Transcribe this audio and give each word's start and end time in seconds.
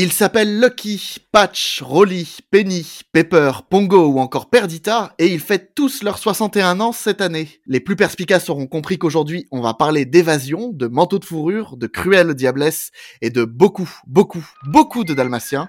Il 0.00 0.12
s'appelle 0.12 0.60
Lucky, 0.60 1.16
Patch, 1.32 1.82
Rolly, 1.82 2.36
Penny, 2.52 3.00
Pepper, 3.12 3.50
Pongo 3.68 4.06
ou 4.06 4.20
encore 4.20 4.48
Perdita 4.48 5.12
et 5.18 5.26
ils 5.26 5.40
fêtent 5.40 5.74
tous 5.74 6.04
leurs 6.04 6.18
61 6.18 6.78
ans 6.78 6.92
cette 6.92 7.20
année. 7.20 7.48
Les 7.66 7.80
plus 7.80 7.96
perspicaces 7.96 8.48
auront 8.48 8.68
compris 8.68 8.96
qu'aujourd'hui 8.96 9.48
on 9.50 9.60
va 9.60 9.74
parler 9.74 10.04
d'évasion, 10.04 10.70
de 10.72 10.86
manteau 10.86 11.18
de 11.18 11.24
fourrure, 11.24 11.76
de 11.76 11.88
cruelle 11.88 12.34
diablesse 12.34 12.92
et 13.22 13.30
de 13.30 13.44
beaucoup, 13.44 13.90
beaucoup, 14.06 14.46
beaucoup 14.68 15.02
de 15.02 15.14
dalmatiens. 15.14 15.68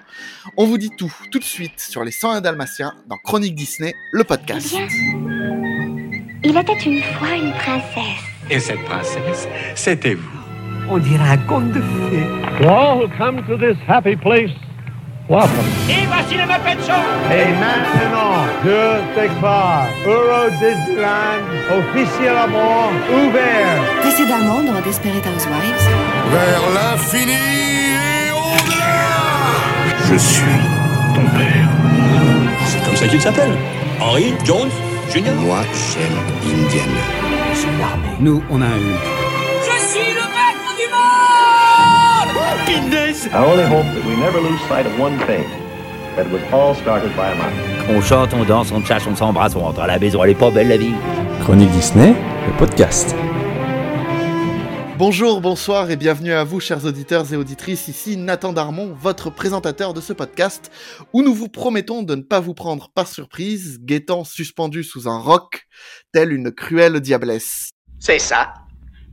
On 0.57 0.67
vous 0.67 0.77
dit 0.77 0.91
tout, 0.95 1.11
tout 1.31 1.39
de 1.39 1.43
suite 1.43 1.79
sur 1.79 2.03
les 2.03 2.11
101 2.11 2.41
dalmatiens 2.41 2.93
dans 3.07 3.17
Chronique 3.17 3.55
Disney, 3.55 3.95
le 4.11 4.23
podcast. 4.23 4.75
Eh 4.77 6.49
il 6.49 6.55
était 6.55 6.73
une 6.73 7.01
fois 7.01 7.35
une 7.35 7.51
princesse. 7.53 8.21
Et 8.51 8.59
cette 8.59 8.83
princesse, 8.85 9.47
c'était 9.73 10.13
vous. 10.13 10.38
On 10.91 10.97
dirait 10.97 11.29
un 11.29 11.37
conte 11.37 11.71
de 11.71 11.81
fées. 11.81 12.27
To 12.61 12.67
all 12.67 12.97
who 12.99 13.07
come 13.17 13.43
to 13.47 13.57
this 13.57 13.77
happy 13.87 14.15
place, 14.15 14.49
welcome. 15.29 15.49
Et 15.87 16.05
voici 16.07 16.35
le 16.35 16.45
Muppet 16.47 16.81
Show 16.83 17.03
Et 17.31 17.51
maintenant, 17.59 18.45
je 18.63 19.21
déclare 19.21 19.85
Euro 20.07 20.49
Disneyland 20.59 21.45
officiellement 21.77 22.89
ouvert. 23.13 24.01
Précédemment 24.01 24.63
dans 24.63 24.81
Desperate 24.81 25.25
Housewives. 25.27 25.89
Vers 26.31 26.61
l'infini 26.73 27.33
et 27.33 28.31
au-delà 28.31 30.11
Je 30.11 30.17
suis 30.17 30.41
ton 31.13 31.37
père. 31.37 31.69
C'est 32.65 32.83
comme 32.83 32.95
ça 32.95 33.07
qu'il 33.07 33.21
s'appelle. 33.21 33.51
Henry 34.01 34.33
Jones 34.43 34.71
Jr. 35.13 35.33
Moi, 35.39 35.59
j'aime 35.93 36.17
Indiana. 36.51 37.01
C'est 37.53 37.67
l'armée. 37.79 38.17
Nous, 38.19 38.41
on 38.49 38.61
a 38.61 38.65
un 38.65 39.18
On 47.89 47.99
chante, 47.99 48.31
on 48.35 48.43
danse, 48.43 48.71
on 48.71 48.85
chasse, 48.85 49.07
on 49.07 49.15
s'embrasse, 49.15 49.55
on 49.55 49.61
rentre 49.61 49.79
à 49.79 49.87
la 49.87 49.97
maison. 49.97 50.23
Elle 50.23 50.31
est 50.31 50.35
pas 50.35 50.51
belle 50.51 50.67
la 50.67 50.77
vie. 50.77 50.93
Chronique 51.41 51.71
Disney, 51.71 52.13
le 52.45 52.57
podcast. 52.59 53.15
Bonjour, 54.99 55.41
bonsoir 55.41 55.89
et 55.89 55.95
bienvenue 55.95 56.31
à 56.31 56.43
vous 56.43 56.59
chers 56.59 56.85
auditeurs 56.85 57.33
et 57.33 57.37
auditrices, 57.37 57.87
ici 57.87 58.17
Nathan 58.17 58.53
Darmon, 58.53 58.93
votre 58.93 59.31
présentateur 59.31 59.95
de 59.95 60.01
ce 60.01 60.13
podcast, 60.13 60.71
où 61.11 61.23
nous 61.23 61.33
vous 61.33 61.49
promettons 61.49 62.03
de 62.03 62.13
ne 62.13 62.21
pas 62.21 62.39
vous 62.39 62.53
prendre 62.53 62.91
par 62.93 63.07
surprise, 63.07 63.79
guettant 63.81 64.23
suspendu 64.23 64.83
sous 64.83 65.09
un 65.09 65.17
roc, 65.17 65.65
telle 66.11 66.33
une 66.33 66.51
cruelle 66.51 66.99
diablesse. 66.99 67.71
C'est 67.97 68.19
ça. 68.19 68.53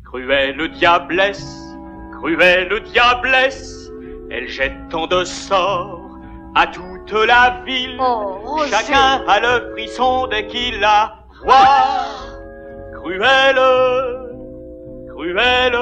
Cruelle 0.04 0.70
diablesse, 0.78 1.65
cruelle 2.18 2.80
diablesse, 2.92 3.90
elle 4.30 4.48
jette 4.48 4.88
tant 4.90 5.06
de 5.06 5.24
sorts 5.24 6.10
à 6.54 6.66
toute 6.66 7.12
la 7.12 7.62
ville. 7.66 7.96
Oh, 8.00 8.38
Roger. 8.44 8.70
Chacun 8.70 9.22
a 9.26 9.40
le 9.40 9.72
frisson 9.72 10.26
dès 10.28 10.46
qu'il 10.46 10.80
la 10.80 11.14
voit. 11.44 12.06
Cruelle, 12.94 13.60
cruelle, 15.14 15.78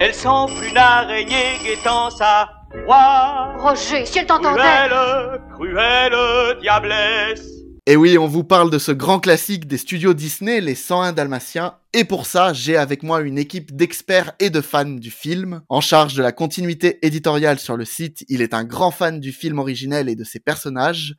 elle 0.00 0.14
semble 0.14 0.52
une 0.68 0.76
araignée 0.76 1.58
guettant 1.64 2.10
sa 2.10 2.50
proie. 2.84 3.54
Roger, 3.58 4.04
si 4.04 4.18
elle 4.18 4.26
t'entendait. 4.26 4.60
Cruelle, 4.60 5.40
cruelle 5.54 6.60
diablesse. 6.60 7.46
Et 7.86 7.96
oui, 7.96 8.16
on 8.18 8.26
vous 8.26 8.44
parle 8.44 8.70
de 8.70 8.78
ce 8.78 8.92
grand 8.92 9.18
classique 9.18 9.66
des 9.66 9.78
studios 9.78 10.14
Disney, 10.14 10.60
les 10.60 10.74
101 10.76 11.12
Dalmatiens, 11.12 11.74
et 11.94 12.04
pour 12.04 12.24
ça, 12.24 12.54
j'ai 12.54 12.78
avec 12.78 13.02
moi 13.02 13.20
une 13.20 13.36
équipe 13.36 13.76
d'experts 13.76 14.32
et 14.40 14.48
de 14.48 14.62
fans 14.62 14.86
du 14.86 15.10
film. 15.10 15.60
En 15.68 15.82
charge 15.82 16.14
de 16.14 16.22
la 16.22 16.32
continuité 16.32 16.98
éditoriale 17.06 17.58
sur 17.58 17.76
le 17.76 17.84
site, 17.84 18.24
il 18.28 18.40
est 18.40 18.54
un 18.54 18.64
grand 18.64 18.90
fan 18.90 19.20
du 19.20 19.30
film 19.30 19.58
originel 19.58 20.08
et 20.08 20.16
de 20.16 20.24
ses 20.24 20.40
personnages. 20.40 21.14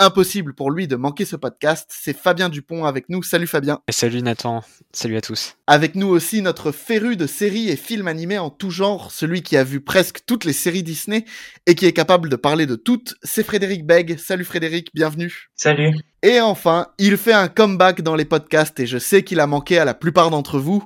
Impossible 0.00 0.52
pour 0.52 0.72
lui 0.72 0.88
de 0.88 0.96
manquer 0.96 1.24
ce 1.24 1.36
podcast, 1.36 1.88
c'est 1.90 2.16
Fabien 2.16 2.48
Dupont 2.48 2.84
avec 2.84 3.08
nous. 3.08 3.22
Salut 3.22 3.46
Fabien. 3.46 3.80
Et 3.86 3.92
salut 3.92 4.20
Nathan, 4.20 4.64
salut 4.92 5.16
à 5.16 5.20
tous. 5.20 5.56
Avec 5.68 5.94
nous 5.94 6.08
aussi 6.08 6.42
notre 6.42 6.72
féru 6.72 7.16
de 7.16 7.28
séries 7.28 7.70
et 7.70 7.76
films 7.76 8.08
animés 8.08 8.38
en 8.38 8.50
tout 8.50 8.70
genre, 8.70 9.12
celui 9.12 9.42
qui 9.42 9.56
a 9.56 9.62
vu 9.62 9.80
presque 9.80 10.20
toutes 10.26 10.44
les 10.44 10.52
séries 10.52 10.82
Disney 10.82 11.24
et 11.66 11.76
qui 11.76 11.86
est 11.86 11.92
capable 11.92 12.28
de 12.28 12.36
parler 12.36 12.66
de 12.66 12.74
toutes, 12.74 13.14
c'est 13.22 13.44
Frédéric 13.44 13.86
Begg. 13.86 14.18
Salut 14.18 14.44
Frédéric, 14.44 14.90
bienvenue. 14.92 15.50
Salut. 15.54 15.94
Et 16.26 16.40
enfin, 16.40 16.88
il 16.98 17.16
fait 17.18 17.32
un 17.32 17.46
comeback 17.46 18.02
dans 18.02 18.16
les 18.16 18.24
podcasts 18.24 18.80
et 18.80 18.86
je 18.86 18.98
sais 18.98 19.22
qu'il 19.22 19.38
a 19.38 19.46
manqué 19.46 19.78
à 19.78 19.84
la 19.84 19.94
plupart 19.94 20.30
d'entre 20.30 20.58
vous. 20.58 20.82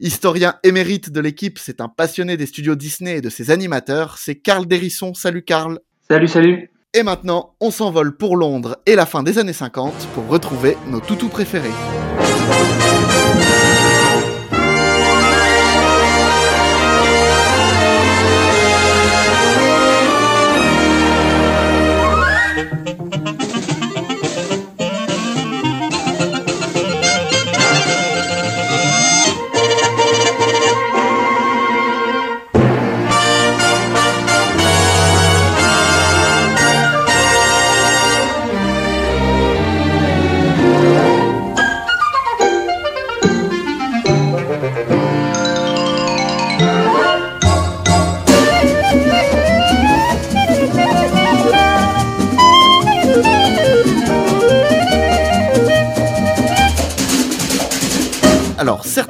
Historien 0.00 0.56
émérite 0.64 1.08
de 1.08 1.18
l'équipe, 1.18 1.58
c'est 1.58 1.80
un 1.80 1.88
passionné 1.88 2.36
des 2.36 2.44
studios 2.44 2.74
Disney 2.74 3.16
et 3.16 3.20
de 3.22 3.30
ses 3.30 3.50
animateurs, 3.50 4.18
c'est 4.18 4.34
Karl 4.34 4.66
Dérisson. 4.66 5.14
Salut 5.14 5.44
Karl. 5.44 5.80
Salut, 6.10 6.28
salut. 6.28 6.70
Et 6.92 7.04
maintenant, 7.04 7.54
on 7.58 7.70
s'envole 7.70 8.14
pour 8.18 8.36
Londres 8.36 8.76
et 8.84 8.94
la 8.94 9.06
fin 9.06 9.22
des 9.22 9.38
années 9.38 9.54
50 9.54 9.94
pour 10.14 10.28
retrouver 10.28 10.76
nos 10.90 11.00
toutous 11.00 11.30
préférés. 11.30 11.70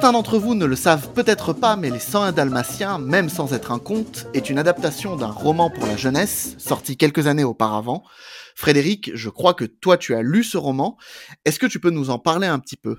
Certains 0.03 0.17
d'entre 0.17 0.37
vous 0.37 0.53
ne 0.53 0.65
le 0.65 0.75
savent 0.75 1.13
peut-être 1.13 1.53
pas, 1.53 1.77
mais 1.77 1.89
Les 1.89 1.97
101 1.97 2.33
Dalmatiens, 2.33 2.99
même 2.99 3.29
sans 3.29 3.53
être 3.53 3.71
un 3.71 3.79
conte, 3.79 4.27
est 4.33 4.49
une 4.49 4.57
adaptation 4.57 5.15
d'un 5.15 5.31
roman 5.31 5.69
pour 5.69 5.85
la 5.85 5.95
jeunesse, 5.95 6.57
sorti 6.57 6.97
quelques 6.97 7.27
années 7.27 7.45
auparavant. 7.45 8.03
Frédéric, 8.53 9.11
je 9.13 9.29
crois 9.29 9.53
que 9.53 9.63
toi 9.63 9.95
tu 9.95 10.13
as 10.13 10.21
lu 10.21 10.43
ce 10.43 10.57
roman. 10.57 10.97
Est-ce 11.45 11.57
que 11.57 11.67
tu 11.67 11.79
peux 11.79 11.89
nous 11.89 12.09
en 12.09 12.19
parler 12.19 12.47
un 12.47 12.59
petit 12.59 12.75
peu? 12.75 12.97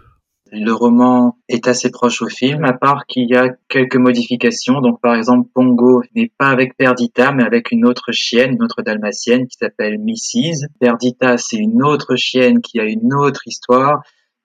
Le 0.51 0.73
roman 0.73 1.37
est 1.51 1.69
assez 1.69 1.91
proche 1.91 2.23
au 2.23 2.31
film, 2.31 2.65
à 2.65 2.73
part 2.73 3.05
qu'il 3.05 3.29
y 3.29 3.37
a 3.37 3.51
quelques 3.69 3.97
modifications. 3.97 4.81
Donc, 4.81 4.99
par 5.03 5.15
exemple, 5.15 5.51
Pongo 5.55 6.03
n'est 6.17 6.33
pas 6.39 6.49
avec 6.49 6.75
Perdita, 6.79 7.33
mais 7.33 7.45
avec 7.45 7.71
une 7.71 7.85
autre 7.85 8.13
chienne, 8.13 8.53
une 8.53 8.63
autre 8.63 8.81
dalmatienne 8.81 9.47
qui 9.47 9.59
s'appelle 9.61 9.99
Mrs. 9.99 10.69
Perdita, 10.81 11.37
c'est 11.37 11.59
une 11.59 11.83
autre 11.83 12.17
chienne 12.17 12.63
qui 12.63 12.81
a 12.81 12.85
une 12.85 13.13
autre 13.13 13.43
histoire. 13.47 14.01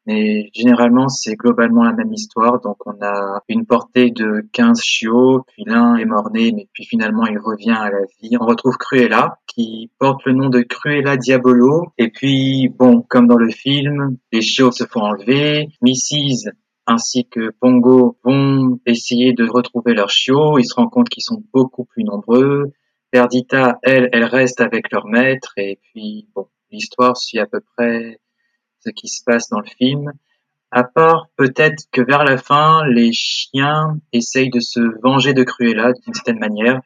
Mais 0.10 0.50
généralement, 0.56 1.08
c'est 1.08 1.36
globalement 1.36 1.84
la 1.84 1.94
même 1.94 2.12
histoire. 2.12 2.60
Donc, 2.62 2.78
on 2.88 3.00
a 3.04 3.44
une 3.48 3.68
portée 3.68 4.10
de 4.10 4.44
15 4.54 4.82
chiots, 4.82 5.44
puis 5.48 5.66
l'un 5.68 5.98
est 5.98 6.06
mort-né, 6.06 6.52
mais 6.52 6.68
puis 6.74 6.84
finalement, 6.84 7.28
il 7.28 7.38
revient 7.38 7.78
à 7.78 7.92
la 7.92 8.02
vie. 8.20 8.36
On 8.42 8.46
retrouve 8.48 8.78
Cruella, 8.78 9.38
qui 9.46 9.92
porte 10.00 10.26
le 10.26 10.34
nom 10.34 10.50
de 10.50 10.62
Cruella 10.62 11.16
Diabolo. 11.16 11.94
Et 12.00 12.10
puis, 12.10 12.70
bon, 12.70 13.04
comme 13.08 13.28
dans 13.28 13.38
le 13.38 13.52
film, 13.52 14.18
les 14.32 14.42
chiots 14.42 14.72
se 14.72 14.86
font 14.86 15.02
enlever. 15.02 15.68
Mrs 15.84 16.54
ainsi 16.88 17.28
que 17.30 17.52
Pongo 17.62 18.18
vont 18.24 18.80
essayer 18.88 19.34
de 19.34 19.48
retrouver 19.48 19.94
leurs 19.94 20.10
chiots. 20.10 20.58
Ils 20.58 20.66
se 20.66 20.74
rendent 20.74 20.90
compte 20.90 21.10
qu'ils 21.10 21.24
sont 21.24 21.44
beaucoup 21.54 21.86
plus 21.86 22.04
nombreux. 22.04 22.72
Perdita, 23.12 23.78
elle, 23.84 24.10
elle 24.12 24.24
reste 24.24 24.60
avec 24.60 24.92
leur 24.92 25.06
maître. 25.06 25.54
Et 25.58 25.78
puis, 25.84 26.28
bon, 26.34 26.48
l'histoire 26.72 27.16
suit 27.16 27.38
à 27.38 27.46
peu 27.46 27.60
près 27.78 28.20
ce 28.80 28.90
qui 28.90 29.08
se 29.08 29.24
passe 29.24 29.50
dans 29.50 29.60
le 29.60 29.70
film. 29.78 30.12
À 30.72 30.84
part 30.84 31.28
peut-être 31.36 31.86
que 31.92 32.02
vers 32.02 32.24
la 32.24 32.38
fin, 32.38 32.86
les 32.88 33.12
chiens 33.12 34.00
essayent 34.14 34.52
de 34.52 34.60
se 34.60 34.80
venger 35.04 35.34
de 35.34 35.44
Cruella 35.44 35.94
d'une 35.94 36.14
certaine 36.14 36.40
manière. 36.40 36.80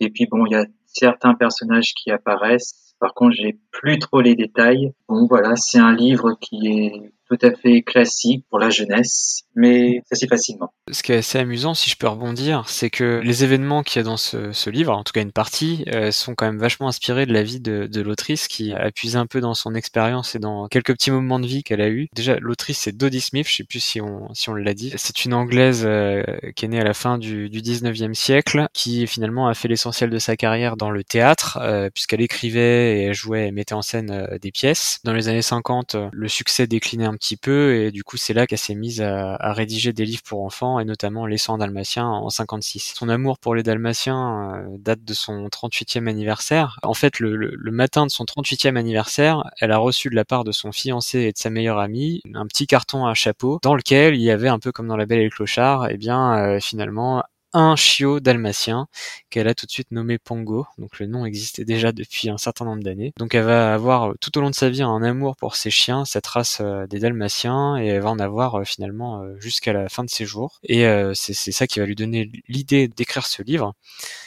Et 0.00 0.10
puis 0.10 0.26
bon, 0.26 0.44
il 0.46 0.52
y 0.52 0.56
a 0.56 0.66
certains 0.86 1.34
personnages 1.34 1.94
qui 1.94 2.10
apparaissent. 2.10 2.94
Par 2.98 3.14
contre, 3.14 3.36
j'ai 3.36 3.58
plus 3.70 3.98
trop 3.98 4.20
les 4.20 4.34
détails. 4.34 4.92
Bon, 5.08 5.26
voilà, 5.26 5.56
c'est 5.56 5.78
un 5.78 5.94
livre 5.94 6.36
qui 6.40 6.66
est 6.68 7.12
tout 7.36 7.46
à 7.46 7.52
fait 7.52 7.82
classique 7.82 8.44
pour 8.50 8.58
la 8.58 8.70
jeunesse, 8.70 9.42
mais 9.54 10.02
ça 10.06 10.16
c'est 10.16 10.28
facilement. 10.28 10.72
Ce 10.90 11.02
qui 11.02 11.12
est 11.12 11.16
assez 11.16 11.38
amusant, 11.38 11.74
si 11.74 11.88
je 11.88 11.96
peux 11.96 12.08
rebondir, 12.08 12.68
c'est 12.68 12.90
que 12.90 13.20
les 13.24 13.44
événements 13.44 13.82
qu'il 13.82 14.00
y 14.00 14.00
a 14.00 14.02
dans 14.04 14.16
ce, 14.16 14.70
livre, 14.70 14.92
en 14.92 15.04
tout 15.04 15.12
cas 15.12 15.22
une 15.22 15.32
partie, 15.32 15.84
euh, 15.92 16.10
sont 16.10 16.34
quand 16.34 16.46
même 16.46 16.58
vachement 16.58 16.88
inspirés 16.88 17.26
de 17.26 17.32
la 17.32 17.42
vie 17.42 17.60
de, 17.60 18.02
l'autrice 18.02 18.48
qui 18.48 18.72
a 18.72 18.90
puisé 18.90 19.16
un 19.16 19.26
peu 19.26 19.40
dans 19.40 19.54
son 19.54 19.74
expérience 19.74 20.34
et 20.34 20.38
dans 20.40 20.66
quelques 20.66 20.92
petits 20.92 21.10
moments 21.10 21.38
de 21.38 21.46
vie 21.46 21.62
qu'elle 21.62 21.80
a 21.80 21.88
eu. 21.88 22.08
Déjà, 22.14 22.36
l'autrice 22.40 22.80
c'est 22.80 22.96
Dodie 22.96 23.20
Smith, 23.20 23.46
je 23.48 23.56
sais 23.56 23.64
plus 23.64 23.80
si 23.80 24.00
on 24.00 24.32
si 24.34 24.48
on 24.48 24.54
l'a 24.54 24.74
dit. 24.74 24.92
C'est 24.96 25.24
une 25.24 25.34
anglaise 25.34 25.84
euh, 25.84 26.22
qui 26.56 26.64
est 26.64 26.68
née 26.68 26.80
à 26.80 26.84
la 26.84 26.94
fin 26.94 27.18
du, 27.18 27.48
du 27.48 27.60
19e 27.60 28.14
siècle, 28.14 28.66
qui 28.72 29.06
finalement 29.06 29.46
a 29.46 29.54
fait 29.54 29.68
l'essentiel 29.68 30.10
de 30.10 30.18
sa 30.18 30.36
carrière 30.36 30.76
dans 30.76 30.90
le 30.90 31.04
théâtre, 31.04 31.58
euh, 31.62 31.90
puisqu'elle 31.90 32.20
écrivait 32.20 33.04
et 33.04 33.14
jouait 33.14 33.48
et 33.48 33.50
mettait 33.52 33.74
en 33.74 33.82
scène 33.82 34.26
des 34.40 34.50
pièces. 34.50 34.98
Dans 35.04 35.12
les 35.12 35.28
années 35.28 35.42
50, 35.42 35.96
le 36.10 36.28
succès 36.28 36.66
déclinait 36.66 37.04
un 37.04 37.14
petit 37.14 37.21
peu 37.36 37.74
et 37.76 37.90
du 37.90 38.02
coup 38.04 38.16
c'est 38.16 38.34
là 38.34 38.46
qu'elle 38.46 38.58
s'est 38.58 38.74
mise 38.74 39.00
à, 39.00 39.36
à 39.36 39.52
rédiger 39.52 39.92
des 39.92 40.04
livres 40.04 40.22
pour 40.24 40.44
enfants 40.44 40.80
et 40.80 40.84
notamment 40.84 41.26
Les 41.26 41.38
100 41.38 41.58
Dalmatiens 41.58 42.06
en 42.06 42.30
56. 42.30 42.94
Son 42.96 43.08
amour 43.08 43.38
pour 43.38 43.54
les 43.54 43.62
Dalmatiens 43.62 44.54
euh, 44.54 44.76
date 44.78 45.04
de 45.04 45.14
son 45.14 45.46
38e 45.46 46.08
anniversaire. 46.08 46.78
En 46.82 46.94
fait, 46.94 47.20
le, 47.20 47.36
le, 47.36 47.54
le, 47.54 47.70
matin 47.70 48.06
de 48.06 48.10
son 48.10 48.24
38e 48.24 48.76
anniversaire, 48.76 49.44
elle 49.60 49.72
a 49.72 49.78
reçu 49.78 50.10
de 50.10 50.16
la 50.16 50.24
part 50.24 50.44
de 50.44 50.52
son 50.52 50.72
fiancé 50.72 51.20
et 51.20 51.32
de 51.32 51.38
sa 51.38 51.50
meilleure 51.50 51.78
amie 51.78 52.20
un 52.34 52.46
petit 52.46 52.66
carton 52.66 53.06
à 53.06 53.14
chapeau 53.14 53.58
dans 53.62 53.74
lequel 53.74 54.14
il 54.14 54.22
y 54.22 54.30
avait 54.30 54.48
un 54.48 54.58
peu 54.58 54.72
comme 54.72 54.88
dans 54.88 54.96
La 54.96 55.06
Belle 55.06 55.20
et 55.20 55.24
le 55.24 55.30
Clochard, 55.30 55.88
et 55.88 55.94
eh 55.94 55.96
bien 55.96 56.36
euh, 56.36 56.60
finalement 56.60 57.22
un 57.52 57.76
chiot 57.76 58.20
dalmatien 58.20 58.86
qu'elle 59.30 59.48
a 59.48 59.54
tout 59.54 59.66
de 59.66 59.70
suite 59.70 59.90
nommé 59.90 60.18
Pongo. 60.18 60.66
Donc 60.78 60.98
le 60.98 61.06
nom 61.06 61.24
existait 61.24 61.64
déjà 61.64 61.92
depuis 61.92 62.28
un 62.30 62.38
certain 62.38 62.64
nombre 62.64 62.82
d'années. 62.82 63.12
Donc 63.18 63.34
elle 63.34 63.44
va 63.44 63.74
avoir 63.74 64.10
euh, 64.10 64.14
tout 64.20 64.36
au 64.38 64.40
long 64.40 64.50
de 64.50 64.54
sa 64.54 64.70
vie 64.70 64.82
un 64.82 65.02
amour 65.02 65.36
pour 65.36 65.56
ses 65.56 65.70
chiens, 65.70 66.04
cette 66.04 66.26
race 66.26 66.58
euh, 66.60 66.86
des 66.86 66.98
dalmatiens, 66.98 67.76
et 67.78 67.86
elle 67.86 68.02
va 68.02 68.10
en 68.10 68.18
avoir 68.18 68.60
euh, 68.60 68.64
finalement 68.64 69.22
jusqu'à 69.38 69.72
la 69.72 69.88
fin 69.88 70.04
de 70.04 70.10
ses 70.10 70.24
jours. 70.24 70.60
Et 70.64 70.84
c'est 71.14 71.52
ça 71.52 71.66
qui 71.66 71.80
va 71.80 71.86
lui 71.86 71.94
donner 71.94 72.30
l'idée 72.48 72.88
d'écrire 72.88 73.26
ce 73.26 73.42
livre. 73.42 73.74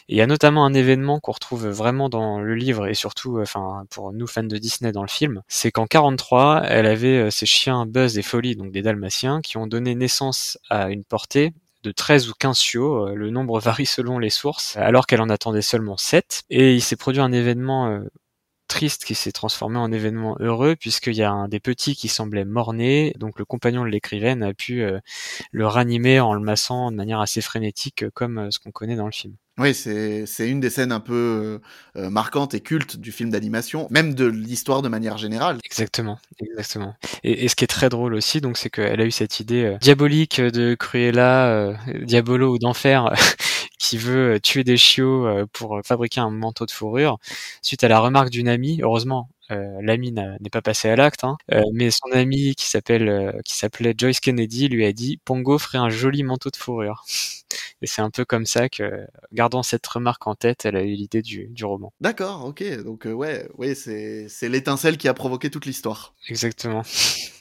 Et 0.07 0.13
il 0.13 0.17
y 0.17 0.21
a 0.21 0.27
notamment 0.27 0.65
un 0.65 0.73
événement 0.73 1.19
qu'on 1.19 1.31
retrouve 1.31 1.67
vraiment 1.67 2.09
dans 2.09 2.39
le 2.39 2.55
livre 2.55 2.87
et 2.87 2.93
surtout, 2.93 3.39
enfin 3.41 3.85
pour 3.89 4.13
nous 4.13 4.27
fans 4.27 4.43
de 4.43 4.57
Disney 4.57 4.91
dans 4.91 5.01
le 5.01 5.07
film, 5.07 5.41
c'est 5.47 5.71
qu'en 5.71 5.87
43, 5.87 6.63
elle 6.65 6.85
avait 6.85 7.31
ses 7.31 7.45
chiens 7.45 7.85
Buzz 7.85 8.17
et 8.17 8.21
Folly, 8.21 8.55
donc 8.55 8.71
des 8.71 8.81
dalmatiens, 8.81 9.41
qui 9.41 9.57
ont 9.57 9.67
donné 9.67 9.95
naissance 9.95 10.57
à 10.69 10.89
une 10.89 11.03
portée 11.03 11.53
de 11.85 11.91
13 11.91 12.29
ou 12.29 12.33
15 12.37 12.57
chiots, 12.57 13.09
le 13.15 13.29
nombre 13.29 13.59
varie 13.59 13.85
selon 13.85 14.17
les 14.17 14.31
sources, 14.31 14.75
alors 14.77 15.05
qu'elle 15.05 15.21
en 15.21 15.29
attendait 15.29 15.61
seulement 15.61 15.97
7. 15.97 16.43
Et 16.49 16.73
il 16.73 16.81
s'est 16.81 16.95
produit 16.95 17.21
un 17.21 17.31
événement 17.31 18.01
triste 18.67 19.05
qui 19.05 19.15
s'est 19.15 19.31
transformé 19.31 19.77
en 19.77 19.91
événement 19.91 20.35
heureux 20.39 20.75
puisqu'il 20.75 21.15
y 21.15 21.23
a 21.23 21.31
un 21.31 21.47
des 21.47 21.59
petits 21.59 21.95
qui 21.95 22.07
semblait 22.07 22.45
mort-né, 22.45 23.13
donc 23.17 23.39
le 23.39 23.45
compagnon 23.45 23.83
de 23.83 23.89
l'écrivaine 23.89 24.43
a 24.43 24.53
pu 24.53 24.83
le 25.51 25.67
ranimer 25.67 26.19
en 26.19 26.33
le 26.33 26.39
massant 26.39 26.91
de 26.91 26.95
manière 26.95 27.19
assez 27.19 27.41
frénétique 27.41 28.09
comme 28.13 28.51
ce 28.51 28.59
qu'on 28.59 28.71
connaît 28.71 28.95
dans 28.95 29.05
le 29.05 29.11
film. 29.11 29.35
Oui, 29.57 29.73
c'est 29.73 30.25
c'est 30.25 30.49
une 30.49 30.59
des 30.59 30.69
scènes 30.69 30.91
un 30.91 30.99
peu 30.99 31.61
euh, 31.95 32.09
marquantes 32.09 32.53
et 32.53 32.59
cultes 32.59 32.97
du 32.97 33.13
film 33.13 33.29
d'animation, 33.29 33.87
même 33.89 34.13
de 34.13 34.25
l'histoire 34.25 34.81
de 34.81 34.89
manière 34.89 35.17
générale. 35.17 35.59
Exactement, 35.63 36.19
exactement. 36.41 36.93
Et, 37.23 37.45
et, 37.45 37.47
ce 37.47 37.55
qui 37.55 37.63
est 37.63 37.67
très 37.67 37.87
drôle 37.87 38.15
aussi, 38.15 38.41
donc, 38.41 38.57
c'est 38.57 38.69
qu'elle 38.69 38.99
a 38.99 39.05
eu 39.05 39.11
cette 39.11 39.39
idée 39.39 39.63
euh, 39.63 39.77
diabolique 39.77 40.41
de 40.41 40.75
Cruella, 40.75 41.47
euh, 41.47 41.73
Diabolo 42.03 42.55
ou 42.55 42.59
d'enfer, 42.59 43.13
qui 43.77 43.97
veut 43.97 44.39
tuer 44.41 44.63
des 44.63 44.77
chiots 44.77 45.27
pour 45.53 45.79
fabriquer 45.85 46.21
un 46.21 46.29
manteau 46.29 46.65
de 46.65 46.71
fourrure, 46.71 47.17
suite 47.61 47.83
à 47.83 47.87
la 47.87 47.99
remarque 47.99 48.29
d'une 48.29 48.47
amie. 48.47 48.79
Heureusement, 48.81 49.29
euh, 49.51 49.79
l'ami 49.81 50.11
n'est 50.11 50.49
pas 50.51 50.61
passé 50.61 50.89
à 50.89 50.95
l'acte, 50.95 51.23
hein. 51.23 51.37
euh, 51.53 51.61
mais 51.73 51.91
son 51.91 52.11
ami 52.11 52.55
qui 52.55 52.67
s'appelle 52.67 53.07
euh, 53.07 53.31
qui 53.43 53.55
s'appelait 53.55 53.93
Joyce 53.95 54.19
Kennedy 54.19 54.69
lui 54.69 54.85
a 54.85 54.91
dit 54.91 55.19
Pongo 55.23 55.59
ferait 55.59 55.77
un 55.77 55.89
joli 55.89 56.23
manteau 56.23 56.49
de 56.49 56.55
fourrure. 56.55 57.05
Et 57.81 57.87
c'est 57.87 58.01
un 58.01 58.09
peu 58.09 58.25
comme 58.25 58.45
ça 58.45 58.69
que, 58.69 59.05
gardant 59.31 59.61
cette 59.61 59.85
remarque 59.85 60.25
en 60.27 60.33
tête, 60.33 60.65
elle 60.65 60.77
a 60.77 60.81
eu 60.81 60.93
l'idée 60.93 61.21
du, 61.21 61.47
du, 61.47 61.65
roman. 61.65 61.93
D'accord, 61.99 62.45
ok. 62.45 62.63
Donc 62.83 63.05
ouais, 63.05 63.47
ouais, 63.57 63.75
c'est 63.75 64.27
c'est 64.29 64.49
l'étincelle 64.49 64.97
qui 64.97 65.07
a 65.07 65.13
provoqué 65.13 65.49
toute 65.51 65.65
l'histoire. 65.65 66.15
Exactement. 66.27 66.81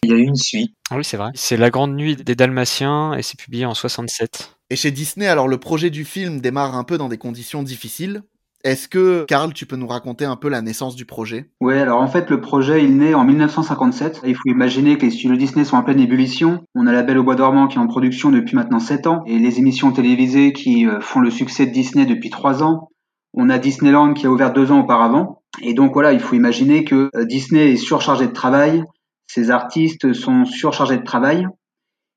Il 0.02 0.10
y 0.10 0.12
a 0.12 0.16
eu 0.16 0.24
une 0.24 0.36
suite. 0.36 0.74
Oui, 0.90 1.04
c'est 1.04 1.16
vrai. 1.16 1.30
C'est 1.34 1.56
La 1.56 1.70
Grande 1.70 1.94
Nuit 1.94 2.16
des 2.16 2.34
Dalmatiens 2.34 3.14
et 3.14 3.22
c'est 3.22 3.38
publié 3.38 3.64
en 3.64 3.74
67. 3.74 4.56
Et 4.70 4.76
chez 4.76 4.90
Disney, 4.90 5.26
alors 5.26 5.48
le 5.48 5.58
projet 5.58 5.90
du 5.90 6.04
film 6.04 6.40
démarre 6.40 6.76
un 6.76 6.84
peu 6.84 6.98
dans 6.98 7.08
des 7.08 7.18
conditions 7.18 7.62
difficiles. 7.62 8.22
Est-ce 8.64 8.88
que, 8.88 9.26
Karl, 9.28 9.52
tu 9.52 9.66
peux 9.66 9.76
nous 9.76 9.86
raconter 9.86 10.24
un 10.24 10.36
peu 10.36 10.48
la 10.48 10.62
naissance 10.62 10.96
du 10.96 11.04
projet? 11.04 11.50
Ouais, 11.60 11.78
alors 11.78 12.00
en 12.00 12.06
fait, 12.06 12.30
le 12.30 12.40
projet, 12.40 12.82
il 12.82 12.96
naît 12.96 13.12
en 13.12 13.22
1957. 13.24 14.22
Il 14.24 14.34
faut 14.34 14.48
imaginer 14.48 14.96
que 14.96 15.04
les 15.04 15.10
studios 15.10 15.36
Disney 15.36 15.66
sont 15.66 15.76
en 15.76 15.82
pleine 15.82 16.00
ébullition. 16.00 16.64
On 16.74 16.86
a 16.86 16.92
La 16.92 17.02
Belle 17.02 17.18
au 17.18 17.24
Bois 17.24 17.34
dormant 17.34 17.68
qui 17.68 17.76
est 17.76 17.80
en 17.80 17.86
production 17.86 18.30
depuis 18.30 18.56
maintenant 18.56 18.78
7 18.78 19.06
ans, 19.06 19.22
et 19.26 19.38
les 19.38 19.58
émissions 19.58 19.92
télévisées 19.92 20.54
qui 20.54 20.86
euh, 20.86 20.98
font 21.00 21.20
le 21.20 21.30
succès 21.30 21.66
de 21.66 21.72
Disney 21.72 22.06
depuis 22.06 22.30
3 22.30 22.62
ans. 22.62 22.88
On 23.34 23.50
a 23.50 23.58
Disneyland 23.58 24.14
qui 24.14 24.26
a 24.26 24.30
ouvert 24.30 24.54
2 24.54 24.72
ans 24.72 24.80
auparavant. 24.80 25.42
Et 25.60 25.74
donc 25.74 25.92
voilà, 25.92 26.14
il 26.14 26.20
faut 26.20 26.34
imaginer 26.34 26.84
que 26.84 27.10
euh, 27.14 27.26
Disney 27.26 27.72
est 27.72 27.76
surchargé 27.76 28.26
de 28.26 28.32
travail, 28.32 28.82
ses 29.26 29.50
artistes 29.50 30.14
sont 30.14 30.46
surchargés 30.46 30.96
de 30.96 31.04
travail. 31.04 31.46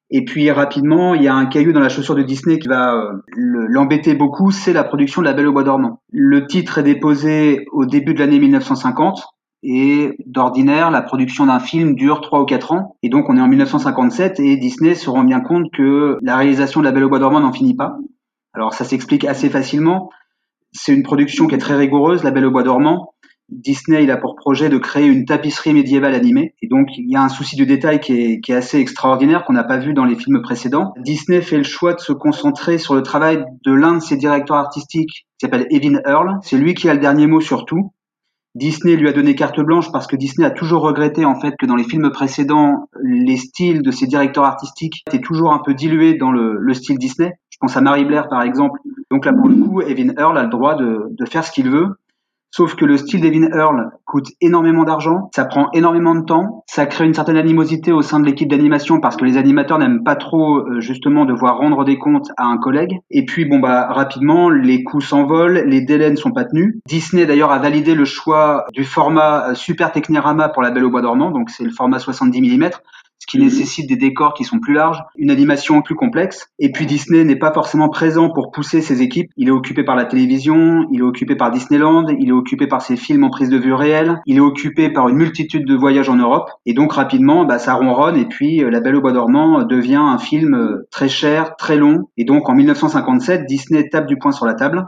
Et 0.09 0.23
puis 0.23 0.49
rapidement, 0.51 1.15
il 1.15 1.23
y 1.23 1.27
a 1.27 1.35
un 1.35 1.45
caillou 1.47 1.73
dans 1.73 1.81
la 1.81 1.89
chaussure 1.89 2.15
de 2.15 2.23
Disney 2.23 2.59
qui 2.59 2.67
va 2.69 2.95
euh, 2.95 3.11
l'embêter 3.35 4.15
beaucoup, 4.15 4.51
c'est 4.51 4.71
la 4.71 4.85
production 4.85 5.21
de 5.21 5.27
La 5.27 5.33
Belle 5.33 5.47
au 5.47 5.51
Bois 5.51 5.63
dormant. 5.63 6.01
Le 6.11 6.47
titre 6.47 6.77
est 6.77 6.83
déposé 6.83 7.65
au 7.73 7.85
début 7.85 8.13
de 8.13 8.19
l'année 8.19 8.39
1950 8.39 9.25
et 9.63 10.15
d'ordinaire, 10.25 10.91
la 10.91 11.01
production 11.01 11.47
d'un 11.47 11.59
film 11.59 11.95
dure 11.95 12.21
3 12.21 12.41
ou 12.41 12.45
4 12.45 12.71
ans. 12.71 12.95
Et 13.03 13.09
donc 13.09 13.29
on 13.29 13.35
est 13.35 13.41
en 13.41 13.47
1957 13.47 14.39
et 14.39 14.55
Disney 14.55 14.95
se 14.95 15.09
rend 15.09 15.25
bien 15.25 15.41
compte 15.41 15.65
que 15.73 16.17
la 16.21 16.37
réalisation 16.37 16.79
de 16.79 16.85
La 16.85 16.91
Belle 16.93 17.03
au 17.03 17.09
Bois 17.09 17.19
dormant 17.19 17.41
n'en 17.41 17.51
finit 17.51 17.75
pas. 17.75 17.97
Alors 18.53 18.73
ça 18.73 18.85
s'explique 18.85 19.25
assez 19.25 19.49
facilement. 19.49 20.09
C'est 20.71 20.93
une 20.93 21.03
production 21.03 21.47
qui 21.47 21.55
est 21.55 21.59
très 21.59 21.75
rigoureuse, 21.75 22.23
La 22.23 22.31
Belle 22.31 22.45
au 22.45 22.51
Bois 22.51 22.63
dormant. 22.63 23.13
Disney 23.49 24.03
il 24.03 24.11
a 24.11 24.17
pour 24.17 24.35
projet 24.35 24.67
de 24.69 24.77
créer 24.77 25.07
une 25.07 25.25
tapisserie 25.25 25.73
médiévale 25.73 26.13
animée 26.13 26.53
et 26.61 26.67
donc 26.67 26.89
il 26.97 27.09
y 27.09 27.15
a 27.15 27.21
un 27.21 27.29
souci 27.29 27.55
de 27.55 27.63
détail 27.63 27.99
qui 27.99 28.13
est, 28.13 28.39
qui 28.41 28.51
est 28.51 28.55
assez 28.55 28.77
extraordinaire 28.79 29.45
qu'on 29.45 29.53
n'a 29.53 29.63
pas 29.63 29.77
vu 29.77 29.93
dans 29.93 30.03
les 30.03 30.15
films 30.15 30.41
précédents. 30.41 30.93
Disney 30.99 31.41
fait 31.41 31.57
le 31.57 31.63
choix 31.63 31.93
de 31.93 31.99
se 31.99 32.11
concentrer 32.11 32.77
sur 32.77 32.93
le 32.93 33.03
travail 33.03 33.45
de 33.63 33.71
l'un 33.71 33.95
de 33.95 34.01
ses 34.01 34.17
directeurs 34.17 34.57
artistiques 34.57 35.27
qui 35.37 35.45
s'appelle 35.45 35.67
Evin 35.69 35.99
Earl. 36.05 36.39
C'est 36.41 36.57
lui 36.57 36.73
qui 36.73 36.89
a 36.89 36.93
le 36.93 36.99
dernier 36.99 37.27
mot 37.27 37.39
sur 37.39 37.65
tout. 37.65 37.93
Disney 38.55 38.95
lui 38.95 39.07
a 39.07 39.13
donné 39.13 39.35
carte 39.35 39.61
blanche 39.61 39.91
parce 39.91 40.07
que 40.07 40.15
Disney 40.15 40.45
a 40.45 40.51
toujours 40.51 40.81
regretté 40.81 41.25
en 41.25 41.39
fait 41.39 41.55
que 41.57 41.65
dans 41.65 41.75
les 41.75 41.83
films 41.83 42.11
précédents, 42.11 42.89
les 43.03 43.37
styles 43.37 43.81
de 43.81 43.91
ses 43.91 44.07
directeurs 44.07 44.45
artistiques 44.45 45.03
étaient 45.07 45.21
toujours 45.21 45.53
un 45.53 45.59
peu 45.59 45.73
dilués 45.73 46.15
dans 46.15 46.31
le, 46.31 46.57
le 46.59 46.73
style 46.73 46.97
Disney. 46.97 47.33
Je 47.51 47.57
pense 47.61 47.77
à 47.77 47.81
Mary 47.81 48.03
Blair 48.03 48.27
par 48.29 48.41
exemple. 48.41 48.79
Donc 49.11 49.25
là 49.25 49.31
pour 49.31 49.47
le 49.47 49.55
coup, 49.55 49.81
Evin 49.81 50.11
Earl 50.17 50.37
a 50.37 50.43
le 50.43 50.49
droit 50.49 50.75
de, 50.75 51.07
de 51.11 51.25
faire 51.25 51.43
ce 51.43 51.51
qu'il 51.51 51.69
veut. 51.69 51.97
Sauf 52.51 52.75
que 52.75 52.85
le 52.85 52.97
style 52.97 53.21
d'Evin 53.21 53.49
Earl 53.53 53.91
coûte 54.05 54.29
énormément 54.41 54.83
d'argent, 54.83 55.29
ça 55.35 55.45
prend 55.45 55.69
énormément 55.73 56.15
de 56.15 56.23
temps, 56.23 56.63
ça 56.65 56.85
crée 56.85 57.05
une 57.05 57.13
certaine 57.13 57.37
animosité 57.37 57.91
au 57.91 58.01
sein 58.01 58.19
de 58.19 58.25
l'équipe 58.25 58.49
d'animation 58.49 58.99
parce 58.99 59.17
que 59.17 59.25
les 59.25 59.37
animateurs 59.37 59.79
n'aiment 59.79 60.03
pas 60.03 60.15
trop 60.15 60.59
euh, 60.59 60.79
justement 60.79 61.25
devoir 61.25 61.57
rendre 61.57 61.83
des 61.83 61.97
comptes 61.97 62.31
à 62.37 62.45
un 62.45 62.57
collègue. 62.57 62.99
Et 63.11 63.25
puis 63.25 63.45
bon 63.45 63.59
bah 63.59 63.87
rapidement 63.89 64.49
les 64.49 64.83
coûts 64.83 65.01
s'envolent, 65.01 65.63
les 65.65 65.81
délais 65.81 66.09
ne 66.09 66.15
sont 66.15 66.31
pas 66.31 66.45
tenus. 66.45 66.75
Disney 66.87 67.25
d'ailleurs 67.25 67.51
a 67.51 67.59
validé 67.59 67.95
le 67.95 68.05
choix 68.05 68.65
du 68.73 68.85
format 68.85 69.49
euh, 69.49 69.53
Super 69.53 69.91
Technirama 69.91 70.49
pour 70.49 70.61
la 70.61 70.71
Belle 70.71 70.85
au 70.85 70.89
Bois 70.89 71.01
dormant, 71.01 71.31
donc 71.31 71.49
c'est 71.49 71.63
le 71.63 71.71
format 71.71 71.99
70 71.99 72.41
mm 72.41 72.69
qui 73.27 73.39
nécessite 73.39 73.87
des 73.87 73.95
décors 73.95 74.33
qui 74.33 74.43
sont 74.43 74.59
plus 74.59 74.73
larges, 74.73 75.03
une 75.17 75.29
animation 75.29 75.81
plus 75.81 75.95
complexe. 75.95 76.47
Et 76.59 76.71
puis 76.71 76.85
Disney 76.85 77.23
n'est 77.23 77.35
pas 77.35 77.53
forcément 77.53 77.89
présent 77.89 78.29
pour 78.29 78.51
pousser 78.51 78.81
ses 78.81 79.01
équipes. 79.01 79.29
Il 79.37 79.49
est 79.49 79.51
occupé 79.51 79.83
par 79.83 79.95
la 79.95 80.05
télévision, 80.05 80.87
il 80.91 80.99
est 80.99 81.03
occupé 81.03 81.35
par 81.35 81.51
Disneyland, 81.51 82.07
il 82.19 82.29
est 82.29 82.33
occupé 82.33 82.67
par 82.67 82.81
ses 82.81 82.95
films 82.95 83.23
en 83.23 83.29
prise 83.29 83.49
de 83.49 83.57
vue 83.57 83.73
réelle, 83.73 84.21
il 84.25 84.37
est 84.37 84.41
occupé 84.41 84.89
par 84.89 85.09
une 85.09 85.17
multitude 85.17 85.65
de 85.65 85.75
voyages 85.75 86.09
en 86.09 86.15
Europe. 86.15 86.49
Et 86.65 86.73
donc 86.73 86.93
rapidement, 86.93 87.45
bah, 87.45 87.59
ça 87.59 87.73
ronronne 87.75 88.17
et 88.17 88.25
puis 88.25 88.63
euh, 88.63 88.69
La 88.69 88.79
Belle 88.79 88.95
au 88.95 89.01
Bois 89.01 89.11
dormant 89.11 89.63
devient 89.63 89.95
un 89.95 90.17
film 90.17 90.55
euh, 90.55 90.87
très 90.91 91.09
cher, 91.09 91.55
très 91.57 91.77
long. 91.77 92.09
Et 92.17 92.23
donc 92.23 92.49
en 92.49 92.55
1957, 92.55 93.45
Disney 93.45 93.89
tape 93.89 94.07
du 94.07 94.17
poing 94.17 94.31
sur 94.31 94.45
la 94.45 94.53
table 94.53 94.87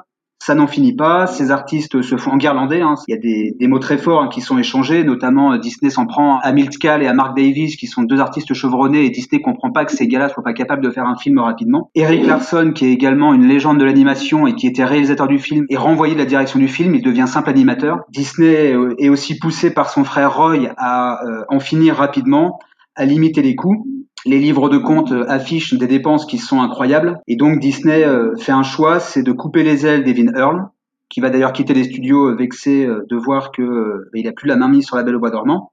ça 0.49 0.55
n'en 0.55 0.65
finit 0.65 0.95
pas. 0.95 1.27
Ces 1.27 1.51
artistes 1.51 2.01
se 2.01 2.17
font 2.17 2.31
enguirlander. 2.31 2.81
Hein. 2.81 2.95
Il 3.07 3.11
y 3.11 3.13
a 3.13 3.19
des, 3.19 3.67
mots 3.67 3.77
très 3.77 3.99
forts 3.99 4.23
hein, 4.23 4.29
qui 4.29 4.41
sont 4.41 4.57
échangés, 4.57 5.03
notamment 5.03 5.53
euh, 5.53 5.57
Disney 5.59 5.91
s'en 5.91 6.07
prend 6.07 6.39
à 6.39 6.51
Milt 6.51 6.75
Kahl 6.79 7.03
et 7.03 7.07
à 7.07 7.13
Mark 7.13 7.37
Davis, 7.37 7.75
qui 7.75 7.85
sont 7.85 8.01
deux 8.01 8.19
artistes 8.19 8.55
chevronnés, 8.55 9.05
et 9.05 9.11
Disney 9.11 9.43
comprend 9.43 9.69
pas 9.71 9.85
que 9.85 9.91
ces 9.91 10.07
gars-là 10.07 10.27
soient 10.27 10.41
pas 10.41 10.53
capables 10.53 10.83
de 10.83 10.89
faire 10.89 11.05
un 11.05 11.15
film 11.15 11.37
rapidement. 11.37 11.91
Eric 11.93 12.25
Larson, 12.25 12.71
qui 12.73 12.87
est 12.87 12.91
également 12.91 13.35
une 13.35 13.45
légende 13.45 13.77
de 13.77 13.85
l'animation 13.85 14.47
et 14.47 14.55
qui 14.55 14.65
était 14.65 14.83
réalisateur 14.83 15.27
du 15.27 15.37
film, 15.37 15.67
est 15.69 15.77
renvoyé 15.77 16.15
de 16.15 16.19
la 16.19 16.25
direction 16.25 16.57
du 16.57 16.67
film. 16.67 16.95
Il 16.95 17.03
devient 17.03 17.25
simple 17.27 17.51
animateur. 17.51 17.99
Disney 18.09 18.73
est 18.97 19.09
aussi 19.09 19.37
poussé 19.37 19.71
par 19.71 19.91
son 19.91 20.03
frère 20.03 20.35
Roy 20.35 20.73
à 20.77 21.23
euh, 21.27 21.43
en 21.49 21.59
finir 21.59 21.93
rapidement, 21.93 22.57
à 22.95 23.05
limiter 23.05 23.43
les 23.43 23.53
coûts 23.53 23.85
les 24.25 24.39
livres 24.39 24.69
de 24.69 24.77
compte 24.77 25.11
euh, 25.11 25.25
affichent 25.27 25.73
des 25.73 25.87
dépenses 25.87 26.25
qui 26.25 26.37
sont 26.37 26.61
incroyables. 26.61 27.19
Et 27.27 27.35
donc 27.35 27.59
Disney 27.59 28.03
euh, 28.03 28.35
fait 28.37 28.51
un 28.51 28.63
choix, 28.63 28.99
c'est 28.99 29.23
de 29.23 29.31
couper 29.31 29.63
les 29.63 29.85
ailes 29.85 30.03
d'Evin 30.03 30.33
Earl, 30.35 30.69
qui 31.09 31.21
va 31.21 31.29
d'ailleurs 31.29 31.53
quitter 31.53 31.73
les 31.73 31.85
studios 31.85 32.29
euh, 32.29 32.35
vexé 32.35 32.85
de 32.85 33.15
voir 33.15 33.51
que 33.51 34.09
il 34.13 34.31
plus 34.33 34.47
la 34.47 34.55
main 34.55 34.69
mise 34.69 34.85
sur 34.85 34.95
la 34.95 35.03
Belle 35.03 35.15
au 35.15 35.19
bois 35.19 35.31
dormant. 35.31 35.71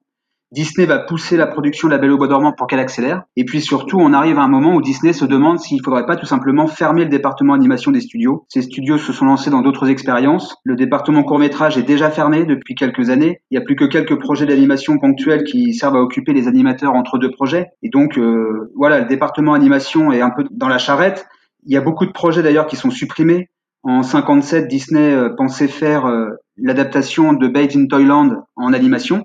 Disney 0.52 0.86
va 0.86 1.00
pousser 1.00 1.36
la 1.36 1.48
production 1.48 1.88
de 1.88 1.92
La 1.92 1.98
Belle 1.98 2.12
au 2.12 2.18
Bois 2.18 2.28
dormant 2.28 2.52
pour 2.52 2.68
qu'elle 2.68 2.78
accélère. 2.78 3.24
Et 3.34 3.44
puis 3.44 3.60
surtout, 3.60 3.98
on 3.98 4.12
arrive 4.12 4.38
à 4.38 4.42
un 4.42 4.48
moment 4.48 4.74
où 4.76 4.80
Disney 4.80 5.12
se 5.12 5.24
demande 5.24 5.58
s'il 5.58 5.82
faudrait 5.82 6.06
pas 6.06 6.14
tout 6.14 6.26
simplement 6.26 6.68
fermer 6.68 7.02
le 7.02 7.10
département 7.10 7.52
animation 7.52 7.90
des 7.90 8.00
studios. 8.00 8.46
Ces 8.48 8.62
studios 8.62 8.96
se 8.96 9.12
sont 9.12 9.24
lancés 9.24 9.50
dans 9.50 9.60
d'autres 9.60 9.90
expériences. 9.90 10.56
Le 10.62 10.76
département 10.76 11.24
court 11.24 11.40
métrage 11.40 11.76
est 11.76 11.82
déjà 11.82 12.10
fermé 12.10 12.44
depuis 12.44 12.76
quelques 12.76 13.10
années. 13.10 13.40
Il 13.50 13.58
n'y 13.58 13.62
a 13.62 13.66
plus 13.66 13.74
que 13.74 13.84
quelques 13.84 14.20
projets 14.20 14.46
d'animation 14.46 14.98
ponctuels 14.98 15.42
qui 15.42 15.74
servent 15.74 15.96
à 15.96 16.00
occuper 16.00 16.32
les 16.32 16.46
animateurs 16.46 16.94
entre 16.94 17.18
deux 17.18 17.32
projets. 17.32 17.66
Et 17.82 17.88
donc, 17.88 18.16
euh, 18.16 18.70
voilà, 18.76 19.00
le 19.00 19.06
département 19.06 19.52
animation 19.52 20.12
est 20.12 20.20
un 20.20 20.30
peu 20.30 20.44
dans 20.52 20.68
la 20.68 20.78
charrette. 20.78 21.26
Il 21.64 21.72
y 21.72 21.76
a 21.76 21.80
beaucoup 21.80 22.06
de 22.06 22.12
projets 22.12 22.44
d'ailleurs 22.44 22.68
qui 22.68 22.76
sont 22.76 22.90
supprimés. 22.90 23.48
En 23.82 24.04
57, 24.04 24.68
Disney 24.68 25.12
euh, 25.12 25.30
pensait 25.36 25.68
faire 25.68 26.06
euh, 26.06 26.30
l'adaptation 26.56 27.32
de 27.32 27.48
Babes 27.48 27.70
in 27.74 27.86
Toyland 27.86 28.44
en 28.54 28.72
animation. 28.72 29.24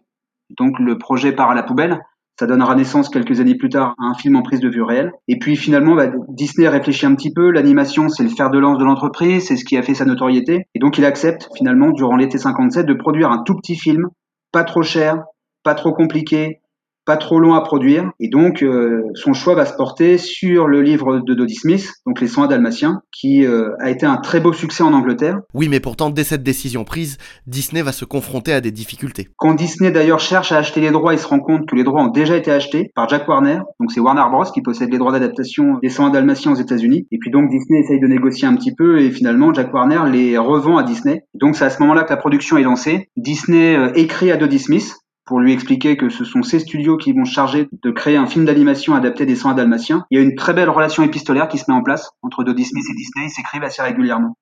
Donc 0.57 0.79
le 0.79 0.97
projet 0.97 1.31
part 1.31 1.51
à 1.51 1.55
la 1.55 1.63
poubelle. 1.63 2.01
Ça 2.39 2.47
donnera 2.47 2.73
naissance 2.73 3.09
quelques 3.09 3.39
années 3.39 3.55
plus 3.55 3.69
tard 3.69 3.93
à 3.99 4.05
un 4.05 4.13
film 4.15 4.35
en 4.35 4.41
prise 4.41 4.61
de 4.61 4.69
vue 4.69 4.81
réelle. 4.81 5.11
Et 5.27 5.37
puis 5.37 5.55
finalement, 5.55 5.95
bah, 5.95 6.07
Disney 6.29 6.67
réfléchit 6.67 7.05
un 7.05 7.13
petit 7.13 7.31
peu. 7.31 7.51
L'animation, 7.51 8.09
c'est 8.09 8.23
le 8.23 8.29
fer 8.29 8.49
de 8.49 8.57
lance 8.57 8.79
de 8.79 8.83
l'entreprise, 8.83 9.45
c'est 9.45 9.57
ce 9.57 9.65
qui 9.65 9.77
a 9.77 9.83
fait 9.83 9.93
sa 9.93 10.05
notoriété. 10.05 10.65
Et 10.73 10.79
donc 10.79 10.97
il 10.97 11.05
accepte 11.05 11.49
finalement, 11.55 11.91
durant 11.91 12.15
l'été 12.15 12.37
57, 12.39 12.85
de 12.85 12.93
produire 12.93 13.29
un 13.29 13.43
tout 13.43 13.55
petit 13.55 13.75
film, 13.75 14.07
pas 14.51 14.63
trop 14.63 14.81
cher, 14.81 15.23
pas 15.63 15.75
trop 15.75 15.93
compliqué, 15.93 16.60
pas 17.05 17.17
trop 17.17 17.39
long 17.39 17.53
à 17.53 17.61
produire. 17.61 18.11
Et 18.19 18.29
donc, 18.29 18.63
euh, 18.63 19.03
son 19.15 19.33
choix 19.33 19.55
va 19.55 19.65
se 19.65 19.73
porter 19.73 20.17
sur 20.17 20.67
le 20.67 20.81
livre 20.81 21.19
de 21.19 21.33
Dodie 21.33 21.55
Smith, 21.55 21.91
donc 22.05 22.21
Les 22.21 22.27
101 22.27 22.47
Dalmatiens, 22.47 23.01
qui 23.11 23.45
euh, 23.45 23.71
a 23.79 23.89
été 23.89 24.05
un 24.05 24.17
très 24.17 24.39
beau 24.39 24.53
succès 24.53 24.83
en 24.83 24.93
Angleterre. 24.93 25.39
Oui, 25.53 25.67
mais 25.69 25.79
pourtant, 25.79 26.09
dès 26.09 26.23
cette 26.23 26.43
décision 26.43 26.83
prise, 26.83 27.17
Disney 27.47 27.81
va 27.81 27.91
se 27.91 28.05
confronter 28.05 28.53
à 28.53 28.61
des 28.61 28.71
difficultés. 28.71 29.29
Quand 29.37 29.53
Disney 29.53 29.91
d'ailleurs 29.91 30.19
cherche 30.19 30.51
à 30.51 30.57
acheter 30.57 30.81
les 30.81 30.91
droits, 30.91 31.13
il 31.13 31.19
se 31.19 31.27
rend 31.27 31.39
compte 31.39 31.67
que 31.67 31.75
les 31.75 31.83
droits 31.83 32.03
ont 32.03 32.11
déjà 32.11 32.37
été 32.37 32.51
achetés 32.51 32.91
par 32.95 33.09
Jack 33.09 33.27
Warner. 33.27 33.59
Donc 33.79 33.91
c'est 33.91 33.99
Warner 33.99 34.23
Bros. 34.31 34.43
qui 34.45 34.61
possède 34.61 34.91
les 34.91 34.97
droits 34.97 35.11
d'adaptation 35.11 35.77
des 35.81 35.89
101 35.89 36.11
Dalmatiens 36.11 36.51
aux 36.51 36.55
États-Unis. 36.55 37.07
Et 37.11 37.17
puis 37.17 37.31
donc 37.31 37.49
Disney 37.49 37.79
essaye 37.79 37.99
de 37.99 38.07
négocier 38.07 38.47
un 38.47 38.55
petit 38.55 38.73
peu 38.73 38.99
et 39.01 39.11
finalement 39.11 39.53
Jack 39.53 39.73
Warner 39.73 40.01
les 40.11 40.37
revend 40.37 40.77
à 40.77 40.83
Disney. 40.83 41.23
Donc 41.33 41.55
c'est 41.55 41.65
à 41.65 41.69
ce 41.69 41.81
moment-là 41.81 42.03
que 42.03 42.09
la 42.09 42.17
production 42.17 42.57
est 42.57 42.63
lancée. 42.63 43.09
Disney 43.17 43.75
euh, 43.75 43.91
écrit 43.95 44.31
à 44.31 44.37
Dodie 44.37 44.59
Smith, 44.59 44.95
pour 45.31 45.39
lui 45.39 45.53
expliquer 45.53 45.95
que 45.95 46.09
ce 46.09 46.25
sont 46.25 46.43
ces 46.43 46.59
studios 46.59 46.97
qui 46.97 47.13
vont 47.13 47.23
se 47.23 47.31
charger 47.31 47.69
de 47.71 47.91
créer 47.91 48.17
un 48.17 48.27
film 48.27 48.43
d'animation 48.43 48.95
adapté 48.95 49.25
des 49.25 49.37
101 49.37 49.53
Dalmatiens. 49.53 50.05
Il 50.11 50.17
y 50.17 50.21
a 50.21 50.23
une 50.25 50.35
très 50.35 50.53
belle 50.53 50.69
relation 50.69 51.03
épistolaire 51.03 51.47
qui 51.47 51.57
se 51.57 51.63
met 51.69 51.73
en 51.73 51.83
place 51.83 52.11
entre 52.21 52.43
Smith 52.43 52.59
et 52.67 52.95
Disney, 52.97 53.27
ils 53.27 53.29
s'écrivent 53.29 53.63
assez 53.63 53.81
régulièrement. 53.81 54.35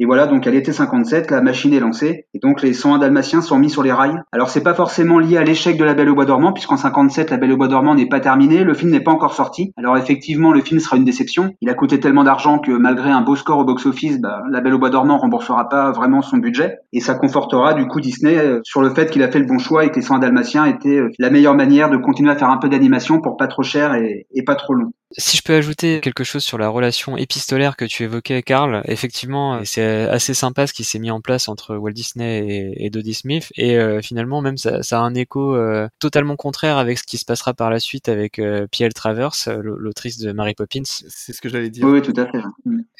Et 0.00 0.06
voilà, 0.06 0.26
donc 0.26 0.44
à 0.48 0.50
l'été 0.50 0.72
57, 0.72 1.30
la 1.30 1.40
machine 1.40 1.72
est 1.72 1.78
lancée, 1.78 2.26
et 2.34 2.40
donc 2.40 2.62
les 2.62 2.72
101 2.72 2.98
dalmatiens 2.98 3.40
sont 3.40 3.58
mis 3.58 3.70
sur 3.70 3.84
les 3.84 3.92
rails. 3.92 4.20
Alors 4.32 4.50
c'est 4.50 4.62
pas 4.62 4.74
forcément 4.74 5.20
lié 5.20 5.36
à 5.36 5.44
l'échec 5.44 5.76
de 5.76 5.84
La 5.84 5.94
Belle 5.94 6.08
au 6.08 6.16
Bois 6.16 6.24
dormant, 6.24 6.52
puisqu'en 6.52 6.76
57, 6.76 7.30
La 7.30 7.36
Belle 7.36 7.52
au 7.52 7.56
Bois 7.56 7.68
dormant 7.68 7.94
n'est 7.94 8.08
pas 8.08 8.18
terminée, 8.18 8.64
le 8.64 8.74
film 8.74 8.90
n'est 8.90 8.98
pas 8.98 9.12
encore 9.12 9.34
sorti. 9.34 9.72
Alors 9.76 9.96
effectivement, 9.96 10.50
le 10.50 10.62
film 10.62 10.80
sera 10.80 10.96
une 10.96 11.04
déception. 11.04 11.54
Il 11.60 11.70
a 11.70 11.74
coûté 11.74 12.00
tellement 12.00 12.24
d'argent 12.24 12.58
que 12.58 12.72
malgré 12.72 13.10
un 13.10 13.20
beau 13.20 13.36
score 13.36 13.58
au 13.58 13.64
box-office, 13.64 14.20
bah, 14.20 14.42
La 14.50 14.60
Belle 14.60 14.74
au 14.74 14.80
Bois 14.80 14.90
dormant 14.90 15.16
remboursera 15.16 15.68
pas 15.68 15.92
vraiment 15.92 16.22
son 16.22 16.38
budget, 16.38 16.78
et 16.92 16.98
ça 16.98 17.14
confortera 17.14 17.74
du 17.74 17.86
coup 17.86 18.00
Disney 18.00 18.36
euh, 18.36 18.60
sur 18.64 18.82
le 18.82 18.90
fait 18.90 19.10
qu'il 19.10 19.22
a 19.22 19.30
fait 19.30 19.38
le 19.38 19.46
bon 19.46 19.58
choix 19.58 19.84
et 19.84 19.90
que 19.90 19.96
les 19.96 20.02
101 20.02 20.18
dalmatiens 20.18 20.64
étaient 20.64 20.98
euh, 20.98 21.10
la 21.20 21.30
meilleure 21.30 21.54
manière 21.54 21.88
de 21.88 21.98
continuer 21.98 22.32
à 22.32 22.36
faire 22.36 22.50
un 22.50 22.58
peu 22.58 22.68
d'animation 22.68 23.20
pour 23.20 23.36
pas 23.36 23.46
trop 23.46 23.62
cher 23.62 23.94
et, 23.94 24.26
et 24.34 24.42
pas 24.42 24.56
trop 24.56 24.74
long. 24.74 24.90
Si 25.16 25.36
je 25.36 25.42
peux 25.42 25.54
ajouter 25.54 26.00
quelque 26.00 26.24
chose 26.24 26.42
sur 26.42 26.58
la 26.58 26.68
relation 26.68 27.16
épistolaire 27.16 27.76
que 27.76 27.84
tu 27.84 28.02
évoquais, 28.02 28.42
Karl, 28.42 28.82
effectivement, 28.86 29.60
c'est 29.64 30.08
assez 30.08 30.34
sympa 30.34 30.66
ce 30.66 30.72
qui 30.72 30.82
s'est 30.82 30.98
mis 30.98 31.10
en 31.10 31.20
place 31.20 31.48
entre 31.48 31.76
Walt 31.76 31.92
Disney 31.92 32.46
et, 32.46 32.86
et 32.86 32.90
Dodie 32.90 33.14
Smith, 33.14 33.52
et 33.56 33.76
euh, 33.76 34.00
finalement 34.02 34.40
même 34.40 34.56
ça, 34.56 34.82
ça, 34.82 34.98
a 34.98 35.02
un 35.02 35.14
écho 35.14 35.54
euh, 35.54 35.88
totalement 36.00 36.36
contraire 36.36 36.78
avec 36.78 36.98
ce 36.98 37.04
qui 37.04 37.18
se 37.18 37.24
passera 37.24 37.54
par 37.54 37.70
la 37.70 37.78
suite 37.78 38.08
avec 38.08 38.38
euh, 38.38 38.66
P.L. 38.70 38.92
Travers, 38.92 39.32
l'autrice 39.62 40.18
de 40.18 40.32
Mary 40.32 40.54
Poppins. 40.54 40.82
C'est 40.84 41.32
ce 41.32 41.40
que 41.40 41.48
j'allais 41.48 41.70
dire. 41.70 41.86
Oui, 41.86 42.02
tout 42.02 42.14
à 42.16 42.26
fait. 42.26 42.42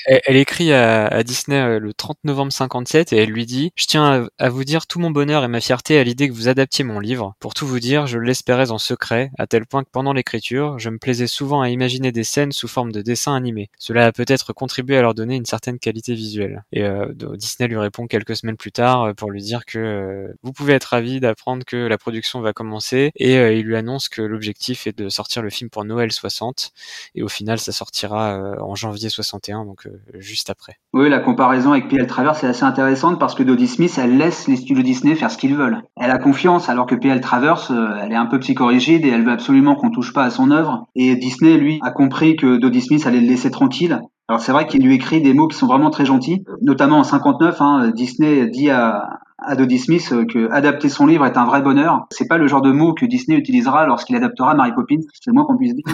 Elle, 0.06 0.20
elle 0.24 0.36
écrit 0.36 0.72
à, 0.72 1.06
à, 1.06 1.22
Disney 1.24 1.80
le 1.80 1.94
30 1.94 2.18
novembre 2.24 2.52
57 2.52 3.12
et 3.12 3.16
elle 3.16 3.30
lui 3.30 3.46
dit 3.46 3.72
«Je 3.76 3.86
tiens 3.86 4.28
à, 4.38 4.44
à 4.44 4.48
vous 4.50 4.64
dire 4.64 4.86
tout 4.86 5.00
mon 5.00 5.10
bonheur 5.10 5.42
et 5.44 5.48
ma 5.48 5.60
fierté 5.60 5.98
à 5.98 6.04
l'idée 6.04 6.28
que 6.28 6.34
vous 6.34 6.48
adaptiez 6.48 6.84
mon 6.84 7.00
livre. 7.00 7.34
Pour 7.40 7.54
tout 7.54 7.66
vous 7.66 7.80
dire, 7.80 8.06
je 8.06 8.18
l'espérais 8.18 8.70
en 8.70 8.78
secret, 8.78 9.30
à 9.38 9.46
tel 9.46 9.66
point 9.66 9.82
que 9.82 9.90
pendant 9.90 10.12
l'écriture, 10.12 10.78
je 10.78 10.90
me 10.90 10.98
plaisais 10.98 11.26
souvent 11.26 11.60
à 11.60 11.70
imaginer 11.70 12.03
des 12.12 12.24
scènes 12.24 12.52
sous 12.52 12.68
forme 12.68 12.92
de 12.92 13.02
dessins 13.02 13.34
animés. 13.34 13.70
Cela 13.78 14.06
a 14.06 14.12
peut-être 14.12 14.52
contribué 14.52 14.96
à 14.96 15.02
leur 15.02 15.14
donner 15.14 15.36
une 15.36 15.46
certaine 15.46 15.78
qualité 15.78 16.14
visuelle. 16.14 16.64
Et 16.72 16.82
euh, 16.84 17.12
Disney 17.14 17.68
lui 17.68 17.78
répond 17.78 18.06
quelques 18.06 18.36
semaines 18.36 18.56
plus 18.56 18.72
tard 18.72 19.02
euh, 19.02 19.12
pour 19.14 19.30
lui 19.30 19.42
dire 19.42 19.64
que 19.64 19.78
euh, 19.78 20.34
vous 20.42 20.52
pouvez 20.52 20.74
être 20.74 20.84
ravi 20.84 21.20
d'apprendre 21.20 21.64
que 21.64 21.76
la 21.76 21.98
production 21.98 22.40
va 22.40 22.52
commencer 22.52 23.10
et 23.16 23.36
euh, 23.38 23.52
il 23.52 23.64
lui 23.64 23.76
annonce 23.76 24.08
que 24.08 24.22
l'objectif 24.22 24.86
est 24.86 24.96
de 24.96 25.08
sortir 25.08 25.42
le 25.42 25.50
film 25.50 25.70
pour 25.70 25.84
Noël 25.84 26.12
60 26.12 26.72
et 27.14 27.22
au 27.22 27.28
final 27.28 27.58
ça 27.58 27.72
sortira 27.72 28.34
euh, 28.34 28.56
en 28.60 28.74
janvier 28.74 29.08
61 29.08 29.64
donc 29.64 29.88
juste 30.14 30.50
après. 30.50 30.76
Oui, 30.92 31.08
la 31.08 31.20
comparaison 31.20 31.72
avec 31.72 31.88
P.L. 31.88 32.06
Travers 32.06 32.36
c'est 32.36 32.46
assez 32.46 32.64
intéressante 32.64 33.18
parce 33.18 33.34
que 33.34 33.42
Dodie 33.42 33.68
Smith 33.68 33.98
elle 34.02 34.16
laisse 34.16 34.48
les 34.48 34.56
studios 34.56 34.82
Disney 34.82 35.14
faire 35.14 35.30
ce 35.30 35.38
qu'ils 35.38 35.56
veulent. 35.56 35.82
Elle 35.96 36.10
a 36.10 36.18
confiance 36.18 36.68
alors 36.68 36.86
que 36.86 36.94
P.L. 36.94 37.20
Travers 37.20 37.70
elle 38.02 38.12
est 38.12 38.16
un 38.16 38.26
peu 38.26 38.38
psychorigide 38.40 39.04
et 39.04 39.10
elle 39.10 39.24
veut 39.24 39.32
absolument 39.32 39.74
qu'on 39.74 39.90
touche 39.90 40.12
pas 40.12 40.24
à 40.24 40.30
son 40.30 40.50
œuvre 40.50 40.86
et 40.94 41.16
Disney 41.16 41.56
lui 41.56 41.78
a 41.82 41.90
compris 41.94 42.36
que 42.36 42.58
Dodie 42.58 42.82
Smith 42.82 43.06
allait 43.06 43.20
le 43.20 43.26
laisser 43.26 43.50
tranquille. 43.50 44.00
Alors 44.28 44.40
c'est 44.40 44.52
vrai 44.52 44.66
qu'il 44.66 44.84
lui 44.84 44.94
écrit 44.94 45.20
des 45.22 45.34
mots 45.34 45.48
qui 45.48 45.56
sont 45.56 45.66
vraiment 45.66 45.90
très 45.90 46.04
gentils, 46.04 46.44
notamment 46.62 46.98
en 46.98 47.04
59, 47.04 47.60
hein, 47.60 47.90
Disney 47.94 48.46
dit 48.48 48.70
à, 48.70 49.20
à 49.46 49.56
Dodie 49.56 49.78
Smith 49.78 50.12
que 50.32 50.50
adapter 50.50 50.88
son 50.88 51.06
livre 51.06 51.26
est 51.26 51.36
un 51.36 51.44
vrai 51.44 51.62
bonheur. 51.62 52.06
C'est 52.10 52.28
pas 52.28 52.38
le 52.38 52.46
genre 52.46 52.62
de 52.62 52.72
mot 52.72 52.94
que 52.94 53.06
Disney 53.06 53.38
utilisera 53.38 53.86
lorsqu'il 53.86 54.16
adaptera 54.16 54.54
Mary 54.54 54.72
Poppins, 54.74 55.02
c'est 55.12 55.30
le 55.30 55.34
moins 55.34 55.44
qu'on 55.44 55.56
puisse 55.56 55.74
dire. 55.74 55.84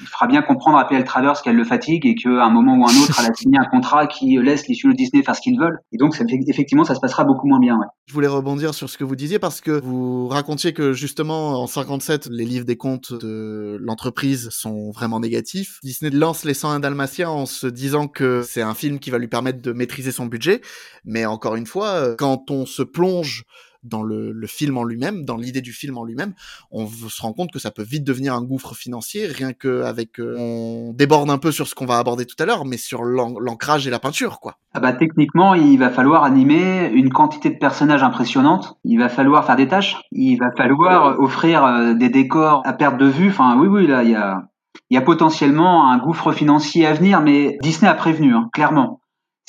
Il 0.00 0.06
fera 0.06 0.26
bien 0.26 0.42
comprendre 0.42 0.78
à 0.78 0.86
P.L. 0.86 1.04
Travers 1.04 1.42
qu'elle 1.42 1.56
le 1.56 1.64
fatigue 1.64 2.06
et 2.06 2.14
qu'à 2.14 2.44
un 2.44 2.50
moment 2.50 2.76
ou 2.76 2.84
un 2.84 3.02
autre, 3.02 3.18
elle 3.20 3.30
a 3.30 3.34
signé 3.34 3.58
un 3.58 3.64
contrat 3.64 4.06
qui 4.06 4.38
laisse 4.38 4.68
les 4.68 4.74
studios 4.74 4.94
Disney 4.94 5.22
faire 5.22 5.34
ce 5.34 5.40
qu'ils 5.40 5.58
veulent. 5.58 5.78
Et 5.92 5.96
donc, 5.96 6.14
effectivement, 6.48 6.84
ça 6.84 6.94
se 6.94 7.00
passera 7.00 7.24
beaucoup 7.24 7.46
moins 7.46 7.60
bien. 7.60 7.78
Je 8.06 8.14
voulais 8.14 8.28
rebondir 8.28 8.74
sur 8.74 8.90
ce 8.90 8.98
que 8.98 9.04
vous 9.04 9.16
disiez 9.16 9.38
parce 9.38 9.60
que 9.60 9.70
vous 9.70 10.28
racontiez 10.28 10.72
que 10.72 10.92
justement 10.92 11.62
en 11.62 11.66
57, 11.66 12.28
les 12.30 12.44
livres 12.44 12.64
des 12.64 12.76
comptes 12.76 13.12
de 13.12 13.78
l'entreprise 13.80 14.48
sont 14.50 14.90
vraiment 14.90 15.20
négatifs. 15.20 15.78
Disney 15.82 16.10
lance 16.10 16.44
les 16.44 16.54
101 16.54 16.80
Dalmatiens 16.80 17.30
en 17.30 17.46
se 17.46 17.66
disant 17.66 18.08
que 18.08 18.42
c'est 18.42 18.62
un 18.62 18.74
film 18.74 18.98
qui 18.98 19.10
va 19.10 19.18
lui 19.18 19.28
permettre 19.28 19.62
de 19.62 19.72
maîtriser 19.72 20.12
son 20.12 20.26
budget. 20.26 20.60
Mais 21.04 21.24
encore 21.24 21.56
une 21.56 21.66
fois, 21.66 22.16
quand 22.16 22.50
on 22.50 22.66
se 22.66 22.82
plonge 23.00 23.44
dans 23.82 24.02
le, 24.02 24.46
film 24.46 24.76
en 24.76 24.84
lui-même, 24.84 25.24
dans 25.24 25.38
l'idée 25.38 25.62
du 25.62 25.72
film 25.72 25.96
en 25.96 26.04
lui-même, 26.04 26.34
on 26.70 26.86
se 26.86 27.22
rend 27.22 27.32
compte 27.32 27.50
que 27.50 27.58
ça 27.58 27.70
peut 27.70 27.82
vite 27.82 28.04
devenir 28.04 28.34
un 28.34 28.42
gouffre 28.42 28.74
financier, 28.74 29.26
rien 29.26 29.54
que 29.54 29.84
avec 29.84 30.20
euh, 30.20 30.36
on 30.38 30.92
déborde 30.92 31.30
un 31.30 31.38
peu 31.38 31.50
sur 31.50 31.66
ce 31.66 31.74
qu'on 31.74 31.86
va 31.86 31.96
aborder 31.96 32.26
tout 32.26 32.36
à 32.40 32.44
l'heure, 32.44 32.66
mais 32.66 32.76
sur 32.76 33.02
l'ancrage 33.04 33.86
et 33.86 33.90
la 33.90 33.98
peinture, 33.98 34.38
quoi. 34.40 34.56
Ah 34.74 34.80
bah 34.80 34.92
techniquement, 34.92 35.54
il 35.54 35.78
va 35.78 35.88
falloir 35.88 36.24
animer 36.24 36.90
une 36.92 37.10
quantité 37.10 37.48
de 37.48 37.56
personnages 37.58 38.02
impressionnante. 38.02 38.76
Il 38.84 38.98
va 38.98 39.08
falloir 39.08 39.46
faire 39.46 39.56
des 39.56 39.68
tâches. 39.68 39.96
Il 40.12 40.36
va 40.36 40.50
falloir 40.54 41.18
offrir 41.18 41.64
euh, 41.64 41.94
des 41.94 42.10
décors 42.10 42.60
à 42.66 42.74
perte 42.74 42.98
de 42.98 43.06
vue. 43.06 43.30
Enfin, 43.30 43.58
oui, 43.58 43.66
oui, 43.66 43.86
là, 43.86 44.02
il 44.02 44.10
y 44.10 44.14
a 44.14 44.42
il 44.90 44.94
y 44.94 44.98
a 44.98 45.02
potentiellement 45.02 45.88
un 45.88 45.98
gouffre 45.98 46.32
financier 46.32 46.84
à 46.84 46.92
venir, 46.92 47.20
mais 47.20 47.58
Disney 47.62 47.88
a 47.88 47.94
prévenu, 47.94 48.34
hein, 48.34 48.50
clairement 48.52 48.99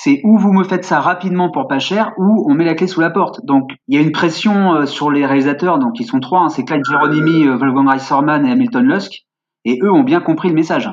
c'est 0.03 0.19
ou 0.23 0.39
vous 0.39 0.51
me 0.51 0.63
faites 0.63 0.83
ça 0.83 0.99
rapidement 0.99 1.51
pour 1.51 1.67
pas 1.67 1.77
cher, 1.77 2.11
ou 2.17 2.43
on 2.49 2.55
met 2.55 2.65
la 2.65 2.73
clé 2.73 2.87
sous 2.87 3.01
la 3.01 3.11
porte. 3.11 3.45
Donc 3.45 3.69
il 3.87 3.95
y 3.95 3.99
a 3.99 4.01
une 4.01 4.11
pression 4.11 4.73
euh, 4.73 4.85
sur 4.87 5.11
les 5.11 5.27
réalisateurs, 5.27 5.77
donc 5.77 5.99
ils 5.99 6.07
sont 6.07 6.19
trois, 6.19 6.39
hein, 6.39 6.49
c'est 6.49 6.63
Clyde 6.63 6.83
Geronimi, 6.83 7.45
euh, 7.45 7.55
Wolfgang 7.55 7.87
Reisserman 7.87 8.43
et 8.47 8.51
Hamilton 8.51 8.83
Lusk, 8.83 9.25
et 9.63 9.77
eux 9.83 9.91
ont 9.91 10.01
bien 10.01 10.19
compris 10.19 10.49
le 10.49 10.55
message. 10.55 10.89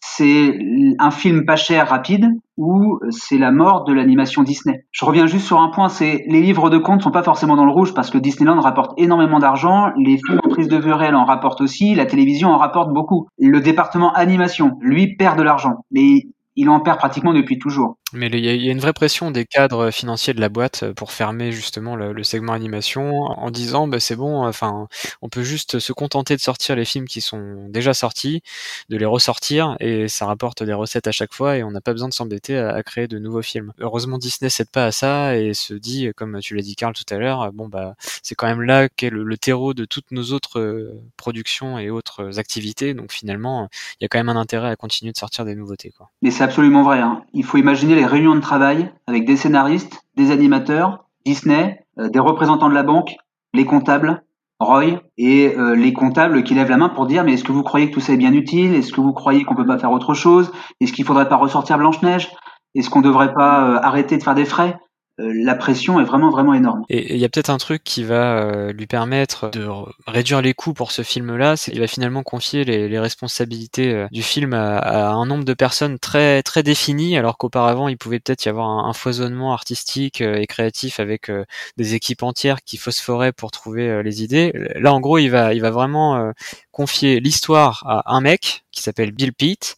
C'est 0.00 0.58
un 0.98 1.10
film 1.10 1.44
pas 1.44 1.56
cher, 1.56 1.88
rapide, 1.88 2.30
ou 2.56 2.98
c'est 3.10 3.36
la 3.36 3.52
mort 3.52 3.84
de 3.84 3.92
l'animation 3.92 4.42
Disney. 4.42 4.86
Je 4.90 5.04
reviens 5.04 5.26
juste 5.26 5.44
sur 5.44 5.60
un 5.60 5.68
point, 5.68 5.90
c'est 5.90 6.24
les 6.26 6.40
livres 6.40 6.70
de 6.70 6.78
contes 6.78 7.02
sont 7.02 7.10
pas 7.10 7.22
forcément 7.22 7.56
dans 7.56 7.66
le 7.66 7.72
rouge 7.72 7.92
parce 7.92 8.08
que 8.08 8.16
Disneyland 8.16 8.60
rapporte 8.60 8.92
énormément 8.98 9.38
d'argent, 9.38 9.90
les 9.98 10.16
films 10.16 10.40
en 10.42 10.48
prise 10.48 10.68
de 10.68 10.78
vue 10.78 10.92
réelle 10.92 11.16
en 11.16 11.26
rapportent 11.26 11.60
aussi, 11.60 11.94
la 11.94 12.06
télévision 12.06 12.50
en 12.50 12.56
rapporte 12.56 12.90
beaucoup. 12.94 13.26
Le 13.38 13.60
département 13.60 14.14
animation, 14.14 14.78
lui, 14.80 15.14
perd 15.16 15.36
de 15.36 15.42
l'argent, 15.42 15.84
mais 15.90 16.28
il 16.56 16.70
en 16.70 16.80
perd 16.80 16.98
pratiquement 16.98 17.34
depuis 17.34 17.58
toujours. 17.58 17.98
Mais 18.16 18.28
il 18.28 18.44
y, 18.44 18.68
a 18.68 18.72
une 18.72 18.80
vraie 18.80 18.92
pression 18.92 19.30
des 19.30 19.44
cadres 19.44 19.90
financiers 19.90 20.32
de 20.34 20.40
la 20.40 20.48
boîte 20.48 20.90
pour 20.92 21.12
fermer 21.12 21.52
justement 21.52 21.96
le, 21.96 22.24
segment 22.24 22.54
animation 22.54 23.10
en 23.10 23.50
disant 23.50 23.86
bah, 23.86 24.00
c'est 24.00 24.16
bon, 24.16 24.44
enfin 24.44 24.88
on 25.22 25.28
peut 25.28 25.42
juste 25.42 25.78
se 25.78 25.92
contenter 25.92 26.34
de 26.34 26.40
sortir 26.40 26.74
les 26.74 26.84
films 26.84 27.06
qui 27.06 27.20
sont 27.20 27.68
déjà 27.68 27.94
sortis, 27.94 28.42
de 28.88 28.96
les 28.96 29.04
ressortir 29.04 29.76
et 29.80 30.08
ça 30.08 30.26
rapporte 30.26 30.62
des 30.62 30.72
recettes 30.72 31.06
à 31.06 31.12
chaque 31.12 31.34
fois 31.34 31.56
et 31.56 31.62
on 31.62 31.70
n'a 31.70 31.80
pas 31.80 31.92
besoin 31.92 32.08
de 32.08 32.14
s'embêter 32.14 32.56
à, 32.56 32.82
créer 32.82 33.06
de 33.06 33.18
nouveaux 33.18 33.42
films. 33.42 33.72
Heureusement 33.78 34.18
Disney 34.18 34.48
cède 34.48 34.70
pas 34.70 34.86
à 34.86 34.92
ça 34.92 35.36
et 35.36 35.54
se 35.54 35.74
dit 35.74 36.08
comme 36.16 36.40
tu 36.40 36.56
l'as 36.56 36.62
dit 36.62 36.74
Karl 36.74 36.94
tout 36.94 37.14
à 37.14 37.18
l'heure, 37.18 37.52
bon 37.52 37.68
bah 37.68 37.94
c'est 38.22 38.34
quand 38.34 38.46
même 38.46 38.62
là 38.62 38.88
qu'est 38.88 39.10
le, 39.10 39.22
le, 39.22 39.36
terreau 39.36 39.74
de 39.74 39.84
toutes 39.84 40.10
nos 40.10 40.32
autres 40.32 40.94
productions 41.16 41.78
et 41.78 41.90
autres 41.90 42.38
activités 42.38 42.94
donc 42.94 43.12
finalement 43.12 43.68
il 44.00 44.04
y 44.04 44.06
a 44.06 44.08
quand 44.08 44.18
même 44.18 44.30
un 44.30 44.40
intérêt 44.40 44.70
à 44.70 44.76
continuer 44.76 45.12
de 45.12 45.18
sortir 45.18 45.44
des 45.44 45.54
nouveautés 45.54 45.92
quoi. 45.96 46.10
Mais 46.22 46.30
c'est 46.30 46.44
absolument 46.44 46.82
vrai. 46.82 47.00
Hein. 47.00 47.22
Il 47.34 47.44
faut 47.44 47.58
imaginer 47.58 47.94
les 47.94 48.05
réunions 48.06 48.34
de 48.34 48.40
travail 48.40 48.92
avec 49.06 49.24
des 49.24 49.36
scénaristes, 49.36 50.02
des 50.16 50.30
animateurs, 50.30 51.04
Disney, 51.24 51.84
euh, 51.98 52.08
des 52.08 52.18
représentants 52.18 52.68
de 52.68 52.74
la 52.74 52.82
banque, 52.82 53.16
les 53.54 53.64
comptables, 53.64 54.22
Roy, 54.58 55.02
et 55.18 55.54
les 55.76 55.92
comptables 55.92 56.42
qui 56.42 56.54
lèvent 56.54 56.70
la 56.70 56.78
main 56.78 56.88
pour 56.88 57.06
dire 57.06 57.24
mais 57.24 57.34
est-ce 57.34 57.44
que 57.44 57.52
vous 57.52 57.62
croyez 57.62 57.90
que 57.90 57.94
tout 57.94 58.00
ça 58.00 58.14
est 58.14 58.16
bien 58.16 58.32
utile? 58.32 58.74
Est-ce 58.74 58.90
que 58.90 59.02
vous 59.02 59.12
croyez 59.12 59.44
qu'on 59.44 59.54
peut 59.54 59.66
pas 59.66 59.78
faire 59.78 59.92
autre 59.92 60.14
chose? 60.14 60.50
Est-ce 60.80 60.94
qu'il 60.94 61.04
faudrait 61.04 61.28
pas 61.28 61.36
ressortir 61.36 61.76
Blanche-Neige? 61.76 62.30
Est-ce 62.74 62.88
qu'on 62.88 63.02
devrait 63.02 63.34
pas 63.34 63.76
arrêter 63.76 64.16
de 64.16 64.22
faire 64.22 64.34
des 64.34 64.46
frais? 64.46 64.78
euh, 64.78 64.85
la 65.18 65.54
pression 65.54 65.98
est 66.00 66.04
vraiment 66.04 66.30
vraiment 66.30 66.54
énorme. 66.54 66.84
Et 66.88 67.14
il 67.14 67.18
y 67.18 67.24
a 67.24 67.28
peut-être 67.28 67.50
un 67.50 67.56
truc 67.56 67.82
qui 67.84 68.04
va 68.04 68.38
euh, 68.38 68.72
lui 68.72 68.86
permettre 68.86 69.50
de 69.50 69.66
réduire 70.06 70.42
les 70.42 70.52
coûts 70.52 70.74
pour 70.74 70.92
ce 70.92 71.02
film-là, 71.02 71.56
c'est 71.56 71.70
qu'il 71.70 71.80
va 71.80 71.86
finalement 71.86 72.22
confier 72.22 72.64
les, 72.64 72.88
les 72.88 72.98
responsabilités 72.98 73.92
euh, 73.92 74.06
du 74.12 74.22
film 74.22 74.52
à, 74.52 74.76
à, 74.76 75.12
un 75.12 75.24
nombre 75.24 75.44
de 75.44 75.54
personnes 75.54 75.98
très 75.98 76.42
très 76.42 76.62
défini, 76.62 77.16
alors 77.16 77.38
qu'auparavant 77.38 77.88
il 77.88 77.96
pouvait 77.96 78.20
peut-être 78.20 78.44
y 78.44 78.48
avoir 78.48 78.68
un, 78.68 78.90
un, 78.90 78.92
foisonnement 78.92 79.52
artistique 79.52 80.20
et 80.20 80.46
créatif 80.46 81.00
avec 81.00 81.30
des 81.76 81.94
équipes 81.94 82.22
entières 82.22 82.62
qui 82.62 82.76
phosphoraient 82.76 83.32
pour 83.32 83.50
trouver 83.50 84.02
les 84.02 84.22
idées. 84.22 84.52
Là, 84.76 84.92
en 84.92 85.00
gros, 85.00 85.18
il 85.18 85.28
va 85.28 85.54
il 85.54 85.60
va 85.60 85.70
vraiment 85.70 86.32
confier 86.76 87.20
l'histoire 87.20 87.84
à 87.86 88.14
un 88.14 88.20
mec 88.20 88.66
qui 88.70 88.82
s'appelle 88.82 89.12
Bill 89.12 89.32
Pitt 89.32 89.76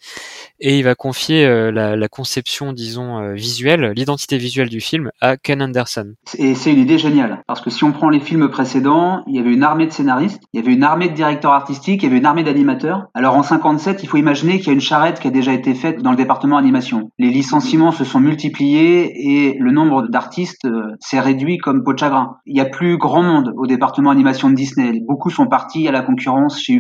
et 0.61 0.79
il 0.79 0.85
va 0.85 0.97
confier 0.97 1.47
euh, 1.47 1.71
la, 1.71 2.09
conception, 2.09 2.73
disons, 2.73 3.19
euh, 3.19 3.35
visuelle, 3.35 3.93
l'identité 3.95 4.39
visuelle 4.39 4.69
du 4.69 4.81
film 4.81 5.11
à 5.21 5.37
Ken 5.37 5.63
Anderson. 5.63 6.15
Et 6.37 6.57
c'est 6.57 6.73
une 6.73 6.81
idée 6.81 6.99
géniale 6.99 7.43
parce 7.47 7.61
que 7.61 7.71
si 7.71 7.85
on 7.85 7.93
prend 7.93 8.09
les 8.09 8.19
films 8.19 8.49
précédents, 8.49 9.23
il 9.29 9.37
y 9.37 9.39
avait 9.39 9.53
une 9.53 9.63
armée 9.63 9.87
de 9.87 9.93
scénaristes, 9.93 10.43
il 10.53 10.59
y 10.59 10.63
avait 10.63 10.73
une 10.73 10.83
armée 10.83 11.09
de 11.09 11.15
directeurs 11.15 11.53
artistiques, 11.53 12.03
il 12.03 12.07
y 12.07 12.09
avait 12.09 12.19
une 12.19 12.27
armée 12.27 12.43
d'animateurs. 12.43 13.07
Alors 13.15 13.37
en 13.37 13.45
57, 13.45 14.03
il 14.03 14.09
faut 14.09 14.17
imaginer 14.17 14.59
qu'il 14.59 14.67
y 14.67 14.71
a 14.71 14.73
une 14.73 14.81
charrette 14.81 15.21
qui 15.21 15.29
a 15.29 15.31
déjà 15.31 15.53
été 15.53 15.75
faite 15.75 16.03
dans 16.03 16.11
le 16.11 16.17
département 16.17 16.57
animation. 16.57 17.13
Les 17.21 17.31
licenciements 17.31 17.93
se 17.93 18.05
sont 18.05 18.19
multipliés 18.19 19.13
et 19.15 19.57
le 19.61 19.71
nombre 19.71 20.09
d'artistes 20.09 20.65
euh, 20.65 20.97
s'est 20.99 21.21
réduit 21.21 21.59
comme 21.59 21.85
peau 21.85 21.93
de 21.93 21.99
chagrin. 21.99 22.39
Il 22.47 22.57
y 22.57 22.61
a 22.61 22.65
plus 22.65 22.99
grand 22.99 23.23
monde 23.23 23.53
au 23.57 23.69
département 23.69 24.11
animation 24.11 24.51
de 24.51 24.57
Disney. 24.57 25.01
Beaucoup 25.07 25.31
sont 25.31 25.47
partis 25.47 25.87
à 25.87 25.93
la 25.93 26.03
concurrence 26.03 26.61
chez 26.61 26.73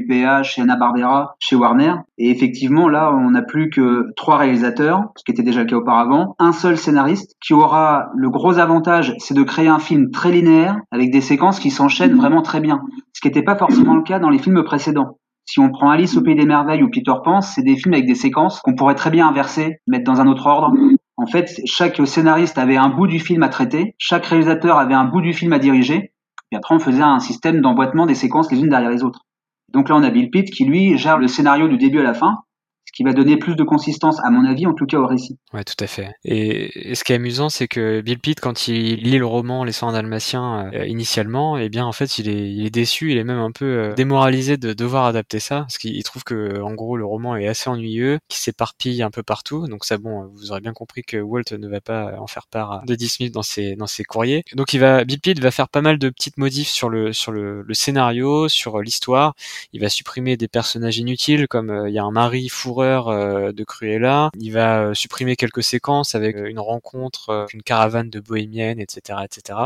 chez 0.42 0.62
Hanna-Barbera, 0.62 1.34
chez 1.38 1.56
Warner. 1.56 1.94
Et 2.16 2.30
effectivement, 2.30 2.88
là, 2.88 3.12
on 3.12 3.30
n'a 3.30 3.42
plus 3.42 3.70
que 3.70 4.06
trois 4.16 4.36
réalisateurs, 4.36 5.02
ce 5.16 5.24
qui 5.24 5.32
était 5.32 5.42
déjà 5.42 5.60
le 5.60 5.66
cas 5.66 5.76
auparavant, 5.76 6.34
un 6.38 6.52
seul 6.52 6.76
scénariste 6.76 7.34
qui 7.40 7.54
aura 7.54 8.06
le 8.14 8.30
gros 8.30 8.58
avantage, 8.58 9.14
c'est 9.18 9.34
de 9.34 9.42
créer 9.42 9.68
un 9.68 9.78
film 9.78 10.10
très 10.10 10.32
linéaire 10.32 10.76
avec 10.90 11.10
des 11.10 11.20
séquences 11.20 11.60
qui 11.60 11.70
s'enchaînent 11.70 12.16
vraiment 12.16 12.42
très 12.42 12.60
bien, 12.60 12.80
ce 13.12 13.20
qui 13.20 13.28
n'était 13.28 13.42
pas 13.42 13.56
forcément 13.56 13.94
le 13.94 14.02
cas 14.02 14.18
dans 14.18 14.30
les 14.30 14.38
films 14.38 14.62
précédents. 14.64 15.18
Si 15.44 15.60
on 15.60 15.70
prend 15.70 15.88
Alice 15.90 16.16
au 16.16 16.22
Pays 16.22 16.34
des 16.34 16.44
Merveilles 16.44 16.82
ou 16.82 16.90
Peter 16.90 17.14
Pan, 17.24 17.40
c'est 17.40 17.62
des 17.62 17.76
films 17.76 17.94
avec 17.94 18.06
des 18.06 18.14
séquences 18.14 18.60
qu'on 18.60 18.74
pourrait 18.74 18.94
très 18.94 19.10
bien 19.10 19.28
inverser, 19.28 19.78
mettre 19.86 20.04
dans 20.04 20.20
un 20.20 20.26
autre 20.26 20.46
ordre. 20.46 20.74
En 21.16 21.26
fait, 21.26 21.50
chaque 21.64 22.06
scénariste 22.06 22.58
avait 22.58 22.76
un 22.76 22.90
bout 22.90 23.06
du 23.06 23.18
film 23.18 23.42
à 23.42 23.48
traiter, 23.48 23.94
chaque 23.98 24.26
réalisateur 24.26 24.78
avait 24.78 24.94
un 24.94 25.06
bout 25.06 25.22
du 25.22 25.32
film 25.32 25.52
à 25.54 25.58
diriger, 25.58 26.12
et 26.52 26.56
après 26.56 26.74
on 26.74 26.78
faisait 26.78 27.02
un 27.02 27.18
système 27.18 27.60
d'emboîtement 27.60 28.06
des 28.06 28.14
séquences 28.14 28.52
les 28.52 28.60
unes 28.60 28.68
derrière 28.68 28.90
les 28.90 29.02
autres. 29.02 29.20
Donc 29.72 29.88
là, 29.88 29.96
on 29.96 30.02
a 30.02 30.10
Bill 30.10 30.30
Pitt 30.30 30.50
qui, 30.50 30.64
lui, 30.64 30.96
gère 30.96 31.18
le 31.18 31.28
scénario 31.28 31.68
du 31.68 31.76
début 31.76 32.00
à 32.00 32.04
la 32.04 32.14
fin, 32.14 32.38
ce 32.88 32.92
qui 32.92 33.02
va 33.02 33.12
donner 33.12 33.36
plus 33.36 33.54
de 33.54 33.64
consistance, 33.64 34.18
à 34.24 34.30
mon 34.30 34.46
avis, 34.46 34.66
en 34.66 34.72
tout 34.72 34.86
cas 34.86 34.96
au 34.96 35.06
récit. 35.06 35.36
Ouais, 35.52 35.62
tout 35.62 35.76
à 35.78 35.86
fait. 35.86 36.08
Et, 36.24 36.94
ce 36.94 37.04
qui 37.04 37.12
est 37.12 37.16
amusant, 37.16 37.50
c'est 37.50 37.68
que 37.68 38.00
Bill 38.00 38.18
Pitt, 38.18 38.40
quand 38.40 38.66
il 38.66 39.02
lit 39.02 39.18
le 39.18 39.26
roman 39.26 39.62
Les 39.62 39.72
Soins 39.72 39.92
dalmatiens 39.92 40.70
euh, 40.72 40.86
initialement, 40.86 41.58
eh 41.58 41.68
bien, 41.68 41.84
en 41.84 41.92
fait, 41.92 42.18
il 42.18 42.30
est, 42.30 42.50
il 42.50 42.64
est 42.64 42.70
déçu, 42.70 43.12
il 43.12 43.18
est 43.18 43.24
même 43.24 43.40
un 43.40 43.50
peu 43.50 43.66
euh, 43.66 43.92
démoralisé 43.92 44.56
de 44.56 44.72
devoir 44.72 45.04
adapter 45.04 45.38
ça, 45.38 45.60
parce 45.60 45.76
qu'il 45.76 46.02
trouve 46.02 46.24
que, 46.24 46.62
en 46.62 46.72
gros, 46.72 46.96
le 46.96 47.04
roman 47.04 47.36
est 47.36 47.46
assez 47.46 47.68
ennuyeux, 47.68 48.20
qu'il 48.28 48.38
s'éparpille 48.38 49.02
un 49.02 49.10
peu 49.10 49.22
partout. 49.22 49.68
Donc 49.68 49.84
ça, 49.84 49.98
bon, 49.98 50.30
vous 50.32 50.50
aurez 50.50 50.62
bien 50.62 50.72
compris 50.72 51.02
que 51.02 51.18
Walt 51.18 51.42
ne 51.52 51.68
va 51.68 51.82
pas 51.82 52.14
en 52.18 52.26
faire 52.26 52.46
part 52.46 52.84
de 52.86 52.96
Smith 53.06 53.34
dans 53.34 53.42
ses 53.42 53.76
dans 53.76 53.86
ses 53.86 54.04
courriers. 54.04 54.44
Donc 54.54 54.72
il 54.72 54.80
va, 54.80 55.04
Bill 55.04 55.20
Pitt 55.20 55.40
va 55.40 55.50
faire 55.50 55.68
pas 55.68 55.82
mal 55.82 55.98
de 55.98 56.08
petites 56.08 56.38
modifs 56.38 56.68
sur 56.68 56.88
le 56.88 57.12
sur 57.12 57.32
le, 57.32 57.62
le 57.62 57.74
scénario, 57.74 58.48
sur 58.48 58.80
l'histoire. 58.80 59.34
Il 59.74 59.80
va 59.80 59.88
supprimer 59.88 60.36
des 60.36 60.48
personnages 60.48 60.98
inutiles, 60.98 61.48
comme 61.48 61.70
euh, 61.70 61.88
il 61.88 61.94
y 61.94 61.98
a 61.98 62.04
un 62.04 62.10
mari 62.10 62.48
fourré 62.48 62.77
euh, 62.84 63.52
de 63.52 63.64
Cruella. 63.64 64.30
Il 64.38 64.52
va 64.52 64.80
euh, 64.80 64.94
supprimer 64.94 65.36
quelques 65.36 65.62
séquences 65.62 66.14
avec 66.14 66.36
euh, 66.36 66.48
une 66.48 66.58
rencontre, 66.58 67.46
une 67.52 67.62
caravane 67.62 68.10
de 68.10 68.20
bohémiennes, 68.20 68.80
etc., 68.80 69.20
etc. 69.24 69.58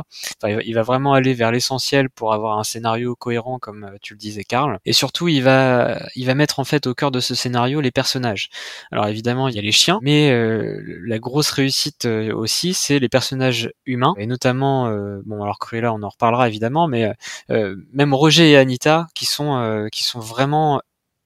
il 0.65 0.75
va 0.75 0.83
vraiment 0.83 1.15
aller 1.15 1.35
vers 1.35 1.51
l'essentiel 1.51 2.11
pour 2.11 2.33
avoir 2.33 2.59
un 2.59 2.65
scénario 2.65 3.15
cohérent, 3.15 3.59
comme 3.59 3.91
tu 4.03 4.15
le 4.15 4.19
disais, 4.19 4.45
Karl. 4.45 4.79
Et 4.85 4.93
surtout, 4.93 5.29
il 5.29 5.43
va, 5.43 6.01
il 6.15 6.27
va 6.27 6.35
mettre 6.35 6.61
en 6.61 6.65
fait 6.65 6.87
au 6.87 6.95
cœur 6.95 7.11
de 7.11 7.21
ce 7.21 7.35
scénario 7.35 7.81
les 7.81 7.91
personnages. 7.91 8.49
Alors 8.91 9.07
évidemment, 9.07 9.49
il 9.49 9.55
y 9.55 9.59
a 9.59 9.63
les 9.63 9.73
chiens, 9.73 9.99
mais 10.03 10.33
la 11.05 11.19
grosse 11.19 11.51
réussite 11.51 12.07
aussi, 12.07 12.75
c'est 12.75 12.99
les 12.99 13.09
personnages 13.09 13.71
humains, 13.87 14.15
et 14.19 14.27
notamment, 14.27 14.91
bon, 15.25 15.43
alors 15.43 15.59
Cruella, 15.59 15.93
on 15.93 16.03
en 16.03 16.09
reparlera 16.09 16.49
évidemment, 16.49 16.89
mais 16.89 17.13
même 17.49 18.15
Roger 18.15 18.51
et 18.51 18.57
Anita, 18.57 19.07
qui 19.15 19.27
sont, 19.27 19.89
qui 19.91 20.05
sont 20.05 20.21
vraiment 20.21 20.83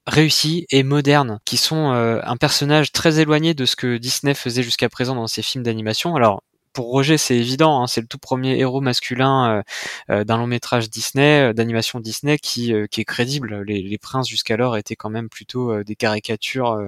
réussis 0.06 0.66
et 0.70 0.82
modernes, 0.82 1.40
qui 1.44 1.56
sont 1.56 1.92
euh, 1.92 2.20
un 2.24 2.36
personnage 2.36 2.92
très 2.92 3.20
éloigné 3.20 3.54
de 3.54 3.66
ce 3.66 3.76
que 3.76 3.96
Disney 3.98 4.34
faisait 4.34 4.62
jusqu'à 4.62 4.88
présent 4.88 5.14
dans 5.14 5.26
ses 5.26 5.42
films 5.42 5.64
d'animation. 5.64 6.14
Alors 6.16 6.42
pour 6.76 6.90
Roger, 6.90 7.16
c'est 7.16 7.36
évident, 7.36 7.82
hein, 7.82 7.86
c'est 7.86 8.02
le 8.02 8.06
tout 8.06 8.18
premier 8.18 8.58
héros 8.58 8.82
masculin 8.82 9.48
euh, 9.48 9.62
euh, 10.10 10.24
d'un 10.24 10.36
long 10.36 10.46
métrage 10.46 10.90
Disney, 10.90 11.48
euh, 11.48 11.52
d'animation 11.54 12.00
Disney, 12.00 12.36
qui, 12.36 12.74
qui 12.90 13.00
est 13.00 13.04
crédible. 13.06 13.62
Les, 13.62 13.80
les 13.80 13.96
princes 13.96 14.28
jusqu'alors 14.28 14.76
étaient 14.76 14.94
quand 14.94 15.08
même 15.08 15.30
plutôt 15.30 15.82
des 15.82 15.96
caricatures 15.96 16.78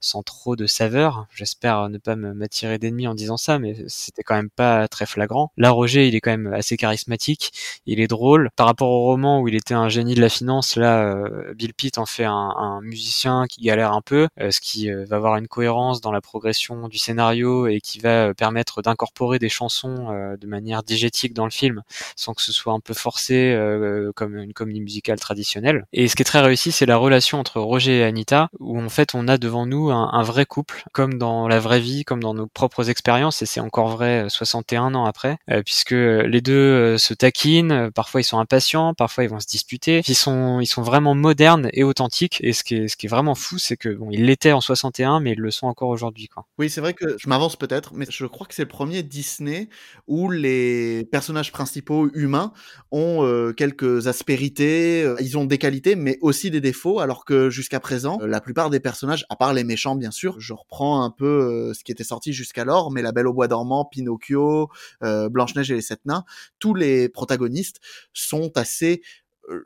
sans 0.00 0.22
trop 0.22 0.54
de 0.54 0.66
saveur. 0.66 1.26
J'espère 1.34 1.88
ne 1.88 1.98
pas 1.98 2.14
m'attirer 2.14 2.78
d'ennemis 2.78 3.08
en 3.08 3.14
disant 3.14 3.36
ça, 3.36 3.58
mais 3.58 3.74
c'était 3.88 4.22
quand 4.22 4.36
même 4.36 4.50
pas 4.50 4.86
très 4.86 5.06
flagrant. 5.06 5.50
Là, 5.56 5.70
Roger, 5.70 6.06
il 6.06 6.14
est 6.14 6.20
quand 6.20 6.30
même 6.30 6.52
assez 6.52 6.76
charismatique, 6.76 7.52
il 7.84 7.98
est 7.98 8.06
drôle. 8.06 8.50
Par 8.54 8.66
rapport 8.66 8.90
au 8.90 9.00
roman 9.00 9.40
où 9.40 9.48
il 9.48 9.56
était 9.56 9.74
un 9.74 9.88
génie 9.88 10.14
de 10.14 10.20
la 10.20 10.28
finance, 10.28 10.76
là, 10.76 11.16
Bill 11.56 11.74
Pitt 11.74 11.98
en 11.98 12.06
fait 12.06 12.24
un, 12.24 12.54
un 12.56 12.80
musicien 12.80 13.46
qui 13.48 13.62
galère 13.62 13.92
un 13.92 14.02
peu, 14.02 14.28
ce 14.38 14.60
qui 14.60 14.88
va 14.88 15.16
avoir 15.16 15.36
une 15.36 15.48
cohérence 15.48 16.00
dans 16.00 16.12
la 16.12 16.20
progression 16.20 16.86
du 16.86 16.98
scénario 16.98 17.66
et 17.66 17.80
qui 17.80 17.98
va 17.98 18.34
permettre 18.34 18.82
d'incorporer 18.82 19.31
des 19.38 19.48
chansons 19.48 20.10
euh, 20.10 20.36
de 20.36 20.46
manière 20.46 20.82
digétique 20.82 21.34
dans 21.34 21.44
le 21.44 21.50
film 21.50 21.82
sans 22.16 22.34
que 22.34 22.42
ce 22.42 22.52
soit 22.52 22.72
un 22.72 22.80
peu 22.80 22.94
forcé 22.94 23.52
euh, 23.52 24.12
comme 24.14 24.36
une 24.36 24.52
comédie 24.52 24.80
musicale 24.80 25.18
traditionnelle. 25.18 25.86
Et 25.92 26.08
ce 26.08 26.16
qui 26.16 26.22
est 26.22 26.24
très 26.24 26.40
réussi, 26.40 26.72
c'est 26.72 26.86
la 26.86 26.96
relation 26.96 27.38
entre 27.38 27.60
Roger 27.60 27.98
et 27.98 28.04
Anita 28.04 28.48
où 28.58 28.80
en 28.80 28.88
fait 28.88 29.14
on 29.14 29.28
a 29.28 29.38
devant 29.38 29.66
nous 29.66 29.90
un, 29.90 30.22
vrai 30.22 30.46
couple 30.46 30.84
comme 30.92 31.18
dans 31.18 31.48
la 31.48 31.58
vraie 31.58 31.80
vie, 31.80 32.04
comme 32.04 32.22
dans 32.22 32.34
nos 32.34 32.46
propres 32.46 32.90
expériences 32.90 33.42
et 33.42 33.46
c'est 33.46 33.60
encore 33.60 33.88
vrai 33.88 34.26
61 34.28 34.94
euh, 34.94 34.98
ans 34.98 35.04
après 35.04 35.36
puisque 35.64 35.90
les 35.90 36.40
deux 36.40 36.96
se 36.98 37.14
taquinent, 37.14 37.90
parfois 37.94 38.20
ils 38.20 38.24
sont 38.24 38.38
impatients, 38.38 38.94
parfois 38.94 39.24
ils 39.24 39.30
vont 39.30 39.40
se 39.40 39.46
disputer, 39.46 40.02
ils 40.06 40.14
sont 40.14 40.60
ils 40.60 40.66
sont 40.66 40.82
vraiment 40.82 41.14
modernes 41.14 41.68
et 41.72 41.82
authentiques 41.82 42.38
et 42.42 42.52
ce 42.52 42.64
qui 42.64 42.76
est 42.76 42.88
ce 42.88 42.96
qui 42.96 43.06
est 43.06 43.08
vraiment 43.08 43.34
fou 43.34 43.58
c'est 43.58 43.76
que 43.76 43.88
bon 43.88 44.10
ils 44.10 44.24
l'étaient 44.24 44.52
en 44.52 44.60
61 44.60 45.20
mais 45.20 45.32
ils 45.32 45.40
le 45.40 45.50
sont 45.50 45.66
encore 45.66 45.88
aujourd'hui. 45.88 46.28
Oui, 46.58 46.70
c'est 46.70 46.80
vrai 46.80 46.94
que 46.94 47.16
je 47.18 47.28
m'avance 47.28 47.56
peut-être 47.56 47.92
mais 47.94 48.06
je 48.08 48.26
crois 48.26 48.46
que 48.46 48.54
c'est 48.54 48.62
le 48.62 48.68
premier 48.68 49.02
Disney 49.22 49.68
où 50.06 50.30
les 50.30 51.04
personnages 51.10 51.52
principaux 51.52 52.10
humains 52.14 52.52
ont 52.90 53.24
euh, 53.24 53.52
quelques 53.52 54.08
aspérités, 54.08 55.02
euh, 55.04 55.16
ils 55.20 55.38
ont 55.38 55.44
des 55.44 55.58
qualités 55.58 55.94
mais 55.94 56.18
aussi 56.20 56.50
des 56.50 56.60
défauts, 56.60 56.98
alors 56.98 57.24
que 57.24 57.48
jusqu'à 57.50 57.80
présent, 57.80 58.18
euh, 58.20 58.26
la 58.26 58.40
plupart 58.40 58.68
des 58.68 58.80
personnages, 58.80 59.24
à 59.30 59.36
part 59.36 59.54
les 59.54 59.64
méchants 59.64 59.94
bien 59.94 60.10
sûr, 60.10 60.40
je 60.40 60.52
reprends 60.52 61.04
un 61.04 61.10
peu 61.10 61.72
ce 61.74 61.84
qui 61.84 61.92
était 61.92 62.04
sorti 62.04 62.32
jusqu'alors, 62.32 62.90
mais 62.90 63.02
La 63.02 63.12
Belle 63.12 63.28
au 63.28 63.32
Bois 63.32 63.48
dormant, 63.48 63.84
Pinocchio, 63.84 64.68
Blanche-Neige 65.00 65.70
et 65.70 65.74
les 65.74 65.82
Sept 65.82 66.00
Nains, 66.04 66.24
tous 66.58 66.74
les 66.74 67.08
protagonistes 67.08 67.80
sont 68.12 68.50
assez 68.56 69.02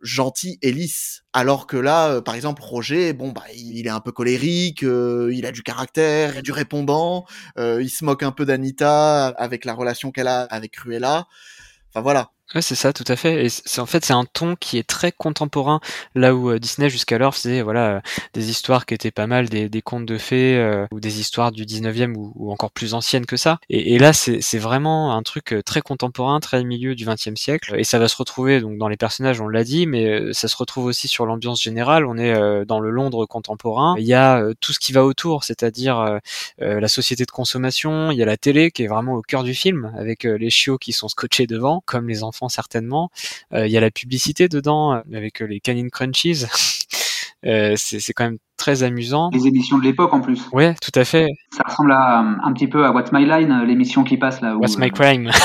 gentil 0.02 0.58
et 0.62 0.72
lisse. 0.72 1.22
Alors 1.32 1.66
que 1.66 1.76
là, 1.76 2.08
euh, 2.08 2.20
par 2.20 2.34
exemple, 2.34 2.62
Roger, 2.62 3.12
bon 3.12 3.30
bah 3.32 3.44
il 3.54 3.86
est 3.86 3.90
un 3.90 4.00
peu 4.00 4.12
colérique, 4.12 4.82
euh, 4.82 5.30
il 5.32 5.46
a 5.46 5.52
du 5.52 5.62
caractère, 5.62 6.34
il 6.34 6.38
a 6.38 6.42
du 6.42 6.52
répondant, 6.52 7.24
il 7.58 7.90
se 7.90 8.04
moque 8.04 8.22
un 8.22 8.32
peu 8.32 8.44
d'Anita 8.44 9.28
avec 9.28 9.64
la 9.64 9.74
relation 9.74 10.10
qu'elle 10.12 10.28
a 10.28 10.42
avec 10.42 10.72
Cruella. 10.72 11.26
Enfin 11.90 12.00
voilà. 12.02 12.30
Ouais, 12.54 12.62
c'est 12.62 12.76
ça, 12.76 12.92
tout 12.92 13.04
à 13.08 13.16
fait. 13.16 13.44
Et 13.44 13.48
c'est 13.48 13.80
en 13.80 13.86
fait 13.86 14.04
c'est 14.04 14.12
un 14.12 14.24
ton 14.24 14.54
qui 14.54 14.78
est 14.78 14.86
très 14.86 15.10
contemporain, 15.10 15.80
là 16.14 16.32
où 16.32 16.50
euh, 16.50 16.60
Disney 16.60 16.88
jusqu'alors 16.88 17.34
faisait 17.34 17.60
voilà 17.60 18.02
des 18.34 18.50
histoires 18.50 18.86
qui 18.86 18.94
étaient 18.94 19.10
pas 19.10 19.26
mal 19.26 19.48
des, 19.48 19.68
des 19.68 19.82
contes 19.82 20.06
de 20.06 20.16
fées 20.16 20.56
euh, 20.56 20.86
ou 20.92 21.00
des 21.00 21.18
histoires 21.18 21.50
du 21.50 21.64
19e 21.64 22.14
ou, 22.14 22.32
ou, 22.36 22.52
encore 22.52 22.70
plus 22.70 22.94
anciennes 22.94 23.26
que 23.26 23.36
ça. 23.36 23.58
Et, 23.68 23.94
et 23.94 23.98
là 23.98 24.12
c'est 24.12 24.58
vraiment 24.58 25.16
un 25.16 25.22
truc 25.24 25.54
euh, 25.54 25.62
très 25.62 25.80
contemporain, 25.80 26.38
très 26.38 26.62
milieu 26.62 26.94
du 26.94 27.04
20e 27.04 27.34
siècle. 27.36 27.74
Et 27.76 27.82
ça 27.82 27.98
va 27.98 28.06
se 28.06 28.16
retrouver 28.16 28.60
donc 28.60 28.78
dans 28.78 28.88
les 28.88 28.96
personnages, 28.96 29.40
on 29.40 29.48
l'a 29.48 29.64
dit, 29.64 29.88
mais 29.88 30.32
ça 30.32 30.46
se 30.46 30.56
retrouve 30.56 30.84
aussi 30.84 31.08
sur 31.08 31.26
l'ambiance 31.26 31.60
générale. 31.60 32.06
On 32.06 32.16
est 32.16 32.64
dans 32.64 32.78
le 32.78 32.90
Londres 32.90 33.26
contemporain. 33.26 33.96
Il 33.98 34.06
y 34.06 34.14
a 34.14 34.42
tout 34.60 34.72
ce 34.72 34.78
qui 34.78 34.92
va 34.92 35.04
autour, 35.04 35.42
c'est-à-dire 35.42 36.20
la 36.58 36.88
société 36.88 37.24
de 37.24 37.30
consommation. 37.30 38.10
Il 38.12 38.18
y 38.18 38.22
a 38.22 38.26
la 38.26 38.36
télé 38.36 38.70
qui 38.70 38.84
est 38.84 38.86
vraiment 38.86 39.14
au 39.14 39.22
cœur 39.22 39.42
du 39.42 39.54
film 39.54 39.92
avec 39.98 40.24
les 40.24 40.50
chiots 40.50 40.78
qui 40.78 40.92
sont 40.92 41.08
scotchés 41.08 41.46
devant, 41.46 41.82
comme 41.86 42.08
les 42.08 42.22
enfants 42.22 42.36
certainement. 42.48 43.10
Euh, 43.52 43.66
il 43.66 43.72
y 43.72 43.76
a 43.76 43.80
la 43.80 43.90
publicité 43.90 44.48
dedans 44.48 44.94
euh, 44.94 45.00
avec 45.14 45.42
euh, 45.42 45.46
les 45.46 45.60
Canine 45.60 45.90
Crunchies. 45.90 46.46
c'est 47.76 48.12
quand 48.14 48.24
même 48.24 48.38
très 48.56 48.82
amusant. 48.82 49.30
Les 49.32 49.46
émissions 49.46 49.78
de 49.78 49.84
l'époque 49.84 50.12
en 50.12 50.20
plus. 50.20 50.48
Ouais, 50.52 50.74
tout 50.82 50.98
à 50.98 51.04
fait. 51.04 51.28
Ça 51.56 51.62
ressemble 51.66 51.92
à, 51.92 52.18
un 52.18 52.52
petit 52.52 52.66
peu 52.66 52.84
à 52.84 52.90
What's 52.90 53.12
My 53.12 53.24
Line, 53.24 53.62
l'émission 53.64 54.02
qui 54.04 54.16
passe 54.16 54.40
là. 54.40 54.56
What's 54.56 54.78
My 54.78 54.90
Crime. 54.90 55.30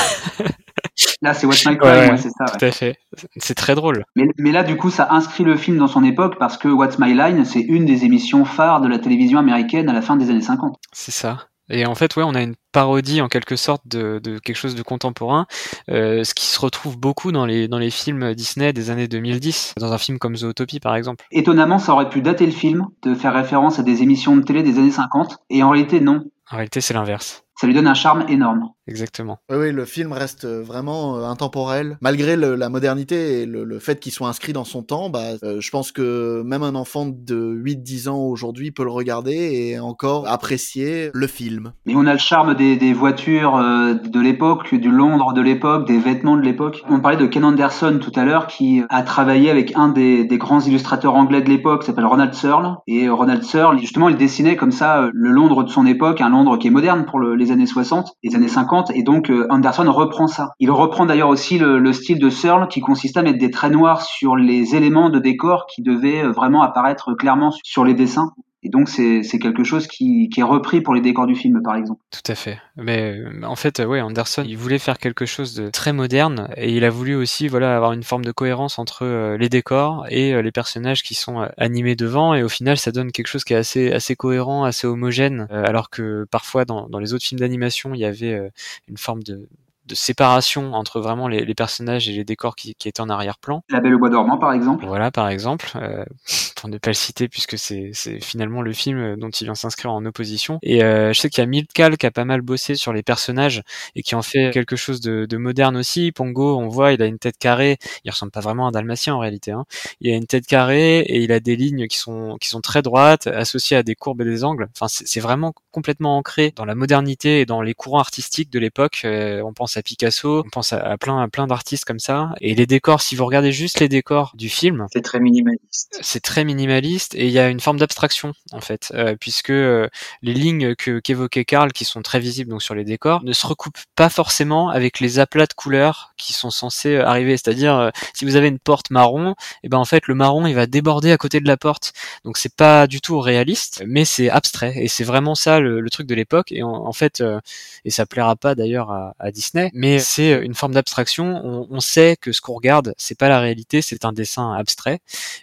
Là, 1.22 1.34
c'est 1.34 1.46
What's 1.46 1.64
My 1.66 1.76
Crime, 1.78 1.90
Ouais, 1.90 2.10
ouais, 2.10 2.16
c'est 2.16 2.30
ça. 2.30 2.44
ouais. 2.44 2.58
Tout 2.58 2.64
à 2.64 2.70
fait. 2.72 2.96
C'est 3.36 3.54
très 3.54 3.74
drôle. 3.74 4.04
Mais, 4.16 4.24
mais 4.38 4.50
là, 4.50 4.64
du 4.64 4.76
coup, 4.76 4.90
ça 4.90 5.08
inscrit 5.10 5.44
le 5.44 5.56
film 5.56 5.78
dans 5.78 5.86
son 5.86 6.02
époque 6.04 6.36
parce 6.38 6.58
que 6.58 6.68
What's 6.68 6.98
My 6.98 7.14
Line, 7.14 7.44
c'est 7.44 7.60
une 7.60 7.86
des 7.86 8.04
émissions 8.04 8.44
phares 8.44 8.80
de 8.80 8.88
la 8.88 8.98
télévision 8.98 9.38
américaine 9.38 9.88
à 9.88 9.92
la 9.92 10.02
fin 10.02 10.16
des 10.16 10.30
années 10.30 10.40
50. 10.42 10.76
C'est 10.92 11.12
ça. 11.12 11.46
Et 11.70 11.86
en 11.86 11.94
fait, 11.94 12.16
ouais, 12.16 12.22
on 12.22 12.34
a 12.34 12.42
une 12.42 12.54
parodie 12.72 13.20
en 13.20 13.28
quelque 13.28 13.56
sorte 13.56 13.86
de, 13.86 14.20
de 14.22 14.38
quelque 14.38 14.56
chose 14.56 14.74
de 14.74 14.82
contemporain, 14.82 15.46
euh, 15.90 16.24
ce 16.24 16.34
qui 16.34 16.46
se 16.46 16.58
retrouve 16.60 16.98
beaucoup 16.98 17.32
dans 17.32 17.46
les 17.46 17.68
dans 17.68 17.78
les 17.78 17.90
films 17.90 18.34
Disney 18.34 18.72
des 18.72 18.90
années 18.90 19.08
2010, 19.08 19.74
dans 19.78 19.92
un 19.92 19.98
film 19.98 20.18
comme 20.18 20.36
Zootopie 20.36 20.80
par 20.80 20.96
exemple. 20.96 21.24
Étonnamment, 21.30 21.78
ça 21.78 21.92
aurait 21.92 22.08
pu 22.08 22.20
dater 22.22 22.46
le 22.46 22.52
film, 22.52 22.86
de 23.02 23.14
faire 23.14 23.34
référence 23.34 23.78
à 23.78 23.82
des 23.82 24.02
émissions 24.02 24.36
de 24.36 24.42
télé 24.42 24.62
des 24.62 24.78
années 24.78 24.90
50, 24.90 25.38
et 25.50 25.62
en 25.62 25.70
réalité, 25.70 26.00
non. 26.00 26.24
En 26.50 26.56
réalité, 26.56 26.80
c'est 26.80 26.94
l'inverse. 26.94 27.44
Ça 27.60 27.66
lui 27.66 27.74
donne 27.74 27.86
un 27.86 27.94
charme 27.94 28.24
énorme. 28.28 28.70
Exactement. 28.88 29.38
Oui, 29.48 29.56
oui, 29.58 29.72
le 29.72 29.84
film 29.84 30.12
reste 30.12 30.44
euh, 30.44 30.60
vraiment 30.60 31.16
euh, 31.16 31.24
intemporel. 31.24 31.98
Malgré 32.00 32.34
le- 32.36 32.56
la 32.56 32.68
modernité 32.68 33.42
et 33.42 33.46
le, 33.46 33.62
le 33.62 33.78
fait 33.78 34.00
qu'il 34.00 34.10
soit 34.10 34.26
inscrit 34.28 34.52
dans 34.52 34.64
son 34.64 34.82
temps, 34.82 35.08
bah, 35.08 35.20
euh, 35.44 35.60
je 35.60 35.70
pense 35.70 35.92
que 35.92 36.42
même 36.42 36.64
un 36.64 36.74
enfant 36.74 37.06
de 37.06 37.54
8-10 37.64 38.08
ans 38.08 38.18
aujourd'hui 38.18 38.72
peut 38.72 38.82
le 38.82 38.90
regarder 38.90 39.32
et 39.34 39.78
encore 39.78 40.26
apprécier 40.26 41.10
le 41.14 41.26
film. 41.28 41.72
Mais 41.86 41.94
on 41.94 42.06
a 42.06 42.12
le 42.12 42.18
charme 42.18 42.54
des, 42.56 42.76
des 42.76 42.92
voitures 42.92 43.54
euh, 43.56 43.94
de 43.94 44.20
l'époque, 44.20 44.74
du 44.74 44.90
Londres 44.90 45.32
de 45.32 45.40
l'époque, 45.40 45.86
des 45.86 45.98
vêtements 45.98 46.36
de 46.36 46.42
l'époque. 46.42 46.82
On 46.90 46.98
parlait 46.98 47.16
de 47.18 47.26
Ken 47.26 47.44
Anderson 47.44 48.00
tout 48.02 48.12
à 48.18 48.24
l'heure, 48.24 48.48
qui 48.48 48.82
a 48.88 49.02
travaillé 49.02 49.48
avec 49.50 49.76
un 49.76 49.90
des, 49.90 50.24
des 50.24 50.38
grands 50.38 50.60
illustrateurs 50.60 51.14
anglais 51.14 51.40
de 51.42 51.48
l'époque, 51.48 51.82
qui 51.82 51.86
s'appelle 51.86 52.06
Ronald 52.06 52.34
Searle. 52.34 52.78
Et 52.88 53.08
Ronald 53.08 53.44
Searle, 53.44 53.78
justement, 53.78 54.08
il 54.08 54.16
dessinait 54.16 54.56
comme 54.56 54.72
ça 54.72 55.02
euh, 55.04 55.10
le 55.14 55.30
Londres 55.30 55.62
de 55.62 55.70
son 55.70 55.86
époque, 55.86 56.20
un 56.20 56.30
Londres 56.30 56.58
qui 56.58 56.66
est 56.66 56.70
moderne 56.70 57.04
pour 57.06 57.20
le- 57.20 57.36
les 57.36 57.52
années 57.52 57.66
60, 57.66 58.14
les 58.24 58.34
années 58.34 58.48
50. 58.48 58.71
Et 58.94 59.02
donc 59.02 59.30
euh, 59.30 59.46
Anderson 59.50 59.90
reprend 59.92 60.26
ça. 60.26 60.50
Il 60.58 60.70
reprend 60.70 61.06
d'ailleurs 61.06 61.28
aussi 61.28 61.58
le, 61.58 61.78
le 61.78 61.92
style 61.92 62.18
de 62.18 62.30
Searle, 62.30 62.68
qui 62.68 62.80
consiste 62.80 63.16
à 63.16 63.22
mettre 63.22 63.38
des 63.38 63.50
traits 63.50 63.72
noirs 63.72 64.02
sur 64.02 64.36
les 64.36 64.74
éléments 64.74 65.10
de 65.10 65.18
décor 65.18 65.66
qui 65.66 65.82
devaient 65.82 66.24
euh, 66.24 66.32
vraiment 66.32 66.62
apparaître 66.62 67.14
clairement 67.14 67.52
sur 67.62 67.84
les 67.84 67.94
dessins. 67.94 68.32
Et 68.64 68.68
donc 68.68 68.88
c'est 68.88 69.22
quelque 69.40 69.64
chose 69.64 69.88
qui, 69.88 70.28
qui 70.28 70.38
est 70.40 70.44
repris 70.44 70.80
pour 70.80 70.94
les 70.94 71.00
décors 71.00 71.26
du 71.26 71.34
film, 71.34 71.60
par 71.62 71.74
exemple. 71.74 72.00
Tout 72.10 72.30
à 72.30 72.36
fait. 72.36 72.58
Mais 72.76 73.18
euh, 73.18 73.42
en 73.42 73.56
fait, 73.56 73.80
ouais, 73.80 74.00
Anderson, 74.00 74.44
il 74.46 74.56
voulait 74.56 74.78
faire 74.78 74.98
quelque 74.98 75.26
chose 75.26 75.54
de 75.54 75.68
très 75.68 75.92
moderne 75.92 76.48
et 76.56 76.72
il 76.72 76.84
a 76.84 76.90
voulu 76.90 77.16
aussi, 77.16 77.48
voilà, 77.48 77.74
avoir 77.74 77.92
une 77.92 78.04
forme 78.04 78.24
de 78.24 78.30
cohérence 78.30 78.78
entre 78.78 79.04
euh, 79.04 79.36
les 79.36 79.48
décors 79.48 80.06
et 80.10 80.32
euh, 80.32 80.42
les 80.42 80.52
personnages 80.52 81.02
qui 81.02 81.14
sont 81.14 81.40
animés 81.56 81.96
devant. 81.96 82.34
Et 82.34 82.44
au 82.44 82.48
final, 82.48 82.78
ça 82.78 82.92
donne 82.92 83.10
quelque 83.10 83.26
chose 83.26 83.42
qui 83.42 83.52
est 83.52 83.56
assez, 83.56 83.90
assez 83.90 84.14
cohérent, 84.14 84.62
assez 84.62 84.86
homogène, 84.86 85.48
alors 85.50 85.90
que 85.90 86.24
parfois 86.30 86.64
dans, 86.64 86.88
dans 86.88 87.00
les 87.00 87.14
autres 87.14 87.24
films 87.24 87.40
d'animation, 87.40 87.94
il 87.94 88.00
y 88.00 88.04
avait 88.04 88.50
une 88.88 88.96
forme 88.96 89.24
de 89.24 89.48
de 89.86 89.94
séparation 89.94 90.74
entre 90.74 91.00
vraiment 91.00 91.28
les, 91.28 91.44
les 91.44 91.54
personnages 91.54 92.08
et 92.08 92.12
les 92.12 92.24
décors 92.24 92.56
qui, 92.56 92.74
qui 92.74 92.88
étaient 92.88 93.00
en 93.00 93.08
arrière-plan. 93.08 93.62
La 93.70 93.80
Belle 93.80 93.94
au 93.94 93.98
Bois 93.98 94.10
dormant, 94.10 94.38
par 94.38 94.52
exemple. 94.52 94.84
Voilà, 94.86 95.10
par 95.10 95.28
exemple, 95.28 95.70
euh, 95.76 96.04
pour 96.56 96.68
ne 96.68 96.78
pas 96.78 96.90
le 96.90 96.94
citer, 96.94 97.28
puisque 97.28 97.56
c'est 97.58 97.90
c'est 97.92 98.20
finalement 98.20 98.62
le 98.62 98.72
film 98.72 99.16
dont 99.16 99.30
il 99.30 99.44
vient 99.44 99.54
s'inscrire 99.54 99.92
en 99.92 100.04
opposition. 100.04 100.58
Et 100.62 100.82
euh, 100.82 101.12
je 101.12 101.20
sais 101.20 101.30
qu'il 101.30 101.42
y 101.42 101.44
a 101.44 101.46
Milkal 101.46 101.96
qui 101.96 102.06
a 102.06 102.10
pas 102.10 102.24
mal 102.24 102.40
bossé 102.42 102.74
sur 102.74 102.92
les 102.92 103.02
personnages 103.02 103.62
et 103.94 104.02
qui 104.02 104.14
en 104.14 104.22
fait 104.22 104.50
quelque 104.52 104.76
chose 104.76 105.00
de, 105.00 105.26
de 105.26 105.36
moderne 105.36 105.76
aussi. 105.76 106.12
Pongo, 106.12 106.58
on 106.58 106.68
voit, 106.68 106.92
il 106.92 107.02
a 107.02 107.06
une 107.06 107.18
tête 107.18 107.38
carrée. 107.38 107.78
Il 108.04 108.10
ressemble 108.10 108.32
pas 108.32 108.40
vraiment 108.40 108.66
à 108.66 108.68
un 108.68 108.72
dalmatien 108.72 109.14
en 109.14 109.18
réalité. 109.18 109.52
Hein. 109.52 109.64
Il 110.00 110.12
a 110.12 110.16
une 110.16 110.26
tête 110.26 110.46
carrée 110.46 111.00
et 111.00 111.22
il 111.22 111.32
a 111.32 111.40
des 111.40 111.56
lignes 111.56 111.86
qui 111.86 111.98
sont 111.98 112.36
qui 112.40 112.48
sont 112.48 112.60
très 112.60 112.82
droites, 112.82 113.26
associées 113.26 113.76
à 113.76 113.82
des 113.82 113.94
courbes 113.94 114.22
et 114.22 114.24
des 114.24 114.44
angles. 114.44 114.68
Enfin, 114.74 114.88
c'est 114.88 115.06
c'est 115.12 115.20
vraiment 115.20 115.52
complètement 115.70 116.16
ancré 116.16 116.52
dans 116.56 116.64
la 116.64 116.74
modernité 116.74 117.40
et 117.40 117.46
dans 117.46 117.60
les 117.60 117.74
courants 117.74 117.98
artistiques 117.98 118.50
de 118.50 118.58
l'époque. 118.58 119.02
Euh, 119.04 119.42
on 119.42 119.52
pense 119.52 119.76
à 119.76 119.81
Picasso, 119.82 120.42
on 120.46 120.50
pense 120.50 120.72
à, 120.72 120.78
à 120.80 120.96
plein 120.96 121.20
à 121.20 121.28
plein 121.28 121.46
d'artistes 121.46 121.84
comme 121.84 121.98
ça. 121.98 122.30
Et 122.40 122.54
les 122.54 122.66
décors, 122.66 123.00
si 123.02 123.16
vous 123.16 123.24
regardez 123.26 123.52
juste 123.52 123.80
les 123.80 123.88
décors 123.88 124.32
du 124.34 124.48
film, 124.48 124.86
C'est 124.92 125.02
très 125.02 125.20
minimaliste. 125.20 125.98
c'est 126.00 126.20
très 126.20 126.44
minimaliste 126.44 127.14
et 127.14 127.26
il 127.26 127.32
y 127.32 127.38
a 127.38 127.48
une 127.48 127.60
forme 127.60 127.78
d'abstraction 127.78 128.32
en 128.52 128.60
fait, 128.60 128.92
euh, 128.94 129.16
puisque 129.18 129.50
euh, 129.50 129.88
les 130.22 130.34
lignes 130.34 130.74
que 130.74 131.00
qu'évoquait 131.00 131.44
Karl, 131.44 131.72
qui 131.72 131.84
sont 131.84 132.02
très 132.02 132.20
visibles 132.20 132.50
donc 132.50 132.62
sur 132.62 132.74
les 132.74 132.84
décors, 132.84 133.22
ne 133.24 133.32
se 133.32 133.46
recoupent 133.46 133.78
pas 133.96 134.08
forcément 134.08 134.68
avec 134.68 135.00
les 135.00 135.18
aplats 135.18 135.46
de 135.46 135.52
couleurs 135.54 136.12
qui 136.16 136.32
sont 136.32 136.50
censés 136.50 136.96
euh, 136.96 137.06
arriver. 137.06 137.36
C'est-à-dire, 137.36 137.76
euh, 137.76 137.90
si 138.14 138.24
vous 138.24 138.36
avez 138.36 138.48
une 138.48 138.58
porte 138.58 138.90
marron, 138.90 139.34
et 139.62 139.68
ben 139.68 139.78
en 139.78 139.84
fait 139.84 140.06
le 140.06 140.14
marron 140.14 140.46
il 140.46 140.54
va 140.54 140.66
déborder 140.66 141.12
à 141.12 141.16
côté 141.18 141.40
de 141.40 141.46
la 141.48 141.56
porte, 141.56 141.92
donc 142.24 142.36
c'est 142.38 142.54
pas 142.54 142.86
du 142.86 143.00
tout 143.00 143.20
réaliste, 143.20 143.82
mais 143.86 144.04
c'est 144.04 144.28
abstrait 144.30 144.74
et 144.76 144.88
c'est 144.88 145.04
vraiment 145.04 145.34
ça 145.34 145.60
le, 145.60 145.80
le 145.80 145.90
truc 145.90 146.06
de 146.06 146.14
l'époque. 146.14 146.50
Et 146.52 146.62
en, 146.62 146.70
en 146.70 146.92
fait, 146.92 147.20
euh, 147.20 147.40
et 147.84 147.90
ça 147.90 148.06
plaira 148.06 148.36
pas 148.36 148.54
d'ailleurs 148.54 148.90
à, 148.90 149.14
à 149.18 149.30
Disney, 149.30 149.61
mais 149.72 149.98
c'est 149.98 150.32
une 150.44 150.54
forme 150.54 150.72
d'abstraction. 150.72 151.40
On, 151.44 151.66
on 151.70 151.80
sait 151.80 152.16
que 152.20 152.32
ce 152.32 152.40
qu'on 152.40 152.54
regarde, 152.54 152.94
c'est 152.96 153.18
pas 153.18 153.28
la 153.28 153.40
réalité, 153.40 153.82
c'est 153.82 154.04
un 154.04 154.12
dessin 154.12 154.52
abstrait, 154.52 155.00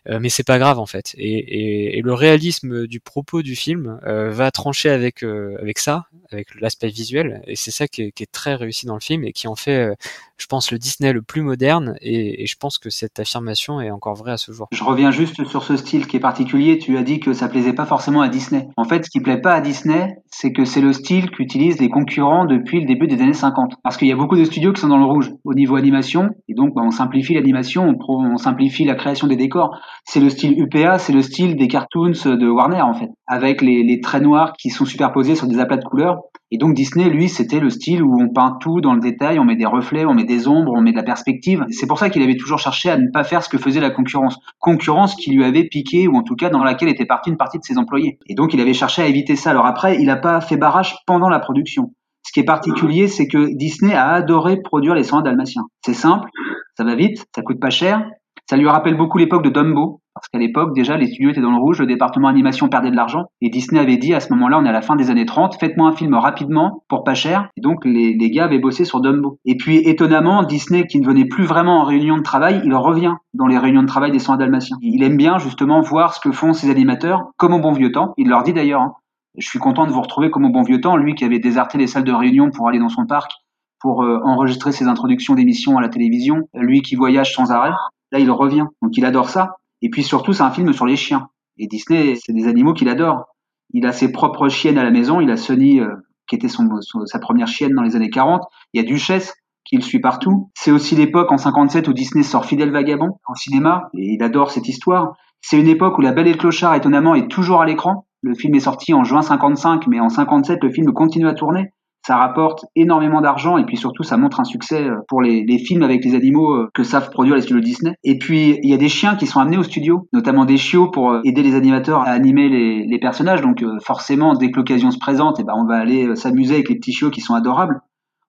euh, 0.07 0.19
mais 0.19 0.29
c'est 0.29 0.43
pas 0.43 0.59
grave 0.59 0.79
en 0.79 0.85
fait. 0.85 1.15
Et, 1.17 2.01
le 2.03 2.13
réalisme 2.13 2.87
du 2.87 2.99
propos 2.99 3.41
du 3.41 3.55
film 3.55 3.99
euh, 4.07 4.29
va 4.31 4.51
trancher 4.51 4.89
avec 4.89 5.23
euh, 5.23 5.57
avec 5.61 5.79
ça, 5.79 6.07
avec 6.31 6.47
l'aspect 6.59 6.87
visuel, 6.87 7.41
et 7.45 7.55
c'est 7.55 7.71
ça 7.71 7.87
qui 7.87 8.03
est, 8.03 8.31
très 8.31 8.55
réussi 8.55 8.85
dans 8.85 8.93
le 8.93 8.99
film 8.99 9.23
et 9.23 9.33
qui 9.33 9.47
en 9.47 9.55
fait, 9.55 9.91
euh, 9.91 9.95
je 10.39 10.47
pense, 10.47 10.71
le 10.71 10.77
Disney 10.77 11.13
le 11.13 11.21
plus 11.21 11.41
moderne. 11.41 11.95
Et, 12.01 12.45
je 12.45 12.55
pense 12.57 12.77
que 12.77 12.89
cette 12.89 13.19
affirmation 13.19 13.81
est 13.81 13.91
encore 13.91 14.15
vraie 14.15 14.31
à 14.31 14.37
ce 14.37 14.51
jour. 14.51 14.67
Je 14.71 14.83
reviens 14.83 15.11
juste 15.11 15.43
sur 15.45 15.63
ce 15.63 15.75
style 15.77 16.07
qui 16.07 16.17
est 16.17 16.21
particulier. 16.21 16.79
Tu 16.79 16.97
as 16.97 17.03
dit 17.03 17.19
que 17.19 17.33
ça 17.33 17.47
plaisait 17.49 17.73
pas 17.73 17.85
forcément 17.85 18.21
à 18.21 18.29
Disney. 18.29 18.67
En 18.77 18.85
fait, 18.85 19.05
ce 19.05 19.09
qui 19.09 19.19
plaît 19.19 19.41
pas 19.41 19.53
à 19.53 19.61
Disney, 19.61 20.15
c'est 20.31 20.51
que 20.51 20.65
c'est 20.65 20.81
le 20.81 20.93
style 20.93 21.29
qu'utilisent 21.29 21.79
les 21.79 21.89
concurrents 21.89 22.45
depuis 22.45 22.79
le 22.79 22.85
début 22.85 23.07
des 23.07 23.21
années 23.21 23.33
50. 23.33 23.73
Parce 23.83 23.97
qu'il 23.97 24.07
y 24.07 24.11
a 24.11 24.15
beaucoup 24.15 24.37
de 24.37 24.45
studios 24.45 24.73
qui 24.73 24.81
sont 24.81 24.87
dans 24.87 24.97
le 24.97 25.05
rouge 25.05 25.31
au 25.43 25.53
niveau 25.53 25.75
animation, 25.75 26.29
et 26.47 26.53
donc 26.53 26.73
bah, 26.73 26.81
on 26.83 26.91
simplifie 26.91 27.33
l'animation, 27.33 27.93
on 28.07 28.37
simplifie 28.37 28.85
la 28.85 28.95
création 28.95 29.27
des 29.27 29.35
décors. 29.35 29.77
C'est 30.05 30.19
le 30.19 30.29
style 30.29 30.59
UPA, 30.59 30.97
c'est 30.97 31.13
le 31.13 31.21
style 31.21 31.55
des 31.55 31.67
cartoons 31.67 32.11
de 32.25 32.49
Warner 32.49 32.81
en 32.81 32.93
fait, 32.93 33.09
avec 33.27 33.61
les, 33.61 33.83
les 33.83 33.99
traits 33.99 34.23
noirs 34.23 34.53
qui 34.57 34.69
sont 34.69 34.85
superposés 34.85 35.35
sur 35.35 35.47
des 35.47 35.59
aplats 35.59 35.77
de 35.77 35.83
couleurs. 35.83 36.21
Et 36.51 36.57
donc 36.57 36.73
Disney, 36.73 37.09
lui, 37.09 37.29
c'était 37.29 37.59
le 37.59 37.69
style 37.69 38.01
où 38.01 38.19
on 38.19 38.29
peint 38.29 38.57
tout 38.59 38.81
dans 38.81 38.93
le 38.93 38.99
détail, 38.99 39.37
on 39.37 39.45
met 39.45 39.55
des 39.55 39.67
reflets, 39.67 40.05
on 40.05 40.15
met 40.15 40.23
des 40.23 40.47
ombres, 40.47 40.71
on 40.75 40.81
met 40.81 40.91
de 40.91 40.97
la 40.97 41.03
perspective. 41.03 41.63
C'est 41.69 41.85
pour 41.85 41.99
ça 41.99 42.09
qu'il 42.09 42.23
avait 42.23 42.37
toujours 42.37 42.57
cherché 42.57 42.89
à 42.89 42.97
ne 42.97 43.11
pas 43.11 43.23
faire 43.23 43.43
ce 43.43 43.49
que 43.49 43.59
faisait 43.59 43.79
la 43.79 43.91
concurrence. 43.91 44.39
Concurrence 44.59 45.15
qui 45.15 45.31
lui 45.31 45.43
avait 45.45 45.65
piqué, 45.65 46.07
ou 46.07 46.15
en 46.15 46.23
tout 46.23 46.35
cas 46.35 46.49
dans 46.49 46.63
laquelle 46.63 46.89
était 46.89 47.05
partie 47.05 47.29
une 47.29 47.37
partie 47.37 47.59
de 47.59 47.63
ses 47.63 47.77
employés. 47.77 48.17
Et 48.27 48.33
donc 48.33 48.53
il 48.53 48.61
avait 48.61 48.73
cherché 48.73 49.03
à 49.03 49.07
éviter 49.07 49.35
ça. 49.35 49.51
Alors 49.51 49.67
après, 49.67 49.97
il 49.99 50.07
n'a 50.07 50.17
pas 50.17 50.41
fait 50.41 50.57
barrage 50.57 50.95
pendant 51.05 51.29
la 51.29 51.39
production. 51.39 51.93
Ce 52.23 52.31
qui 52.31 52.39
est 52.39 52.45
particulier, 52.45 53.07
c'est 53.07 53.27
que 53.27 53.55
Disney 53.55 53.93
a 53.93 54.09
adoré 54.09 54.57
produire 54.61 54.95
les 54.95 55.03
101 55.03 55.21
dalmatiens. 55.21 55.63
C'est 55.85 55.93
simple, 55.93 56.29
ça 56.75 56.83
va 56.83 56.95
vite, 56.95 57.25
ça 57.35 57.41
coûte 57.43 57.59
pas 57.59 57.69
cher. 57.69 58.03
Ça 58.49 58.57
lui 58.57 58.67
rappelle 58.67 58.97
beaucoup 58.97 59.19
l'époque 59.19 59.43
de 59.43 59.49
Dumbo, 59.49 59.98
parce 60.19 60.27
qu'à 60.27 60.37
l'époque, 60.37 60.75
déjà, 60.75 60.97
les 60.97 61.07
studios 61.07 61.29
étaient 61.29 61.39
dans 61.39 61.51
le 61.51 61.61
rouge, 61.61 61.79
le 61.79 61.85
département 61.85 62.27
animation 62.27 62.67
perdait 62.67 62.91
de 62.91 62.95
l'argent, 62.95 63.27
et 63.41 63.49
Disney 63.49 63.79
avait 63.79 63.95
dit 63.95 64.13
à 64.13 64.19
ce 64.19 64.33
moment-là, 64.33 64.59
on 64.59 64.65
est 64.65 64.69
à 64.69 64.73
la 64.73 64.81
fin 64.81 64.97
des 64.97 65.09
années 65.09 65.25
30, 65.25 65.55
faites-moi 65.59 65.87
un 65.87 65.93
film 65.93 66.13
rapidement, 66.13 66.83
pour 66.89 67.05
pas 67.05 67.13
cher, 67.13 67.47
et 67.55 67.61
donc 67.61 67.85
les, 67.85 68.15
gars 68.29 68.45
avaient 68.45 68.59
bossé 68.59 68.83
sur 68.83 68.99
Dumbo. 68.99 69.39
Et 69.45 69.55
puis, 69.55 69.77
étonnamment, 69.77 70.43
Disney, 70.43 70.85
qui 70.87 70.99
ne 70.99 71.05
venait 71.05 71.25
plus 71.25 71.45
vraiment 71.45 71.79
en 71.79 71.83
réunion 71.83 72.17
de 72.17 72.21
travail, 72.21 72.61
il 72.65 72.75
revient 72.75 73.13
dans 73.33 73.47
les 73.47 73.57
réunions 73.57 73.81
de 73.81 73.87
travail 73.87 74.11
des 74.11 74.19
101 74.19 74.35
dalmatiens. 74.35 74.77
Il 74.81 75.03
aime 75.03 75.15
bien, 75.15 75.37
justement, 75.37 75.79
voir 75.79 76.13
ce 76.13 76.19
que 76.19 76.33
font 76.33 76.51
ses 76.51 76.69
animateurs, 76.69 77.31
comme 77.37 77.53
au 77.53 77.59
bon 77.59 77.71
vieux 77.71 77.93
temps, 77.93 78.13
il 78.17 78.27
leur 78.27 78.43
dit 78.43 78.51
d'ailleurs, 78.51 78.81
hein, 78.81 78.93
je 79.37 79.47
suis 79.47 79.59
content 79.59 79.85
de 79.85 79.91
vous 79.91 80.01
retrouver 80.01 80.29
comme 80.29 80.45
au 80.45 80.49
bon 80.49 80.63
vieux 80.63 80.81
temps, 80.81 80.97
lui 80.97 81.15
qui 81.15 81.23
avait 81.23 81.39
déserté 81.39 81.77
les 81.77 81.87
salles 81.87 82.03
de 82.03 82.11
réunion 82.11 82.51
pour 82.51 82.67
aller 82.67 82.79
dans 82.79 82.89
son 82.89 83.05
parc, 83.05 83.31
pour 83.79 84.03
euh, 84.03 84.19
enregistrer 84.23 84.71
ses 84.71 84.85
introductions 84.85 85.35
d'émissions 85.35 85.77
à 85.77 85.81
la 85.81 85.89
télévision, 85.89 86.49
lui 86.53 86.81
qui 86.81 86.95
voyage 86.95 87.33
sans 87.33 87.51
arrêt, 87.51 87.73
là 88.11 88.19
il 88.19 88.29
revient. 88.29 88.65
Donc 88.81 88.97
il 88.97 89.05
adore 89.05 89.29
ça. 89.29 89.55
Et 89.81 89.89
puis 89.89 90.03
surtout 90.03 90.33
c'est 90.33 90.43
un 90.43 90.51
film 90.51 90.73
sur 90.73 90.85
les 90.85 90.95
chiens. 90.95 91.29
Et 91.57 91.67
Disney, 91.67 92.15
c'est 92.15 92.33
des 92.33 92.47
animaux 92.47 92.73
qu'il 92.73 92.89
adore. 92.89 93.25
Il 93.73 93.85
a 93.85 93.91
ses 93.91 94.11
propres 94.11 94.49
chiennes 94.49 94.77
à 94.77 94.83
la 94.83 94.91
maison, 94.91 95.19
il 95.21 95.29
a 95.29 95.37
Sonny 95.37 95.79
euh, 95.79 95.93
qui 96.27 96.35
était 96.35 96.47
son, 96.47 96.67
son- 96.81 97.05
sa 97.05 97.19
première 97.19 97.47
chienne 97.47 97.73
dans 97.75 97.81
les 97.83 97.95
années 97.95 98.09
40, 98.09 98.41
il 98.73 98.81
y 98.81 98.83
a 98.83 98.87
Duchesse 98.87 99.33
qui 99.65 99.75
le 99.75 99.81
suit 99.81 99.99
partout. 99.99 100.49
C'est 100.55 100.71
aussi 100.71 100.95
l'époque 100.95 101.31
en 101.31 101.37
57 101.37 101.87
où 101.87 101.93
Disney 101.93 102.23
sort 102.23 102.45
Fidèle 102.45 102.71
Vagabond 102.71 103.19
au 103.27 103.35
cinéma 103.35 103.89
et 103.93 104.13
il 104.15 104.23
adore 104.23 104.51
cette 104.51 104.67
histoire. 104.67 105.13
C'est 105.41 105.59
une 105.59 105.67
époque 105.67 105.97
où 105.97 106.01
La 106.01 106.11
Belle 106.11 106.27
et 106.27 106.31
le 106.33 106.37
Clochard 106.37 106.73
étonnamment 106.75 107.13
est 107.15 107.27
toujours 107.29 107.61
à 107.61 107.65
l'écran. 107.65 108.05
Le 108.21 108.33
film 108.35 108.55
est 108.55 108.59
sorti 108.61 108.93
en 108.93 109.03
juin 109.03 109.21
55 109.21 109.85
mais 109.87 109.99
en 109.99 110.09
57 110.09 110.59
le 110.63 110.71
film 110.71 110.91
continue 110.93 111.27
à 111.27 111.33
tourner. 111.33 111.71
Ça 112.09 112.17
rapporte 112.17 112.65
énormément 112.75 113.21
d'argent 113.21 113.59
et 113.59 113.65
puis 113.65 113.77
surtout 113.77 114.01
ça 114.01 114.17
montre 114.17 114.39
un 114.39 114.43
succès 114.43 114.83
euh, 114.83 114.95
pour 115.07 115.21
les, 115.21 115.59
films 115.59 115.83
avec 115.83 116.03
les 116.03 116.15
animaux 116.15 116.55
euh, 116.55 116.67
que 116.73 116.81
savent 116.81 117.11
produire 117.11 117.35
les 117.35 117.41
studios 117.41 117.61
Disney. 117.61 117.93
Et 118.03 118.17
puis 118.17 118.57
il 118.63 118.67
y 118.67 118.73
a 118.73 118.77
des 118.77 118.89
chiens 118.89 119.15
qui 119.15 119.27
sont 119.27 119.39
amenés 119.39 119.59
au 119.59 119.63
studio, 119.63 120.07
notamment 120.11 120.45
des 120.45 120.57
chiots 120.57 120.89
pour 120.89 121.11
euh, 121.11 121.21
aider 121.23 121.43
les 121.43 121.53
animateurs 121.53 122.01
à 122.01 122.09
animer 122.09 122.49
les, 122.49 122.99
personnages. 122.99 123.41
Donc 123.41 123.63
forcément 123.83 124.33
dès 124.33 124.49
que 124.49 124.57
l'occasion 124.57 124.89
se 124.89 124.97
présente, 124.97 125.39
eh 125.39 125.43
ben, 125.43 125.53
on 125.55 125.67
va 125.67 125.75
aller 125.75 126.15
s'amuser 126.15 126.55
avec 126.55 126.69
les 126.69 126.77
petits 126.77 126.93
chiots 126.93 127.11
qui 127.11 127.21
sont 127.21 127.35
adorables. 127.35 127.79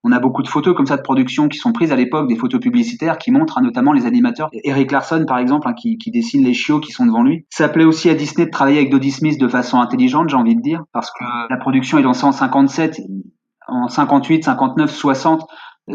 On 0.05 0.12
a 0.12 0.19
beaucoup 0.19 0.43
de 0.43 0.49
photos 0.49 0.77
comme 0.77 0.87
ça 0.87 0.99
de 0.99 1.03
production 1.03 1.49
qui 1.49 1.57
sont 1.57 1.73
prises 1.73 1.90
à 1.90 1.97
l'époque, 1.97 2.29
des 2.29 2.37
photos 2.37 2.61
publicitaires 2.61 3.16
qui 3.16 3.31
montrent 3.31 3.57
hein, 3.57 3.62
notamment 3.62 3.95
les 3.95 4.05
animateurs. 4.05 4.51
Eric 4.53 4.93
Larson, 4.93 5.25
par 5.27 5.38
exemple, 5.38 5.66
hein, 5.69 5.73
qui, 5.73 5.97
qui 5.97 6.11
dessine 6.11 6.45
les 6.45 6.55
chiots 6.55 6.81
qui 6.81 6.93
sont 6.93 7.07
devant 7.07 7.23
lui. 7.23 7.47
Ça 7.49 7.71
plaît 7.71 7.85
aussi 7.85 8.11
à 8.11 8.14
Disney 8.14 8.45
de 8.45 8.51
travailler 8.51 8.79
avec 8.79 8.90
Dodie 8.90 9.11
Smith 9.11 9.40
de 9.40 9.49
façon 9.49 9.81
intelligente, 9.81 10.29
j'ai 10.29 10.37
envie 10.37 10.57
de 10.57 10.61
dire, 10.61 10.85
parce 10.93 11.11
que 11.11 11.25
la 11.49 11.57
production 11.57 11.97
est 11.97 12.03
lancée 12.03 12.25
en 12.25 12.33
57, 12.33 13.01
en 13.70 13.88
58, 13.88 14.44
59, 14.44 14.90
60. 14.90 15.46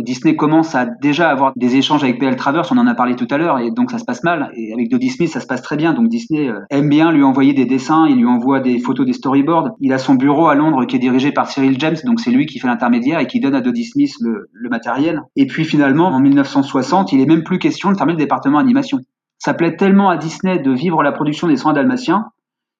Disney 0.01 0.35
commence 0.35 0.75
à 0.75 0.85
déjà 0.85 1.29
avoir 1.29 1.53
des 1.55 1.75
échanges 1.75 2.03
avec 2.03 2.19
PL 2.19 2.35
Travers, 2.35 2.67
on 2.71 2.77
en 2.77 2.87
a 2.87 2.95
parlé 2.95 3.15
tout 3.15 3.27
à 3.29 3.37
l'heure, 3.37 3.59
et 3.59 3.71
donc 3.71 3.91
ça 3.91 3.97
se 3.97 4.05
passe 4.05 4.23
mal. 4.23 4.51
Et 4.55 4.73
avec 4.73 4.89
Dodie 4.89 5.09
Smith, 5.09 5.29
ça 5.29 5.39
se 5.39 5.47
passe 5.47 5.61
très 5.61 5.77
bien. 5.77 5.93
Donc 5.93 6.09
Disney 6.09 6.49
euh, 6.49 6.59
aime 6.69 6.89
bien 6.89 7.11
lui 7.11 7.23
envoyer 7.23 7.53
des 7.53 7.65
dessins, 7.65 8.05
il 8.07 8.17
lui 8.17 8.25
envoie 8.25 8.59
des 8.59 8.79
photos 8.79 9.05
des 9.05 9.13
storyboards. 9.13 9.69
Il 9.79 9.93
a 9.93 9.97
son 9.97 10.15
bureau 10.15 10.47
à 10.47 10.55
Londres 10.55 10.85
qui 10.85 10.95
est 10.95 10.99
dirigé 10.99 11.31
par 11.31 11.49
Cyril 11.49 11.79
James, 11.79 11.95
donc 12.05 12.19
c'est 12.19 12.31
lui 12.31 12.45
qui 12.45 12.59
fait 12.59 12.67
l'intermédiaire 12.67 13.19
et 13.19 13.27
qui 13.27 13.39
donne 13.39 13.55
à 13.55 13.61
Dodie 13.61 13.85
Smith 13.85 14.13
le, 14.21 14.69
matériel. 14.69 15.21
Et 15.35 15.45
puis 15.45 15.63
finalement, 15.63 16.07
en 16.07 16.19
1960, 16.19 17.13
il 17.13 17.21
est 17.21 17.25
même 17.25 17.43
plus 17.43 17.59
question 17.59 17.91
de 17.91 17.97
fermer 17.97 18.13
le 18.13 18.17
département 18.19 18.57
animation. 18.57 18.99
Ça 19.37 19.53
plaît 19.53 19.75
tellement 19.75 20.09
à 20.09 20.17
Disney 20.17 20.59
de 20.59 20.71
vivre 20.71 21.03
la 21.03 21.11
production 21.11 21.47
des 21.47 21.55
soins 21.55 21.73
dalmatiens 21.73 22.25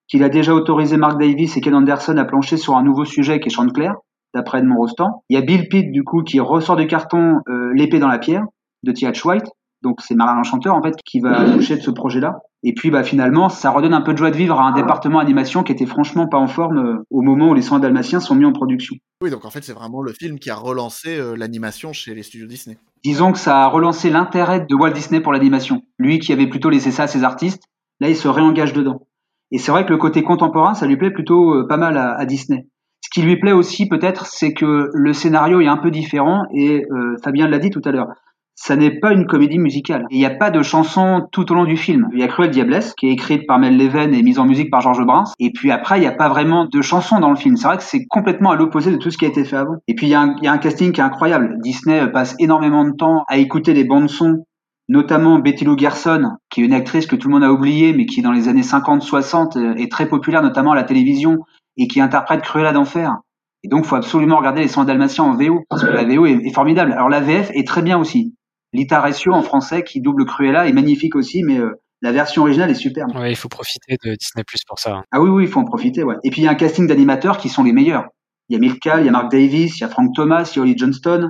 qu'il 0.08 0.24
a 0.24 0.30
déjà 0.30 0.54
autorisé 0.54 0.98
Mark 0.98 1.20
Davis 1.20 1.58
et 1.58 1.62
Ken 1.62 1.74
Anderson 1.74 2.18
à 2.18 2.26
plancher 2.26 2.58
sur 2.58 2.76
un 2.76 2.84
nouveau 2.84 3.06
sujet 3.06 3.40
qui 3.40 3.48
est 3.48 3.52
Chanteclair 3.52 3.96
d'après 4.36 4.60
Edmond 4.60 4.78
Rostand. 4.78 5.24
Il 5.30 5.36
y 5.36 5.38
a 5.38 5.42
Bill 5.42 5.68
Pitt, 5.68 5.92
du 5.92 6.04
coup, 6.04 6.22
qui 6.22 6.40
ressort 6.40 6.76
du 6.76 6.86
carton 6.86 7.40
euh, 7.50 7.72
L'épée 7.74 8.00
dans 8.00 8.08
la 8.08 8.20
pierre, 8.20 8.46
de 8.84 8.92
T.H. 8.92 9.26
White. 9.26 9.46
Donc, 9.82 10.02
c'est 10.02 10.16
Marlin 10.16 10.36
l'Enchanteur, 10.36 10.76
en 10.76 10.82
fait, 10.82 10.96
qui 11.06 11.20
va 11.20 11.50
toucher 11.52 11.78
de 11.78 11.82
ce 11.82 11.92
projet-là. 11.92 12.40
Et 12.64 12.74
puis, 12.74 12.90
bah, 12.90 13.04
finalement, 13.04 13.50
ça 13.50 13.70
redonne 13.70 13.94
un 13.94 14.02
peu 14.02 14.14
de 14.14 14.18
joie 14.18 14.32
de 14.32 14.36
vivre 14.36 14.60
à 14.60 14.68
un 14.68 14.72
département 14.72 15.20
animation 15.20 15.64
qui 15.64 15.72
était 15.72 15.86
franchement 15.86 16.28
pas 16.28 16.38
en 16.38 16.48
forme 16.48 16.78
euh, 16.80 17.06
au 17.12 17.22
moment 17.22 17.50
où 17.50 17.54
les 17.54 17.62
soins 17.62 17.80
dalmatiens 17.80 18.20
sont 18.20 18.36
mis 18.36 18.46
en 18.46 18.52
production. 18.52 18.96
Oui, 19.22 19.30
donc 19.30 19.46
en 19.46 19.50
fait, 19.50 19.64
c'est 19.64 19.74
vraiment 19.74 20.02
le 20.02 20.12
film 20.12 20.40
qui 20.40 20.50
a 20.50 20.56
relancé 20.56 21.18
euh, 21.18 21.36
l'animation 21.36 21.94
chez 21.94 22.16
les 22.16 22.24
studios 22.24 22.48
Disney. 22.48 22.78
Disons 23.04 23.32
que 23.32 23.38
ça 23.38 23.64
a 23.64 23.68
relancé 23.68 24.10
l'intérêt 24.10 24.66
de 24.68 24.76
Walt 24.76 24.92
Disney 24.92 25.22
pour 25.22 25.32
l'animation. 25.32 25.84
Lui 26.00 26.20
qui 26.20 26.34
avait 26.34 26.48
plutôt 26.48 26.70
laissé 26.70 26.92
ça 26.92 27.04
à 27.04 27.08
ses 27.08 27.24
artistes, 27.24 27.64
là, 28.00 28.10
il 28.10 28.16
se 28.16 28.28
réengage 28.28 28.74
dedans. 28.74 29.08
Et 29.52 29.60
c'est 29.60 29.72
vrai 29.72 29.86
que 29.86 29.92
le 29.92 29.98
côté 29.98 30.24
contemporain, 30.24 30.74
ça 30.74 30.88
lui 30.88 30.98
plaît 30.98 31.12
plutôt 31.12 31.68
pas 31.68 31.78
mal 31.78 31.98
à, 31.98 32.16
à 32.18 32.26
Disney. 32.26 32.68
Ce 33.06 33.10
qui 33.12 33.22
lui 33.22 33.38
plaît 33.38 33.52
aussi 33.52 33.88
peut-être, 33.88 34.26
c'est 34.26 34.54
que 34.54 34.90
le 34.92 35.14
scénario 35.14 35.62
est 35.62 35.68
un 35.68 35.78
peu 35.78 35.92
différent 35.92 36.46
et 36.52 36.84
euh, 36.92 37.16
Fabien 37.24 37.48
l'a 37.48 37.60
dit 37.60 37.70
tout 37.70 37.82
à 37.86 37.92
l'heure. 37.92 38.08
Ça 38.56 38.76
n'est 38.76 39.00
pas 39.00 39.14
une 39.14 39.28
comédie 39.28 39.60
musicale. 39.60 40.08
Il 40.10 40.18
n'y 40.18 40.26
a 40.26 40.32
pas 40.32 40.50
de 40.50 40.64
chanson 40.64 41.22
tout 41.32 41.52
au 41.52 41.56
long 41.56 41.66
du 41.66 41.78
film. 41.78 42.10
Il 42.14 42.20
y 42.20 42.24
a 42.24 42.28
Cruel 42.28 42.50
Diablesse, 42.50 42.96
qui 42.96 43.08
est 43.08 43.12
écrite 43.12 43.46
par 43.46 43.60
Mel 43.60 43.78
Leven 43.78 44.12
et 44.16 44.24
mise 44.24 44.40
en 44.40 44.46
musique 44.46 44.72
par 44.72 44.82
Georges 44.82 45.06
Brains. 45.06 45.26
Et 45.38 45.52
puis 45.52 45.70
après, 45.70 46.00
il 46.00 46.02
n'y 46.02 46.08
a 46.08 46.14
pas 46.14 46.30
vraiment 46.30 46.66
de 46.66 46.82
chansons 46.82 47.20
dans 47.20 47.30
le 47.30 47.36
film. 47.36 47.58
C'est 47.58 47.68
vrai 47.68 47.78
que 47.78 47.84
c'est 47.84 48.06
complètement 48.08 48.50
à 48.50 48.56
l'opposé 48.56 48.92
de 48.92 48.98
tout 48.98 49.12
ce 49.12 49.20
qui 49.20 49.26
a 49.26 49.28
été 49.28 49.46
fait 49.46 49.58
avant. 49.58 49.76
Et 49.88 49.94
puis 49.94 50.08
il 50.08 50.10
y, 50.10 50.16
a 50.16 50.22
un, 50.22 50.58
casting 50.58 50.92
qui 50.92 51.00
est 51.00 51.04
incroyable. 51.04 51.58
Disney 51.62 52.10
passe 52.12 52.36
énormément 52.40 52.86
de 52.86 52.96
temps 52.96 53.24
à 53.28 53.38
écouter 53.38 53.74
les 53.74 53.84
bandes 53.84 54.10
son 54.10 54.46
notamment 54.90 55.38
Betty 55.38 55.64
Lou 55.66 55.78
Gerson, 55.78 56.32
qui 56.50 56.62
est 56.62 56.66
une 56.66 56.74
actrice 56.74 57.06
que 57.06 57.16
tout 57.16 57.28
le 57.28 57.36
monde 57.36 57.44
a 57.44 57.52
oubliée, 57.52 57.94
mais 57.94 58.08
qui 58.08 58.24
dans 58.24 58.32
les 58.32 58.48
années 58.48 58.62
50-60 58.62 59.78
est 59.78 59.92
très 59.92 60.08
populaire, 60.08 60.42
notamment 60.42 60.72
à 60.72 60.76
la 60.76 60.84
télévision, 60.84 61.40
et 61.78 61.88
qui 61.88 62.02
interprète 62.02 62.42
Cruella 62.42 62.72
d'enfer. 62.72 63.16
Et 63.64 63.68
donc, 63.68 63.86
faut 63.86 63.96
absolument 63.96 64.38
regarder 64.38 64.62
les 64.62 64.68
soins 64.68 64.86
dalmatiens 64.86 65.24
en 65.24 65.36
VO, 65.36 65.64
parce 65.70 65.84
que 65.84 65.90
la 65.90 66.04
VO 66.04 66.26
est, 66.26 66.46
est, 66.46 66.54
formidable. 66.54 66.94
Alors, 66.94 67.10
la 67.10 67.20
VF 67.20 67.50
est 67.54 67.68
très 67.68 67.82
bien 67.82 67.98
aussi. 67.98 68.36
Lita 68.74 69.00
Ratio 69.00 69.34
en 69.34 69.42
français, 69.42 69.84
qui 69.84 70.02
double 70.02 70.26
Cruella, 70.26 70.68
est 70.68 70.74
magnifique 70.74 71.16
aussi, 71.16 71.44
mais 71.44 71.58
euh, 71.58 71.72
la 72.02 72.12
version 72.12 72.44
originale 72.44 72.70
est 72.70 72.76
superbe. 72.76 73.16
Ouais, 73.16 73.32
il 73.32 73.36
faut 73.36 73.50
profiter 73.50 73.98
de 74.04 74.16
Disney 74.16 74.44
Plus 74.46 74.62
pour 74.68 74.78
ça. 74.78 75.02
Ah 75.12 75.22
oui, 75.22 75.30
oui, 75.30 75.44
il 75.46 75.50
faut 75.50 75.60
en 75.60 75.66
profiter, 75.66 76.04
ouais. 76.04 76.16
Et 76.24 76.30
puis, 76.30 76.42
il 76.42 76.46
y 76.46 76.48
a 76.48 76.52
un 76.52 76.56
casting 76.56 76.86
d'animateurs 76.86 77.38
qui 77.38 77.50
sont 77.50 77.64
les 77.64 77.74
meilleurs. 77.74 78.06
Il 78.50 78.54
y 78.54 78.56
a 78.58 78.60
Milka, 78.60 79.00
il 79.00 79.06
y 79.06 79.10
a 79.10 79.12
Mark 79.12 79.32
Davis, 79.32 79.80
il 79.80 79.82
y 79.82 79.84
a 79.84 79.90
Frank 79.90 80.14
Thomas, 80.14 80.52
il 80.54 80.58
y 80.58 80.60
a 80.60 80.62
Holly 80.62 80.78
Johnston, 80.78 81.30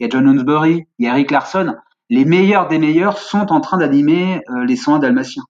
il 0.00 0.04
y 0.04 0.06
a 0.06 0.08
John 0.10 0.26
Hansbury, 0.26 0.84
il 0.98 1.04
y 1.04 1.08
a 1.08 1.12
Eric 1.12 1.30
Larson. 1.30 1.74
Les 2.08 2.24
meilleurs 2.24 2.68
des 2.68 2.78
meilleurs 2.78 3.18
sont 3.18 3.52
en 3.52 3.60
train 3.60 3.76
d'animer 3.76 4.40
euh, 4.48 4.64
les 4.64 4.76
soins 4.76 4.98
dalmatiens. 4.98 5.42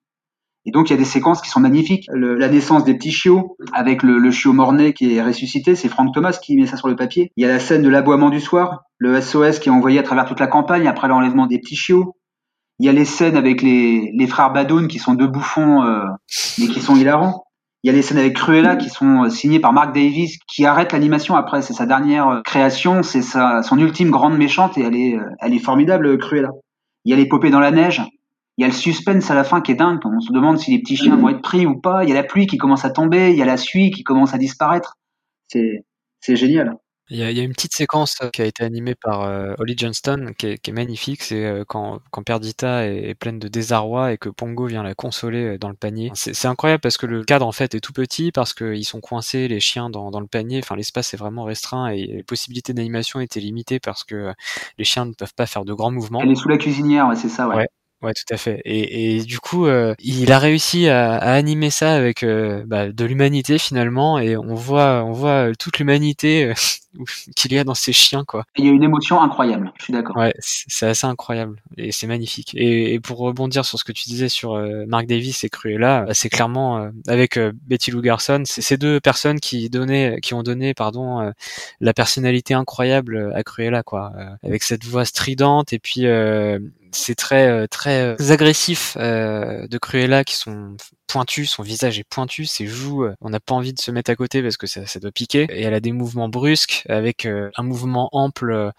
Et 0.66 0.70
donc, 0.70 0.88
il 0.88 0.94
y 0.94 0.96
a 0.96 0.98
des 0.98 1.04
séquences 1.04 1.42
qui 1.42 1.50
sont 1.50 1.60
magnifiques. 1.60 2.06
Le, 2.10 2.36
la 2.36 2.48
naissance 2.48 2.84
des 2.84 2.94
petits 2.94 3.12
chiots, 3.12 3.56
avec 3.72 4.02
le, 4.02 4.18
le 4.18 4.30
chiot 4.30 4.52
mort-né 4.52 4.94
qui 4.94 5.14
est 5.14 5.22
ressuscité, 5.22 5.74
c'est 5.74 5.88
Frank 5.88 6.12
Thomas 6.14 6.38
qui 6.42 6.56
met 6.56 6.66
ça 6.66 6.76
sur 6.76 6.88
le 6.88 6.96
papier. 6.96 7.30
Il 7.36 7.42
y 7.42 7.44
a 7.44 7.48
la 7.48 7.60
scène 7.60 7.82
de 7.82 7.88
l'aboiement 7.88 8.30
du 8.30 8.40
soir, 8.40 8.84
le 8.98 9.20
SOS 9.20 9.58
qui 9.58 9.68
est 9.68 9.72
envoyé 9.72 9.98
à 9.98 10.02
travers 10.02 10.24
toute 10.24 10.40
la 10.40 10.46
campagne 10.46 10.88
après 10.88 11.08
l'enlèvement 11.08 11.46
des 11.46 11.58
petits 11.58 11.76
chiots. 11.76 12.16
Il 12.78 12.86
y 12.86 12.88
a 12.88 12.92
les 12.92 13.04
scènes 13.04 13.36
avec 13.36 13.62
les, 13.62 14.10
les 14.14 14.26
frères 14.26 14.52
Badoun 14.52 14.88
qui 14.88 14.98
sont 14.98 15.14
deux 15.14 15.26
bouffons, 15.26 15.82
euh, 15.82 16.04
mais 16.58 16.66
qui 16.66 16.80
sont 16.80 16.96
hilarants. 16.96 17.44
Il 17.82 17.88
y 17.88 17.90
a 17.90 17.92
les 17.92 18.00
scènes 18.00 18.18
avec 18.18 18.34
Cruella 18.34 18.76
qui 18.76 18.88
sont 18.88 19.28
signées 19.28 19.60
par 19.60 19.74
Mark 19.74 19.94
Davis, 19.94 20.38
qui 20.48 20.64
arrête 20.64 20.92
l'animation 20.92 21.36
après. 21.36 21.60
C'est 21.60 21.74
sa 21.74 21.84
dernière 21.84 22.40
création, 22.42 23.02
c'est 23.02 23.20
sa, 23.20 23.62
son 23.62 23.78
ultime 23.78 24.10
grande 24.10 24.38
méchante 24.38 24.78
et 24.78 24.80
elle 24.80 24.96
est, 24.96 25.18
elle 25.40 25.52
est 25.52 25.58
formidable, 25.58 26.16
Cruella. 26.16 26.48
Il 27.04 27.10
y 27.10 27.12
a 27.12 27.16
l'épopée 27.16 27.50
dans 27.50 27.60
la 27.60 27.70
neige, 27.70 28.02
il 28.56 28.62
y 28.62 28.64
a 28.64 28.68
le 28.68 28.74
suspense 28.74 29.30
à 29.30 29.34
la 29.34 29.44
fin 29.44 29.60
qui 29.60 29.72
est 29.72 29.76
dingue. 29.76 29.98
On 30.04 30.20
se 30.20 30.32
demande 30.32 30.58
si 30.58 30.70
les 30.70 30.78
petits 30.78 30.96
chiens 30.96 31.16
vont 31.16 31.28
être 31.28 31.42
pris 31.42 31.66
ou 31.66 31.80
pas. 31.80 32.04
Il 32.04 32.08
y 32.08 32.12
a 32.12 32.14
la 32.14 32.22
pluie 32.22 32.46
qui 32.46 32.56
commence 32.56 32.84
à 32.84 32.90
tomber. 32.90 33.30
Il 33.30 33.36
y 33.36 33.42
a 33.42 33.46
la 33.46 33.56
suie 33.56 33.90
qui 33.90 34.04
commence 34.04 34.32
à 34.32 34.38
disparaître. 34.38 34.96
C'est, 35.48 35.84
c'est 36.20 36.36
génial. 36.36 36.76
Il 37.10 37.18
y, 37.18 37.22
a, 37.22 37.30
il 37.30 37.36
y, 37.36 37.40
a, 37.40 37.42
une 37.42 37.52
petite 37.52 37.74
séquence 37.74 38.16
qui 38.32 38.40
a 38.40 38.46
été 38.46 38.64
animée 38.64 38.94
par 38.94 39.24
euh, 39.24 39.52
Holly 39.58 39.74
Johnston 39.76 40.32
qui 40.38 40.46
est, 40.46 40.58
qui 40.58 40.70
est 40.70 40.72
magnifique. 40.72 41.22
C'est 41.22 41.44
euh, 41.44 41.62
quand, 41.66 42.00
quand 42.10 42.22
Perdita 42.22 42.86
est, 42.86 43.10
est, 43.10 43.14
pleine 43.14 43.38
de 43.38 43.46
désarroi 43.46 44.14
et 44.14 44.16
que 44.16 44.30
Pongo 44.30 44.66
vient 44.66 44.82
la 44.82 44.94
consoler 44.94 45.44
euh, 45.44 45.58
dans 45.58 45.68
le 45.68 45.74
panier. 45.74 46.10
C'est 46.14 46.46
incroyable 46.46 46.80
parce 46.80 46.96
que 46.96 47.04
le 47.04 47.22
cadre 47.22 47.46
en 47.46 47.52
fait 47.52 47.74
est 47.74 47.80
tout 47.80 47.92
petit 47.92 48.32
parce 48.32 48.54
qu'ils 48.54 48.86
sont 48.86 49.00
coincés 49.00 49.48
les 49.48 49.60
chiens 49.60 49.90
dans, 49.90 50.10
dans 50.10 50.20
le 50.20 50.26
panier. 50.26 50.60
Enfin 50.62 50.76
l'espace 50.76 51.12
est 51.12 51.18
vraiment 51.18 51.44
restreint 51.44 51.88
et 51.88 52.06
les 52.06 52.22
possibilités 52.22 52.72
d'animation 52.72 53.20
étaient 53.20 53.40
limitées 53.40 53.80
parce 53.80 54.02
que 54.02 54.32
les 54.78 54.84
chiens 54.84 55.04
ne 55.04 55.12
peuvent 55.12 55.34
pas 55.34 55.46
faire 55.46 55.66
de 55.66 55.74
grands 55.74 55.90
mouvements. 55.90 56.20
Elle 56.22 56.30
est 56.30 56.36
sous 56.36 56.48
la 56.48 56.56
cuisinière, 56.56 57.08
ouais, 57.08 57.16
c'est 57.16 57.28
ça, 57.28 57.46
ouais. 57.48 57.56
ouais. 57.56 57.68
Ouais, 58.04 58.12
tout 58.12 58.34
à 58.34 58.36
fait. 58.36 58.60
Et, 58.66 59.22
du 59.22 59.38
coup, 59.40 59.64
euh, 59.66 59.94
il 59.98 60.30
a 60.30 60.38
réussi 60.38 60.88
à, 60.88 61.14
animer 61.16 61.70
ça 61.70 61.94
avec 61.94 62.22
euh, 62.22 62.62
bah, 62.66 62.92
de 62.92 63.04
l'humanité 63.06 63.56
finalement, 63.56 64.18
et 64.18 64.36
on 64.36 64.54
voit, 64.54 65.02
on 65.04 65.12
voit 65.12 65.52
toute 65.58 65.78
l'humanité 65.78 66.50
euh, 66.50 66.54
qu'il 67.36 67.52
y 67.52 67.58
a 67.58 67.64
dans 67.64 67.74
ces 67.74 67.92
chiens, 67.92 68.24
quoi. 68.24 68.44
Il 68.56 68.64
y 68.64 68.68
a 68.68 68.72
une 68.72 68.82
émotion 68.82 69.20
incroyable. 69.22 69.72
Je 69.78 69.84
suis 69.84 69.92
d'accord. 69.92 70.16
Ouais, 70.16 70.34
c'est 70.38 70.86
assez 70.86 71.06
incroyable 71.06 71.60
et 71.76 71.92
c'est 71.92 72.06
magnifique. 72.06 72.54
Et, 72.54 72.94
et, 72.94 73.00
pour 73.00 73.18
rebondir 73.18 73.64
sur 73.64 73.78
ce 73.78 73.84
que 73.84 73.92
tu 73.92 74.04
disais 74.08 74.28
sur 74.28 74.54
euh, 74.54 74.84
Mark 74.86 75.06
Davis 75.06 75.44
et 75.44 75.48
Cruella, 75.48 76.06
c'est 76.12 76.28
clairement 76.28 76.78
euh, 76.78 76.90
avec 77.06 77.36
euh, 77.36 77.52
Betty 77.66 77.90
Lou 77.90 78.00
Garson, 78.00 78.42
c'est 78.46 78.62
ces 78.62 78.76
deux 78.76 79.00
personnes 79.00 79.40
qui 79.40 79.68
donnaient, 79.70 80.20
qui 80.20 80.34
ont 80.34 80.42
donné, 80.42 80.74
pardon, 80.74 81.32
la 81.80 81.94
personnalité 81.94 82.54
incroyable 82.54 83.32
à 83.34 83.42
Cruella, 83.42 83.82
quoi, 83.82 84.12
avec 84.42 84.62
cette 84.62 84.84
voix 84.84 85.04
stridente 85.04 85.72
et 85.72 85.78
puis 85.78 86.06
c'est 86.94 87.14
très 87.14 87.68
très 87.68 88.16
agressif 88.30 88.96
euh, 88.98 89.66
de 89.66 89.78
Cruella 89.78 90.24
qui 90.24 90.36
sont 90.36 90.76
pointus, 91.06 91.50
son 91.50 91.62
visage 91.62 91.98
est 91.98 92.04
pointu, 92.04 92.46
ses 92.46 92.66
joues, 92.66 93.06
on 93.20 93.30
n'a 93.30 93.40
pas 93.40 93.54
envie 93.54 93.72
de 93.72 93.80
se 93.80 93.90
mettre 93.90 94.10
à 94.10 94.16
côté 94.16 94.42
parce 94.42 94.56
que 94.56 94.66
ça, 94.66 94.86
ça 94.86 95.00
doit 95.00 95.12
piquer. 95.12 95.46
Et 95.50 95.62
elle 95.62 95.74
a 95.74 95.80
des 95.80 95.92
mouvements 95.92 96.28
brusques 96.28 96.83
avec 96.88 97.26
euh, 97.26 97.50
un 97.56 97.62
mouvement 97.62 98.08
ample 98.12 98.72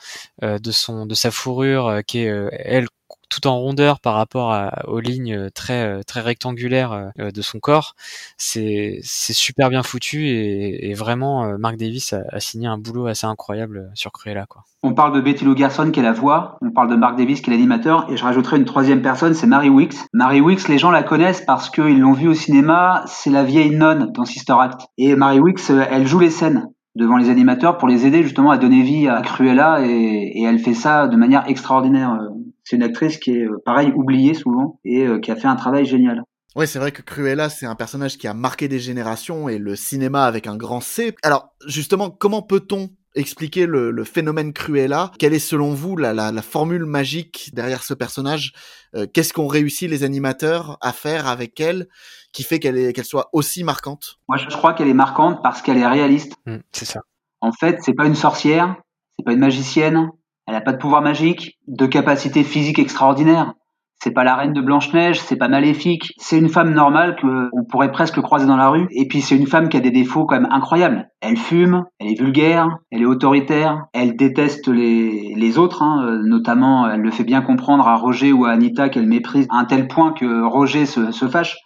euh, 0.44 0.60
de 0.60 0.72
son 0.72 1.06
de 1.06 1.14
sa 1.14 1.32
fourrure 1.32 2.02
qui 2.06 2.20
est 2.20 2.50
elle 2.52 2.88
tout 3.30 3.48
en 3.48 3.58
rondeur 3.58 4.00
par 4.00 4.14
rapport 4.14 4.52
à, 4.52 4.88
aux 4.88 5.00
lignes 5.00 5.50
très 5.52 6.04
très 6.04 6.22
rectangulaires 6.22 7.12
de 7.18 7.42
son 7.42 7.60
corps. 7.60 7.96
C'est 8.38 9.00
c'est 9.04 9.34
super 9.34 9.70
bien 9.70 9.84
foutu 9.84 10.28
et, 10.28 10.94
vraiment 10.94 11.58
Mark 11.58 11.76
Davis 11.76 12.14
a, 12.14 12.24
a, 12.32 12.40
signé 12.40 12.68
un 12.68 12.78
boulot 12.78 13.08
assez 13.08 13.28
incroyable 13.28 13.92
sur 13.94 14.12
Cruella 14.12 14.46
quoi. 14.46 14.64
On 14.88 14.94
parle 14.94 15.16
de 15.16 15.22
Betty 15.22 15.44
Lou 15.46 15.56
Garson 15.56 15.90
qui 15.90 16.00
est 16.00 16.04
la 16.04 16.14
voix, 16.14 16.60
on 16.62 16.70
parle 16.70 16.92
de 16.92 16.96
Mark 16.96 17.18
Davis 17.18 17.42
qui 17.42 17.50
est 17.50 17.54
l'animateur 17.54 18.06
et 18.12 18.18
je 18.18 18.24
rajouterai 18.24 18.58
une 18.58 18.66
troisième 18.66 19.02
personne, 19.02 19.34
c'est 19.34 19.48
Mary 19.48 19.68
Wicks. 19.68 19.96
Mary 20.14 20.42
Wicks, 20.42 20.68
les 20.68 20.78
gens 20.78 20.92
la 20.92 21.02
connaissent 21.02 21.42
parce 21.42 21.72
qu'ils 21.72 22.00
l'ont 22.00 22.14
vue 22.14 22.28
au 22.28 22.36
cinéma, 22.36 23.04
c'est 23.08 23.32
la 23.32 23.44
vieille 23.44 23.76
nonne 23.76 24.12
dans 24.14 24.26
Sister 24.26 24.54
Act. 24.60 24.82
Et 25.00 25.16
Mary 25.16 25.40
Wicks, 25.40 25.72
elle 25.72 26.06
joue 26.06 26.20
les 26.20 26.30
scènes 26.30 26.68
devant 26.96 27.18
les 27.18 27.30
animateurs 27.30 27.78
pour 27.78 27.88
les 27.88 28.06
aider 28.06 28.24
justement 28.24 28.52
à 28.52 28.58
donner 28.58 28.82
vie 28.82 29.08
à 29.08 29.22
Cruella 29.22 29.86
et, 29.86 30.44
elle 30.44 30.60
fait 30.60 30.74
ça 30.74 31.08
de 31.08 31.16
manière 31.16 31.50
extraordinaire. 31.50 32.18
C'est 32.64 32.76
une 32.76 32.84
actrice 32.84 33.18
qui 33.18 33.32
est, 33.32 33.48
pareil, 33.66 33.92
oubliée 33.96 34.34
souvent 34.34 34.80
et 34.86 35.06
qui 35.22 35.32
a 35.32 35.36
fait 35.36 35.48
un 35.48 35.56
travail 35.56 35.86
génial. 35.86 36.24
Ouais, 36.56 36.68
c'est 36.68 36.80
vrai 36.80 36.92
que 36.94 37.02
Cruella, 37.02 37.50
c'est 37.50 37.66
un 37.66 37.76
personnage 37.76 38.18
qui 38.18 38.28
a 38.28 38.34
marqué 38.34 38.70
des 38.70 38.80
générations 38.80 39.50
et 39.50 39.58
le 39.58 39.76
cinéma 39.76 40.24
avec 40.24 40.48
un 40.48 40.56
grand 40.56 40.80
C. 40.80 41.14
Alors, 41.22 41.54
justement, 41.68 42.10
comment 42.10 42.42
peut-on 42.42 42.90
expliquer 43.16 43.66
le, 43.66 43.92
le, 43.92 44.04
phénomène 44.04 44.54
Cruella 44.54 45.12
Quelle 45.18 45.34
est 45.34 45.40
selon 45.40 45.74
vous 45.74 45.98
la, 45.98 46.14
la, 46.14 46.32
la 46.32 46.42
formule 46.42 46.86
magique 46.86 47.52
derrière 47.54 47.84
ce 47.84 47.94
personnage 47.94 48.54
euh, 48.96 49.08
Qu'est-ce 49.12 49.34
qu'ont 49.34 49.48
réussi 49.48 49.88
les 49.88 50.04
animateurs 50.04 50.78
à 50.82 50.92
faire 50.94 51.28
avec 51.28 51.60
elle 51.60 51.88
qui 52.32 52.44
fait 52.44 52.60
qu'elle 52.60 52.94
qu'elle 52.94 53.06
soit 53.06 53.30
aussi 53.34 53.64
marquante? 53.64 54.18
Moi, 54.28 54.38
je 54.38 54.48
crois 54.56 54.74
qu'elle 54.74 54.90
est 54.90 54.94
marquante 54.94 55.42
parce 55.42 55.62
qu'elle 55.62 55.78
est 55.78 55.88
réaliste. 55.88 56.36
Mmh, 56.46 56.58
c'est 56.72 56.86
ça. 56.86 57.02
En 57.42 57.52
fait, 57.52 57.80
c'est 57.82 57.94
pas 57.94 58.06
une 58.06 58.16
sorcière, 58.16 58.76
c'est 59.18 59.24
pas 59.24 59.34
une 59.34 59.40
magicienne, 59.40 60.10
elle 60.48 60.54
n'a 60.54 60.62
pas 60.62 60.74
de 60.74 60.78
pouvoir 60.78 61.02
magique, 61.02 61.58
de 61.68 61.86
capacité 61.86 62.44
physique 62.44 62.80
extraordinaire. 62.80 63.54
C'est 64.04 64.12
pas 64.12 64.24
la 64.24 64.36
reine 64.36 64.54
de 64.54 64.62
Blanche-Neige, 64.62 65.20
c'est 65.20 65.36
pas 65.38 65.48
maléfique. 65.48 66.14
C'est 66.18 66.38
une 66.38 66.50
femme 66.50 66.74
normale 66.74 67.16
que 67.16 67.50
on 67.54 67.64
pourrait 67.64 67.92
presque 67.92 68.22
croiser 68.22 68.46
dans 68.46 68.58
la 68.58 68.70
rue. 68.70 68.88
Et 68.92 69.08
puis 69.08 69.22
c'est 69.22 69.36
une 69.36 69.48
femme 69.48 69.68
qui 69.70 69.78
a 69.78 69.80
des 69.80 69.90
défauts 69.90 70.26
quand 70.26 70.40
même 70.40 70.52
incroyables. 70.52 71.10
Elle 71.22 71.38
fume, 71.38 71.86
elle 72.00 72.10
est 72.10 72.20
vulgaire, 72.20 72.68
elle 72.92 73.02
est 73.02 73.06
autoritaire, 73.06 73.86
elle 73.94 74.16
déteste 74.16 74.68
les, 74.68 75.34
les 75.36 75.58
autres. 75.58 75.82
Hein. 75.82 76.20
Notamment, 76.24 76.88
elle 76.90 77.02
le 77.02 77.10
fait 77.10 77.24
bien 77.24 77.42
comprendre 77.42 77.88
à 77.88 77.96
Roger 77.96 78.32
ou 78.32 78.46
à 78.46 78.52
Anita 78.52 78.90
qu'elle 78.90 79.08
méprise 79.08 79.48
à 79.50 79.58
un 79.58 79.66
tel 79.66 79.88
point 79.88 80.12
que 80.14 80.44
Roger 80.44 80.86
se, 80.86 81.12
se 81.12 81.28
fâche. 81.28 81.58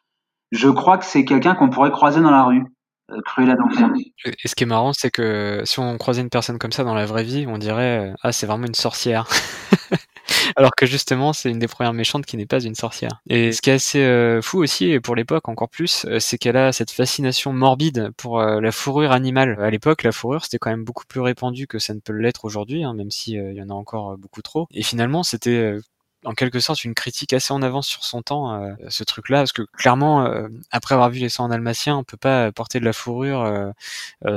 Je 0.52 0.70
crois 0.70 0.98
que 0.98 1.06
c'est 1.06 1.26
quelqu'un 1.26 1.56
qu'on 1.56 1.70
pourrait 1.70 1.92
croiser 1.92 2.22
dans 2.22 2.32
la 2.32 2.44
rue. 2.44 2.64
euh, 3.12 3.18
Cruella 3.26 3.56
d'enfer. 3.56 3.90
Et 4.26 4.48
ce 4.48 4.56
qui 4.56 4.64
est 4.64 4.68
marrant, 4.68 4.94
c'est 4.94 5.12
que 5.12 5.62
si 5.66 5.80
on 5.80 5.98
croisait 5.98 6.22
une 6.22 6.30
personne 6.30 6.58
comme 6.58 6.72
ça 6.72 6.84
dans 6.84 6.94
la 6.96 7.06
vraie 7.06 7.24
vie, 7.24 7.46
on 7.48 7.58
dirait 7.58 8.14
ah 8.24 8.32
c'est 8.32 8.46
vraiment 8.46 8.68
une 8.68 8.76
sorcière. 8.76 9.26
Alors 10.56 10.72
que 10.76 10.86
justement, 10.86 11.34
c'est 11.34 11.50
une 11.50 11.60
des 11.60 11.68
premières 11.68 11.94
méchantes 11.94 12.26
qui 12.26 12.38
n'est 12.38 12.46
pas 12.46 12.62
une 12.62 12.76
sorcière. 12.76 13.22
Et 13.30 13.52
ce 13.52 13.62
qui 13.62 13.70
est 13.70 13.74
assez 13.74 14.00
euh, 14.00 14.42
fou 14.42 14.60
aussi, 14.60 14.92
et 14.92 15.00
pour 15.00 15.16
l'époque 15.16 15.48
encore 15.50 15.70
plus, 15.70 16.06
euh, 16.06 16.20
c'est 16.20 16.38
qu'elle 16.38 16.58
a 16.58 16.72
cette 16.72 16.92
fascination 16.92 17.54
morbide 17.54 18.12
pour 18.18 18.40
euh, 18.40 18.62
la 18.62 18.72
fourrure 18.72 19.12
animale. 19.12 19.58
À 19.62 19.70
l'époque, 19.70 20.04
la 20.04 20.12
fourrure, 20.12 20.44
c'était 20.44 20.58
quand 20.58 20.70
même 20.70 20.84
beaucoup 20.84 21.06
plus 21.08 21.22
répandu 21.22 21.68
que 21.68 21.80
ça 21.80 21.94
ne 21.94 22.00
peut 22.00 22.14
l'être 22.14 22.46
aujourd'hui, 22.46 22.84
hein, 22.84 22.94
même 22.94 23.12
s'il 23.12 23.30
il 23.30 23.54
y 23.54 23.62
en 23.62 23.70
a 23.70 23.74
encore 23.74 24.18
beaucoup 24.18 24.42
trop. 24.42 24.68
Et 24.74 24.84
finalement, 24.84 25.24
c'était 25.24 25.78
en 26.26 26.34
quelque 26.34 26.60
sorte 26.60 26.84
une 26.84 26.94
critique 26.94 27.34
assez 27.34 27.54
en 27.54 27.62
avance 27.62 27.88
sur 27.88 28.04
son 28.04 28.22
temps 28.22 28.54
euh, 28.54 28.74
ce 28.90 29.04
truc 29.04 29.30
là 29.30 29.40
parce 29.40 29.54
que 29.54 29.62
clairement 29.78 30.26
euh, 30.26 30.48
après 30.72 30.96
avoir 30.96 31.10
vu 31.10 31.20
les 31.20 31.30
sangs 31.30 31.48
dalmatiens 31.48 31.98
on 31.98 32.04
peut 32.04 32.18
pas 32.18 32.52
porter 32.52 32.80
de 32.80 32.86
la 32.86 32.94
fourrure 32.94 33.42
euh, 33.42 33.72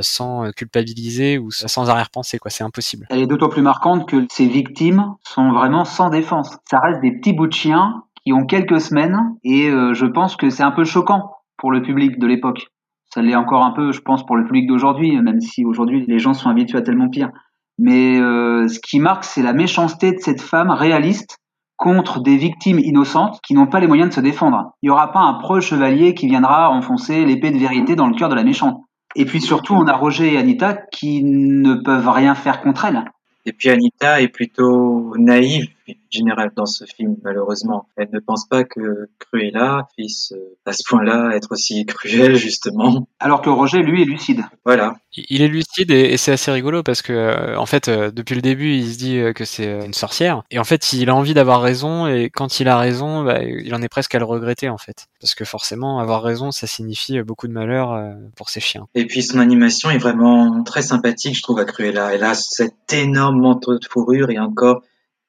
sans 0.00 0.50
culpabiliser 0.52 1.38
ou 1.38 1.50
sans 1.50 1.90
arrière-pensée 1.90 2.38
quoi. 2.38 2.50
C'est 2.50 2.64
impossible. 2.64 3.06
Elle 3.10 3.20
est 3.20 3.26
d'autant 3.26 3.48
plus 3.48 3.62
marquante 3.62 4.08
que 4.08 4.26
ces 4.30 4.46
victimes 4.46 5.14
sont 5.22 5.52
vraiment 5.52 5.84
sans 5.84 6.10
défense. 6.10 6.56
Ça 6.70 6.78
reste 6.78 7.00
des 7.00 7.12
petits 7.12 7.32
bouts 7.32 7.46
de 7.46 7.52
chiens 7.52 8.04
qui 8.24 8.32
ont 8.32 8.46
quelques 8.46 8.80
semaines 8.80 9.18
et 9.42 9.70
je 9.70 10.06
pense 10.06 10.36
que 10.36 10.50
c'est 10.50 10.62
un 10.62 10.70
peu 10.70 10.84
choquant 10.84 11.30
pour 11.56 11.72
le 11.72 11.82
public 11.82 12.18
de 12.18 12.26
l'époque. 12.26 12.68
Ça 13.12 13.22
l'est 13.22 13.34
encore 13.34 13.64
un 13.64 13.72
peu 13.72 13.92
je 13.92 14.00
pense 14.00 14.24
pour 14.24 14.36
le 14.36 14.44
public 14.44 14.66
d'aujourd'hui 14.66 15.20
même 15.20 15.40
si 15.40 15.64
aujourd'hui 15.64 16.04
les 16.06 16.18
gens 16.18 16.34
sont 16.34 16.48
habitués 16.48 16.78
à 16.78 16.82
tellement 16.82 17.08
pire. 17.08 17.30
Mais 17.78 18.16
ce 18.16 18.78
qui 18.80 19.00
marque 19.00 19.24
c'est 19.24 19.42
la 19.42 19.52
méchanceté 19.52 20.12
de 20.12 20.18
cette 20.18 20.40
femme 20.40 20.70
réaliste 20.70 21.38
contre 21.82 22.20
des 22.20 22.36
victimes 22.36 22.78
innocentes 22.78 23.40
qui 23.42 23.54
n'ont 23.54 23.66
pas 23.66 23.80
les 23.80 23.88
moyens 23.88 24.10
de 24.10 24.14
se 24.14 24.20
défendre. 24.20 24.72
Il 24.82 24.86
n'y 24.86 24.90
aura 24.90 25.10
pas 25.10 25.18
un 25.18 25.34
preux 25.34 25.60
chevalier 25.60 26.14
qui 26.14 26.28
viendra 26.28 26.70
enfoncer 26.70 27.24
l'épée 27.24 27.50
de 27.50 27.58
vérité 27.58 27.96
dans 27.96 28.06
le 28.06 28.14
cœur 28.14 28.28
de 28.28 28.36
la 28.36 28.44
méchante. 28.44 28.84
Et 29.16 29.24
puis 29.24 29.40
surtout, 29.40 29.74
on 29.74 29.88
a 29.88 29.92
Roger 29.92 30.32
et 30.32 30.38
Anita 30.38 30.74
qui 30.74 31.24
ne 31.24 31.74
peuvent 31.74 32.08
rien 32.08 32.36
faire 32.36 32.62
contre 32.62 32.84
elle. 32.84 33.02
Et 33.46 33.52
puis 33.52 33.68
Anita 33.68 34.20
est 34.20 34.28
plutôt 34.28 35.12
naïve 35.18 35.66
général 36.10 36.52
dans 36.54 36.66
ce 36.66 36.84
film, 36.84 37.16
malheureusement. 37.22 37.88
Elle 37.96 38.10
ne 38.12 38.20
pense 38.20 38.46
pas 38.46 38.64
que 38.64 39.08
Cruella 39.18 39.88
puisse 39.96 40.32
euh, 40.32 40.56
à 40.66 40.72
ce 40.72 40.82
point-là 40.88 41.34
être 41.34 41.52
aussi 41.52 41.84
cruelle, 41.86 42.36
justement. 42.36 43.08
Alors 43.18 43.42
que 43.42 43.50
Roger, 43.50 43.82
lui, 43.82 44.02
est 44.02 44.06
lucide. 44.06 44.42
Voilà. 44.64 44.96
Il 45.16 45.42
est 45.42 45.48
lucide 45.48 45.90
et, 45.90 46.16
c'est 46.16 46.32
assez 46.32 46.50
rigolo 46.50 46.82
parce 46.82 47.02
que, 47.02 47.12
euh, 47.12 47.58
en 47.58 47.66
fait, 47.66 47.88
euh, 47.88 48.10
depuis 48.10 48.34
le 48.34 48.42
début, 48.42 48.74
il 48.74 48.92
se 48.92 48.98
dit 48.98 49.20
que 49.34 49.44
c'est 49.44 49.84
une 49.84 49.94
sorcière. 49.94 50.42
Et 50.50 50.58
en 50.58 50.64
fait, 50.64 50.92
il 50.92 51.08
a 51.10 51.14
envie 51.14 51.34
d'avoir 51.34 51.62
raison 51.62 52.06
et 52.06 52.30
quand 52.30 52.60
il 52.60 52.68
a 52.68 52.78
raison, 52.78 53.24
bah, 53.24 53.42
il 53.42 53.74
en 53.74 53.82
est 53.82 53.88
presque 53.88 54.14
à 54.14 54.18
le 54.18 54.24
regretter, 54.24 54.68
en 54.68 54.78
fait. 54.78 55.06
Parce 55.20 55.34
que 55.34 55.44
forcément, 55.44 55.98
avoir 55.98 56.22
raison, 56.22 56.50
ça 56.50 56.66
signifie 56.66 57.20
beaucoup 57.22 57.48
de 57.48 57.52
malheur 57.52 58.16
pour 58.36 58.50
ses 58.50 58.60
chiens. 58.60 58.86
Et 58.94 59.06
puis, 59.06 59.22
son 59.22 59.38
animation 59.38 59.90
est 59.90 59.98
vraiment 59.98 60.62
très 60.62 60.82
sympathique, 60.82 61.36
je 61.36 61.42
trouve, 61.42 61.58
à 61.58 61.64
Cruella. 61.64 62.14
Elle 62.14 62.24
a 62.24 62.34
cet 62.34 62.92
énorme 62.92 63.40
manteau 63.40 63.78
de 63.78 63.84
fourrure 63.84 64.30
et 64.30 64.38
encore 64.38 64.82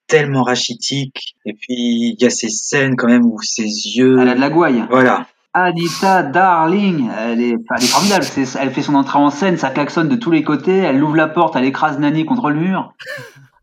tellement 0.07 0.43
rachitique. 0.43 1.35
Et 1.45 1.53
puis, 1.53 2.15
il 2.17 2.17
y 2.19 2.25
a 2.25 2.29
ces 2.29 2.49
scènes 2.49 2.95
quand 2.95 3.07
même 3.07 3.25
où 3.25 3.41
ses 3.41 3.63
yeux... 3.63 4.19
Elle 4.19 4.29
a 4.29 4.35
de 4.35 4.39
la 4.39 4.49
gouaille. 4.49 4.83
Voilà. 4.89 5.27
Anita 5.53 6.23
Darling, 6.23 7.09
elle 7.15 7.39
est, 7.39 7.49
elle 7.49 7.83
est 7.83 7.87
formidable. 7.87 8.25
elle 8.59 8.71
fait 8.71 8.81
son 8.81 8.95
entrée 8.95 9.19
en 9.19 9.29
scène, 9.29 9.57
ça 9.57 9.69
klaxonne 9.69 10.09
de 10.09 10.15
tous 10.15 10.31
les 10.31 10.43
côtés. 10.43 10.77
Elle 10.77 11.03
ouvre 11.03 11.15
la 11.15 11.27
porte, 11.27 11.55
elle 11.55 11.65
écrase 11.65 11.99
Nani 11.99 12.25
contre 12.25 12.49
le 12.49 12.59
mur. 12.59 12.93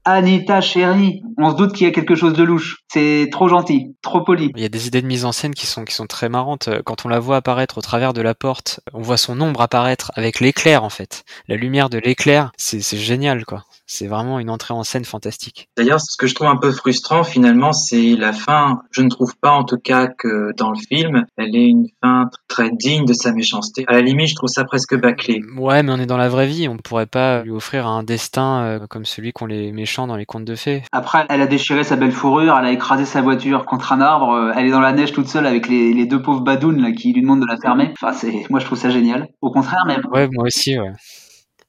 Anita 0.05 0.61
chérie, 0.61 1.23
on 1.39 1.51
se 1.51 1.57
doute 1.57 1.73
qu'il 1.73 1.87
y 1.87 1.91
a 1.91 1.93
quelque 1.93 2.15
chose 2.15 2.33
de 2.33 2.43
louche. 2.43 2.79
C'est 2.93 3.29
trop 3.31 3.49
gentil, 3.49 3.95
trop 4.03 4.23
poli. 4.23 4.51
Il 4.57 4.63
y 4.63 4.67
a 4.67 4.69
des 4.69 4.87
idées 4.87 5.03
de 5.03 5.07
mise 5.07 5.25
en 5.25 5.33
scène 5.33 5.55
qui 5.55 5.67
sont 5.67 5.85
qui 5.85 5.95
sont 5.95 6.07
très 6.07 6.29
marrantes. 6.29 6.69
Quand 6.85 7.05
on 7.05 7.09
la 7.09 7.21
voit 7.21 7.37
apparaître 7.37 7.79
au 7.79 7.83
travers 7.83 8.13
de 8.13 8.23
la 8.23 8.35
porte, 8.35 8.81
on 8.95 9.03
voit 9.03 9.17
son 9.17 9.41
ombre 9.41 9.61
apparaître 9.61 10.11
avec 10.15 10.41
l'éclair 10.41 10.85
en 10.85 10.91
fait. 10.91 11.25
La 11.49 11.57
lumière 11.57 11.91
de 11.91 11.99
l'éclair, 11.99 12.53
c'est 12.57 12.81
génial 12.97 13.45
quoi 13.45 13.65
c'est 13.91 14.07
vraiment 14.07 14.39
une 14.39 14.51
entrée 14.51 14.73
en 14.73 14.85
scène 14.85 15.05
fantastique. 15.05 15.69
D'ailleurs, 15.77 16.01
ce 16.01 16.17
que 16.17 16.29
je 16.29 16.35
trouve 16.37 16.47
un 16.47 16.57
peu 16.57 16.71
frustrant 16.71 17.25
finalement, 17.25 17.73
c'est 17.73 18.15
la 18.15 18.33
fin. 18.33 18.83
Je 18.93 19.03
ne 19.03 19.09
trouve 19.09 19.37
pas 19.37 19.51
en 19.51 19.65
tout 19.65 19.79
cas 19.79 20.07
que 20.07 20.53
dans 20.57 20.71
le 20.71 20.79
film, 20.79 21.25
elle 21.37 21.57
est 21.57 21.67
une 21.67 21.89
fin 22.01 22.31
très 22.47 22.71
digne 22.71 23.05
de 23.05 23.13
sa 23.13 23.33
méchanceté. 23.33 23.85
À 23.89 23.95
la 23.95 24.03
limite, 24.03 24.29
je 24.29 24.37
trouve 24.37 24.49
ça 24.49 24.63
presque 24.63 24.95
bâclé. 24.95 25.41
Ouais, 25.57 25.83
mais 25.83 25.91
on 25.91 25.97
est 25.97 26.07
dans 26.07 26.17
la 26.17 26.29
vraie 26.29 26.47
vie, 26.47 26.69
on 26.69 26.75
ne 26.75 26.79
pourrait 26.79 27.07
pas 27.07 27.43
lui 27.43 27.51
offrir 27.51 27.89
un 27.89 28.05
destin 28.05 28.63
euh, 28.63 28.87
comme 28.87 29.05
celui 29.05 29.33
qu'ont 29.33 29.47
les 29.47 29.73
méchants 29.73 29.90
dans 29.99 30.17
les 30.17 30.27
contes 30.27 30.45
de 30.45 30.55
fées. 30.55 30.83
Après, 30.93 31.27
elle 31.29 31.43
a 31.43 31.47
déchiré 31.47 31.85
sa 31.85 31.97
belle 31.97 32.13
fourrure, 32.13 32.57
elle 32.59 32.67
a 32.67 32.73
écrasé 32.73 33.05
sa 33.05 33.23
voiture 33.23 33.65
contre 33.67 33.93
un 33.93 34.01
arbre, 34.01 34.33
euh, 34.33 34.53
elle 34.57 34.67
est 34.67 34.71
dans 34.71 34.81
la 34.81 34.93
neige 34.93 35.13
toute 35.13 35.29
seule 35.29 35.47
avec 35.47 35.69
les, 35.69 36.07
deux 36.07 36.23
pauvres 36.23 36.43
badounes 36.43 36.81
là, 36.81 36.93
qui 36.93 37.13
lui 37.13 37.23
demandent 37.23 37.43
de 37.43 37.47
la 37.47 37.57
fermer. 37.57 37.93
Enfin, 38.01 38.13
c'est, 38.13 38.45
moi 38.51 38.61
je 38.61 38.65
trouve 38.67 38.79
ça 38.79 38.91
génial. 38.91 39.29
Au 39.41 39.51
contraire 39.51 39.85
même. 39.87 40.03
Ouais, 40.13 40.29
moi 40.33 40.45
aussi, 40.47 40.79
ouais. 40.79 40.93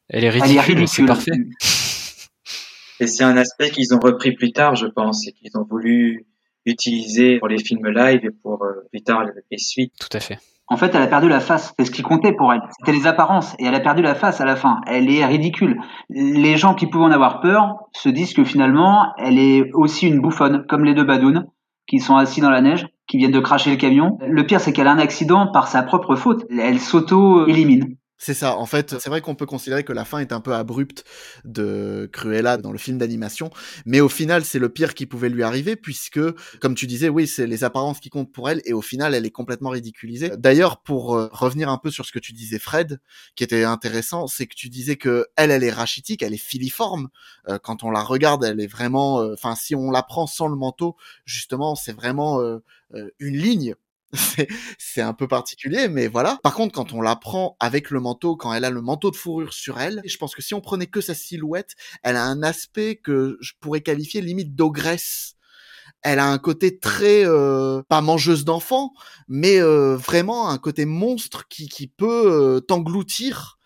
Elle 0.09 0.25
est 0.25 0.29
ridicule, 0.29 0.59
ridicule. 0.59 0.87
c'est 0.87 1.05
parfait. 1.05 1.31
Et 2.99 3.07
c'est 3.07 3.23
un 3.23 3.37
aspect 3.37 3.71
qu'ils 3.71 3.93
ont 3.93 3.99
repris 3.99 4.33
plus 4.33 4.51
tard, 4.51 4.75
je 4.75 4.85
pense, 4.85 5.27
et 5.27 5.31
qu'ils 5.31 5.57
ont 5.57 5.65
voulu 5.67 6.25
utiliser 6.65 7.39
pour 7.39 7.47
les 7.47 7.57
films 7.57 7.87
live 7.87 8.19
et 8.23 8.29
pour 8.43 8.63
euh, 8.63 8.87
plus 8.91 9.01
tard 9.01 9.25
les 9.49 9.57
suites. 9.57 9.93
Tout 9.99 10.15
à 10.15 10.19
fait. 10.19 10.37
En 10.71 10.77
fait, 10.77 10.95
elle 10.95 11.01
a 11.01 11.07
perdu 11.07 11.27
la 11.27 11.41
face. 11.41 11.73
C'est 11.77 11.83
ce 11.83 11.91
qui 11.91 12.01
comptait 12.01 12.31
pour 12.31 12.53
elle. 12.53 12.61
C'était 12.79 12.97
les 12.97 13.05
apparences. 13.05 13.57
Et 13.59 13.65
elle 13.65 13.75
a 13.75 13.81
perdu 13.81 14.01
la 14.01 14.15
face 14.15 14.39
à 14.39 14.45
la 14.45 14.55
fin. 14.55 14.79
Elle 14.87 15.13
est 15.13 15.25
ridicule. 15.25 15.81
Les 16.09 16.55
gens 16.55 16.75
qui 16.75 16.87
pouvaient 16.87 17.03
en 17.03 17.11
avoir 17.11 17.41
peur 17.41 17.75
se 17.91 18.07
disent 18.07 18.33
que 18.33 18.45
finalement, 18.45 19.07
elle 19.17 19.37
est 19.37 19.69
aussi 19.73 20.07
une 20.07 20.21
bouffonne, 20.21 20.65
comme 20.69 20.85
les 20.85 20.93
deux 20.93 21.03
badounes, 21.03 21.45
qui 21.87 21.99
sont 21.99 22.15
assis 22.15 22.39
dans 22.39 22.49
la 22.49 22.61
neige, 22.61 22.87
qui 23.05 23.17
viennent 23.17 23.33
de 23.33 23.39
cracher 23.41 23.69
le 23.69 23.75
camion. 23.75 24.17
Le 24.25 24.45
pire, 24.45 24.61
c'est 24.61 24.71
qu'elle 24.71 24.87
a 24.87 24.93
un 24.93 24.97
accident 24.97 25.51
par 25.51 25.67
sa 25.67 25.83
propre 25.83 26.15
faute. 26.15 26.45
Elle 26.49 26.79
s'auto-élimine. 26.79 27.97
C'est 28.23 28.35
ça. 28.35 28.55
En 28.55 28.67
fait, 28.67 28.99
c'est 28.99 29.09
vrai 29.09 29.19
qu'on 29.19 29.33
peut 29.33 29.47
considérer 29.47 29.83
que 29.83 29.93
la 29.93 30.05
fin 30.05 30.19
est 30.19 30.31
un 30.31 30.41
peu 30.41 30.53
abrupte 30.53 31.05
de 31.43 32.07
Cruella 32.13 32.57
dans 32.57 32.71
le 32.71 32.77
film 32.77 32.99
d'animation, 32.99 33.49
mais 33.87 33.99
au 33.99 34.09
final, 34.09 34.45
c'est 34.45 34.59
le 34.59 34.69
pire 34.69 34.93
qui 34.93 35.07
pouvait 35.07 35.29
lui 35.29 35.41
arriver 35.41 35.75
puisque, 35.75 36.19
comme 36.59 36.75
tu 36.75 36.85
disais, 36.85 37.09
oui, 37.09 37.25
c'est 37.25 37.47
les 37.47 37.63
apparences 37.63 37.99
qui 37.99 38.11
comptent 38.11 38.31
pour 38.31 38.47
elle 38.47 38.61
et 38.65 38.73
au 38.73 38.83
final, 38.83 39.15
elle 39.15 39.25
est 39.25 39.31
complètement 39.31 39.71
ridiculisée. 39.71 40.29
D'ailleurs, 40.37 40.83
pour 40.83 41.15
euh, 41.15 41.29
revenir 41.31 41.69
un 41.69 41.79
peu 41.79 41.89
sur 41.89 42.05
ce 42.05 42.11
que 42.11 42.19
tu 42.19 42.31
disais, 42.31 42.59
Fred, 42.59 42.99
qui 43.35 43.43
était 43.43 43.63
intéressant, 43.63 44.27
c'est 44.27 44.45
que 44.45 44.53
tu 44.53 44.69
disais 44.69 44.97
que 44.97 45.25
elle, 45.35 45.49
elle 45.49 45.63
est 45.63 45.71
rachitique, 45.71 46.21
elle 46.21 46.35
est 46.35 46.37
filiforme. 46.37 47.07
Euh, 47.49 47.57
quand 47.57 47.81
on 47.81 47.89
la 47.89 48.03
regarde, 48.03 48.43
elle 48.43 48.61
est 48.61 48.67
vraiment, 48.67 49.19
euh, 49.21 49.33
enfin, 49.33 49.55
si 49.55 49.73
on 49.73 49.89
la 49.89 50.03
prend 50.03 50.27
sans 50.27 50.45
le 50.45 50.55
manteau, 50.55 50.95
justement, 51.25 51.73
c'est 51.73 51.93
vraiment 51.93 52.39
une 53.19 53.37
ligne 53.37 53.73
c'est 54.77 55.01
un 55.01 55.13
peu 55.13 55.27
particulier, 55.27 55.87
mais 55.87 56.07
voilà. 56.07 56.39
Par 56.43 56.53
contre, 56.53 56.73
quand 56.73 56.93
on 56.93 57.01
la 57.01 57.15
prend 57.15 57.55
avec 57.59 57.89
le 57.89 57.99
manteau, 57.99 58.35
quand 58.35 58.53
elle 58.53 58.65
a 58.65 58.69
le 58.69 58.81
manteau 58.81 59.11
de 59.11 59.15
fourrure 59.15 59.53
sur 59.53 59.79
elle, 59.79 60.01
je 60.05 60.17
pense 60.17 60.35
que 60.35 60.41
si 60.41 60.53
on 60.53 60.61
prenait 60.61 60.87
que 60.87 61.01
sa 61.01 61.13
silhouette, 61.13 61.75
elle 62.03 62.15
a 62.15 62.23
un 62.23 62.43
aspect 62.43 62.97
que 62.97 63.37
je 63.41 63.53
pourrais 63.59 63.81
qualifier 63.81 64.21
limite 64.21 64.55
d'ogresse. 64.55 65.35
Elle 66.03 66.19
a 66.19 66.27
un 66.27 66.39
côté 66.39 66.79
très 66.79 67.25
euh, 67.25 67.83
pas 67.87 68.01
mangeuse 68.01 68.43
d'enfants, 68.43 68.93
mais 69.27 69.61
euh, 69.61 69.95
vraiment 69.95 70.49
un 70.49 70.57
côté 70.57 70.85
monstre 70.85 71.47
qui, 71.47 71.69
qui 71.69 71.87
peut 71.87 72.57
euh, 72.57 72.59
t'engloutir 72.59 73.59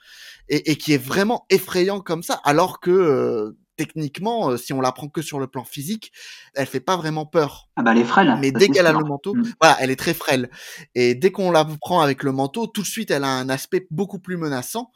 et, 0.49 0.71
et, 0.71 0.75
qui 0.75 0.93
est 0.93 1.03
vraiment 1.03 1.45
effrayant 1.49 2.01
comme 2.01 2.23
ça, 2.23 2.35
alors 2.43 2.79
que 2.79 3.55
techniquement, 3.75 4.49
euh, 4.49 4.57
si 4.57 4.73
on 4.73 4.81
la 4.81 4.91
prend 4.91 5.07
que 5.07 5.21
sur 5.21 5.39
le 5.39 5.47
plan 5.47 5.63
physique, 5.63 6.11
elle 6.53 6.67
fait 6.67 6.79
pas 6.79 6.97
vraiment 6.97 7.25
peur. 7.25 7.69
Ah 7.75 7.83
bah 7.83 7.91
elle 7.91 7.99
est 7.99 8.05
frêle. 8.05 8.35
Mais 8.39 8.51
dès 8.51 8.69
qu'elle 8.69 8.87
a 8.87 8.93
le 8.93 9.03
manteau, 9.03 9.35
mm. 9.35 9.53
voilà, 9.61 9.77
elle 9.79 9.91
est 9.91 9.95
très 9.95 10.13
frêle. 10.13 10.49
Et 10.93 11.15
dès 11.15 11.31
qu'on 11.31 11.51
la 11.51 11.65
prend 11.65 12.01
avec 12.01 12.23
le 12.23 12.31
manteau, 12.31 12.67
tout 12.67 12.81
de 12.81 12.87
suite, 12.87 13.11
elle 13.11 13.23
a 13.23 13.29
un 13.29 13.49
aspect 13.49 13.87
beaucoup 13.91 14.19
plus 14.19 14.37
menaçant 14.37 14.91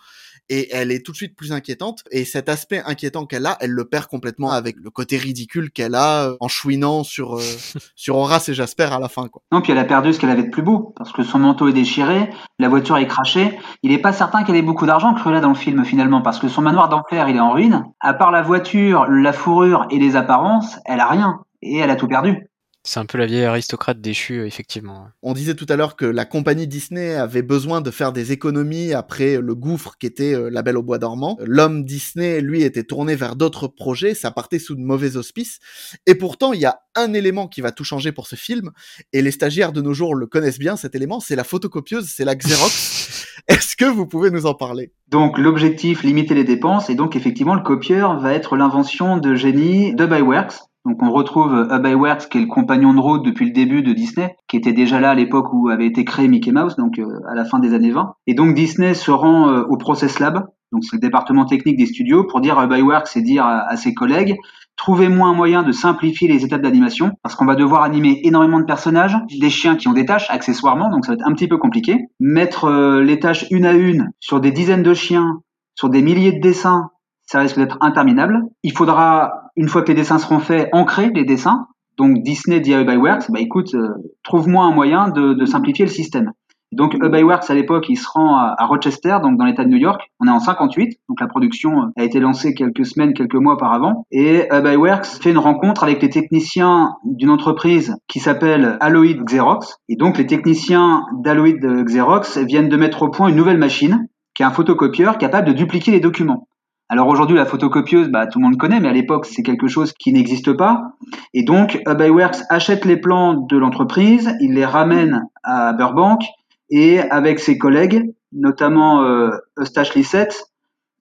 et 0.49 0.73
elle 0.73 0.91
est 0.91 1.05
tout 1.05 1.11
de 1.11 1.17
suite 1.17 1.35
plus 1.35 1.51
inquiétante. 1.51 2.03
Et 2.11 2.25
cet 2.25 2.49
aspect 2.49 2.81
inquiétant 2.85 3.25
qu'elle 3.25 3.45
a, 3.45 3.57
elle 3.61 3.71
le 3.71 3.85
perd 3.85 4.07
complètement 4.07 4.51
avec 4.51 4.75
le 4.77 4.89
côté 4.89 5.17
ridicule 5.17 5.71
qu'elle 5.71 5.95
a 5.95 6.25
euh, 6.25 6.37
en 6.39 6.47
chouinant 6.47 7.03
sur 7.03 7.35
euh, 7.35 7.41
sur 7.95 8.17
Horace 8.17 8.49
et 8.49 8.53
Jasper 8.53 8.89
à 8.91 8.99
la 8.99 9.09
fin. 9.09 9.27
Quoi. 9.27 9.41
Non, 9.51 9.61
puis 9.61 9.71
elle 9.71 9.77
a 9.77 9.85
perdu 9.85 10.13
ce 10.13 10.19
qu'elle 10.19 10.29
avait 10.29 10.43
de 10.43 10.49
plus 10.49 10.63
beau 10.63 10.93
parce 10.97 11.11
que 11.11 11.23
son 11.23 11.39
manteau 11.39 11.67
est 11.67 11.73
déchiré, 11.73 12.29
la 12.57 12.69
voiture 12.69 12.97
est 12.97 13.07
crachée. 13.07 13.57
Il 13.83 13.91
est 13.91 13.99
pas 13.99 14.13
certain 14.13 14.43
qu'elle 14.43 14.55
ait 14.55 14.61
beaucoup 14.61 14.85
d'argent, 14.85 15.13
Cruella, 15.13 15.39
dans 15.39 15.49
le 15.49 15.55
film 15.55 15.85
finalement, 15.85 16.21
parce 16.21 16.39
que 16.39 16.47
son 16.47 16.61
manoir 16.61 16.89
d'enfer, 16.89 17.29
il 17.29 17.35
est 17.35 17.41
en 17.41 17.51
ruine. 17.51 17.85
À 17.99 18.13
part 18.13 18.31
la 18.31 18.41
voiture, 18.41 19.05
la 19.07 19.33
fourrure 19.33 19.87
et 19.91 19.99
les 19.99 20.15
apparences, 20.15 20.79
elle 20.85 20.99
a 20.99 21.07
rien 21.07 21.39
et 21.61 21.77
elle 21.77 21.89
a 21.89 21.95
tout 21.95 22.07
perdu. 22.07 22.48
C'est 22.83 22.99
un 22.99 23.05
peu 23.05 23.17
la 23.17 23.25
vieille 23.25 23.43
aristocrate 23.43 23.99
déchue, 23.99 24.45
effectivement. 24.47 25.09
On 25.21 25.33
disait 25.33 25.53
tout 25.53 25.65
à 25.67 25.75
l'heure 25.75 25.97
que 25.97 26.05
la 26.05 26.23
compagnie 26.23 26.65
Disney 26.65 27.13
avait 27.13 27.41
besoin 27.41 27.81
de 27.81 27.91
faire 27.91 28.13
des 28.13 28.31
économies 28.31 28.93
après 28.93 29.37
le 29.41 29.53
gouffre 29.53 29.95
qu'était 29.99 30.33
euh, 30.33 30.49
La 30.49 30.61
Belle 30.61 30.77
au 30.77 30.83
Bois 30.83 30.97
dormant. 30.97 31.37
L'homme 31.41 31.83
Disney, 31.83 32.39
lui, 32.39 32.63
était 32.63 32.85
tourné 32.85 33.15
vers 33.15 33.35
d'autres 33.35 33.67
projets, 33.67 34.13
ça 34.13 34.31
partait 34.31 34.59
sous 34.59 34.75
de 34.75 34.81
mauvais 34.81 35.17
auspices. 35.17 35.59
Et 36.05 36.15
pourtant, 36.15 36.53
il 36.53 36.61
y 36.61 36.65
a 36.65 36.79
un 36.95 37.13
élément 37.13 37.47
qui 37.47 37.59
va 37.59 37.71
tout 37.71 37.83
changer 37.83 38.13
pour 38.13 38.27
ce 38.27 38.37
film, 38.37 38.71
et 39.11 39.21
les 39.21 39.31
stagiaires 39.31 39.73
de 39.73 39.81
nos 39.81 39.93
jours 39.93 40.15
le 40.15 40.25
connaissent 40.25 40.59
bien, 40.59 40.77
cet 40.77 40.95
élément, 40.95 41.19
c'est 41.19 41.35
la 41.35 41.43
photocopieuse, 41.43 42.07
c'est 42.07 42.25
la 42.25 42.35
Xerox. 42.35 43.27
Est-ce 43.47 43.75
que 43.75 43.85
vous 43.85 44.05
pouvez 44.05 44.31
nous 44.31 44.45
en 44.45 44.53
parler? 44.53 44.93
Donc 45.09 45.37
l'objectif, 45.37 46.03
limiter 46.03 46.33
les 46.33 46.43
dépenses, 46.43 46.89
et 46.89 46.95
donc 46.95 47.15
effectivement 47.15 47.55
le 47.55 47.63
copieur 47.63 48.19
va 48.19 48.33
être 48.33 48.55
l'invention 48.55 49.17
de 49.17 49.35
génie 49.35 49.93
de 49.95 50.05
Byworks, 50.05 50.68
Donc 50.85 51.03
on 51.03 51.11
retrouve 51.11 51.67
Hub 51.69 51.85
Iwerks, 51.85 52.29
qui 52.29 52.37
est 52.37 52.41
le 52.41 52.47
compagnon 52.47 52.93
de 52.93 52.99
route 52.99 53.25
depuis 53.25 53.45
le 53.45 53.51
début 53.51 53.83
de 53.83 53.93
Disney, 53.93 54.35
qui 54.47 54.57
était 54.57 54.73
déjà 54.73 54.99
là 54.99 55.11
à 55.11 55.15
l'époque 55.15 55.53
où 55.53 55.69
avait 55.69 55.85
été 55.85 56.05
créé 56.05 56.27
Mickey 56.27 56.51
Mouse, 56.51 56.75
donc 56.77 56.99
à 57.29 57.35
la 57.35 57.45
fin 57.45 57.59
des 57.59 57.73
années 57.73 57.91
20. 57.91 58.13
Et 58.27 58.33
donc 58.33 58.55
Disney 58.55 58.93
se 58.93 59.11
rend 59.11 59.49
au 59.63 59.77
Process 59.77 60.19
Lab, 60.19 60.47
donc 60.71 60.83
c'est 60.83 60.95
le 60.95 61.01
département 61.01 61.45
technique 61.45 61.77
des 61.77 61.85
studios, 61.85 62.23
pour 62.23 62.41
dire 62.41 62.57
à 62.57 62.65
Hub 62.65 62.71
Iwerks 62.71 63.15
et 63.17 63.21
dire 63.21 63.45
à, 63.45 63.69
à 63.69 63.75
ses 63.75 63.93
collègues, 63.93 64.37
Trouvez-moi 64.79 65.27
un 65.27 65.33
moyen 65.33 65.61
de 65.63 65.73
simplifier 65.73 66.29
les 66.29 66.45
étapes 66.45 66.61
d'animation, 66.61 67.11
parce 67.21 67.35
qu'on 67.35 67.45
va 67.45 67.55
devoir 67.55 67.83
animer 67.83 68.21
énormément 68.23 68.61
de 68.61 68.65
personnages, 68.65 69.17
des 69.37 69.49
chiens 69.49 69.75
qui 69.75 69.89
ont 69.89 69.93
des 69.93 70.05
tâches 70.05 70.29
accessoirement, 70.29 70.89
donc 70.89 71.05
ça 71.05 71.11
va 71.11 71.15
être 71.15 71.27
un 71.27 71.33
petit 71.33 71.49
peu 71.49 71.57
compliqué. 71.57 71.97
Mettre 72.21 72.63
euh, 72.63 73.03
les 73.03 73.19
tâches 73.19 73.45
une 73.51 73.65
à 73.65 73.73
une 73.73 74.11
sur 74.21 74.39
des 74.39 74.51
dizaines 74.51 74.81
de 74.81 74.93
chiens, 74.93 75.41
sur 75.75 75.89
des 75.89 76.01
milliers 76.01 76.31
de 76.31 76.39
dessins, 76.39 76.91
ça 77.25 77.39
risque 77.39 77.57
d'être 77.57 77.77
interminable. 77.81 78.39
Il 78.63 78.71
faudra, 78.71 79.48
une 79.59 79.67
fois 79.67 79.81
que 79.81 79.89
les 79.89 79.93
dessins 79.93 80.19
seront 80.19 80.39
faits, 80.39 80.69
ancrer 80.71 81.11
les 81.13 81.25
dessins. 81.25 81.67
Donc 81.97 82.23
Disney 82.23 82.61
dit 82.61 82.73
à 82.73 82.81
Works, 82.81 83.29
bah 83.29 83.41
écoute, 83.41 83.75
euh, 83.75 83.89
trouve-moi 84.23 84.63
un 84.63 84.71
moyen 84.71 85.09
de, 85.09 85.45
simplifier 85.45 85.83
le 85.83 85.91
système. 85.91 86.31
Donc 86.71 86.93
Hub 86.93 87.13
Works 87.13 87.49
à 87.49 87.53
l'époque, 87.53 87.87
il 87.89 87.97
se 87.97 88.07
rend 88.07 88.37
à, 88.37 88.65
Rochester, 88.65 89.17
donc 89.21 89.37
dans 89.37 89.43
l'État 89.43 89.65
de 89.65 89.69
New 89.69 89.77
York. 89.77 90.09
On 90.21 90.27
est 90.27 90.31
en 90.31 90.39
58, 90.39 90.99
donc 91.09 91.19
la 91.19 91.27
production 91.27 91.91
a 91.97 92.03
été 92.05 92.21
lancée 92.21 92.53
quelques 92.53 92.85
semaines, 92.85 93.13
quelques 93.13 93.35
mois 93.35 93.55
auparavant. 93.55 94.05
Et 94.11 94.47
Hub 94.49 94.65
Works 94.65 95.07
fait 95.21 95.31
une 95.31 95.39
rencontre 95.39 95.83
avec 95.83 96.01
les 96.01 96.09
techniciens 96.09 96.93
d'une 97.03 97.29
entreprise 97.29 97.97
qui 98.07 98.21
s'appelle 98.21 98.77
Alloyd 98.79 99.25
Xerox. 99.25 99.79
Et 99.89 99.97
donc 99.97 100.17
les 100.17 100.25
techniciens 100.25 101.03
d'Alloyd 101.17 101.59
Xerox 101.83 102.37
viennent 102.37 102.69
de 102.69 102.77
mettre 102.77 103.01
au 103.01 103.09
point 103.09 103.27
une 103.27 103.35
nouvelle 103.35 103.57
machine 103.57 104.07
qui 104.35 104.43
est 104.43 104.45
un 104.45 104.51
photocopieur 104.51 105.17
capable 105.17 105.49
de 105.49 105.53
dupliquer 105.53 105.91
les 105.91 105.99
documents. 105.99 106.47
Alors 106.91 107.07
aujourd'hui, 107.07 107.37
la 107.37 107.45
photocopieuse, 107.45 108.09
bah, 108.09 108.25
tout 108.25 108.39
le 108.39 108.45
monde 108.45 108.57
connaît, 108.57 108.79
mais 108.79 108.89
à 108.89 108.93
l'époque, 108.93 109.27
c'est 109.27 109.43
quelque 109.43 109.67
chose 109.67 109.93
qui 109.93 110.11
n'existe 110.11 110.53
pas. 110.53 110.93
Et 111.35 111.43
donc, 111.43 111.79
Works 111.85 112.37
achète 112.49 112.83
les 112.83 112.97
plans 112.97 113.35
de 113.35 113.57
l'entreprise, 113.57 114.35
il 114.41 114.55
les 114.55 114.65
ramène 114.65 115.23
à 115.43 115.71
Burbank 115.73 116.23
et 116.71 116.99
avec 116.99 117.39
ses 117.39 117.59
collègues, 117.59 118.11
notamment 118.31 119.03
euh, 119.03 119.29
Eustache 119.59 119.93
Lissette, 119.93 120.45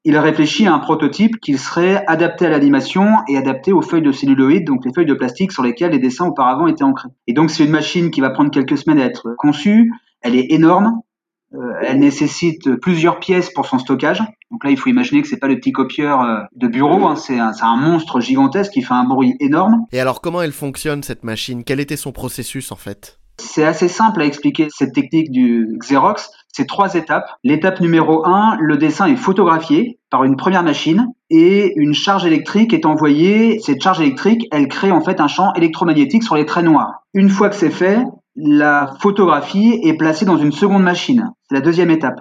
il 0.05 0.17
réfléchit 0.17 0.67
à 0.67 0.75
un 0.75 0.79
prototype 0.79 1.41
qui 1.41 1.57
serait 1.59 2.05
adapté 2.07 2.47
à 2.47 2.51
l'animation 2.51 3.17
et 3.27 3.37
adapté 3.37 3.73
aux 3.73 3.83
feuilles 3.83 4.03
de 4.03 4.13
celluloïd, 4.13 4.65
donc 4.65 4.85
les 4.85 4.93
feuilles 4.93 5.07
de 5.07 5.15
plastique 5.15 5.53
sur 5.53 5.63
lesquelles 5.63 5.93
les 5.93 5.99
dessins 5.99 6.27
auparavant 6.27 6.67
étaient 6.67 6.85
ancrés. 6.85 7.09
Et 7.27 7.33
donc 7.33 7.51
c'est 7.51 7.65
une 7.65 7.71
machine 7.71 8.11
qui 8.11 8.21
va 8.21 8.31
prendre 8.31 8.51
quelques 8.51 8.79
semaines 8.79 9.01
à 9.01 9.05
être 9.05 9.35
conçue, 9.37 9.93
elle 10.23 10.35
est 10.35 10.53
énorme, 10.53 11.01
elle 11.83 11.99
nécessite 11.99 12.77
plusieurs 12.77 13.21
pièces 13.21 13.51
pour 13.51 13.67
son 13.67 13.79
stockage. 13.79 14.23
Donc 14.51 14.65
là, 14.65 14.71
il 14.71 14.79
faut 14.79 14.89
imaginer 14.89 15.23
que 15.23 15.29
c'est 15.29 15.39
pas 15.39 15.49
le 15.49 15.57
petit 15.57 15.73
copieur 15.73 16.23
euh, 16.23 16.41
de 16.57 16.69
bureau, 16.69 17.07
hein, 17.07 17.17
c'est 17.17 17.39
un, 17.39 17.53
un, 17.61 17.77
monstre 17.77 18.21
gigantesque 18.21 18.73
qui 18.73 18.83
fait 18.83 18.95
un 18.95 19.05
bruit 19.05 19.35
énorme. 19.41 19.85
Et 19.93 20.01
alors, 20.01 20.21
comment 20.21 20.41
elle 20.41 20.53
fonctionne 20.53 21.03
cette 21.03 21.23
machine? 21.23 21.65
Quel 21.65 21.81
était 21.81 21.97
son 21.97 22.13
processus 22.13 22.73
en 22.73 22.77
fait? 22.77 23.19
C'est 23.41 23.65
assez 23.65 23.89
simple 23.89 24.21
à 24.23 24.25
expliquer 24.25 24.67
cette 24.71 24.95
technique 24.95 25.31
du 25.31 25.77
Xerox. 25.79 26.31
C'est 26.53 26.67
trois 26.67 26.95
étapes. 26.95 27.31
L'étape 27.45 27.81
numéro 27.81 28.27
un, 28.27 28.57
le 28.59 28.77
dessin 28.79 29.07
est 29.07 29.17
photographié 29.17 30.01
par 30.11 30.25
une 30.25 30.35
première 30.35 30.65
machine 30.65 31.07
et 31.31 31.73
une 31.77 31.95
charge 31.95 32.27
électrique 32.27 32.73
est 32.73 32.85
envoyée. 32.85 33.61
Cette 33.61 33.81
charge 33.81 34.01
électrique, 34.01 34.49
elle 34.51 34.67
crée 34.67 34.91
en 34.91 35.03
fait 35.03 35.21
un 35.21 35.29
champ 35.29 35.53
électromagnétique 35.55 36.25
sur 36.25 36.35
les 36.35 36.47
traits 36.47 36.65
noirs. 36.65 37.05
Une 37.15 37.29
fois 37.29 37.49
que 37.49 37.55
c'est 37.55 37.71
fait, 37.71 38.03
la 38.35 38.93
photographie 39.01 39.79
est 39.85 39.95
placée 39.95 40.25
dans 40.25 40.37
une 40.37 40.53
seconde 40.53 40.83
machine. 40.83 41.31
C'est 41.49 41.57
la 41.57 41.61
deuxième 41.63 41.91
étape. 41.91 42.21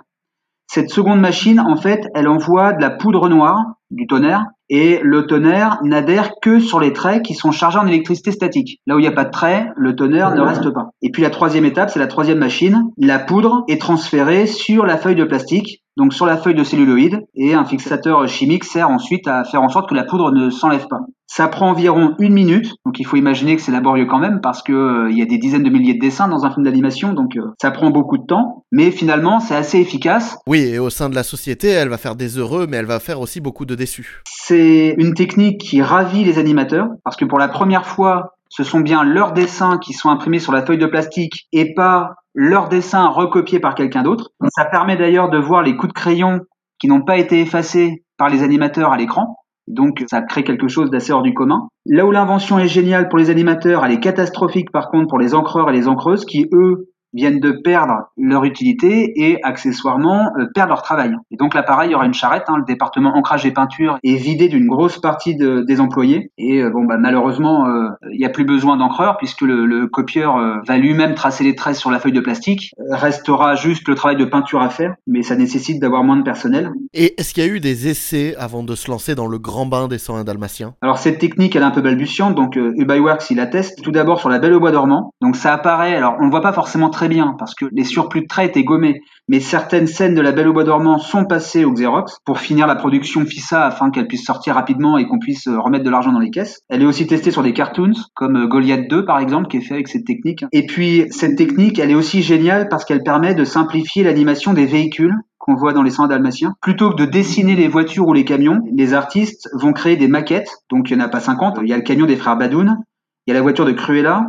Cette 0.70 0.90
seconde 0.90 1.22
machine, 1.22 1.60
en 1.60 1.78
fait, 1.78 2.08
elle 2.14 2.28
envoie 2.28 2.74
de 2.74 2.82
la 2.82 2.90
poudre 2.90 3.30
noire, 3.30 3.78
du 3.90 4.06
tonnerre, 4.06 4.46
et 4.70 5.00
le 5.02 5.26
tonnerre 5.26 5.80
n'adhère 5.82 6.32
que 6.42 6.60
sur 6.60 6.80
les 6.80 6.92
traits 6.92 7.24
qui 7.24 7.36
sont 7.36 7.52
chargés 7.52 7.80
en 7.80 7.88
électricité 7.88 8.32
statique. 8.32 8.82
Là 8.86 8.96
où 8.96 9.00
il 9.00 9.04
n'y 9.04 9.08
a 9.08 9.14
pas 9.14 9.24
de 9.24 9.32
trait, 9.32 9.72
le 9.78 9.96
tonnerre 9.96 10.36
ne 10.36 10.42
reste 10.42 10.70
pas. 10.72 10.90
Et 11.02 11.10
puis 11.10 11.22
la 11.22 11.30
troisième 11.30 11.64
étape, 11.64 11.90
c'est 11.90 12.00
la 12.00 12.08
troisième 12.08 12.40
machine. 12.40 12.84
La 12.98 13.20
poudre 13.20 13.64
est 13.70 13.80
transférée 13.80 14.46
sur 14.46 14.86
la 14.86 14.98
feuille 14.98 15.16
de 15.16 15.24
plastique, 15.24 15.84
donc 15.98 16.14
sur 16.14 16.28
la 16.28 16.38
feuille 16.38 16.54
de 16.54 16.64
celluloïd, 16.64 17.26
et 17.36 17.56
un 17.56 17.66
fixateur 17.66 18.28
chimique 18.28 18.64
sert 18.64 18.90
ensuite 18.90 19.28
à 19.28 19.44
faire 19.44 19.64
en 19.64 19.70
sorte 19.70 19.90
que 19.90 19.96
la 19.96 20.04
poudre 20.04 20.32
ne 20.32 20.52
s'enlève 20.52 20.88
pas. 20.88 21.00
Ça 21.26 21.48
prend 21.48 21.72
environ 21.72 22.14
une 22.20 22.34
minute, 22.34 22.72
donc 22.86 23.00
il 23.00 23.06
faut 23.06 23.18
imaginer 23.18 23.58
que 23.58 23.62
c'est 23.62 23.72
laborieux 23.72 24.06
quand 24.06 24.20
même 24.20 24.40
parce 24.40 24.62
que 24.62 24.72
euh, 24.72 25.12
il 25.12 25.18
y 25.18 25.22
a 25.22 25.26
des 25.26 25.38
dizaines 25.38 25.64
de 25.64 25.70
milliers 25.70 25.96
de 25.96 26.00
dessins 26.00 26.30
dans 26.30 26.46
un 26.46 26.52
film 26.52 26.64
d'animation, 26.64 27.14
donc 27.14 27.36
euh, 27.36 27.42
ça 27.62 27.72
prend 27.72 27.90
beaucoup 27.90 28.18
de 28.18 28.26
temps, 28.26 28.64
mais 28.72 28.92
finalement 28.92 29.40
c'est 29.40 29.56
assez 29.56 29.80
efficace. 29.80 30.38
Oui, 30.48 30.60
et 30.60 30.80
au 30.80 30.90
sein 30.90 31.10
de 31.10 31.16
la 31.16 31.24
société, 31.24 31.68
elle 31.68 31.90
va 31.90 31.98
faire 31.98 32.16
des 32.16 32.38
heureux, 32.38 32.68
mais 32.70 32.78
elle 32.78 32.86
va 32.86 33.00
faire 33.00 33.20
aussi 33.20 33.42
beaucoup 33.42 33.66
de 33.66 33.76
déçus. 33.76 34.22
C'est 34.26 34.96
une 34.98 35.16
technique 35.16 35.60
qui 35.60 35.82
ravit 35.82 36.24
les 36.24 36.38
animateurs 36.38 36.88
parce 37.04 37.18
que 37.18 37.26
pour 37.26 37.40
la 37.40 37.50
première 37.50 37.86
fois, 37.86 38.37
ce 38.50 38.64
sont 38.64 38.80
bien 38.80 39.04
leurs 39.04 39.34
dessins 39.34 39.78
qui 39.78 39.94
sont 39.94 40.10
imprimés 40.10 40.40
sur 40.40 40.52
la 40.52 40.66
feuille 40.66 40.78
de 40.78 40.86
plastique 40.86 41.48
et 41.52 41.74
pas 41.74 42.16
leurs 42.34 42.70
dessins 42.70 43.08
recopiés 43.08 43.60
par 43.60 43.76
quelqu'un 43.76 44.04
d'autre. 44.04 44.32
Ça 44.56 44.66
permet 44.66 44.98
d'ailleurs 44.98 45.30
de 45.30 45.38
voir 45.38 45.64
les 45.64 45.76
coups 45.76 45.94
de 45.94 46.00
crayon 46.00 46.42
qui 46.80 46.88
n'ont 46.88 47.04
pas 47.04 47.18
été 47.18 47.42
effacés 47.42 48.04
par 48.18 48.30
les 48.30 48.44
animateurs 48.44 48.92
à 48.92 48.98
l'écran. 48.98 49.38
Donc 49.68 50.04
ça 50.10 50.22
crée 50.22 50.44
quelque 50.44 50.68
chose 50.68 50.90
d'assez 50.90 51.12
hors 51.12 51.24
du 51.24 51.34
commun. 51.34 51.68
Là 51.86 52.06
où 52.06 52.12
l'invention 52.12 52.58
est 52.58 52.68
géniale 52.68 53.10
pour 53.10 53.18
les 53.18 53.30
animateurs, 53.30 53.84
elle 53.84 53.92
est 53.92 54.00
catastrophique 54.00 54.72
par 54.72 54.90
contre 54.90 55.08
pour 55.08 55.20
les 55.20 55.36
encreurs 55.36 55.70
et 55.70 55.74
les 55.74 55.88
encreuses 55.88 56.26
qui 56.26 56.48
eux 56.54 56.90
viennent 57.14 57.40
de 57.40 57.52
perdre 57.52 58.10
leur 58.18 58.44
utilité 58.44 59.14
et 59.16 59.44
accessoirement 59.44 60.32
euh, 60.40 60.46
perdent 60.54 60.70
leur 60.70 60.82
travail. 60.82 61.14
Et 61.32 61.38
donc 61.38 61.54
là 61.54 61.64
pareil, 61.64 61.90
il 61.90 61.92
y 61.94 61.96
aura 61.96 62.06
une 62.06 62.14
charrette, 62.14 62.46
hein, 62.48 62.58
le 62.58 62.66
département 62.66 63.16
ancrage 63.16 63.46
et 63.46 63.52
peinture 63.52 63.98
est 64.04 64.16
vidé 64.16 64.48
d'une 64.48 64.68
grosse 64.68 65.00
partie 65.00 65.36
de, 65.36 65.64
des 65.68 65.80
employés 65.80 66.32
et 66.38 66.62
euh, 66.62 66.70
bon 66.70 66.86
bah 66.86 66.98
malheureusement 66.98 67.68
euh, 67.68 67.90
il 68.12 68.20
n'y 68.20 68.26
a 68.26 68.30
plus 68.30 68.46
besoin 68.46 68.78
d'encreur 68.78 69.18
puisque 69.18 69.42
le, 69.42 69.66
le 69.66 69.88
copieur 69.88 70.38
va 70.66 70.78
lui-même 70.78 71.16
tracer 71.16 71.44
les 71.44 71.56
traits 71.56 71.76
sur 71.76 71.92
la 71.92 72.00
feuille 72.00 72.12
de 72.12 72.20
plastique. 72.20 72.72
restera 72.90 73.56
juste 73.56 73.88
le 73.88 73.96
travail 73.96 74.18
de 74.18 74.26
peinture 74.26 74.62
à 74.62 74.70
faire, 74.70 74.96
mais 75.08 75.22
ça 75.24 75.36
nécessite 75.36 75.82
d'avoir 75.82 76.04
moins 76.04 76.18
de 76.18 76.24
personnel. 76.24 76.72
Et 76.94 77.20
est-ce 77.20 77.34
qu'il 77.34 77.44
y 77.44 77.50
a 77.50 77.50
eu 77.50 77.60
des 77.60 77.88
essais 77.88 78.36
avant 78.38 78.64
de 78.64 78.76
se 78.76 78.90
lancer 78.90 79.16
dans 79.16 79.28
le 79.28 79.38
grand 79.38 79.66
bain 79.66 79.88
des 79.88 79.98
101 79.98 80.24
dalmatiens? 80.24 80.74
Alors 80.82 80.98
cette 80.98 81.20
technique 81.20 81.56
elle 81.56 81.64
est 81.64 81.66
un 81.66 81.72
peu 81.72 81.82
balbutiante, 81.82 82.36
donc 82.36 82.58
euh, 82.58 82.74
Works 83.00 83.30
il 83.30 83.38
la 83.38 83.48
teste 83.48 83.82
tout 83.84 83.92
d'abord 83.92 84.20
sur 84.20 84.30
la 84.30 84.40
Belle 84.40 84.54
au 84.54 84.60
bois 84.60 84.72
dormant. 84.72 85.14
Donc 85.22 85.36
ça 85.36 85.54
apparaît, 85.54 85.96
alors 85.96 86.16
on 86.20 86.26
ne 86.26 86.32
voit 86.32 86.42
pas 86.42 86.54
forcément 86.54 86.90
très 86.98 87.10
bien 87.10 87.36
parce 87.38 87.54
que 87.54 87.66
les 87.72 87.84
surplus 87.84 88.22
de 88.22 88.28
traits 88.28 88.50
étaient 88.50 88.64
gommés, 88.64 89.02
mais 89.28 89.40
certaines 89.40 89.86
scènes 89.86 90.16
de 90.16 90.22
la 90.22 90.32
Belle 90.32 90.48
au 90.48 90.54
bois 90.54 90.64
dormant 90.64 90.98
sont 90.98 91.26
passées 91.26 91.64
au 91.64 91.72
Xerox 91.72 92.18
pour 92.26 92.40
finir 92.40 92.66
la 92.66 92.74
production 92.74 93.24
FISA 93.24 93.68
afin 93.68 93.92
qu'elle 93.92 94.08
puisse 94.08 94.26
sortir 94.26 94.56
rapidement 94.56 94.98
et 94.98 95.06
qu'on 95.06 95.20
puisse 95.20 95.48
euh, 95.48 95.60
remettre 95.60 95.84
de 95.84 95.92
l'argent 95.92 96.12
dans 96.12 96.20
les 96.20 96.32
caisses. 96.32 96.60
Elle 96.70 96.82
est 96.82 96.86
aussi 96.86 97.06
testée 97.06 97.30
sur 97.30 97.44
des 97.44 97.54
cartoons 97.54 97.94
comme 98.16 98.36
euh, 98.36 98.48
Goliath 98.48 98.90
2 98.90 99.06
par 99.06 99.20
exemple 99.20 99.48
qui 99.48 99.58
est 99.58 99.62
fait 99.62 99.76
avec 99.76 99.90
cette 99.90 100.06
technique. 100.06 100.44
Et 100.52 100.66
puis 100.66 101.06
cette 101.12 101.36
technique 101.36 101.78
elle 101.78 101.92
est 101.92 101.96
aussi 101.96 102.24
géniale 102.24 102.68
parce 102.68 102.84
qu'elle 102.84 103.04
permet 103.04 103.36
de 103.36 103.44
simplifier 103.44 104.04
l'animation 104.04 104.54
des 104.54 104.66
véhicules 104.66 105.14
qu'on 105.38 105.54
voit 105.54 105.74
dans 105.74 105.84
les 105.84 105.92
centres 105.92 106.10
dalmatiens. 106.10 106.56
Plutôt 106.62 106.90
que 106.90 106.96
de 106.96 107.06
dessiner 107.06 107.56
les 107.56 107.68
voitures 107.68 108.08
ou 108.08 108.14
les 108.14 108.26
camions, 108.26 108.60
les 108.74 108.96
artistes 108.96 109.50
vont 109.54 109.72
créer 109.72 109.98
des 109.98 110.08
maquettes. 110.08 110.50
Donc 110.72 110.90
il 110.90 110.98
n'y 110.98 111.04
en 111.04 111.06
a 111.06 111.10
pas 111.10 111.20
50. 111.20 111.60
Il 111.62 111.70
y 111.70 111.74
a 111.74 111.78
le 111.78 111.84
camion 111.84 112.08
des 112.08 112.16
frères 112.16 112.38
Badoun, 112.38 112.80
il 113.28 113.32
y 113.32 113.34
a 113.34 113.36
la 113.36 113.44
voiture 113.44 113.66
de 113.66 113.72
Cruella, 113.72 114.24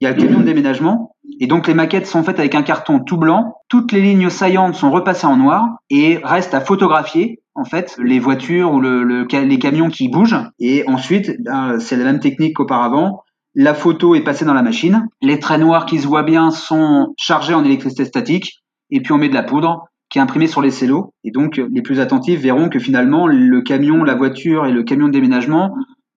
il 0.00 0.04
y 0.04 0.08
a 0.08 0.12
le 0.12 0.20
camion 0.20 0.40
de 0.40 0.44
déménagement. 0.44 1.15
Et 1.38 1.46
donc 1.46 1.66
les 1.66 1.74
maquettes 1.74 2.06
sont 2.06 2.22
faites 2.22 2.38
avec 2.38 2.54
un 2.54 2.62
carton 2.62 3.00
tout 3.00 3.18
blanc. 3.18 3.56
Toutes 3.68 3.92
les 3.92 4.00
lignes 4.00 4.30
saillantes 4.30 4.74
sont 4.74 4.90
repassées 4.90 5.26
en 5.26 5.36
noir 5.36 5.66
et 5.90 6.18
restent 6.22 6.54
à 6.54 6.60
photographier 6.60 7.40
en 7.54 7.64
fait 7.64 7.96
les 8.02 8.18
voitures 8.18 8.72
ou 8.72 8.80
le, 8.80 9.26
les 9.26 9.58
camions 9.58 9.88
qui 9.88 10.08
bougent. 10.08 10.40
Et 10.58 10.84
ensuite, 10.88 11.32
ben, 11.42 11.78
c'est 11.78 11.96
la 11.96 12.04
même 12.04 12.20
technique 12.20 12.56
qu'auparavant. 12.56 13.22
La 13.54 13.74
photo 13.74 14.14
est 14.14 14.22
passée 14.22 14.44
dans 14.44 14.54
la 14.54 14.62
machine. 14.62 15.06
Les 15.22 15.38
traits 15.38 15.60
noirs 15.60 15.86
qui 15.86 15.98
se 15.98 16.06
voient 16.06 16.22
bien 16.22 16.50
sont 16.50 17.14
chargés 17.18 17.54
en 17.54 17.64
électricité 17.64 18.04
statique. 18.04 18.62
Et 18.90 19.00
puis 19.00 19.12
on 19.12 19.18
met 19.18 19.30
de 19.30 19.34
la 19.34 19.42
poudre 19.42 19.88
qui 20.10 20.18
est 20.18 20.22
imprimé 20.22 20.46
sur 20.46 20.62
les 20.62 20.70
cellos. 20.70 21.12
Et 21.24 21.30
donc, 21.30 21.56
les 21.56 21.82
plus 21.82 22.00
attentifs 22.00 22.40
verront 22.40 22.68
que 22.68 22.78
finalement, 22.78 23.26
le 23.26 23.60
camion, 23.62 24.04
la 24.04 24.14
voiture 24.14 24.66
et 24.66 24.72
le 24.72 24.84
camion 24.84 25.08
de 25.08 25.12
déménagement 25.12 25.74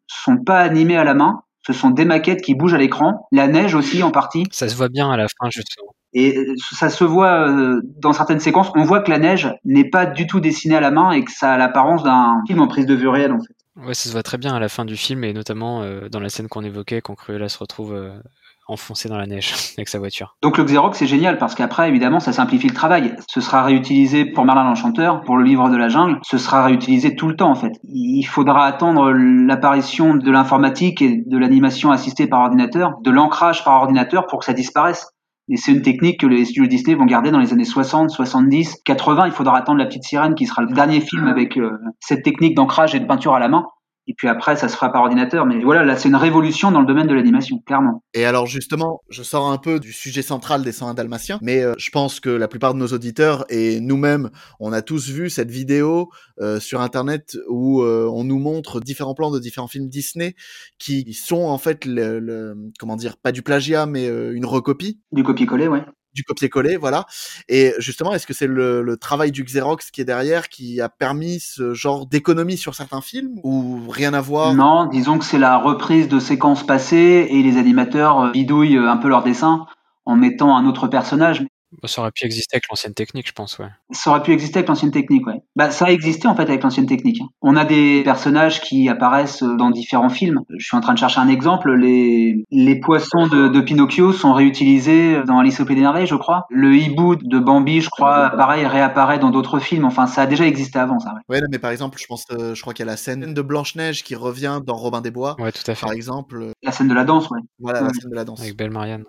sont 0.08 0.38
pas 0.38 0.60
animés 0.60 0.98
à 0.98 1.04
la 1.04 1.14
main. 1.14 1.42
Ce 1.66 1.74
sont 1.74 1.90
des 1.90 2.06
maquettes 2.06 2.42
qui 2.42 2.56
bougent 2.56 2.74
à 2.74 2.78
l'écran. 2.78 3.28
La 3.32 3.48
neige 3.48 3.76
aussi, 3.76 4.02
en 4.04 4.12
partie. 4.12 4.46
Ça 4.52 4.70
se 4.70 4.76
voit 4.76 4.90
bien 4.90 5.10
à 5.10 5.18
la 5.18 5.28
fin, 5.28 5.50
justement. 5.50 5.94
Et 6.14 6.36
ça 6.74 6.90
se 6.90 7.04
voit 7.04 7.48
euh, 7.48 7.82
dans 7.98 8.14
certaines 8.14 8.40
séquences. 8.40 8.72
On 8.76 8.84
voit 8.84 9.02
que 9.02 9.12
la 9.12 9.20
neige 9.20 9.54
n'est 9.64 9.88
pas 9.88 10.06
du 10.06 10.26
tout 10.26 10.40
dessinée 10.40 10.76
à 10.76 10.80
la 10.80 10.90
main 10.90 11.12
et 11.12 11.24
que 11.24 11.32
ça 11.32 11.54
a 11.54 11.58
l'apparence 11.58 12.04
d'un 12.04 12.42
film 12.48 12.62
en 12.62 12.68
prise 12.68 12.86
de 12.86 12.96
vue 12.96 13.08
réelle, 13.08 13.32
en 13.32 13.40
fait. 13.40 13.54
Ouais, 13.86 13.94
ça 13.94 14.10
se 14.10 14.12
voit 14.12 14.24
très 14.24 14.38
bien 14.38 14.54
à 14.54 14.60
la 14.60 14.70
fin 14.70 14.86
du 14.86 14.98
film 14.98 15.24
et 15.24 15.34
notamment 15.34 15.84
euh, 15.84 16.10
dans 16.10 16.20
la 16.20 16.30
scène 16.30 16.48
qu'on 16.48 16.64
évoquait 16.64 17.02
quand 17.02 17.16
Cruella 17.16 17.48
se 17.48 17.58
retrouve 17.60 17.94
euh, 17.94 18.12
enfoncé 18.70 19.10
dans 19.10 19.18
la 19.18 19.28
neige 19.28 19.54
avec 19.78 19.90
sa 19.90 20.00
voiture. 20.00 20.36
Donc 20.42 20.58
le 20.58 20.64
Xerox 20.64 20.98
c'est 20.98 21.08
génial 21.08 21.38
parce 21.38 21.56
qu'après 21.56 21.90
évidemment 21.90 22.20
ça 22.20 22.34
simplifie 22.34 22.68
le 22.68 22.74
travail. 22.74 23.16
Ce 23.28 23.42
sera 23.42 23.64
réutilisé 23.64 24.26
pour 24.26 24.46
Merlin 24.46 24.64
l'Enchanteur, 24.64 25.22
pour 25.22 25.38
le 25.38 25.44
livre 25.44 25.70
de 25.70 25.78
la 25.78 25.90
jungle, 25.90 26.20
ce 26.24 26.38
sera 26.38 26.64
réutilisé 26.64 27.16
tout 27.16 27.28
le 27.28 27.36
temps 27.36 27.52
en 27.52 27.56
fait. 27.56 27.74
Il 27.84 28.24
faudra 28.24 28.66
attendre 28.66 29.12
l'apparition 29.12 30.16
de 30.16 30.32
l'informatique 30.32 31.02
et 31.02 31.24
de 31.26 31.38
l'animation 31.38 31.92
assistée 31.92 32.28
par 32.28 32.42
ordinateur, 32.42 32.94
de 33.02 33.12
l'ancrage 33.12 33.64
par 33.64 33.76
ordinateur 33.82 34.28
pour 34.28 34.40
que 34.40 34.46
ça 34.46 34.54
disparaisse. 34.54 35.08
Et 35.52 35.58
c'est 35.58 35.72
une 35.72 35.82
technique 35.82 36.20
que 36.20 36.28
les 36.28 36.46
studios 36.46 36.68
Disney 36.68 36.96
vont 36.96 37.06
garder 37.06 37.32
dans 37.32 37.40
les 37.40 37.54
années 37.54 37.66
60, 37.66 38.12
70, 38.12 38.82
80. 38.86 39.26
Il 39.26 39.32
faudra 39.32 39.58
attendre 39.58 39.80
La 39.80 39.88
Petite 39.88 40.04
Sirène 40.04 40.36
qui 40.36 40.46
sera 40.46 40.62
le 40.62 40.72
dernier 40.72 41.02
film 41.02 41.28
avec 41.28 41.58
euh, 41.58 41.72
cette 42.00 42.24
technique 42.24 42.56
d'ancrage 42.56 42.94
et 42.94 43.00
de 43.00 43.06
peinture 43.06 43.34
à 43.34 43.40
la 43.40 43.48
main. 43.48 43.66
Et 44.10 44.16
puis 44.18 44.28
après, 44.28 44.56
ça 44.56 44.68
se 44.68 44.76
fera 44.76 44.92
par 44.92 45.04
ordinateur. 45.04 45.46
Mais 45.46 45.64
voilà, 45.64 45.86
là, 45.86 45.96
c'est 45.96 46.10
une 46.10 46.16
révolution 46.16 46.72
dans 46.72 46.82
le 46.82 46.88
domaine 46.88 47.06
de 47.06 47.14
l'animation, 47.14 47.60
clairement. 47.60 48.04
Et 48.16 48.26
alors 48.26 48.48
justement, 48.48 49.02
je 49.12 49.22
sors 49.22 49.52
un 49.52 49.60
peu 49.60 49.80
du 49.80 49.94
sujet 49.94 50.24
central 50.24 50.64
des 50.64 50.72
101 50.72 50.96
Dalmatiens, 50.96 51.38
mais 51.44 51.62
euh, 51.62 51.76
je 51.78 51.92
pense 51.92 52.20
que 52.20 52.32
la 52.32 52.48
plupart 52.48 52.74
de 52.74 52.80
nos 52.80 52.88
auditeurs 52.88 53.46
et 53.50 53.80
nous-mêmes, 53.80 54.32
on 54.60 54.74
a 54.74 54.82
tous 54.82 55.10
vu 55.10 55.30
cette 55.30 55.52
vidéo 55.52 56.10
euh, 56.42 56.60
sur 56.60 56.82
Internet 56.82 57.38
où 57.50 57.84
euh, 57.84 58.10
on 58.12 58.24
nous 58.24 58.40
montre 58.40 58.80
différents 58.80 59.14
plans 59.14 59.30
de 59.30 59.38
différents 59.38 59.68
films 59.68 59.90
Disney 59.90 60.34
qui 60.80 61.14
sont 61.14 61.44
en 61.44 61.60
fait 61.60 61.86
le, 61.86 62.20
le 62.20 62.56
comment 62.80 62.96
dire, 62.96 63.16
pas 63.16 63.32
du 63.32 63.44
plagiat, 63.44 63.86
mais 63.86 64.08
une 64.08 64.46
recopie. 64.48 65.00
Du 65.12 65.22
copier-coller, 65.22 65.68
ouais 65.68 65.84
copier-coller, 66.24 66.78
voilà. 66.78 67.06
Et 67.48 67.74
justement, 67.80 68.14
est-ce 68.14 68.28
que 68.28 68.34
c'est 68.34 68.48
le, 68.48 68.98
travail 69.00 69.32
du 69.32 69.44
Xerox 69.44 69.92
qui 69.92 70.02
est 70.02 70.06
derrière 70.06 70.50
qui 70.50 70.82
a 70.82 70.90
permis 70.90 71.40
ce 71.40 71.74
genre 71.74 72.06
d'économie 72.06 72.58
sur 72.58 72.76
certains 72.76 73.02
films 73.02 73.40
ou 73.44 73.82
rien 73.90 74.14
à 74.14 74.22
voir? 74.22 74.54
Non, 74.54 74.86
disons 74.86 75.18
que 75.18 75.26
c'est 75.26 75.40
la 75.40 75.58
reprise 75.58 76.08
de 76.08 76.20
séquences 76.20 76.66
passées 76.66 77.28
et 77.30 77.42
les 77.42 77.58
animateurs 77.58 78.32
bidouillent 78.32 78.78
un 78.78 78.98
peu 78.98 79.08
leur 79.08 79.24
dessin 79.24 79.68
en 80.06 80.16
mettant 80.16 80.58
un 80.58 80.66
autre 80.66 80.88
personnage. 80.88 81.46
Bah, 81.82 81.88
ça 81.88 82.02
aurait 82.02 82.12
pu 82.12 82.26
exister 82.26 82.56
avec 82.56 82.66
l'ancienne 82.70 82.94
technique, 82.94 83.28
je 83.28 83.34
pense, 83.34 83.60
ouais. 83.60 83.68
Ça 83.92 84.10
aurait 84.10 84.24
pu 84.24 84.32
exister 84.32 84.60
avec 84.60 84.70
l'ancienne 84.70 84.92
technique, 84.92 85.26
ouais. 85.28 85.42
Bah, 85.56 85.70
ça 85.70 85.86
a 85.86 85.92
existé 85.92 86.28
en 86.28 86.36
fait 86.36 86.44
avec 86.44 86.64
l'ancienne 86.64 86.88
technique. 86.88 87.22
On 87.42 87.56
a 87.56 87.64
des 87.64 88.02
personnages 88.04 88.62
qui 88.62 88.90
apparaissent 88.90 89.44
dans 89.44 89.70
différents 89.70 90.10
films. 90.10 90.42
Je 90.58 90.66
suis 90.66 90.76
en 90.76 90.82
train 90.82 90.94
de 90.94 90.98
chercher 90.98 91.20
un 91.20 91.28
exemple. 91.28 91.72
Les, 91.74 92.44
les 92.50 92.80
poissons 92.80 93.28
de, 93.28 93.48
de 93.48 93.62
Pinocchio 93.62 94.14
sont 94.14 94.34
réutilisés 94.34 95.24
dans 95.26 95.38
Alice 95.38 95.60
au 95.60 95.66
Pays 95.66 95.76
des 95.76 95.82
Merveilles, 95.82 96.08
je 96.08 96.16
crois. 96.16 96.46
Le 96.50 96.76
hibou 96.76 97.16
de 97.16 97.40
Bambi, 97.40 97.82
je 97.82 97.90
crois, 97.90 98.32
pareil, 98.32 98.66
réapparaît 98.66 99.20
dans 99.20 99.30
d'autres 99.30 99.60
films. 99.60 99.86
Enfin, 99.86 100.08
ça 100.08 100.24
a 100.24 100.28
déjà 100.28 100.48
existé 100.48 100.80
avant, 100.80 101.00
ça. 101.00 101.14
Ouais, 101.30 101.40
ouais 101.40 101.48
mais 101.52 101.60
par 101.60 101.72
exemple, 101.72 102.00
je 102.02 102.08
pense, 102.08 102.26
euh, 102.32 102.56
je 102.56 102.62
crois 102.62 102.74
qu'il 102.74 102.86
y 102.86 102.90
a 102.90 102.92
la 102.92 102.98
scène 102.98 103.34
de 103.34 103.42
Blanche 103.42 103.76
Neige 103.76 104.04
qui 104.04 104.16
revient 104.16 104.60
dans 104.66 104.76
Robin 104.76 105.02
des 105.02 105.12
Bois. 105.12 105.36
Ouais, 105.40 105.52
tout 105.52 105.70
à 105.70 105.76
fait. 105.76 105.86
Par 105.86 105.94
exemple. 105.94 106.52
La 106.64 106.72
scène 106.72 106.88
de 106.88 106.96
la 106.96 107.04
danse, 107.04 107.30
ouais. 107.30 107.40
Voilà, 107.60 107.82
ouais. 107.82 107.88
la 107.88 107.94
scène 107.94 108.10
de 108.10 108.16
la 108.16 108.26
danse. 108.26 108.42
Avec 108.42 108.58
Belle 108.58 108.72
Marianne. 108.72 109.06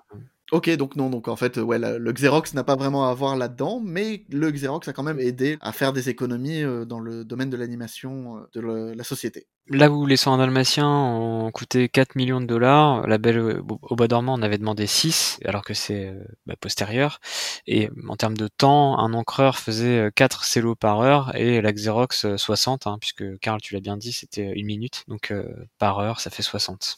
Ok, 0.52 0.68
donc 0.70 0.96
non, 0.96 1.10
donc 1.10 1.28
en 1.28 1.36
fait, 1.36 1.58
ouais, 1.58 1.78
le 1.78 2.12
Xerox 2.12 2.54
n'a 2.54 2.64
pas 2.64 2.76
vraiment 2.76 3.08
à 3.08 3.14
voir 3.14 3.36
là-dedans, 3.36 3.80
mais 3.84 4.24
le 4.30 4.50
Xerox 4.50 4.88
a 4.88 4.92
quand 4.92 5.04
même 5.04 5.20
aidé 5.20 5.58
à 5.60 5.72
faire 5.72 5.92
des 5.92 6.08
économies 6.08 6.64
euh, 6.64 6.84
dans 6.84 6.98
le 6.98 7.24
domaine 7.24 7.50
de 7.50 7.56
l'animation 7.56 8.38
euh, 8.38 8.40
de 8.54 8.94
la 8.96 9.04
société. 9.04 9.46
Là 9.68 9.88
où 9.90 10.06
les 10.06 10.16
101 10.16 10.38
Dalmatiens 10.38 10.88
ont 10.88 11.50
coûté 11.52 11.88
4 11.88 12.16
millions 12.16 12.40
de 12.40 12.46
dollars, 12.46 13.06
la 13.06 13.18
Belle 13.18 13.60
au 13.60 13.94
Bois 13.94 14.08
dormant 14.08 14.32
en 14.32 14.42
avait 14.42 14.58
demandé 14.58 14.88
6, 14.88 15.38
alors 15.44 15.62
que 15.62 15.74
c'est 15.74 16.12
bah, 16.46 16.54
postérieur. 16.60 17.20
Et 17.68 17.88
en 18.08 18.16
termes 18.16 18.36
de 18.36 18.48
temps, 18.48 18.98
un 18.98 19.14
encreur 19.14 19.58
faisait 19.58 20.10
4 20.16 20.42
cellos 20.42 20.74
par 20.74 21.00
heure 21.00 21.36
et 21.36 21.60
la 21.62 21.72
Xerox 21.72 22.36
60, 22.36 22.88
hein, 22.88 22.96
puisque 23.00 23.38
Karl, 23.38 23.60
tu 23.60 23.74
l'as 23.74 23.80
bien 23.80 23.96
dit, 23.96 24.12
c'était 24.12 24.50
une 24.54 24.66
minute, 24.66 25.04
donc 25.06 25.30
euh, 25.30 25.44
par 25.78 26.00
heure, 26.00 26.18
ça 26.18 26.30
fait 26.30 26.42
60. 26.42 26.96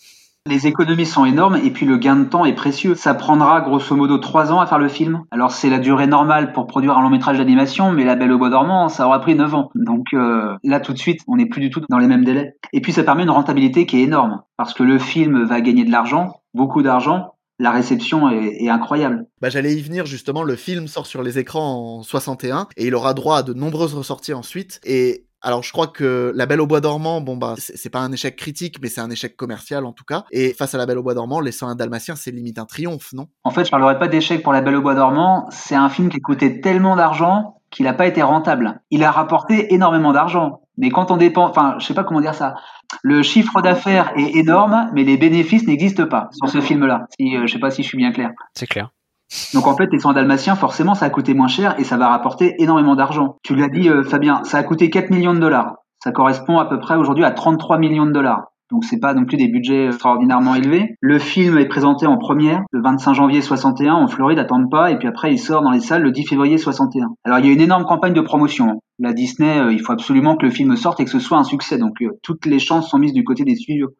Les 0.49 0.67
économies 0.67 1.07
sont 1.07 1.25
énormes 1.25 1.55
et 1.55 1.71
puis 1.71 1.87
le 1.87 1.99
gain 1.99 2.17
de 2.17 2.25
temps 2.25 2.45
est 2.45 2.55
précieux. 2.55 2.97
Ça 2.97 3.15
prendra 3.15 3.61
grosso 3.61 3.95
modo 3.95 4.19
trois 4.19 4.53
ans 4.53 4.61
à 4.61 4.67
faire 4.67 4.81
le 4.81 4.89
film. 4.89 5.23
Alors 5.31 5.53
c'est 5.53 5.71
la 5.71 5.79
durée 5.79 6.09
normale 6.09 6.53
pour 6.53 6.67
produire 6.67 6.99
un 6.99 7.03
long 7.03 7.11
métrage 7.11 7.39
d'animation, 7.39 7.93
mais 7.93 8.05
La 8.05 8.17
Belle 8.17 8.33
au 8.33 8.39
Bois 8.39 8.51
dormant, 8.51 8.89
ça 8.89 9.07
aura 9.07 9.21
pris 9.21 9.37
9 9.37 9.55
ans. 9.55 9.71
Donc 9.77 10.07
euh, 10.15 10.57
là 10.65 10.81
tout 10.81 10.93
de 10.93 10.99
suite, 10.99 11.21
on 11.29 11.37
n'est 11.37 11.47
plus 11.47 11.61
du 11.61 11.71
tout 11.71 11.81
dans 11.89 11.99
les 11.99 12.09
mêmes 12.09 12.25
délais. 12.25 12.57
Et 12.73 12.81
puis 12.81 12.93
ça 12.93 13.05
permet 13.05 13.23
une 13.23 13.31
rentabilité 13.31 13.87
qui 13.87 14.01
est 14.01 14.03
énorme 14.03 14.43
parce 14.57 14.75
que 14.75 14.83
le 14.83 14.99
film 14.99 15.45
va 15.45 15.61
gagner 15.61 15.85
de 15.85 15.93
l'argent, 15.93 16.41
beaucoup 16.55 16.83
d'argent, 16.83 17.37
la 17.61 17.71
réception 17.71 18.29
est, 18.29 18.65
est 18.65 18.69
incroyable. 18.69 19.27
Bah, 19.41 19.49
J'allais 19.49 19.75
y 19.75 19.81
venir 19.81 20.07
justement, 20.07 20.43
le 20.43 20.57
film 20.57 20.89
sort 20.89 21.07
sur 21.07 21.23
les 21.23 21.39
écrans 21.39 21.99
en 21.99 22.03
61 22.03 22.67
et 22.77 22.89
il 22.89 22.95
aura 22.97 23.15
droit 23.15 23.39
à 23.39 23.43
de 23.45 23.55
nombreuses 23.55 23.95
ressorties 23.95 24.35
ensuite. 24.35 24.81
Et 24.85 25.25
alors 25.43 25.63
je 25.63 25.73
crois 25.73 25.89
que 25.89 26.33
La 26.35 26.47
Belle 26.47 26.61
au 26.61 26.67
Bois 26.67 26.81
dormant, 26.81 27.21
bon 27.21 27.37
bah 27.37 27.55
c'est 27.59 27.91
pas 27.91 28.01
un 28.01 28.13
échec 28.13 28.37
critique, 28.37 28.79
mais 28.81 28.89
c'est 28.89 29.01
un 29.01 29.11
échec 29.11 29.37
commercial 29.37 29.85
en 29.85 29.93
tout 29.93 30.05
cas. 30.05 30.25
Et 30.31 30.55
face 30.55 30.75
à 30.75 30.79
La 30.79 30.87
Belle 30.87 30.99
au 30.99 31.03
Bois 31.03 31.15
dormant, 31.15 31.41
Les 31.41 31.53
101 31.53 31.75
Dalmatiens, 31.75 32.17
c'est 32.17 32.31
limite 32.31 32.59
un 32.59 32.65
triomphe, 32.65 33.13
non? 33.13 33.29
En 33.45 33.51
fait, 33.51 33.65
je 33.65 33.71
parlerai 33.71 33.99
pas 33.99 34.09
d'échec 34.09 34.43
pour 34.43 34.53
La 34.53 34.61
Belle 34.61 34.77
au 34.77 34.83
Bois 34.83 34.95
dormant. 34.95 35.47
C'est 35.51 35.75
un 35.75 35.89
film 35.89 36.09
qui 36.09 36.19
a 36.19 36.21
coûté 36.21 36.61
tellement 36.61 36.97
d'argent 36.97 37.57
qu'il 37.71 37.87
n'a 37.87 37.95
pas 37.95 38.07
été 38.07 38.23
rentable. 38.23 38.81
Il 38.91 39.03
a 39.03 39.11
rapporté 39.11 39.75
énormément 39.75 40.13
d'argent. 40.13 40.61
Mais 40.77 40.91
quand 40.91 41.11
on 41.11 41.17
dépense, 41.17 41.51
enfin, 41.51 41.77
je 41.79 41.87
sais 41.87 41.95
pas 41.95 42.05
comment 42.05 42.21
dire 42.21 42.35
ça. 42.35 42.55
Le 43.03 43.23
chiffre 43.23 43.61
d'affaires 43.63 44.13
est 44.17 44.37
énorme, 44.37 44.91
mais 44.95 45.05
les 45.05 45.17
bénéfices 45.17 45.67
n'existent 45.67 46.07
pas 46.07 46.29
sur 46.33 46.49
ce 46.49 46.61
film-là. 46.61 47.07
Si, 47.19 47.37
euh, 47.37 47.47
je 47.47 47.53
sais 47.53 47.59
pas 47.59 47.71
si 47.71 47.83
je 47.83 47.89
suis 47.89 47.99
bien 47.99 48.13
clair. 48.13 48.31
C'est 48.55 48.67
clair. 48.67 48.91
Donc 49.55 49.67
en 49.67 49.77
fait, 49.77 49.89
les 49.93 49.99
100 49.99 50.13
dalmatiens, 50.15 50.57
forcément, 50.57 50.95
ça 50.95 51.07
a 51.07 51.11
coûté 51.11 51.35
moins 51.35 51.49
cher 51.49 51.75
et 51.79 51.85
ça 51.85 51.97
va 51.97 52.09
rapporter 52.09 52.55
énormément 52.59 52.97
d'argent. 52.97 53.37
Tu 53.43 53.55
l'as 53.55 53.69
dit, 53.69 53.89
euh, 53.89 54.03
Fabien, 54.03 54.45
ça 54.45 54.59
a 54.59 54.63
coûté 54.63 54.91
4 54.91 55.11
millions 55.11 55.35
de 55.35 55.41
dollars. 55.41 55.77
Ça 56.03 56.13
correspond 56.13 56.59
à 56.59 56.67
peu 56.67 56.79
près 56.81 56.97
aujourd'hui 56.97 57.25
à 57.25 57.31
33 57.31 57.79
millions 57.79 58.07
de 58.07 58.13
dollars. 58.13 58.53
Donc 58.73 58.85
c'est 58.85 58.99
pas 58.99 59.13
non 59.13 59.27
plus 59.27 59.37
des 59.37 59.49
budgets 59.49 59.87
extraordinairement 59.89 60.55
élevés. 60.55 60.97
Le 61.01 61.19
film 61.19 61.59
est 61.59 61.69
présenté 61.69 62.07
en 62.07 62.17
première 62.17 62.63
le 62.71 62.81
25 62.83 63.13
janvier 63.13 63.43
61 63.43 63.93
en 63.93 64.09
Floride 64.09 64.39
à 64.39 64.47
Tampa 64.47 64.91
et 64.91 64.97
puis 64.97 65.07
après 65.07 65.31
il 65.31 65.39
sort 65.39 65.61
dans 65.61 65.71
les 65.71 65.81
salles 65.81 66.03
le 66.03 66.11
10 66.11 66.27
février 66.27 66.57
61. 66.57 67.09
Alors 67.25 67.39
il 67.39 67.47
y 67.47 67.51
a 67.51 67.53
une 67.53 67.61
énorme 67.61 67.85
campagne 67.85 68.15
de 68.15 68.23
promotion. 68.23 68.81
La 68.99 69.13
Disney, 69.13 69.59
euh, 69.59 69.73
il 69.73 69.81
faut 69.81 69.93
absolument 69.93 70.37
que 70.37 70.47
le 70.47 70.51
film 70.51 70.75
sorte 70.77 71.01
et 71.01 71.05
que 71.05 71.11
ce 71.11 71.19
soit 71.19 71.37
un 71.37 71.45
succès. 71.45 71.77
Donc 71.77 72.01
euh, 72.01 72.19
toutes 72.23 72.47
les 72.47 72.59
chances 72.59 72.89
sont 72.89 72.99
mises 72.99 73.13
du 73.13 73.25
côté 73.25 73.45
des 73.45 73.57
studios. 73.57 73.91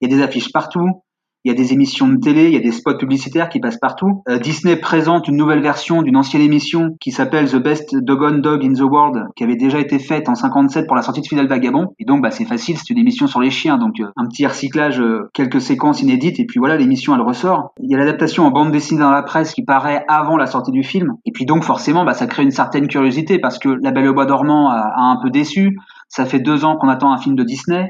Il 0.00 0.10
y 0.10 0.14
a 0.14 0.16
des 0.16 0.22
affiches 0.22 0.50
partout, 0.50 1.02
il 1.44 1.48
y 1.48 1.50
a 1.50 1.56
des 1.56 1.72
émissions 1.72 2.08
de 2.08 2.16
télé, 2.16 2.46
il 2.46 2.52
y 2.52 2.56
a 2.56 2.60
des 2.60 2.70
spots 2.70 2.96
publicitaires 2.96 3.48
qui 3.48 3.58
passent 3.58 3.78
partout. 3.78 4.22
Euh, 4.28 4.38
Disney 4.38 4.76
présente 4.76 5.26
une 5.26 5.36
nouvelle 5.36 5.60
version 5.60 6.02
d'une 6.02 6.16
ancienne 6.16 6.42
émission 6.42 6.96
qui 7.00 7.10
s'appelle 7.10 7.50
The 7.50 7.56
Best 7.56 7.96
Doggone 7.96 8.40
Dog 8.40 8.64
in 8.64 8.74
the 8.74 8.82
World, 8.82 9.26
qui 9.34 9.42
avait 9.42 9.56
déjà 9.56 9.80
été 9.80 9.98
faite 9.98 10.28
en 10.28 10.36
57 10.36 10.86
pour 10.86 10.94
la 10.94 11.02
sortie 11.02 11.20
de 11.20 11.26
Fidèle 11.26 11.48
Vagabond. 11.48 11.94
Et 11.98 12.04
donc, 12.04 12.22
bah, 12.22 12.30
c'est 12.30 12.44
facile, 12.44 12.78
c'est 12.78 12.90
une 12.90 12.98
émission 12.98 13.26
sur 13.26 13.40
les 13.40 13.50
chiens, 13.50 13.76
donc 13.76 13.98
euh, 14.00 14.06
un 14.16 14.26
petit 14.26 14.46
recyclage, 14.46 15.00
euh, 15.00 15.30
quelques 15.34 15.60
séquences 15.60 16.00
inédites, 16.00 16.38
et 16.38 16.46
puis 16.46 16.60
voilà, 16.60 16.76
l'émission 16.76 17.14
elle 17.14 17.22
ressort. 17.22 17.72
Il 17.80 17.90
y 17.90 17.94
a 17.94 17.98
l'adaptation 17.98 18.44
en 18.44 18.50
bande 18.50 18.70
dessinée 18.70 19.00
dans 19.00 19.10
la 19.10 19.22
presse 19.22 19.52
qui 19.52 19.64
paraît 19.64 20.04
avant 20.08 20.36
la 20.36 20.46
sortie 20.46 20.72
du 20.72 20.84
film. 20.84 21.14
Et 21.24 21.32
puis 21.32 21.44
donc, 21.44 21.64
forcément, 21.64 22.04
bah, 22.04 22.14
ça 22.14 22.26
crée 22.26 22.44
une 22.44 22.52
certaine 22.52 22.86
curiosité 22.86 23.40
parce 23.40 23.58
que 23.58 23.68
La 23.68 23.90
Belle 23.90 24.08
au 24.08 24.14
Bois 24.14 24.26
dormant 24.26 24.70
a 24.70 24.94
un 24.96 25.18
peu 25.20 25.30
déçu. 25.30 25.76
Ça 26.08 26.26
fait 26.26 26.40
deux 26.40 26.64
ans 26.64 26.76
qu'on 26.76 26.88
attend 26.88 27.12
un 27.12 27.18
film 27.18 27.34
de 27.34 27.42
Disney 27.42 27.88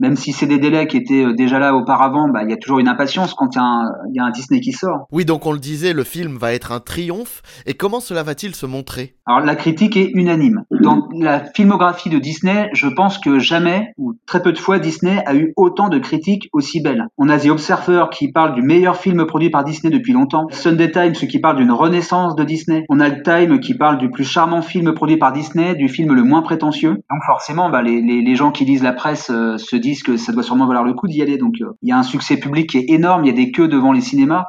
même 0.00 0.16
si 0.16 0.32
c'est 0.32 0.46
des 0.46 0.58
délais 0.58 0.86
qui 0.86 0.96
étaient 0.96 1.32
déjà 1.34 1.58
là 1.58 1.74
auparavant, 1.74 2.28
bah, 2.28 2.42
il 2.42 2.50
y 2.50 2.52
a 2.52 2.56
toujours 2.56 2.78
une 2.78 2.88
impatience 2.88 3.34
quand 3.34 3.54
il 3.54 3.58
y, 3.58 3.60
a 3.60 3.64
un, 3.64 3.92
il 4.10 4.16
y 4.16 4.20
a 4.20 4.24
un 4.24 4.30
Disney 4.30 4.60
qui 4.60 4.72
sort. 4.72 5.06
Oui, 5.12 5.24
donc 5.24 5.46
on 5.46 5.52
le 5.52 5.58
disait, 5.58 5.92
le 5.92 6.04
film 6.04 6.36
va 6.36 6.52
être 6.52 6.72
un 6.72 6.80
triomphe. 6.80 7.42
Et 7.66 7.74
comment 7.74 8.00
cela 8.00 8.22
va-t-il 8.22 8.54
se 8.54 8.66
montrer? 8.66 9.14
Alors 9.26 9.40
la 9.40 9.54
critique 9.54 9.96
est 9.96 10.10
unanime. 10.14 10.64
Dans 10.82 11.08
la 11.18 11.44
filmographie 11.44 12.10
de 12.10 12.18
Disney, 12.18 12.68
je 12.74 12.88
pense 12.88 13.18
que 13.18 13.38
jamais, 13.38 13.92
ou 13.96 14.14
très 14.26 14.42
peu 14.42 14.52
de 14.52 14.58
fois, 14.58 14.78
Disney 14.78 15.22
a 15.26 15.34
eu 15.34 15.52
autant 15.56 15.88
de 15.88 15.98
critiques 15.98 16.48
aussi 16.52 16.80
belles. 16.82 17.06
On 17.16 17.28
a 17.28 17.38
The 17.38 17.46
Observer 17.46 18.06
qui 18.10 18.32
parle 18.32 18.54
du 18.54 18.62
meilleur 18.62 18.96
film 18.96 19.24
produit 19.26 19.50
par 19.50 19.64
Disney 19.64 19.92
depuis 19.92 20.12
longtemps. 20.12 20.46
Sunday 20.50 20.90
Times 20.90 21.12
qui 21.12 21.38
parle 21.38 21.56
d'une 21.56 21.72
renaissance 21.72 22.34
de 22.36 22.44
Disney. 22.44 22.84
On 22.88 23.00
a 23.00 23.08
le 23.08 23.22
Time 23.22 23.60
qui 23.60 23.74
parle 23.74 23.98
du 23.98 24.10
plus 24.10 24.24
charmant 24.24 24.62
film 24.62 24.92
produit 24.92 25.16
par 25.16 25.32
Disney, 25.32 25.74
du 25.74 25.88
film 25.88 26.12
le 26.12 26.22
moins 26.22 26.42
prétentieux. 26.42 26.90
Donc 26.90 27.20
forcément, 27.26 27.70
bah, 27.70 27.82
les, 27.82 28.02
les, 28.02 28.22
les 28.22 28.36
gens 28.36 28.50
qui 28.50 28.64
lisent 28.64 28.82
la 28.82 28.92
presse 28.92 29.30
euh, 29.30 29.56
se 29.56 29.76
disent 29.84 30.02
que 30.02 30.16
ça 30.16 30.32
doit 30.32 30.42
sûrement 30.42 30.66
valoir 30.66 30.84
le 30.84 30.94
coup 30.94 31.06
d'y 31.08 31.22
aller. 31.22 31.38
Donc, 31.38 31.54
euh, 31.60 31.72
il 31.82 31.88
y 31.88 31.92
a 31.92 31.98
un 31.98 32.02
succès 32.02 32.36
public 32.36 32.70
qui 32.70 32.78
est 32.78 32.90
énorme. 32.90 33.24
Il 33.24 33.28
y 33.28 33.30
a 33.30 33.34
des 33.34 33.52
queues 33.52 33.68
devant 33.68 33.92
les 33.92 34.00
cinémas. 34.00 34.46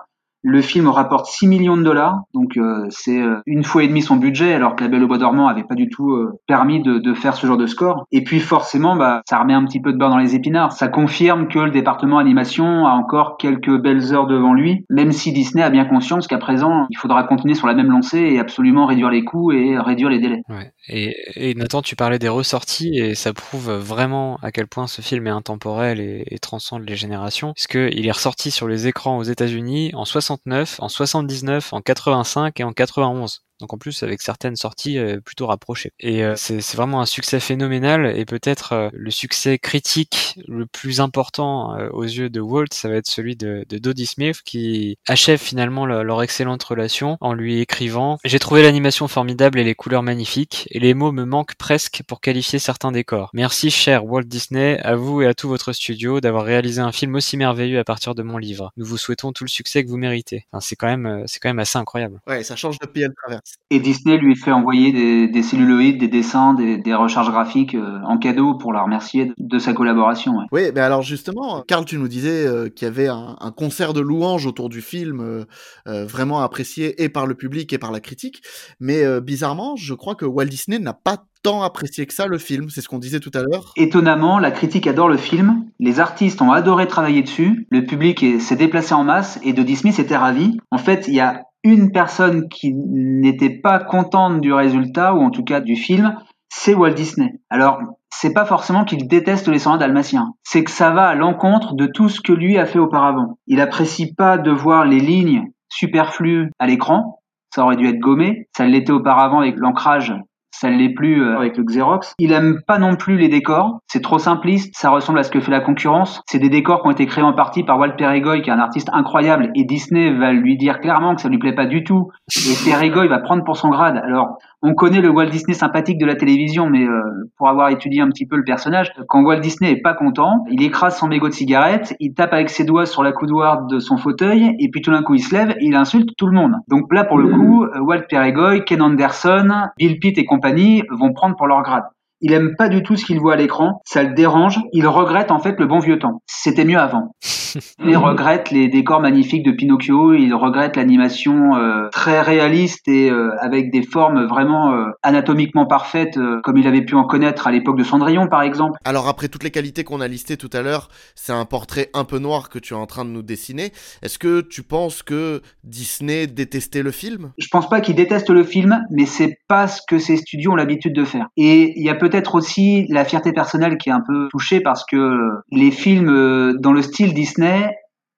Le 0.47 0.61
film 0.61 0.89
rapporte 0.89 1.25
6 1.25 1.47
millions 1.47 1.75
de 1.75 1.81
dollars, 1.81 2.21
donc 2.35 2.55
euh, 2.55 2.85
c'est 2.91 3.19
euh, 3.19 3.41
une 3.47 3.63
fois 3.63 3.83
et 3.83 3.87
demi 3.87 4.03
son 4.03 4.17
budget, 4.17 4.53
alors 4.53 4.75
que 4.75 4.83
La 4.83 4.91
Belle 4.91 5.03
au 5.03 5.07
Bois 5.07 5.17
dormant 5.17 5.47
avait 5.47 5.63
pas 5.63 5.73
du 5.73 5.89
tout 5.89 6.11
euh, 6.11 6.39
permis 6.45 6.83
de, 6.83 6.99
de, 6.99 7.13
faire 7.15 7.33
ce 7.33 7.47
genre 7.47 7.57
de 7.57 7.65
score. 7.65 8.05
Et 8.11 8.23
puis 8.23 8.39
forcément, 8.39 8.95
bah, 8.95 9.23
ça 9.27 9.39
remet 9.39 9.55
un 9.55 9.65
petit 9.65 9.81
peu 9.81 9.91
de 9.91 9.97
beurre 9.97 10.11
dans 10.11 10.19
les 10.19 10.35
épinards. 10.35 10.71
Ça 10.71 10.87
confirme 10.87 11.47
que 11.47 11.57
le 11.57 11.71
département 11.71 12.19
animation 12.19 12.85
a 12.85 12.91
encore 12.91 13.37
quelques 13.37 13.75
belles 13.81 14.13
heures 14.13 14.27
devant 14.27 14.53
lui, 14.53 14.85
même 14.91 15.11
si 15.11 15.33
Disney 15.33 15.63
a 15.63 15.71
bien 15.71 15.85
conscience 15.85 16.27
qu'à 16.27 16.37
présent, 16.37 16.85
il 16.91 16.97
faudra 16.99 17.23
continuer 17.23 17.55
sur 17.55 17.65
la 17.65 17.73
même 17.73 17.89
lancée 17.89 18.19
et 18.19 18.39
absolument 18.39 18.85
réduire 18.85 19.09
les 19.09 19.23
coûts 19.23 19.51
et 19.51 19.79
réduire 19.79 20.09
les 20.09 20.19
délais. 20.19 20.43
Ouais. 20.49 20.71
Et, 20.89 21.15
et 21.35 21.55
Nathan, 21.55 21.81
tu 21.81 21.95
parlais 21.95 22.19
des 22.19 22.29
ressorties 22.29 22.99
et 22.99 23.15
ça 23.15 23.33
prouve 23.33 23.71
vraiment 23.71 24.37
à 24.43 24.51
quel 24.51 24.67
point 24.67 24.85
ce 24.85 25.01
film 25.01 25.25
est 25.25 25.31
intemporel 25.31 25.99
et, 25.99 26.37
transcende 26.39 26.87
les 26.87 26.95
générations, 26.95 27.53
puisqu'il 27.53 28.05
est 28.05 28.11
ressorti 28.11 28.51
sur 28.51 28.67
les 28.67 28.85
écrans 28.85 29.17
aux 29.17 29.23
États-Unis 29.23 29.89
en 29.95 30.05
60 30.05 30.34
en 30.79 30.89
79, 30.89 31.73
en 31.73 31.81
85 31.81 32.59
et 32.59 32.63
en 32.63 32.73
91. 32.73 33.41
Donc 33.59 33.73
en 33.73 33.77
plus 33.77 34.03
avec 34.03 34.21
certaines 34.21 34.55
sorties 34.55 34.97
euh, 34.97 35.19
plutôt 35.21 35.47
rapprochées. 35.47 35.93
Et 35.99 36.23
euh, 36.23 36.33
c'est 36.35 36.59
vraiment 36.75 37.01
un 37.01 37.05
succès 37.05 37.39
phénoménal 37.39 38.17
et 38.17 38.25
peut-être 38.25 38.73
euh, 38.73 38.89
le 38.93 39.11
succès 39.11 39.57
critique 39.57 40.37
le 40.47 40.65
plus 40.65 40.99
important 40.99 41.77
aux 41.91 42.03
yeux 42.03 42.29
de 42.29 42.41
Walt, 42.41 42.67
ça 42.71 42.89
va 42.89 42.95
être 42.95 43.07
celui 43.07 43.35
de, 43.35 43.65
de 43.69 43.77
Dodie 43.77 44.05
Smith 44.05 44.41
qui 44.43 44.97
achève 45.07 45.39
finalement 45.39 45.85
le, 45.85 46.03
leur 46.03 46.21
excellente 46.21 46.63
relation 46.63 47.17
en 47.21 47.33
lui 47.33 47.59
écrivant 47.59 48.17
J'ai 48.25 48.39
trouvé 48.39 48.61
l'animation 48.61 49.07
formidable 49.07 49.59
et 49.59 49.63
les 49.63 49.75
couleurs 49.75 50.03
magnifiques 50.03 50.67
et 50.71 50.79
les 50.79 50.93
mots 50.93 51.11
me 51.11 51.23
manquent 51.23 51.55
presque 51.55 52.01
pour 52.07 52.19
qualifier 52.19 52.59
certains 52.59 52.91
décors. 52.91 53.29
Merci 53.33 53.71
cher 53.71 54.05
Walt 54.05 54.23
Disney, 54.23 54.79
à 54.81 54.95
vous 54.95 55.21
et 55.21 55.27
à 55.27 55.33
tout 55.33 55.47
votre 55.47 55.71
studio 55.73 56.19
d'avoir 56.19 56.43
réalisé 56.43 56.81
un 56.81 56.91
film 56.91 57.15
aussi 57.15 57.37
merveilleux 57.37 57.79
à 57.79 57.83
partir 57.83 58.15
de 58.15 58.23
mon 58.23 58.37
livre. 58.37 58.71
Nous 58.77 58.85
vous 58.85 58.97
souhaitons 58.97 59.31
tout 59.31 59.45
le 59.45 59.49
succès 59.49 59.83
que 59.83 59.89
vous 59.89 59.97
méritez. 59.97 60.45
Enfin, 60.51 60.59
c'est 60.59 60.75
quand 60.75 60.87
même 60.87 61.23
c'est 61.27 61.39
quand 61.39 61.49
même 61.49 61.59
assez 61.59 61.77
incroyable. 61.77 62.21
Ouais, 62.27 62.43
ça 62.43 62.55
change 62.55 62.79
de 62.79 62.87
pied 62.87 63.05
à 63.05 63.09
travers. 63.09 63.41
Et 63.71 63.79
Disney 63.79 64.17
lui 64.17 64.35
fait 64.35 64.51
envoyer 64.51 64.91
des, 64.91 65.27
des 65.27 65.41
celluloïdes, 65.41 65.99
des 65.99 66.07
dessins, 66.07 66.53
des, 66.53 66.77
des 66.77 66.93
recharges 66.93 67.31
graphiques 67.31 67.73
euh, 67.73 67.99
en 68.05 68.17
cadeau 68.17 68.55
pour 68.55 68.73
la 68.73 68.83
remercier 68.83 69.25
de, 69.25 69.33
de 69.39 69.59
sa 69.59 69.73
collaboration. 69.73 70.33
Ouais. 70.33 70.45
Oui, 70.51 70.61
mais 70.73 70.81
alors 70.81 71.01
justement, 71.01 71.63
Karl, 71.67 71.83
tu 71.83 71.97
nous 71.97 72.07
disais 72.07 72.45
euh, 72.45 72.69
qu'il 72.69 72.85
y 72.85 72.89
avait 72.89 73.07
un, 73.07 73.35
un, 73.39 73.51
concert 73.51 73.93
de 73.93 74.01
louanges 74.01 74.45
autour 74.45 74.69
du 74.69 74.81
film, 74.81 75.19
euh, 75.21 76.05
vraiment 76.05 76.41
apprécié 76.41 77.03
et 77.03 77.09
par 77.09 77.25
le 77.25 77.33
public 77.33 77.73
et 77.73 77.79
par 77.79 77.91
la 77.91 77.99
critique. 77.99 78.43
Mais 78.79 79.03
bizarrement, 79.21 79.75
je 79.75 79.93
crois 79.93 80.15
que 80.15 80.25
Walt 80.25 80.45
Disney 80.45 80.77
n'a 80.77 80.93
pas 80.93 81.23
tant 81.41 81.63
apprécié 81.63 82.05
que 82.05 82.13
ça 82.13 82.27
le 82.27 82.37
film, 82.37 82.69
c'est 82.69 82.81
ce 82.81 82.89
qu'on 82.89 82.99
disait 82.99 83.19
tout 83.19 83.31
à 83.33 83.41
l'heure. 83.41 83.73
Étonnamment, 83.77 84.39
la 84.39 84.51
critique 84.51 84.87
adore 84.87 85.07
le 85.07 85.17
film, 85.17 85.65
les 85.79 85.99
artistes 85.99 86.41
ont 86.41 86.51
adoré 86.51 86.87
travailler 86.87 87.21
dessus, 87.21 87.67
le 87.69 87.85
public 87.85 88.41
s'est 88.41 88.55
déplacé 88.55 88.93
en 88.93 89.03
masse 89.03 89.39
et 89.43 89.53
de 89.53 89.63
Disney 89.63 89.93
s'était 89.93 90.17
ravi. 90.17 90.57
En 90.71 90.77
fait, 90.77 91.07
il 91.07 91.13
y 91.13 91.19
a 91.19 91.43
une 91.65 91.91
personne 91.91 92.47
qui 92.47 92.73
n'était 92.73 93.59
pas 93.59 93.79
contente 93.79 94.39
du 94.39 94.53
résultat, 94.53 95.15
ou 95.15 95.21
en 95.21 95.31
tout 95.31 95.43
cas 95.43 95.61
du 95.61 95.75
film, 95.75 96.15
c'est 96.47 96.75
Walt 96.75 96.93
Disney. 96.93 97.33
Alors, 97.49 97.79
c'est 98.11 98.33
pas 98.33 98.45
forcément 98.45 98.85
qu'il 98.85 99.07
déteste 99.07 99.47
les 99.47 99.57
101 99.57 99.77
dalmatiens, 99.77 100.33
c'est 100.43 100.63
que 100.63 100.69
ça 100.69 100.91
va 100.91 101.07
à 101.07 101.15
l'encontre 101.15 101.73
de 101.73 101.87
tout 101.87 102.07
ce 102.07 102.21
que 102.21 102.31
lui 102.31 102.59
a 102.59 102.67
fait 102.67 102.77
auparavant. 102.77 103.39
Il 103.47 103.59
apprécie 103.59 104.13
pas 104.13 104.37
de 104.37 104.51
voir 104.51 104.85
les 104.85 104.99
lignes 104.99 105.47
superflues 105.69 106.51
à 106.59 106.67
l'écran, 106.67 107.19
ça 107.53 107.63
aurait 107.63 107.77
dû 107.77 107.87
être 107.87 107.99
gommé, 107.99 108.47
ça 108.55 108.65
l'était 108.65 108.91
auparavant 108.91 109.39
avec 109.39 109.57
l'ancrage 109.57 110.13
ça 110.59 110.69
ne 110.69 110.77
l'est 110.77 110.93
plus 110.93 111.21
euh, 111.21 111.37
avec 111.37 111.57
le 111.57 111.63
Xerox. 111.63 112.13
Il 112.19 112.31
aime 112.31 112.61
pas 112.65 112.77
non 112.77 112.95
plus 112.95 113.17
les 113.17 113.27
décors, 113.27 113.79
c'est 113.87 114.01
trop 114.01 114.19
simpliste, 114.19 114.75
ça 114.75 114.89
ressemble 114.89 115.19
à 115.19 115.23
ce 115.23 115.31
que 115.31 115.39
fait 115.39 115.51
la 115.51 115.61
concurrence. 115.61 116.21
C'est 116.27 116.39
des 116.39 116.49
décors 116.49 116.81
qui 116.81 116.87
ont 116.87 116.91
été 116.91 117.05
créés 117.05 117.23
en 117.23 117.33
partie 117.33 117.63
par 117.63 117.77
Walt 117.77 117.95
Peregoy, 117.97 118.41
qui 118.41 118.49
est 118.49 118.53
un 118.53 118.59
artiste 118.59 118.89
incroyable, 118.93 119.51
et 119.55 119.63
Disney 119.63 120.11
va 120.11 120.31
lui 120.31 120.57
dire 120.57 120.79
clairement 120.79 121.15
que 121.15 121.21
ça 121.21 121.29
lui 121.29 121.37
plaît 121.37 121.55
pas 121.55 121.65
du 121.65 121.83
tout. 121.83 122.09
Et 122.35 122.69
Peregoy 122.69 123.07
va 123.07 123.19
prendre 123.19 123.43
pour 123.43 123.57
son 123.57 123.69
grade. 123.69 123.97
Alors, 124.03 124.37
on 124.65 124.73
connaît 124.73 124.99
le 124.99 125.09
Walt 125.09 125.27
Disney 125.27 125.53
sympathique 125.53 125.99
de 125.99 126.07
la 126.07 126.15
télévision, 126.15 126.67
mais 126.71 126.83
euh, 126.83 127.29
pour 127.37 127.47
avoir 127.49 127.69
étudié 127.69 128.01
un 128.01 128.09
petit 128.09 128.25
peu 128.25 128.35
le 128.35 128.43
personnage, 128.43 128.91
quand 129.07 129.23
Walt 129.23 129.39
Disney 129.39 129.71
est 129.71 129.81
pas 129.81 129.93
content, 129.93 130.43
il 130.49 130.63
écrase 130.63 130.97
son 130.97 131.07
mégot 131.07 131.29
de 131.29 131.33
cigarette, 131.33 131.95
il 131.99 132.15
tape 132.15 132.33
avec 132.33 132.49
ses 132.49 132.65
doigts 132.65 132.87
sur 132.87 133.03
la 133.03 133.11
coudoir 133.11 133.67
de 133.67 133.77
son 133.77 133.97
fauteuil, 133.97 134.55
et 134.57 134.69
puis 134.71 134.81
tout 134.81 134.89
d'un 134.91 135.03
coup 135.03 135.13
il 135.13 135.19
se 135.19 135.35
lève 135.35 135.51
et 135.51 135.65
il 135.65 135.75
insulte 135.75 136.09
tout 136.17 136.25
le 136.25 136.33
monde. 136.33 136.53
Donc 136.67 136.91
là, 136.91 137.03
pour 137.03 137.19
le 137.19 137.27
coup, 137.27 137.63
euh, 137.63 137.79
Walt 137.79 138.05
Peregoy, 138.09 138.65
Ken 138.65 138.81
Anderson, 138.81 139.67
Bill 139.77 139.99
Pitt 139.99 140.17
et 140.17 140.25
compagnie 140.25 140.81
vont 140.89 141.13
prendre 141.13 141.35
pour 141.35 141.45
leur 141.45 141.61
grade. 141.61 141.83
Il 142.27 142.33
aime 142.33 142.55
pas 142.57 142.69
du 142.69 142.81
tout 142.81 142.95
ce 142.95 143.05
qu'il 143.05 143.19
voit 143.19 143.33
à 143.33 143.35
l'écran, 143.35 143.83
ça 143.85 144.01
le 144.01 144.15
dérange, 144.15 144.59
il 144.73 144.87
regrette 144.87 145.29
en 145.29 145.37
fait 145.37 145.59
le 145.59 145.67
bon 145.67 145.77
vieux 145.77 145.99
temps. 145.99 146.23
C'était 146.25 146.65
mieux 146.65 146.79
avant. 146.79 147.11
Il 147.85 147.95
regrette 147.95 148.51
les 148.51 148.67
décors 148.67 148.99
magnifiques 148.99 149.45
de 149.45 149.51
Pinocchio, 149.51 150.13
il 150.13 150.33
regrette 150.33 150.75
l'animation 150.75 151.55
euh, 151.55 151.87
très 151.89 152.21
réaliste 152.21 152.87
et 152.87 153.09
euh, 153.09 153.31
avec 153.39 153.71
des 153.71 153.83
formes 153.83 154.25
vraiment 154.25 154.73
euh, 154.73 154.87
anatomiquement 155.03 155.65
parfaites 155.65 156.17
euh, 156.17 156.41
comme 156.43 156.57
il 156.57 156.67
avait 156.67 156.83
pu 156.83 156.95
en 156.95 157.05
connaître 157.05 157.47
à 157.47 157.51
l'époque 157.51 157.77
de 157.77 157.83
Cendrillon 157.83 158.27
par 158.27 158.41
exemple. 158.41 158.77
Alors 158.83 159.07
après 159.07 159.29
toutes 159.29 159.43
les 159.43 159.51
qualités 159.51 159.85
qu'on 159.85 160.01
a 160.01 160.07
listées 160.07 160.35
tout 160.35 160.49
à 160.51 160.61
l'heure, 160.61 160.89
c'est 161.15 161.31
un 161.31 161.45
portrait 161.45 161.89
un 161.93 162.03
peu 162.03 162.19
noir 162.19 162.49
que 162.49 162.59
tu 162.59 162.73
es 162.73 162.77
en 162.77 162.87
train 162.87 163.05
de 163.05 163.11
nous 163.11 163.21
dessiner. 163.21 163.71
Est-ce 164.01 164.19
que 164.19 164.41
tu 164.41 164.63
penses 164.63 165.01
que 165.01 165.41
Disney 165.63 166.27
détestait 166.27 166.83
le 166.83 166.91
film? 166.91 167.31
Je 167.37 167.47
pense 167.49 167.69
pas 167.69 167.79
qu'il 167.79 167.95
déteste 167.95 168.29
le 168.29 168.43
film, 168.43 168.81
mais 168.91 169.05
c'est 169.05 169.37
pas 169.47 169.67
ce 169.67 169.81
que 169.87 169.99
ces 169.99 170.17
studios 170.17 170.51
ont 170.51 170.55
l'habitude 170.55 170.93
de 170.93 171.05
faire. 171.05 171.27
Et 171.37 171.73
il 171.77 171.85
y 171.85 171.89
a 171.89 171.95
peut-être 171.95 172.14
aussi 172.35 172.85
la 172.89 173.05
fierté 173.05 173.33
personnelle 173.33 173.77
qui 173.77 173.89
est 173.89 173.93
un 173.93 174.03
peu 174.05 174.27
touchée 174.29 174.61
parce 174.61 174.85
que 174.85 175.17
les 175.51 175.71
films 175.71 176.57
dans 176.59 176.71
le 176.71 176.81
style 176.81 177.13
Disney 177.13 177.69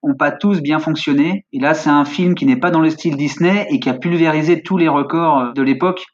ont 0.04 0.16
pas 0.16 0.32
tous 0.32 0.62
bien 0.62 0.80
fonctionné. 0.80 1.46
Et 1.54 1.60
là, 1.60 1.74
c'est 1.74 1.90
un 1.90 2.06
film 2.06 2.36
qui 2.36 2.46
n'est 2.46 2.60
pas 2.60 2.72
dans 2.72 2.80
le 2.80 2.90
style 2.90 3.18
Disney 3.18 3.68
et 3.70 3.80
qui 3.80 3.90
a 3.90 3.94
pulvérisé 3.94 4.62
tous 4.62 4.78
les 4.78 4.88
records 4.88 5.54
de 5.54 5.62
l'époque. 5.62 6.06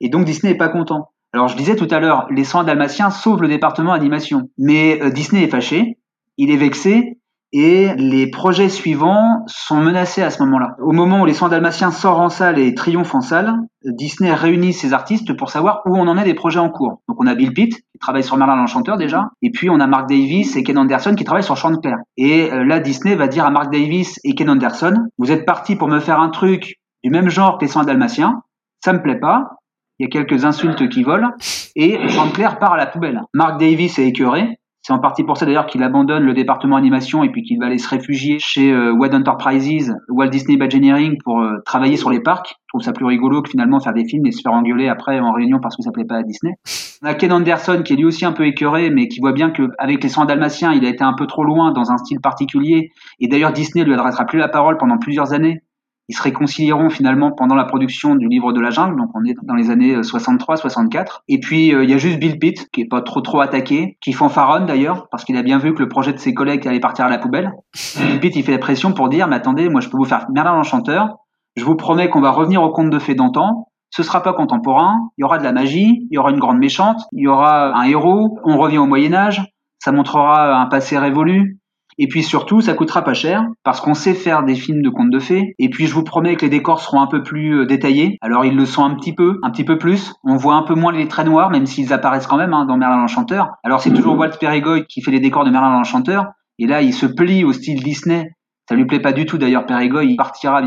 Et 0.00 0.08
donc 0.08 0.24
Disney 0.24 0.52
est 0.52 0.58
pas 0.58 0.68
content. 0.68 1.08
Alors 1.32 1.48
je 1.48 1.56
disais 1.56 1.76
tout 1.76 1.88
à 1.90 1.98
l'heure, 1.98 2.26
les 2.30 2.44
100 2.44 2.64
dalmatiens 2.64 3.10
sauvent 3.10 3.40
le 3.40 3.48
département 3.48 3.92
animation. 3.92 4.50
Mais 4.58 5.00
euh, 5.02 5.10
Disney 5.10 5.44
est 5.44 5.48
fâché, 5.48 5.98
il 6.36 6.50
est 6.50 6.56
vexé, 6.56 7.18
et 7.52 7.94
les 7.96 8.30
projets 8.30 8.70
suivants 8.70 9.44
sont 9.46 9.76
menacés 9.76 10.22
à 10.22 10.30
ce 10.30 10.42
moment-là. 10.42 10.74
Au 10.80 10.92
moment 10.92 11.20
où 11.20 11.26
les 11.26 11.34
100 11.34 11.50
dalmatiens 11.50 11.90
sort 11.90 12.20
en 12.20 12.30
salle 12.30 12.58
et 12.58 12.74
triomphe 12.74 13.14
en 13.14 13.20
salle, 13.20 13.54
Disney 13.84 14.32
réunit 14.32 14.72
ses 14.72 14.94
artistes 14.94 15.36
pour 15.36 15.50
savoir 15.50 15.82
où 15.84 15.96
on 15.96 16.08
en 16.08 16.16
est 16.16 16.24
des 16.24 16.34
projets 16.34 16.60
en 16.60 16.70
cours. 16.70 17.02
Donc 17.08 17.18
on 17.20 17.26
a 17.26 17.34
Bill 17.34 17.52
Pitt 17.52 17.74
qui 17.74 17.98
travaille 18.00 18.24
sur 18.24 18.38
Merlin 18.38 18.56
l'Enchanteur 18.56 18.96
déjà, 18.96 19.28
et 19.42 19.50
puis 19.50 19.68
on 19.68 19.80
a 19.80 19.86
Mark 19.86 20.08
Davis 20.08 20.56
et 20.56 20.62
Ken 20.62 20.78
Anderson 20.78 21.14
qui 21.14 21.24
travaillent 21.24 21.42
sur 21.42 21.56
Chanteclair. 21.56 21.98
Et 22.16 22.50
euh, 22.50 22.64
là 22.64 22.80
Disney 22.80 23.14
va 23.16 23.28
dire 23.28 23.44
à 23.44 23.50
Mark 23.50 23.70
Davis 23.70 24.18
et 24.24 24.34
Ken 24.34 24.48
Anderson, 24.48 24.94
vous 25.18 25.30
êtes 25.30 25.44
partis 25.44 25.76
pour 25.76 25.88
me 25.88 26.00
faire 26.00 26.20
un 26.20 26.30
truc 26.30 26.76
du 27.04 27.10
même 27.10 27.28
genre 27.28 27.58
que 27.58 27.64
les 27.64 27.70
100 27.70 27.84
dalmatiens, 27.84 28.42
ça 28.82 28.92
me 28.94 29.02
plaît 29.02 29.20
pas, 29.20 29.58
il 29.98 30.04
y 30.04 30.06
a 30.06 30.10
quelques 30.10 30.44
insultes 30.44 30.88
qui 30.88 31.02
volent, 31.02 31.32
et 31.76 32.08
Chanteclair 32.08 32.58
part 32.58 32.72
à 32.72 32.76
la 32.76 32.86
poubelle. 32.86 33.20
Mark 33.34 33.60
Davis 33.60 33.98
est 33.98 34.06
écœuré, 34.06 34.58
c'est 34.82 34.92
en 34.92 34.98
partie 34.98 35.22
pour 35.22 35.36
ça 35.36 35.46
d'ailleurs 35.46 35.66
qu'il 35.66 35.82
abandonne 35.84 36.24
le 36.24 36.34
département 36.34 36.76
animation 36.76 37.22
et 37.22 37.30
puis 37.30 37.42
qu'il 37.42 37.58
va 37.60 37.66
aller 37.66 37.78
se 37.78 37.88
réfugier 37.88 38.38
chez 38.40 38.72
euh, 38.72 38.92
Wade 38.92 39.14
Enterprises, 39.14 39.94
Walt 40.08 40.28
Disney 40.28 40.54
Imagineering 40.54 41.18
pour 41.22 41.40
euh, 41.40 41.58
travailler 41.64 41.96
sur 41.96 42.10
les 42.10 42.18
parcs. 42.18 42.56
Je 42.66 42.68
trouve 42.68 42.82
ça 42.82 42.92
plus 42.92 43.04
rigolo 43.04 43.42
que 43.42 43.50
finalement 43.50 43.78
faire 43.78 43.92
des 43.92 44.04
films 44.04 44.26
et 44.26 44.32
se 44.32 44.40
faire 44.42 44.52
engueuler 44.52 44.88
après 44.88 45.20
en 45.20 45.32
réunion 45.32 45.60
parce 45.60 45.76
que 45.76 45.82
ça 45.82 45.92
plaît 45.92 46.04
pas 46.04 46.16
à 46.16 46.22
Disney. 46.24 46.54
On 47.02 47.06
a 47.06 47.14
Ken 47.14 47.32
Anderson 47.32 47.82
qui 47.84 47.92
est 47.92 47.96
lui 47.96 48.04
aussi 48.04 48.24
un 48.24 48.32
peu 48.32 48.44
écœuré 48.44 48.90
mais 48.90 49.06
qui 49.06 49.20
voit 49.20 49.32
bien 49.32 49.50
qu'avec 49.50 50.02
les 50.02 50.08
100 50.08 50.24
dalmatiens 50.24 50.72
il 50.72 50.84
a 50.84 50.88
été 50.88 51.04
un 51.04 51.14
peu 51.14 51.26
trop 51.28 51.44
loin 51.44 51.70
dans 51.70 51.92
un 51.92 51.98
style 51.98 52.20
particulier 52.20 52.90
et 53.20 53.28
d'ailleurs 53.28 53.52
Disney 53.52 53.84
lui 53.84 53.94
adressera 53.94 54.24
plus 54.24 54.38
la 54.38 54.48
parole 54.48 54.78
pendant 54.78 54.98
plusieurs 54.98 55.32
années 55.32 55.62
ils 56.08 56.14
se 56.14 56.22
réconcilieront 56.22 56.90
finalement 56.90 57.32
pendant 57.32 57.54
la 57.54 57.64
production 57.64 58.16
du 58.16 58.28
livre 58.28 58.52
de 58.52 58.60
la 58.60 58.70
jungle, 58.70 58.96
donc 58.96 59.10
on 59.14 59.24
est 59.24 59.34
dans 59.42 59.54
les 59.54 59.70
années 59.70 59.96
63-64. 60.00 61.20
Et 61.28 61.38
puis 61.38 61.68
il 61.68 61.74
euh, 61.74 61.84
y 61.84 61.94
a 61.94 61.98
juste 61.98 62.18
Bill 62.18 62.38
Pitt 62.38 62.68
qui 62.72 62.82
est 62.82 62.88
pas 62.88 63.02
trop 63.02 63.20
trop 63.20 63.40
attaqué, 63.40 63.98
qui 64.00 64.12
fanfaronne 64.12 64.66
d'ailleurs 64.66 65.08
parce 65.10 65.24
qu'il 65.24 65.36
a 65.36 65.42
bien 65.42 65.58
vu 65.58 65.74
que 65.74 65.80
le 65.80 65.88
projet 65.88 66.12
de 66.12 66.18
ses 66.18 66.34
collègues 66.34 66.66
allait 66.66 66.80
partir 66.80 67.04
à 67.04 67.08
la 67.08 67.18
poubelle. 67.18 67.52
Bill 67.96 68.20
Pitt 68.20 68.36
il 68.36 68.42
fait 68.42 68.52
la 68.52 68.58
pression 68.58 68.92
pour 68.92 69.08
dire 69.08 69.28
mais 69.28 69.36
attendez, 69.36 69.68
moi 69.68 69.80
je 69.80 69.88
peux 69.88 69.96
vous 69.96 70.04
faire 70.04 70.26
Merlin 70.32 70.54
l'enchanteur, 70.54 71.16
je 71.56 71.64
vous 71.64 71.76
promets 71.76 72.08
qu'on 72.08 72.20
va 72.20 72.30
revenir 72.30 72.62
au 72.62 72.70
conte 72.70 72.90
de 72.90 72.98
fées 72.98 73.14
d'antan. 73.14 73.68
Ce 73.90 74.02
sera 74.02 74.22
pas 74.22 74.32
contemporain, 74.32 74.94
il 75.18 75.20
y 75.20 75.24
aura 75.24 75.36
de 75.36 75.44
la 75.44 75.52
magie, 75.52 76.06
il 76.10 76.14
y 76.14 76.18
aura 76.18 76.30
une 76.30 76.38
grande 76.38 76.58
méchante, 76.58 77.02
il 77.12 77.24
y 77.24 77.28
aura 77.28 77.78
un 77.78 77.82
héros, 77.82 78.38
on 78.42 78.56
revient 78.56 78.78
au 78.78 78.86
Moyen 78.86 79.12
Âge, 79.12 79.44
ça 79.78 79.92
montrera 79.92 80.58
un 80.58 80.66
passé 80.66 80.96
révolu, 80.96 81.58
et 81.98 82.08
puis 82.08 82.22
surtout, 82.22 82.60
ça 82.60 82.74
coûtera 82.74 83.02
pas 83.02 83.14
cher 83.14 83.44
parce 83.64 83.80
qu'on 83.80 83.94
sait 83.94 84.14
faire 84.14 84.42
des 84.42 84.54
films 84.54 84.82
de 84.82 84.88
contes 84.90 85.10
de 85.10 85.18
fées. 85.18 85.54
Et 85.58 85.68
puis 85.68 85.86
je 85.86 85.94
vous 85.94 86.04
promets 86.04 86.36
que 86.36 86.42
les 86.42 86.50
décors 86.50 86.80
seront 86.80 87.00
un 87.00 87.06
peu 87.06 87.22
plus 87.22 87.60
euh, 87.60 87.66
détaillés. 87.66 88.18
Alors 88.20 88.44
ils 88.44 88.56
le 88.56 88.66
sont 88.66 88.84
un 88.84 88.94
petit 88.94 89.14
peu, 89.14 89.38
un 89.42 89.50
petit 89.50 89.64
peu 89.64 89.78
plus. 89.78 90.12
On 90.24 90.36
voit 90.36 90.54
un 90.54 90.62
peu 90.62 90.74
moins 90.74 90.92
les 90.92 91.08
traits 91.08 91.26
noirs, 91.26 91.50
même 91.50 91.66
s'ils 91.66 91.92
apparaissent 91.92 92.26
quand 92.26 92.36
même 92.36 92.54
hein, 92.54 92.64
dans 92.64 92.76
Merlin 92.76 92.98
l'Enchanteur. 92.98 93.50
Alors 93.64 93.80
c'est 93.80 93.92
toujours 93.92 94.18
Walt 94.18 94.38
Peregoy 94.40 94.86
qui 94.86 95.02
fait 95.02 95.10
les 95.10 95.20
décors 95.20 95.44
de 95.44 95.50
Merlin 95.50 95.72
l'Enchanteur. 95.72 96.26
Et 96.58 96.66
là, 96.66 96.82
il 96.82 96.92
se 96.92 97.06
plie 97.06 97.44
au 97.44 97.52
style 97.52 97.82
Disney 97.82 98.30
ça 98.68 98.74
lui 98.74 98.86
plaît 98.86 99.00
pas 99.00 99.12
du 99.12 99.26
tout 99.26 99.38
d'ailleurs, 99.38 99.66
Peregoy, 99.66 100.06
il 100.06 100.16
partira 100.16 100.62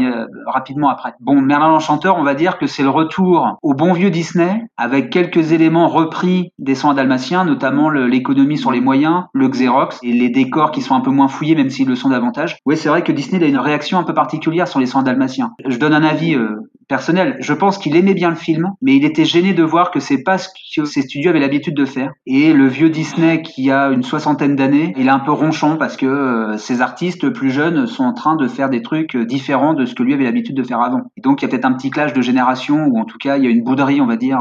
rapidement 0.47 0.89
après. 0.89 1.13
Bon, 1.21 1.41
Merlin 1.41 1.69
l'Enchanteur, 1.69 2.17
on 2.17 2.23
va 2.23 2.35
dire 2.35 2.57
que 2.57 2.67
c'est 2.67 2.83
le 2.83 2.89
retour 2.89 3.57
au 3.61 3.73
bon 3.73 3.93
vieux 3.93 4.09
Disney, 4.09 4.63
avec 4.77 5.09
quelques 5.09 5.51
éléments 5.51 5.87
repris 5.87 6.51
des 6.59 6.75
100 6.75 6.95
dalmatiens, 6.95 7.45
notamment 7.45 7.89
l'économie 7.89 8.57
sur 8.57 8.71
les 8.71 8.81
moyens, 8.81 9.23
le 9.33 9.47
Xerox, 9.47 9.99
et 10.03 10.11
les 10.11 10.29
décors 10.29 10.71
qui 10.71 10.81
sont 10.81 10.95
un 10.95 11.01
peu 11.01 11.11
moins 11.11 11.27
fouillés, 11.27 11.55
même 11.55 11.69
s'ils 11.69 11.87
le 11.87 11.95
sont 11.95 12.09
davantage. 12.09 12.57
Oui, 12.65 12.77
c'est 12.77 12.89
vrai 12.89 13.03
que 13.03 13.11
Disney 13.11 13.43
a 13.43 13.47
une 13.47 13.57
réaction 13.57 13.97
un 13.97 14.03
peu 14.03 14.13
particulière 14.13 14.67
sur 14.67 14.79
les 14.79 14.85
100 14.85 15.03
dalmatiens. 15.03 15.51
Je 15.65 15.77
donne 15.77 15.93
un 15.93 16.03
avis 16.03 16.35
euh, 16.35 16.69
personnel. 16.87 17.37
Je 17.39 17.53
pense 17.53 17.77
qu'il 17.77 17.95
aimait 17.95 18.13
bien 18.13 18.29
le 18.29 18.35
film, 18.35 18.71
mais 18.81 18.95
il 18.95 19.05
était 19.05 19.25
gêné 19.25 19.53
de 19.53 19.63
voir 19.63 19.91
que 19.91 19.99
c'est 19.99 20.23
pas 20.23 20.37
ce 20.37 20.49
que 20.75 20.85
ses 20.85 21.01
studios 21.01 21.29
avaient 21.29 21.39
l'habitude 21.39 21.75
de 21.75 21.85
faire. 21.85 22.11
Et 22.25 22.53
le 22.53 22.67
vieux 22.67 22.89
Disney 22.89 23.41
qui 23.41 23.71
a 23.71 23.89
une 23.89 24.03
soixantaine 24.03 24.55
d'années, 24.55 24.93
il 24.97 25.07
est 25.07 25.11
un 25.11 25.19
peu 25.19 25.31
ronchon 25.31 25.77
parce 25.77 25.97
que 25.97 26.05
euh, 26.05 26.57
ses 26.57 26.81
artistes 26.81 27.29
plus 27.29 27.51
jeunes 27.51 27.84
sont 27.86 28.03
en 28.03 28.13
train 28.13 28.36
de 28.36 28.47
faire 28.47 28.69
des 28.69 28.81
trucs 28.81 29.17
différents 29.17 29.73
de 29.73 29.86
ce 29.86 29.95
que 29.95 30.03
lui 30.03 30.13
avait 30.13 30.23
l'habitude 30.23 30.55
de 30.55 30.63
faire 30.63 30.81
avant. 30.81 31.01
Et 31.17 31.21
donc 31.21 31.41
il 31.41 31.45
y 31.45 31.47
a 31.47 31.49
peut-être 31.49 31.65
un 31.65 31.73
petit 31.73 31.89
clash 31.89 32.13
de 32.13 32.21
génération 32.21 32.86
ou 32.88 32.99
en 32.99 33.05
tout 33.05 33.17
cas 33.17 33.38
il 33.38 33.43
y 33.43 33.47
a 33.47 33.49
une 33.49 33.63
bouderie, 33.63 34.01
on 34.01 34.07
va 34.07 34.17
dire. 34.17 34.39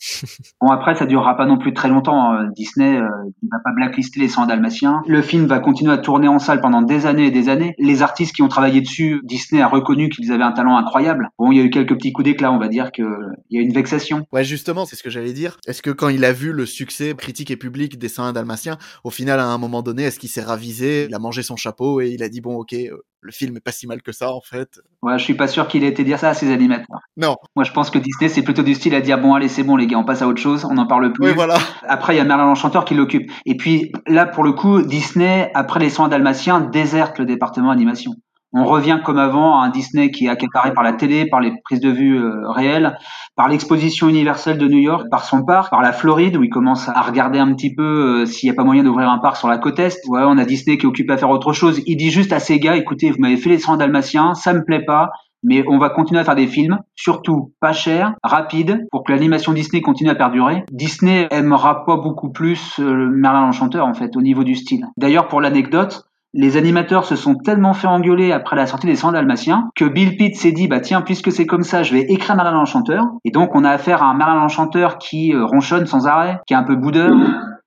Euh. 0.00 0.26
Bon 0.60 0.68
après 0.68 0.94
ça 0.94 1.06
durera 1.06 1.36
pas 1.36 1.46
non 1.46 1.58
plus 1.58 1.72
très 1.74 1.88
longtemps. 1.88 2.32
hein. 2.32 2.48
Disney 2.56 2.96
euh, 2.96 3.02
ne 3.42 3.48
va 3.50 3.58
pas 3.64 3.72
blacklister 3.74 4.20
les 4.20 4.28
100 4.28 4.46
dalmatiens. 4.46 5.02
Le 5.06 5.22
film 5.22 5.46
va 5.46 5.58
continuer 5.60 5.92
à 5.92 5.98
tourner 5.98 6.28
en 6.28 6.38
salle 6.38 6.60
pendant 6.60 6.82
des 6.82 7.06
années 7.06 7.26
et 7.26 7.30
des 7.30 7.48
années. 7.48 7.74
Les 7.78 8.02
artistes 8.02 8.34
qui 8.34 8.42
ont 8.42 8.48
travaillé 8.48 8.80
dessus, 8.80 9.20
Disney 9.24 9.60
a 9.62 9.68
reconnu 9.68 10.08
qu'ils 10.08 10.32
avaient 10.32 10.44
un 10.44 10.52
talent 10.52 10.76
incroyable. 10.76 11.28
Bon 11.38 11.52
il 11.52 11.58
y 11.58 11.60
a 11.60 11.64
eu 11.64 11.70
quelques 11.70 11.94
petits 11.94 12.12
coups 12.12 12.24
d'éclat, 12.24 12.52
on 12.52 12.58
va 12.58 12.68
dire 12.68 12.92
que 12.92 13.02
il 13.50 13.58
y 13.58 13.60
a 13.60 13.62
une 13.62 13.72
vexation. 13.72 14.26
Ouais, 14.32 14.44
justement, 14.44 14.84
c'est 14.86 14.96
ce 14.96 15.02
que 15.02 15.10
j'allais 15.10 15.32
dire. 15.32 15.58
Est-ce 15.66 15.82
que 15.82 15.90
quand 15.90 16.08
il 16.08 16.24
a 16.24 16.32
vu 16.32 16.52
le 16.52 16.66
succès 16.66 17.14
critique 17.16 17.50
et 17.50 17.56
public 17.56 17.98
des 17.98 18.08
101 18.08 18.32
dalmatiens, 18.32 18.78
au 19.04 19.10
final, 19.10 19.40
à 19.40 19.46
un 19.46 19.58
moment 19.58 19.82
donné, 19.82 20.04
est-ce 20.04 20.18
qu'il 20.18 20.28
s'est 20.28 20.42
ravisé, 20.42 21.06
il 21.08 21.14
a 21.14 21.18
mangé 21.18 21.42
son 21.42 21.56
chapeau 21.56 22.00
et 22.00 22.08
il 22.10 22.22
a 22.22 22.28
dit 22.28 22.40
bon, 22.40 22.56
ok, 22.56 22.72
euh, 22.74 22.96
le 23.22 23.32
film 23.32 23.56
est 23.56 23.60
pas 23.60 23.72
si 23.72 23.86
mal 23.86 24.02
que 24.02 24.12
ça 24.12 24.32
en 24.32 24.40
fait. 24.40 24.80
Ouais, 25.02 25.18
je 25.18 25.24
suis 25.24 25.34
pas 25.34 25.46
sûr 25.46 25.68
qu'il 25.68 25.84
ait 25.84 25.88
été 25.88 26.04
dire 26.04 26.18
ça 26.18 26.30
à 26.30 26.34
ses 26.34 26.52
animateurs. 26.52 27.00
Non. 27.16 27.36
Moi, 27.56 27.64
je 27.64 27.72
pense 27.72 27.90
que 27.90 27.98
Disney, 27.98 28.28
c'est 28.28 28.42
plutôt 28.42 28.62
du 28.62 28.74
style 28.74 28.94
à 28.94 29.00
dire 29.00 29.20
bon, 29.20 29.34
allez, 29.34 29.48
c'est 29.48 29.62
bon, 29.62 29.76
les 29.76 29.86
gars, 29.86 29.98
on 29.98 30.04
passe 30.04 30.22
à 30.22 30.28
autre 30.28 30.40
chose, 30.40 30.64
on 30.64 30.74
n'en 30.74 30.86
parle 30.86 31.12
plus. 31.12 31.28
Oui, 31.28 31.34
voilà. 31.34 31.58
Après, 31.86 32.14
il 32.14 32.18
y 32.18 32.20
a 32.20 32.24
Merlin 32.24 32.46
l'Enchanteur 32.46 32.84
qui 32.84 32.94
l'occupe. 32.94 33.30
Et 33.46 33.56
puis, 33.56 33.92
là, 34.06 34.26
pour 34.26 34.44
le 34.44 34.52
coup, 34.52 34.82
Disney, 34.82 35.50
après 35.54 35.80
les 35.80 35.90
soins 35.90 36.08
dalmatiens, 36.08 36.60
déserte 36.60 37.18
le 37.18 37.26
département 37.26 37.70
animation. 37.70 38.12
On 38.52 38.64
revient 38.64 38.98
comme 39.04 39.18
avant 39.18 39.60
à 39.60 39.66
un 39.66 39.68
Disney 39.68 40.10
qui 40.10 40.26
est 40.26 40.28
accaparé 40.28 40.74
par 40.74 40.82
la 40.82 40.92
télé, 40.92 41.26
par 41.26 41.40
les 41.40 41.52
prises 41.62 41.80
de 41.80 41.90
vue 41.90 42.18
euh, 42.18 42.48
réelles, 42.50 42.98
par 43.36 43.48
l'exposition 43.48 44.08
universelle 44.08 44.58
de 44.58 44.66
New 44.66 44.78
York, 44.78 45.06
par 45.08 45.24
son 45.24 45.44
parc, 45.44 45.70
par 45.70 45.82
la 45.82 45.92
Floride 45.92 46.36
où 46.36 46.42
il 46.42 46.50
commence 46.50 46.88
à 46.88 47.00
regarder 47.02 47.38
un 47.38 47.54
petit 47.54 47.72
peu 47.74 48.22
euh, 48.22 48.26
s'il 48.26 48.48
n'y 48.48 48.52
a 48.52 48.56
pas 48.56 48.64
moyen 48.64 48.82
d'ouvrir 48.82 49.08
un 49.08 49.18
parc 49.18 49.36
sur 49.36 49.48
la 49.48 49.58
côte 49.58 49.78
est. 49.78 50.00
Ouais, 50.08 50.22
on 50.24 50.36
a 50.36 50.44
Disney 50.44 50.78
qui 50.78 50.86
est 50.86 50.88
occupé 50.88 51.12
à 51.12 51.16
faire 51.16 51.30
autre 51.30 51.52
chose. 51.52 51.80
Il 51.86 51.96
dit 51.96 52.10
juste 52.10 52.32
à 52.32 52.40
ses 52.40 52.58
gars, 52.58 52.76
écoutez, 52.76 53.10
vous 53.10 53.20
m'avez 53.20 53.36
fait 53.36 53.50
les 53.50 53.58
100 53.58 53.76
dalmatiens, 53.76 54.34
ça 54.34 54.52
me 54.52 54.64
plaît 54.64 54.84
pas. 54.84 55.10
Mais 55.42 55.64
on 55.66 55.78
va 55.78 55.88
continuer 55.88 56.20
à 56.20 56.24
faire 56.24 56.34
des 56.34 56.46
films, 56.46 56.80
surtout 56.96 57.54
pas 57.60 57.72
chers, 57.72 58.12
rapides, 58.22 58.86
pour 58.90 59.04
que 59.04 59.12
l'animation 59.12 59.52
Disney 59.52 59.80
continue 59.80 60.10
à 60.10 60.14
perdurer. 60.14 60.64
Disney 60.70 61.28
aimera 61.30 61.86
pas 61.86 61.96
beaucoup 61.96 62.30
plus 62.30 62.78
euh, 62.78 63.08
Merlin 63.10 63.46
l'Enchanteur, 63.46 63.86
en 63.86 63.94
fait, 63.94 64.16
au 64.16 64.20
niveau 64.22 64.44
du 64.44 64.54
style. 64.54 64.86
D'ailleurs, 64.98 65.28
pour 65.28 65.40
l'anecdote, 65.40 66.09
les 66.32 66.56
animateurs 66.56 67.04
se 67.04 67.16
sont 67.16 67.34
tellement 67.34 67.74
fait 67.74 67.86
engueuler 67.86 68.32
après 68.32 68.56
la 68.56 68.66
sortie 68.66 68.86
des 68.86 68.96
100 68.96 69.12
Dalmatiens 69.12 69.70
que 69.74 69.84
Bill 69.84 70.16
Pitt 70.16 70.36
s'est 70.36 70.52
dit 70.52 70.68
bah 70.68 70.80
tiens 70.80 71.02
puisque 71.02 71.32
c'est 71.32 71.46
comme 71.46 71.62
ça 71.62 71.82
je 71.82 71.92
vais 71.92 72.02
écrire 72.02 72.36
Merlin 72.36 72.52
l'Enchanteur. 72.52 73.04
Et 73.24 73.30
donc 73.30 73.54
on 73.54 73.64
a 73.64 73.70
affaire 73.70 74.02
à 74.02 74.06
un 74.06 74.14
Merlin 74.14 74.36
l'Enchanteur 74.36 74.98
qui 74.98 75.34
euh, 75.34 75.44
ronchonne 75.44 75.86
sans 75.86 76.06
arrêt, 76.06 76.38
qui 76.46 76.54
est 76.54 76.56
un 76.56 76.62
peu 76.62 76.76
boudeur, 76.76 77.16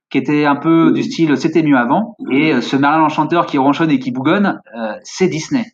qui 0.09 0.18
était 0.18 0.45
un 0.45 0.55
peu 0.55 0.91
du 0.93 1.03
style 1.03 1.36
c'était 1.38 1.64
mieux 1.64 1.78
avant. 1.78 2.16
Et 2.32 2.53
euh, 2.53 2.61
ce 2.61 2.78
Merlin 2.78 2.99
l'Enchanteur 2.99 3.45
qui 3.45 3.57
ronchonne 3.57 3.91
et 3.91 3.99
qui 3.99 4.11
bougonne 4.11 4.61
euh, 4.78 4.93
c'est 5.03 5.28
Disney. 5.28 5.66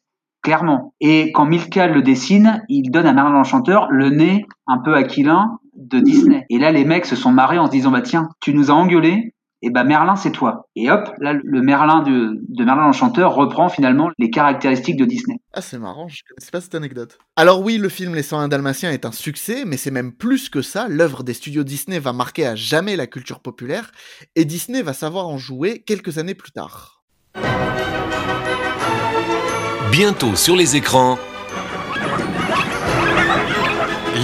Clairement. 0.42 0.94
Et 1.02 1.32
quand 1.34 1.46
Milka 1.46 1.88
le 1.88 2.02
dessine 2.02 2.64
il 2.70 2.90
donne 2.90 3.06
à 3.06 3.14
Merlin 3.14 3.34
l'Enchanteur 3.34 3.88
le 3.92 4.10
nez 4.10 4.46
un 4.66 4.80
peu 4.80 4.96
aquilin 4.96 5.60
de 5.76 6.00
Disney. 6.00 6.46
Et 6.50 6.58
là 6.58 6.72
les 6.72 6.86
mecs 6.86 7.06
se 7.06 7.16
sont 7.16 7.32
marrés 7.32 7.60
en 7.60 7.68
se 7.68 7.72
disant 7.72 7.92
bah 7.92 8.02
tiens 8.02 8.30
tu 8.42 8.54
nous 8.54 8.72
as 8.72 8.74
engueulé 8.74 9.36
et 9.62 9.70
ben 9.70 9.84
Merlin 9.84 10.16
c'est 10.16 10.32
toi. 10.32 10.68
Et 10.76 10.90
hop, 10.90 11.10
là 11.20 11.34
le 11.34 11.62
Merlin 11.62 12.02
de, 12.02 12.40
de 12.48 12.64
Merlin 12.64 12.86
l'Enchanteur 12.86 13.34
reprend 13.34 13.70
finalement 13.70 14.10
les 14.18 14.30
caractéristiques 14.30 14.98
de 14.98 15.06
Disney. 15.06 15.40
Ah 15.54 15.62
c'est 15.62 15.80
marrant, 15.80 16.08
je 16.08 16.22
connaissais 16.28 16.52
pas 16.52 16.62
cette 16.62 16.76
anecdote. 16.76 17.18
Alors 17.36 17.62
oui, 17.62 17.78
le 17.78 17.90
film 17.90 18.16
Les 18.16 18.24
101 18.24 18.48
Dalmatiens 18.48 18.92
est 18.92 19.06
un 19.06 19.12
succès, 19.12 19.66
mais 19.66 19.78
c'est 19.78 19.92
même 19.92 20.12
plus 20.12 20.50
que 20.50 20.62
ça, 20.62 20.88
l'œuvre 20.88 21.24
des 21.24 21.34
studios 21.34 21.64
Disney 21.64 22.00
va 22.00 22.14
marquer 22.14 22.46
à 22.46 22.56
jamais 22.56 22.96
la 22.96 23.08
culture 23.08 23.40
populaire, 23.40 23.92
et 24.36 24.46
Disney 24.46 24.82
va 24.82 24.94
savoir 24.94 25.28
en 25.28 25.38
jouer 25.38 25.84
quelques 25.86 26.18
années 26.18 26.36
plus 26.36 26.52
tard. 26.52 27.02
Bientôt 29.92 30.36
sur 30.36 30.56
les 30.56 30.76
écrans, 30.76 31.18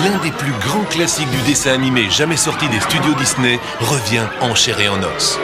l'un 0.04 0.18
des 0.24 0.32
plus 0.32 0.52
grands 0.60 0.84
classiques 0.86 1.30
du 1.30 1.42
dessin 1.48 1.74
animé 1.74 2.10
jamais 2.10 2.38
sorti 2.38 2.68
des 2.70 2.80
studios 2.80 3.14
Disney 3.18 3.60
revient 3.80 4.26
en 4.42 4.56
chair 4.56 4.80
et 4.80 4.90
en 4.90 5.02
os. 5.02 5.40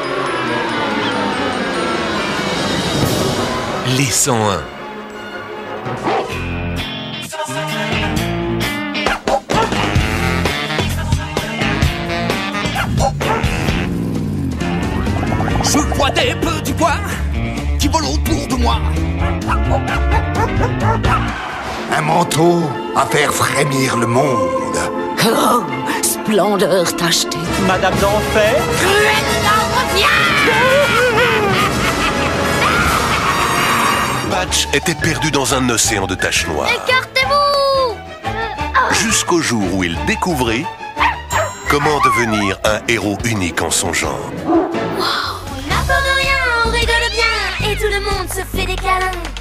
Les 3.97 4.05
101. 4.05 4.61
Je 15.63 15.77
vois 15.95 16.09
des 16.11 16.35
petits 16.35 16.73
pois 16.73 16.95
qui 17.79 17.87
volent 17.87 18.13
autour 18.13 18.47
de 18.47 18.55
moi. 18.55 18.77
Un 21.93 22.01
manteau 22.01 22.63
à 22.95 23.05
faire 23.05 23.33
frémir 23.33 23.97
le 23.97 24.07
monde. 24.07 24.77
Oh, 25.25 25.63
splendeur 26.01 26.95
tachetée. 26.95 27.37
Madame 27.67 27.93
d'Enfer 27.95 28.55
Cruella 28.77 29.21
Patch 34.29 34.67
était 34.73 34.95
perdu 34.95 35.29
dans 35.31 35.53
un 35.53 35.69
océan 35.69 36.07
de 36.07 36.15
taches 36.15 36.47
noires. 36.47 36.69
Écartez-vous 36.69 37.97
Jusqu'au 39.03 39.41
jour 39.41 39.63
où 39.73 39.83
il 39.83 39.97
découvrit 40.05 40.65
comment 41.69 41.99
devenir 42.01 42.57
un 42.63 42.79
héros 42.87 43.17
unique 43.25 43.61
en 43.61 43.69
son 43.69 43.93
genre. 43.93 44.31
On 44.47 44.51
n'a 45.69 45.81
peur 45.87 46.01
de 46.01 46.19
rien, 46.19 46.37
on 46.65 46.69
rigole 46.69 47.09
bien 47.11 47.69
et 47.69 47.75
tout 47.75 47.91
le 47.91 47.99
monde 47.99 48.29
se 48.29 48.43
fait 48.57 48.65
des 48.65 48.75
câlins. 48.75 49.40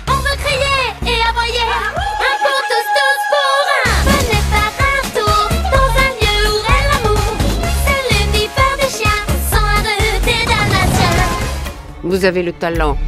Vous 12.10 12.24
avez 12.24 12.42
le 12.42 12.52
talent. 12.52 12.98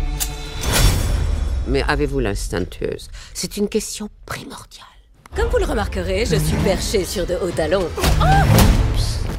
Mais 1.66 1.82
avez-vous 1.82 2.20
l'instinctueuse? 2.20 3.08
C'est 3.34 3.56
une 3.56 3.68
question 3.68 4.08
primordiale. 4.26 4.86
Comme 5.34 5.48
vous 5.48 5.58
le 5.58 5.64
remarquerez, 5.64 6.24
je 6.24 6.36
suis 6.36 6.56
perché 6.58 7.04
sur 7.04 7.26
de 7.26 7.34
hauts 7.34 7.50
talons. 7.50 7.88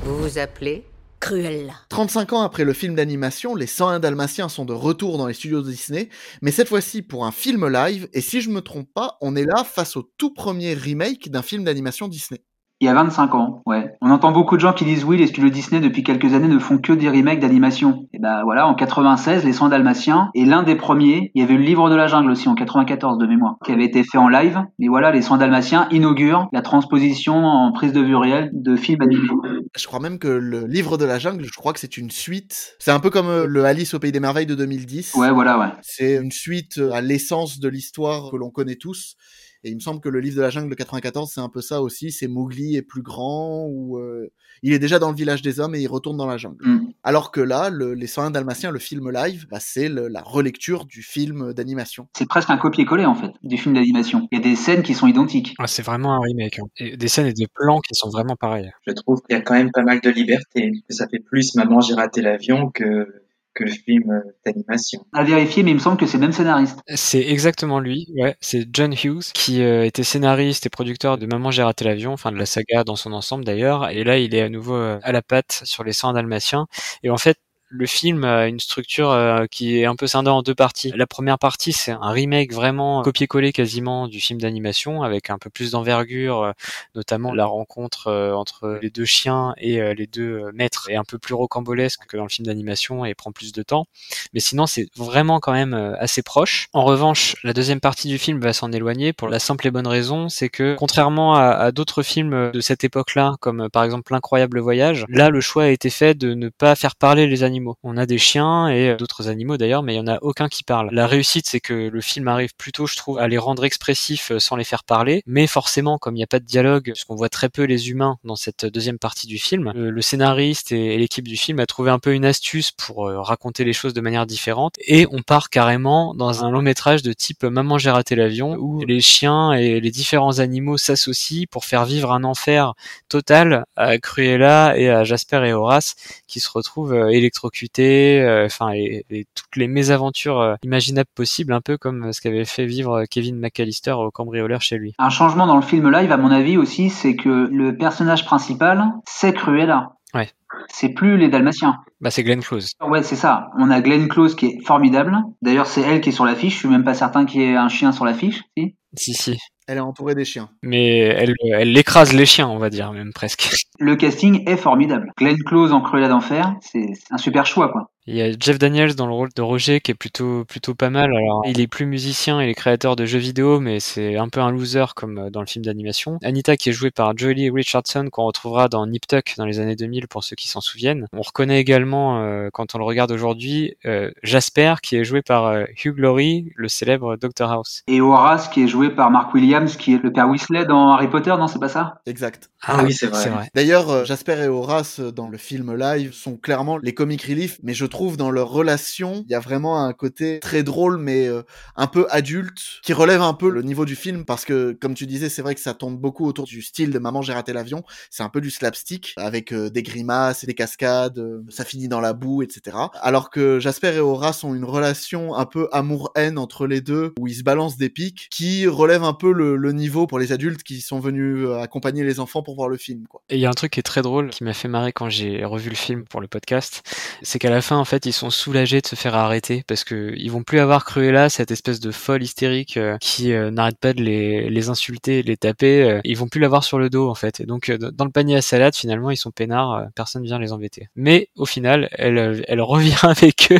Vous 0.04 0.18
vous 0.18 0.38
appelez? 0.38 0.84
Cruella. 1.22 1.76
35 1.88 2.34
ans 2.34 2.42
après 2.42 2.66
le 2.66 2.74
film 2.74 2.96
d'animation, 2.96 3.56
les 3.56 3.66
101 3.66 4.02
Dalmatiens 4.02 4.50
sont 4.50 4.66
de 4.66 4.74
retour 4.74 5.18
dans 5.18 5.28
les 5.28 5.34
studios 5.34 5.62
Disney, 5.62 6.10
mais 6.42 6.52
cette 6.52 6.68
fois-ci 6.68 7.02
pour 7.02 7.26
un 7.26 7.32
film 7.32 7.66
live, 7.66 8.10
et 8.12 8.20
si 8.20 8.42
je 8.42 8.50
me 8.50 8.60
trompe 8.60 8.94
pas, 8.94 9.18
on 9.22 9.34
est 9.38 9.46
là 9.46 9.64
face 9.64 9.96
au 9.96 10.12
tout 10.18 10.34
premier 10.34 10.74
remake 10.74 11.32
d'un 11.32 11.42
film 11.42 11.64
d'animation 11.64 12.10
Disney. 12.10 12.42
Il 12.84 12.88
y 12.88 12.90
a 12.90 12.94
25 12.96 13.34
ans, 13.36 13.62
ouais. 13.66 13.96
On 14.02 14.12
entend 14.12 14.34
beaucoup 14.34 14.58
de 14.58 14.60
gens 14.60 14.74
qui 14.74 14.84
disent 14.84 15.06
oui, 15.06 15.16
les 15.16 15.28
studios 15.28 15.50
Disney 15.50 15.80
depuis 15.80 16.04
quelques 16.04 16.34
années 16.34 16.50
ne 16.50 16.60
font 16.60 16.80
que 16.80 16.92
des 16.92 17.08
remakes 17.08 17.40
d'animation. 17.40 18.10
Et 18.12 18.20
ben 18.20 18.42
voilà, 18.44 18.68
en 18.68 18.76
96, 18.76 19.46
Les 19.46 19.54
100 19.54 19.70
Dalmatiens, 19.70 20.32
et 20.36 20.44
l'un 20.44 20.64
des 20.64 20.76
premiers, 20.76 21.32
il 21.34 21.42
y 21.42 21.46
avait 21.46 21.56
le 21.56 21.64
Livre 21.64 21.90
de 21.90 21.96
la 21.96 22.08
Jungle 22.08 22.30
aussi 22.30 22.50
en 22.50 22.56
94 22.56 23.18
de 23.20 23.26
mémoire, 23.26 23.56
qui 23.64 23.72
avait 23.72 23.86
été 23.86 24.04
fait 24.04 24.18
en 24.18 24.28
live. 24.28 24.60
Et 24.80 24.90
voilà, 24.90 25.14
Les 25.14 25.22
100 25.22 25.38
Dalmatiens 25.38 25.88
inaugurent 25.92 26.50
la 26.52 26.62
transposition 26.62 27.46
en 27.46 27.72
prise 27.72 27.94
de 27.94 28.02
vue 28.02 28.18
réelle 28.18 28.50
de 28.52 28.76
films 28.76 29.02
animés. 29.02 29.30
Je 29.78 29.88
crois 29.88 30.02
même 30.02 30.20
que 30.20 30.28
le 30.28 30.68
livre 30.68 30.98
de 30.98 31.06
la 31.06 31.20
jungle, 31.20 31.46
je 31.46 31.56
crois 31.56 31.72
que 31.72 31.80
c'est 31.80 31.96
une 31.96 32.12
suite. 32.12 32.76
C'est 32.80 32.92
un 32.92 33.00
peu 33.00 33.12
comme 33.12 33.30
euh, 33.30 33.46
le 33.48 33.64
Alice 33.64 33.94
au 33.94 34.00
pays 34.00 34.12
des 34.12 34.20
merveilles 34.20 34.46
de 34.46 34.56
2010. 34.56 35.16
Ouais, 35.16 35.32
voilà, 35.32 35.58
ouais. 35.58 35.68
C'est 35.84 36.16
une 36.16 36.34
suite 36.34 36.80
euh, 36.80 36.92
à 36.92 37.00
l'essence 37.00 37.62
de 37.62 37.70
l'histoire 37.70 38.30
que 38.30 38.36
l'on 38.36 38.50
connaît 38.50 38.76
tous. 38.76 39.16
Et 39.64 39.70
il 39.70 39.76
me 39.76 39.80
semble 39.80 40.02
que 40.02 40.10
le 40.10 40.20
livre 40.20 40.36
de 40.38 40.42
la 40.42 40.50
jungle 40.50 40.70
de 40.70 40.76
94, 40.76 41.32
c'est 41.34 41.42
un 41.42 41.50
peu 41.50 41.62
ça 41.62 41.82
aussi. 41.82 42.12
C'est 42.12 42.28
Mowgli 42.28 42.76
est 42.76 42.82
plus 42.82 43.02
grand 43.02 43.66
ou 43.70 43.98
euh, 43.98 44.30
il 44.62 44.74
est 44.74 44.80
déjà 44.80 45.00
dans 45.00 45.10
le 45.10 45.16
village 45.16 45.42
des 45.42 45.60
hommes 45.60 45.76
et 45.76 45.80
il 45.82 45.88
retourne 45.88 46.18
dans 46.18 46.26
la 46.26 46.38
jungle. 46.38 46.58
Mm. 46.68 46.88
Alors 47.04 47.32
que 47.32 47.42
là, 47.42 47.70
le, 47.70 47.94
les 47.94 48.08
101 48.08 48.32
Dalmatiens, 48.32 48.72
le 48.72 48.80
film 48.80 49.10
live, 49.12 49.48
bah, 49.50 49.60
c'est 49.60 49.90
le- 49.90 50.08
la 50.08 50.22
relecture 50.22 50.86
du 50.86 51.02
film 51.02 51.54
d'animation. 51.54 52.08
C'est 52.18 52.28
presque 52.28 52.50
un 52.50 52.58
copier-coller 52.58 53.06
en 53.06 53.16
fait 53.16 53.32
du 53.44 53.58
film 53.58 53.76
d'animation. 53.76 54.28
Il 54.32 54.38
y 54.38 54.42
a 54.42 54.44
des 54.44 54.56
scènes 54.56 54.84
qui 54.84 54.94
sont 54.94 55.08
identiques. 55.08 55.54
Ah, 55.60 55.68
c'est 55.68 55.82
vraiment 55.84 56.14
un 56.16 56.20
remake. 56.20 56.60
hein. 56.60 56.66
Et 56.78 56.98
des 56.98 57.08
scènes 57.08 57.28
et 57.28 57.34
des 57.34 57.48
plans 57.54 57.80
qui 57.80 57.94
sont 57.96 58.10
vraiment 58.10 58.36
pareils. 58.36 58.70
Je 58.86 58.94
trouve 58.94 59.22
qu'il 59.22 59.36
y 59.36 59.40
a 59.40 59.42
quand 59.42 59.54
même 59.54 59.72
pas 59.72 59.84
mal 59.84 60.02
de 60.02 60.10
liberté, 60.10 60.72
que 60.88 60.94
ça 60.94 61.08
fait 61.08 61.20
plus 61.20 61.56
Maman 61.56 61.80
j'ai 61.82 61.94
raté 61.94 62.22
l'avion 62.22 62.70
que, 62.70 63.23
que 63.54 63.64
le 63.64 63.72
film 63.72 64.12
euh, 64.12 64.22
d'animation. 64.46 65.06
À 65.14 65.24
vérifier, 65.24 65.64
mais 65.64 65.72
il 65.72 65.76
me 65.76 65.80
semble 65.80 65.98
que 65.98 66.06
c'est 66.06 66.18
le 66.18 66.22
même 66.22 66.32
scénariste. 66.32 66.80
C'est 66.96 67.22
exactement 67.22 67.80
lui, 67.80 68.08
ouais. 68.16 68.36
C'est 68.42 68.68
John 68.72 68.94
Hughes 68.94 69.32
qui 69.34 69.62
euh, 69.62 69.86
était 69.86 70.04
scénariste 70.04 70.66
et 70.66 70.70
producteur 70.70 71.18
de 71.18 71.26
Maman 71.26 71.52
j'ai 71.52 71.64
raté 71.64 71.86
l'avion, 71.86 72.14
enfin 72.14 72.32
de 72.32 72.38
la 72.38 72.46
saga 72.46 72.84
dans 72.84 72.96
son 72.96 73.14
ensemble 73.14 73.46
d'ailleurs. 73.46 73.90
Et 73.90 74.04
là, 74.04 74.18
il 74.18 74.34
est 74.36 74.42
à 74.42 74.50
nouveau 74.50 74.76
euh, 74.76 75.00
à 75.04 75.12
la 75.12 75.22
patte 75.22 75.62
sur 75.64 75.84
les 75.84 75.94
100 75.94 76.14
dalmatiens. 76.14 76.68
Et 77.04 77.10
en 77.10 77.18
fait, 77.18 77.38
le 77.76 77.88
film 77.88 78.24
a 78.24 78.48
une 78.48 78.60
structure 78.60 79.10
euh, 79.10 79.46
qui 79.50 79.80
est 79.80 79.86
un 79.86 79.96
peu 79.96 80.06
scindée 80.06 80.30
en 80.30 80.44
deux 80.44 80.54
parties. 80.54 80.94
La 80.96 81.08
première 81.08 81.40
partie, 81.40 81.74
c'est 81.74 81.92
un 81.92 82.12
remake 82.12 82.54
vraiment 82.54 83.02
copier-coller 83.02 83.52
quasiment 83.52 84.08
du 84.08 84.22
film 84.22 84.40
d'animation 84.40 85.02
avec 85.02 85.32
un 85.32 85.40
peu 85.40 85.50
plus 85.50 85.72
d'envergure, 85.72 86.44
euh, 86.44 86.52
notamment 86.94 87.34
la 87.34 87.46
rencontre 87.46 88.08
euh, 88.08 88.34
entre 88.34 88.80
les 88.82 88.92
deux 88.92 89.06
chiens 89.06 89.56
et 89.58 89.94
les 89.96 90.06
deux 90.06 90.52
maîtres 90.54 90.90
est 90.90 90.96
un 90.96 91.04
peu 91.04 91.18
plus 91.18 91.34
rocambolesque 91.34 92.02
que 92.08 92.16
dans 92.16 92.24
le 92.24 92.30
film 92.30 92.46
d'animation 92.46 93.06
et 93.06 93.16
prend 93.16 93.32
plus 93.32 93.52
de 93.52 93.64
temps. 93.64 93.86
Mais 94.34 94.40
sinon, 94.40 94.68
c'est 94.68 94.88
vraiment 94.96 95.40
quand 95.40 95.54
même 95.54 95.74
assez 96.00 96.22
proche. 96.22 96.68
En 96.74 96.84
revanche, 96.84 97.36
la 97.44 97.54
deuxième 97.54 97.80
partie 97.80 98.08
du 98.08 98.18
film 98.18 98.40
va 98.40 98.54
s'en 98.54 98.72
éloigner 98.72 99.14
pour 99.14 99.30
la 99.30 99.40
simple 99.40 99.68
et 99.68 99.72
bonne 99.72 99.88
raison, 99.88 100.30
c'est 100.30 100.50
que 100.50 100.76
contrairement 100.78 101.36
à, 101.36 101.72
d'autres 101.72 102.04
films 102.04 102.52
de 102.52 102.62
cette 102.62 102.84
époque-là, 102.84 103.36
comme 103.40 103.70
par 103.70 103.84
exemple 103.84 104.14
L'incroyable 104.14 104.60
voyage, 104.60 105.06
là 105.10 105.30
le 105.30 105.42
choix 105.42 105.64
a 105.64 105.70
été 105.70 105.90
fait 105.90 106.14
de 106.14 106.34
ne 106.34 106.50
pas 106.50 106.76
faire 106.76 106.96
parler 106.96 107.26
les 107.26 107.44
animaux. 107.44 107.63
On 107.84 107.98
a 107.98 108.06
des 108.06 108.18
chiens 108.18 108.68
et 108.68 108.90
euh, 108.90 108.96
d'autres 108.96 109.28
animaux 109.28 109.58
d'ailleurs, 109.58 109.84
mais 109.84 109.96
il 109.96 109.98
y 109.98 110.00
en 110.00 110.08
a 110.08 110.20
aucun 110.22 110.48
qui 110.48 110.64
parle. 110.64 110.90
La 110.92 111.08
réussite, 111.08 111.48
c'est 111.48 111.60
que 111.60 111.74
le 111.74 112.02
film 112.02 112.28
arrive 112.28 112.56
plutôt, 112.58 112.88
je 112.88 112.96
trouve, 112.96 113.20
à 113.20 113.28
les 113.28 113.38
rendre 113.38 113.64
expressifs 113.64 114.32
euh, 114.32 114.40
sans 114.40 114.56
les 114.56 114.64
faire 114.64 114.84
parler. 114.84 115.24
Mais 115.26 115.48
forcément, 115.48 115.98
comme 115.98 116.16
il 116.16 116.20
n'y 116.20 116.24
a 116.24 116.28
pas 116.28 116.40
de 116.40 116.46
dialogue, 116.46 116.88
parce 116.88 117.04
qu'on 117.04 117.16
voit 117.16 117.30
très 117.30 117.50
peu 117.50 117.64
les 117.64 117.90
humains 117.90 118.18
dans 118.24 118.36
cette 118.36 118.66
deuxième 118.66 119.00
partie 119.00 119.28
du 119.28 119.38
film, 119.38 119.72
le, 119.74 119.90
le 119.90 120.02
scénariste 120.02 120.72
et, 120.72 120.98
l'équipe 120.98 121.28
du 121.28 121.38
film 121.38 121.60
a 121.60 121.66
trouvé 121.66 121.92
un 121.92 122.00
peu 122.00 122.14
une 122.14 122.26
astuce 122.26 122.72
pour 122.72 123.08
euh, 123.08 123.22
raconter 123.22 123.64
les 123.64 123.74
choses 123.74 123.94
de 123.94 124.02
manière 124.02 124.26
différente. 124.26 124.76
Et 124.86 125.08
on 125.12 125.22
part 125.22 125.50
carrément 125.50 126.14
dans 126.14 126.44
un 126.44 126.52
long 126.52 126.62
métrage 126.62 127.04
de 127.04 127.14
type 127.14 127.44
Maman 127.44 127.78
j'ai 127.78 127.90
raté 127.90 128.16
l'avion, 128.16 128.56
où 128.56 128.84
les 128.86 129.02
chiens 129.02 129.54
et 129.54 129.80
les 129.80 129.92
différents 129.92 130.40
animaux 130.40 130.78
s'associent 130.78 131.46
pour 131.50 131.66
faire 131.66 131.86
vivre 131.86 132.12
un 132.12 132.24
enfer 132.24 132.74
total 133.10 133.66
à 133.76 133.98
Cruella 133.98 134.78
et 134.78 134.90
à 134.90 135.04
Jasper 135.04 135.44
et 135.46 135.54
Horace 135.54 135.96
qui 136.28 136.40
se 136.40 136.50
retrouvent 136.50 136.94
euh, 136.94 137.10
électrocutés 137.10 137.53
électrocuté, 137.54 138.22
euh, 138.22 138.46
enfin 138.46 138.72
et, 138.74 139.06
et 139.10 139.26
toutes 139.36 139.56
les 139.56 139.68
mésaventures 139.68 140.40
euh, 140.40 140.56
imaginables 140.64 141.10
possibles, 141.16 141.54
un 141.54 141.62
peu 141.62 141.78
comme 141.78 142.12
ce 142.12 142.22
qu'avait 142.22 142.46
fait 142.46 142.66
vivre 142.66 143.06
Kevin 143.10 143.38
McAllister 143.40 143.92
au 143.92 144.12
cambrioleur 144.12 144.62
chez 144.62 144.78
lui. 144.78 144.94
Un 144.98 145.10
changement 145.10 145.48
dans 145.48 145.56
le 145.56 145.62
film 145.62 145.90
live, 145.90 146.12
à 146.12 146.18
mon 146.18 146.32
avis 146.32 146.58
aussi, 146.58 146.90
c'est 146.90 147.16
que 147.16 147.50
le 147.52 147.78
personnage 147.78 148.26
principal, 148.26 148.92
c'est 149.06 149.34
Cruella. 149.34 149.94
Ouais. 150.14 150.30
C'est 150.68 150.90
plus 150.90 151.18
les 151.18 151.30
Dalmatiens. 151.30 151.80
Bah 152.00 152.12
c'est 152.12 152.24
Glenn 152.24 152.42
Close. 152.42 152.72
Ouais, 152.82 153.02
c'est 153.02 153.16
ça. 153.16 153.50
On 153.58 153.72
a 153.72 153.82
Glenn 153.82 154.08
Close 154.08 154.36
qui 154.36 154.46
est 154.48 154.66
formidable. 154.66 155.18
D'ailleurs, 155.42 155.66
c'est 155.66 155.82
elle 155.82 156.02
qui 156.02 156.10
est 156.10 156.14
sur 156.14 156.26
l'affiche. 156.26 156.54
Je 156.54 156.60
suis 156.60 156.68
même 156.68 156.84
pas 156.84 156.94
certain 156.94 157.26
qu'il 157.26 157.42
y 157.42 157.46
ait 157.46 157.56
un 157.56 157.70
chien 157.70 157.92
sur 157.92 158.06
l'affiche. 158.06 158.44
Si. 158.56 158.76
Si 158.96 159.14
si. 159.14 159.38
Elle 159.68 159.78
est 159.78 159.82
entourée 159.82 160.16
des 160.16 160.26
chiens. 160.26 160.50
Mais 160.62 160.98
elle, 160.98 161.34
elle 161.54 161.78
écrase 161.78 162.14
les 162.14 162.26
chiens, 162.26 162.48
on 162.50 162.58
va 162.58 162.70
dire 162.70 162.92
même 162.92 163.14
presque. 163.14 163.50
Le 163.80 163.96
casting 163.96 164.44
est 164.48 164.58
formidable. 164.58 165.12
Glenn 165.18 165.38
Close 165.46 165.72
en 165.72 165.82
Cruella 165.82 166.10
d'enfer, 166.10 166.56
c'est 166.62 166.88
c'est 166.94 167.14
un 167.14 167.18
super 167.18 167.46
choix 167.46 167.70
quoi. 167.70 167.90
Il 168.06 168.16
y 168.16 168.22
a 168.22 168.32
Jeff 168.38 168.60
Daniels 168.60 168.96
dans 168.96 169.08
le 169.08 169.14
rôle 169.14 169.30
de 169.34 169.42
Roger 169.42 169.80
qui 169.80 169.92
est 169.92 169.96
plutôt 169.96 170.44
plutôt 170.46 170.76
pas 170.76 170.90
mal. 170.90 171.16
Alors, 171.16 171.44
il 171.46 171.62
est 171.62 171.68
plus 171.68 171.86
musicien, 171.86 172.42
il 172.42 172.50
est 172.50 172.54
créateur 172.54 172.96
de 172.96 173.06
jeux 173.06 173.20
vidéo, 173.20 173.62
mais 173.62 173.80
c'est 173.80 174.18
un 174.18 174.28
peu 174.28 174.42
un 174.42 174.52
loser 174.52 174.86
comme 174.96 175.18
euh, 175.18 175.30
dans 175.30 175.40
le 175.40 175.48
film 175.48 175.64
d'animation. 175.64 176.20
Anita 176.22 176.58
qui 176.58 176.70
est 176.70 176.74
jouée 176.74 176.92
par 176.92 177.18
Jolie 177.18 177.50
Richardson 177.50 178.10
qu'on 178.12 178.26
retrouvera 178.26 178.68
dans 178.68 178.86
Nip 178.88 179.08
Tuck 179.08 179.36
dans 179.38 179.46
les 179.46 179.60
années 179.60 179.78
2000 179.78 180.08
pour 180.10 180.24
ceux 180.24 180.36
qui 180.36 180.50
s'en 180.50 180.60
souviennent. 180.60 181.08
On 181.14 181.22
reconnaît 181.22 181.60
également 181.60 182.22
euh, 182.22 182.50
quand 182.52 182.76
on 182.76 182.78
le 182.78 182.84
regarde 182.84 183.12
aujourd'hui 183.12 183.78
euh, 183.86 184.12
Jasper 184.24 184.76
qui 184.82 184.98
est 184.98 185.04
joué 185.04 185.22
par 185.22 185.46
euh, 185.46 185.66
Hugh 185.84 185.98
Laurie, 185.98 186.52
le 186.56 186.68
célèbre 186.68 187.16
Dr 187.16 187.50
House. 187.52 187.84
Et 187.88 188.02
Horace 188.02 188.50
qui 188.50 188.64
est 188.64 188.68
joué 188.68 188.90
par 188.90 189.12
Mark 189.12 189.34
Williams, 189.34 189.78
qui 189.78 189.94
est 189.94 190.04
le 190.04 190.12
père 190.12 190.28
Weasley 190.28 190.66
dans 190.66 190.90
Harry 190.90 191.08
Potter, 191.08 191.34
non, 191.38 191.48
c'est 191.48 191.60
pas 191.60 191.70
ça? 191.70 192.02
Exact. 192.06 192.50
Ah, 192.66 192.82
oui, 192.84 192.94
c'est 192.94 193.08
vrai. 193.08 193.30
Vrai. 193.30 193.50
D'ailleurs, 193.54 193.90
euh, 193.90 194.06
Jasper 194.06 194.42
et 194.44 194.48
Horace 194.48 195.00
dans 195.00 195.28
le 195.28 195.38
film 195.38 195.76
live 195.76 196.14
sont 196.14 196.38
clairement 196.38 196.78
les 196.78 196.94
comic 196.94 197.22
relief, 197.24 197.60
mais 197.62 197.74
je 197.74 197.86
trouve 197.94 198.18
dans 198.18 198.32
leur 198.32 198.50
relation, 198.50 199.24
il 199.28 199.32
y 199.32 199.36
a 199.36 199.40
vraiment 199.40 199.86
un 199.86 199.94
côté 199.94 200.40
très 200.40 200.64
drôle, 200.64 200.98
mais 200.98 201.28
euh, 201.28 201.44
un 201.76 201.88
peu 201.88 202.06
adulte, 202.10 202.60
qui 202.84 202.92
relève 202.92 203.22
un 203.22 203.34
peu 203.34 203.50
le 203.50 203.62
niveau 203.62 203.86
du 203.86 203.96
film, 203.96 204.26
parce 204.26 204.44
que, 204.44 204.74
comme 204.74 204.96
tu 204.96 205.06
disais, 205.06 205.30
c'est 205.30 205.42
vrai 205.42 205.56
que 205.56 205.62
ça 205.62 205.74
tourne 205.74 205.98
beaucoup 205.98 206.26
autour 206.28 206.46
du 206.46 206.62
style 206.62 206.92
de 206.92 207.00
Maman, 207.00 207.22
j'ai 207.22 207.34
raté 207.34 207.54
l'avion. 207.54 207.84
C'est 208.10 208.24
un 208.24 208.30
peu 208.30 208.42
du 208.42 208.52
slapstick, 208.52 209.14
avec 209.18 209.54
euh, 209.54 209.70
des 209.70 209.84
grimaces 209.84 210.44
et 210.44 210.48
des 210.48 210.56
cascades, 210.56 211.20
euh, 211.20 211.44
ça 211.50 211.64
finit 211.64 211.88
dans 211.88 212.02
la 212.02 212.14
boue, 212.14 212.42
etc. 212.42 212.78
Alors 213.02 213.30
que 213.30 213.60
Jasper 213.60 213.94
et 213.96 214.00
Horace 214.00 214.44
ont 214.44 214.56
une 214.56 214.66
relation 214.66 215.36
un 215.36 215.46
peu 215.46 215.70
amour-haine 215.72 216.38
entre 216.38 216.68
les 216.68 216.82
deux, 216.82 217.14
où 217.20 217.28
ils 217.28 217.36
se 217.36 217.44
balancent 217.44 217.78
des 217.78 217.90
pics, 217.90 218.28
qui 218.32 218.68
relève 218.68 219.04
un 219.04 219.14
peu 219.14 219.32
le, 219.32 219.56
le 219.56 219.72
niveau 219.72 220.08
pour 220.08 220.20
les 220.20 220.32
adultes 220.32 220.64
qui 220.64 220.82
sont 220.82 221.00
venus 221.00 221.46
euh, 221.46 221.62
accompagner 221.62 222.04
les 222.04 222.20
enfants 222.20 222.42
pour 222.42 222.56
voir 222.56 222.70
le 222.70 222.78
film, 222.78 223.06
quoi. 223.08 223.22
Et 223.30 223.36
il 223.36 223.42
y 223.42 223.46
a 223.46 223.50
un 223.50 223.54
truc 223.54 223.74
qui 223.74 223.80
est 223.80 223.84
très 223.84 224.02
drôle, 224.02 224.30
qui 224.30 224.44
m'a 224.44 224.54
fait 224.54 224.68
marrer 224.68 224.92
quand 224.92 225.10
j'ai 225.10 225.46
revu 225.46 225.70
le 225.70 225.76
film 225.76 226.06
pour 226.06 226.22
le 226.22 226.28
podcast, 226.28 226.84
c'est 227.22 227.40
qu'à 227.40 227.50
la 227.50 227.62
fin, 227.62 227.83
en 227.84 227.86
fait, 227.86 228.06
ils 228.06 228.14
sont 228.14 228.30
soulagés 228.30 228.80
de 228.80 228.88
se 228.88 228.96
faire 228.96 229.14
arrêter 229.14 229.66
parce 229.68 229.84
que 229.84 230.14
ils 230.16 230.32
vont 230.32 230.42
plus 230.42 230.60
avoir 230.60 230.86
Cruella, 230.86 231.28
cette 231.30 231.52
espèce 231.52 231.82
de 231.82 231.92
folle 231.92 232.24
hystérique 232.24 232.78
euh, 232.78 232.98
qui 233.02 233.34
euh, 233.34 233.52
n'arrête 233.52 233.78
pas 233.78 233.92
de 233.92 234.02
les, 234.02 234.50
les 234.50 234.70
insulter, 234.70 235.22
les 235.22 235.36
taper. 235.36 235.84
euh, 235.84 236.00
ils 236.06 236.16
vont 236.18 236.30
plus 236.30 236.40
l'avoir 236.40 236.64
sur 236.64 236.80
le 236.80 236.90
dos, 236.90 237.10
en 237.10 237.14
fait. 237.14 237.42
Et 237.42 237.46
donc, 237.46 237.68
euh, 237.68 237.78
dans 237.78 238.06
le 238.06 238.12
panier 238.12 238.38
à 238.38 238.42
salade, 238.42 238.74
finalement, 238.74 239.12
ils 239.12 239.18
sont 239.18 239.32
peinards, 239.32 239.74
euh, 239.74 239.86
personne 239.96 240.24
vient 240.24 240.40
les 240.40 240.54
embêter. 240.54 240.88
Mais 240.96 241.28
au 241.36 241.46
final, 241.46 241.90
elle, 241.92 242.18
euh, 242.18 242.42
elle 242.48 242.62
revient 242.62 242.96
avec 243.04 243.50
eux 243.52 243.60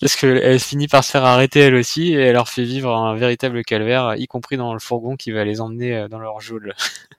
parce 0.00 0.14
qu'elle 0.14 0.60
finit 0.60 0.86
par 0.86 1.02
se 1.02 1.10
faire 1.10 1.24
arrêter 1.24 1.58
elle 1.58 1.74
aussi 1.74 2.12
et 2.12 2.18
elle 2.20 2.34
leur 2.34 2.48
fait 2.48 2.62
vivre 2.62 2.94
un 2.94 3.16
véritable 3.16 3.64
calvaire, 3.64 4.14
y 4.16 4.28
compris 4.28 4.56
dans 4.56 4.72
le 4.72 4.78
fourgon 4.78 5.16
qui 5.16 5.32
va 5.32 5.44
les 5.44 5.60
emmener 5.60 6.06
dans 6.08 6.20
leur 6.20 6.40
geôle. 6.40 6.74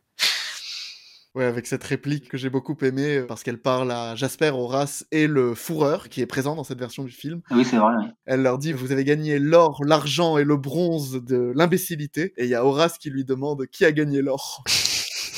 Ouais, 1.35 1.45
avec 1.45 1.67
cette 1.67 1.83
réplique 1.83 2.27
que 2.27 2.37
j'ai 2.37 2.49
beaucoup 2.49 2.75
aimée, 2.81 3.17
euh, 3.17 3.27
parce 3.27 3.43
qu'elle 3.43 3.61
parle 3.61 3.91
à 3.91 4.15
Jasper, 4.15 4.49
Horace 4.49 5.05
et 5.11 5.27
le 5.27 5.53
fourreur 5.53 6.09
qui 6.09 6.21
est 6.21 6.25
présent 6.25 6.55
dans 6.55 6.63
cette 6.63 6.79
version 6.79 7.03
du 7.03 7.11
film. 7.11 7.41
Oui, 7.51 7.63
c'est 7.63 7.77
vrai. 7.77 7.93
ouais. 7.95 8.11
Elle 8.25 8.41
leur 8.41 8.57
dit, 8.57 8.73
vous 8.73 8.91
avez 8.91 9.03
gagné 9.03 9.37
l'or, 9.37 9.79
l'argent 9.85 10.39
et 10.39 10.43
le 10.43 10.57
bronze 10.57 11.23
de 11.23 11.51
l'imbécilité. 11.55 12.33
Et 12.37 12.45
il 12.45 12.49
y 12.49 12.55
a 12.55 12.65
Horace 12.65 12.97
qui 12.97 13.11
lui 13.11 13.25
demande 13.25 13.67
qui 13.67 13.85
a 13.85 13.91
gagné 13.91 14.21
l'or? 14.21 14.63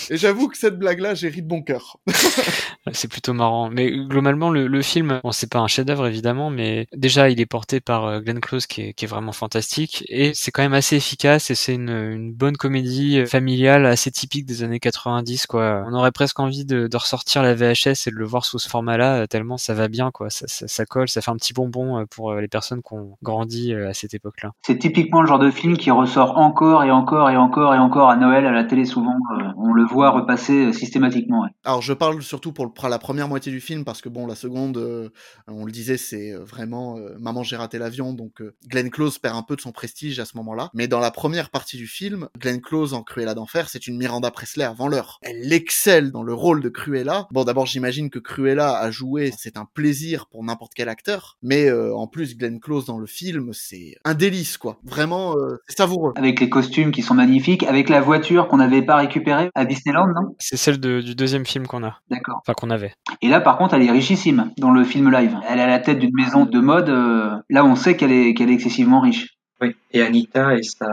Et 0.09 0.17
j'avoue 0.17 0.49
que 0.49 0.57
cette 0.57 0.77
blague-là, 0.77 1.13
j'ai 1.13 1.29
ri 1.29 1.41
de 1.41 1.47
bon 1.47 1.61
cœur. 1.61 1.97
C'est 2.93 3.07
plutôt 3.11 3.33
marrant. 3.33 3.69
Mais 3.69 3.91
globalement, 3.91 4.49
le, 4.49 4.65
le 4.67 4.81
film, 4.81 5.19
bon, 5.23 5.31
c'est 5.31 5.51
pas 5.51 5.59
un 5.59 5.67
chef-d'œuvre 5.67 6.07
évidemment, 6.07 6.49
mais 6.49 6.87
déjà, 6.95 7.29
il 7.29 7.39
est 7.39 7.45
porté 7.45 7.79
par 7.79 8.05
euh, 8.05 8.19
Glenn 8.21 8.39
Close 8.39 8.65
qui 8.65 8.81
est, 8.81 8.93
qui 8.93 9.05
est 9.05 9.07
vraiment 9.07 9.33
fantastique 9.33 10.03
et 10.09 10.33
c'est 10.33 10.49
quand 10.49 10.63
même 10.63 10.73
assez 10.73 10.95
efficace 10.95 11.51
et 11.51 11.55
c'est 11.55 11.75
une, 11.75 11.89
une 11.91 12.33
bonne 12.33 12.57
comédie 12.57 13.19
euh, 13.19 13.25
familiale 13.27 13.85
assez 13.85 14.09
typique 14.09 14.47
des 14.47 14.63
années 14.63 14.79
90 14.79 15.45
quoi. 15.45 15.83
On 15.87 15.93
aurait 15.93 16.11
presque 16.11 16.39
envie 16.39 16.65
de, 16.65 16.87
de 16.87 16.97
ressortir 16.97 17.43
la 17.43 17.53
VHS 17.53 18.07
et 18.07 18.11
de 18.11 18.15
le 18.15 18.25
voir 18.25 18.45
sous 18.45 18.57
ce 18.57 18.67
format-là 18.67 19.21
euh, 19.21 19.27
tellement 19.27 19.57
ça 19.57 19.75
va 19.75 19.87
bien 19.87 20.09
quoi. 20.09 20.31
Ça, 20.31 20.47
ça, 20.47 20.67
ça 20.67 20.85
colle, 20.87 21.07
ça 21.07 21.21
fait 21.21 21.29
un 21.31 21.35
petit 21.35 21.53
bonbon 21.53 22.05
pour 22.09 22.33
les 22.33 22.47
personnes 22.47 22.81
qui 22.81 22.93
ont 22.95 23.15
grandi 23.21 23.75
à 23.75 23.93
cette 23.93 24.15
époque-là. 24.15 24.53
C'est 24.65 24.79
typiquement 24.79 25.21
le 25.21 25.27
genre 25.27 25.37
de 25.39 25.51
film 25.51 25.77
qui 25.77 25.91
ressort 25.91 26.39
encore 26.39 26.83
et 26.83 26.89
encore 26.89 27.29
et 27.29 27.37
encore 27.37 27.75
et 27.75 27.77
encore 27.77 28.09
à 28.09 28.15
Noël 28.17 28.47
à 28.47 28.51
la 28.51 28.63
télé 28.63 28.85
souvent. 28.85 29.15
on 29.57 29.71
le 29.71 29.83
voit 29.85 30.09
repasser 30.09 30.73
systématiquement. 30.73 31.43
ouais. 31.43 31.49
Alors 31.63 31.83
je 31.83 31.93
parle 31.93 32.23
surtout 32.23 32.51
pour 32.51 32.65
le- 32.65 32.70
la 32.89 32.99
première 32.99 33.27
moitié 33.27 33.51
du 33.51 33.61
film 33.61 33.83
parce 33.85 34.01
que 34.01 34.09
bon 34.09 34.27
la 34.27 34.35
seconde, 34.35 34.77
euh, 34.77 35.09
on 35.47 35.65
le 35.65 35.71
disait, 35.71 35.97
c'est 35.97 36.31
euh, 36.31 36.43
vraiment 36.43 36.97
euh, 36.97 37.15
maman 37.19 37.43
j'ai 37.43 37.55
raté 37.55 37.77
l'avion 37.77 38.13
donc 38.13 38.41
euh, 38.41 38.55
Glenn 38.67 38.89
Close 38.89 39.19
perd 39.19 39.35
un 39.35 39.43
peu 39.43 39.55
de 39.55 39.61
son 39.61 39.71
prestige 39.71 40.19
à 40.19 40.25
ce 40.25 40.35
moment-là. 40.37 40.69
Mais 40.73 40.87
dans 40.87 40.99
la 40.99 41.11
première 41.11 41.49
partie 41.49 41.77
du 41.77 41.87
film, 41.87 42.27
Glenn 42.39 42.61
Close 42.61 42.93
en 42.93 43.03
Cruella 43.03 43.33
d'enfer, 43.33 43.69
c'est 43.69 43.87
une 43.87 43.97
Miranda 43.97 44.31
Presley 44.31 44.63
avant 44.65 44.87
l'heure. 44.87 45.19
Elle 45.21 45.51
excelle 45.53 46.11
dans 46.11 46.23
le 46.23 46.33
rôle 46.33 46.61
de 46.61 46.69
Cruella. 46.69 47.27
Bon 47.31 47.43
d'abord 47.43 47.65
j'imagine 47.65 48.09
que 48.09 48.19
Cruella 48.19 48.77
a 48.77 48.91
joué, 48.91 49.31
c'est 49.37 49.57
un 49.57 49.65
plaisir 49.65 50.27
pour 50.27 50.43
n'importe 50.43 50.73
quel 50.75 50.89
acteur, 50.89 51.37
mais 51.41 51.69
euh, 51.69 51.95
en 51.95 52.07
plus 52.07 52.37
Glenn 52.37 52.59
Close 52.59 52.85
dans 52.85 52.97
le 52.99 53.07
film, 53.07 53.51
c'est 53.53 53.95
un 54.05 54.13
délice 54.13 54.57
quoi. 54.57 54.77
Vraiment 54.83 55.35
euh, 55.37 55.57
c'est 55.67 55.77
savoureux. 55.77 56.13
Avec 56.15 56.39
les 56.39 56.49
costumes 56.49 56.91
qui 56.91 57.01
sont 57.01 57.13
magnifiques, 57.13 57.63
avec 57.63 57.89
la 57.89 58.01
voiture 58.01 58.47
qu'on 58.47 58.57
n'avait 58.57 58.81
pas 58.81 58.97
récupérée 58.97 59.49
à 59.55 59.65
Disneyland, 59.65 60.07
non? 60.07 60.35
C'est 60.39 60.57
celle 60.57 60.79
de- 60.79 61.01
du 61.01 61.15
deuxième 61.15 61.45
film 61.45 61.67
qu'on 61.67 61.83
a. 61.83 61.99
D'accord. 62.09 62.37
Enfin 62.41 62.53
qu'on 62.61 62.69
avait. 62.69 62.93
Et 63.21 63.27
là, 63.27 63.41
par 63.41 63.57
contre, 63.57 63.73
elle 63.73 63.81
est 63.83 63.91
richissime 63.91 64.51
dans 64.57 64.71
le 64.71 64.83
film 64.85 65.11
live. 65.11 65.35
Elle 65.49 65.59
est 65.59 65.63
à 65.63 65.67
la 65.67 65.79
tête 65.79 65.99
d'une 65.99 66.13
maison 66.15 66.45
de 66.45 66.59
mode. 66.59 66.89
euh, 66.89 67.37
là, 67.49 67.65
on 67.65 67.75
sait 67.75 67.97
qu'elle 67.97 68.11
est, 68.11 68.33
qu'elle 68.33 68.49
est 68.49 68.53
excessivement 68.53 69.01
riche. 69.01 69.27
Oui. 69.59 69.75
Et 69.91 70.01
Anita 70.01 70.55
et 70.55 70.63
sa, 70.63 70.87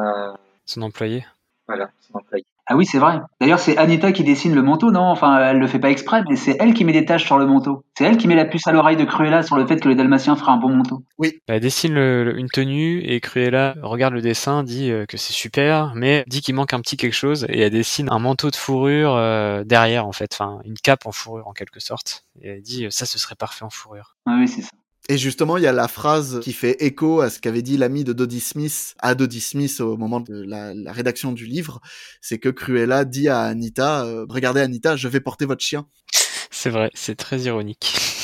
Son 0.66 0.82
employé. 0.82 1.24
voilà, 1.66 1.90
son 2.00 2.18
employé. 2.18 2.44
Ah 2.70 2.76
oui, 2.76 2.84
c'est 2.84 2.98
vrai. 2.98 3.18
D'ailleurs, 3.40 3.60
c'est 3.60 3.78
Anita 3.78 4.12
qui 4.12 4.24
dessine 4.24 4.54
le 4.54 4.60
manteau, 4.62 4.90
non? 4.90 5.00
Enfin, 5.04 5.38
elle 5.38 5.56
le 5.58 5.66
fait 5.66 5.78
pas 5.78 5.88
exprès, 5.90 6.22
mais 6.28 6.36
c'est 6.36 6.54
elle 6.60 6.74
qui 6.74 6.84
met 6.84 6.92
des 6.92 7.06
taches 7.06 7.24
sur 7.24 7.38
le 7.38 7.46
manteau. 7.46 7.82
C'est 7.96 8.04
elle 8.04 8.18
qui 8.18 8.28
met 8.28 8.34
la 8.34 8.44
puce 8.44 8.66
à 8.66 8.72
l'oreille 8.72 8.98
de 8.98 9.04
Cruella 9.04 9.42
sur 9.42 9.56
le 9.56 9.66
fait 9.66 9.80
que 9.80 9.88
le 9.88 9.94
Dalmatien 9.94 10.36
fera 10.36 10.52
un 10.52 10.58
bon 10.58 10.76
manteau. 10.76 11.02
Oui. 11.16 11.38
Elle 11.48 11.60
dessine 11.60 11.94
le- 11.94 12.24
le- 12.24 12.38
une 12.38 12.48
tenue 12.50 13.00
et 13.00 13.20
Cruella 13.20 13.74
regarde 13.82 14.12
le 14.12 14.20
dessin, 14.20 14.64
dit 14.64 14.90
euh, 14.90 15.06
que 15.06 15.16
c'est 15.16 15.32
super, 15.32 15.94
mais 15.94 16.24
dit 16.26 16.42
qu'il 16.42 16.54
manque 16.54 16.74
un 16.74 16.80
petit 16.80 16.98
quelque 16.98 17.14
chose 17.14 17.46
et 17.48 17.60
elle 17.62 17.70
dessine 17.70 18.08
un 18.10 18.18
manteau 18.18 18.50
de 18.50 18.56
fourrure 18.56 19.14
euh, 19.16 19.64
derrière 19.64 20.06
en 20.06 20.12
fait, 20.12 20.30
enfin 20.34 20.60
une 20.66 20.74
cape 20.74 21.06
en 21.06 21.12
fourrure 21.12 21.48
en 21.48 21.54
quelque 21.54 21.80
sorte. 21.80 22.26
Et 22.42 22.50
elle 22.50 22.60
dit 22.60 22.84
euh, 22.84 22.90
ça 22.90 23.06
ce 23.06 23.18
serait 23.18 23.34
parfait 23.34 23.64
en 23.64 23.70
fourrure. 23.70 24.14
Ah 24.26 24.36
oui, 24.38 24.46
c'est 24.46 24.60
ça. 24.60 24.70
Et 25.10 25.16
justement, 25.16 25.56
il 25.56 25.62
y 25.62 25.66
a 25.66 25.72
la 25.72 25.88
phrase 25.88 26.40
qui 26.40 26.52
fait 26.52 26.82
écho 26.84 27.22
à 27.22 27.30
ce 27.30 27.40
qu'avait 27.40 27.62
dit 27.62 27.78
l'ami 27.78 28.04
de 28.04 28.12
Dodie 28.12 28.40
Smith 28.40 28.94
à 28.98 29.14
Dodie 29.14 29.40
Smith 29.40 29.80
au 29.80 29.96
moment 29.96 30.20
de 30.20 30.42
la, 30.42 30.74
rédaction 30.92 31.32
du 31.32 31.46
livre. 31.46 31.80
C'est 32.20 32.38
que 32.38 32.50
Cruella 32.50 33.06
dit 33.06 33.28
à 33.28 33.40
Anita, 33.40 34.04
euh, 34.04 34.26
regardez 34.28 34.60
Anita, 34.60 34.96
je 34.96 35.08
vais 35.08 35.20
porter 35.20 35.46
votre 35.46 35.64
chien. 35.64 35.86
C'est 36.50 36.70
vrai, 36.70 36.90
c'est 36.92 37.16
très 37.16 37.40
ironique. 37.40 37.94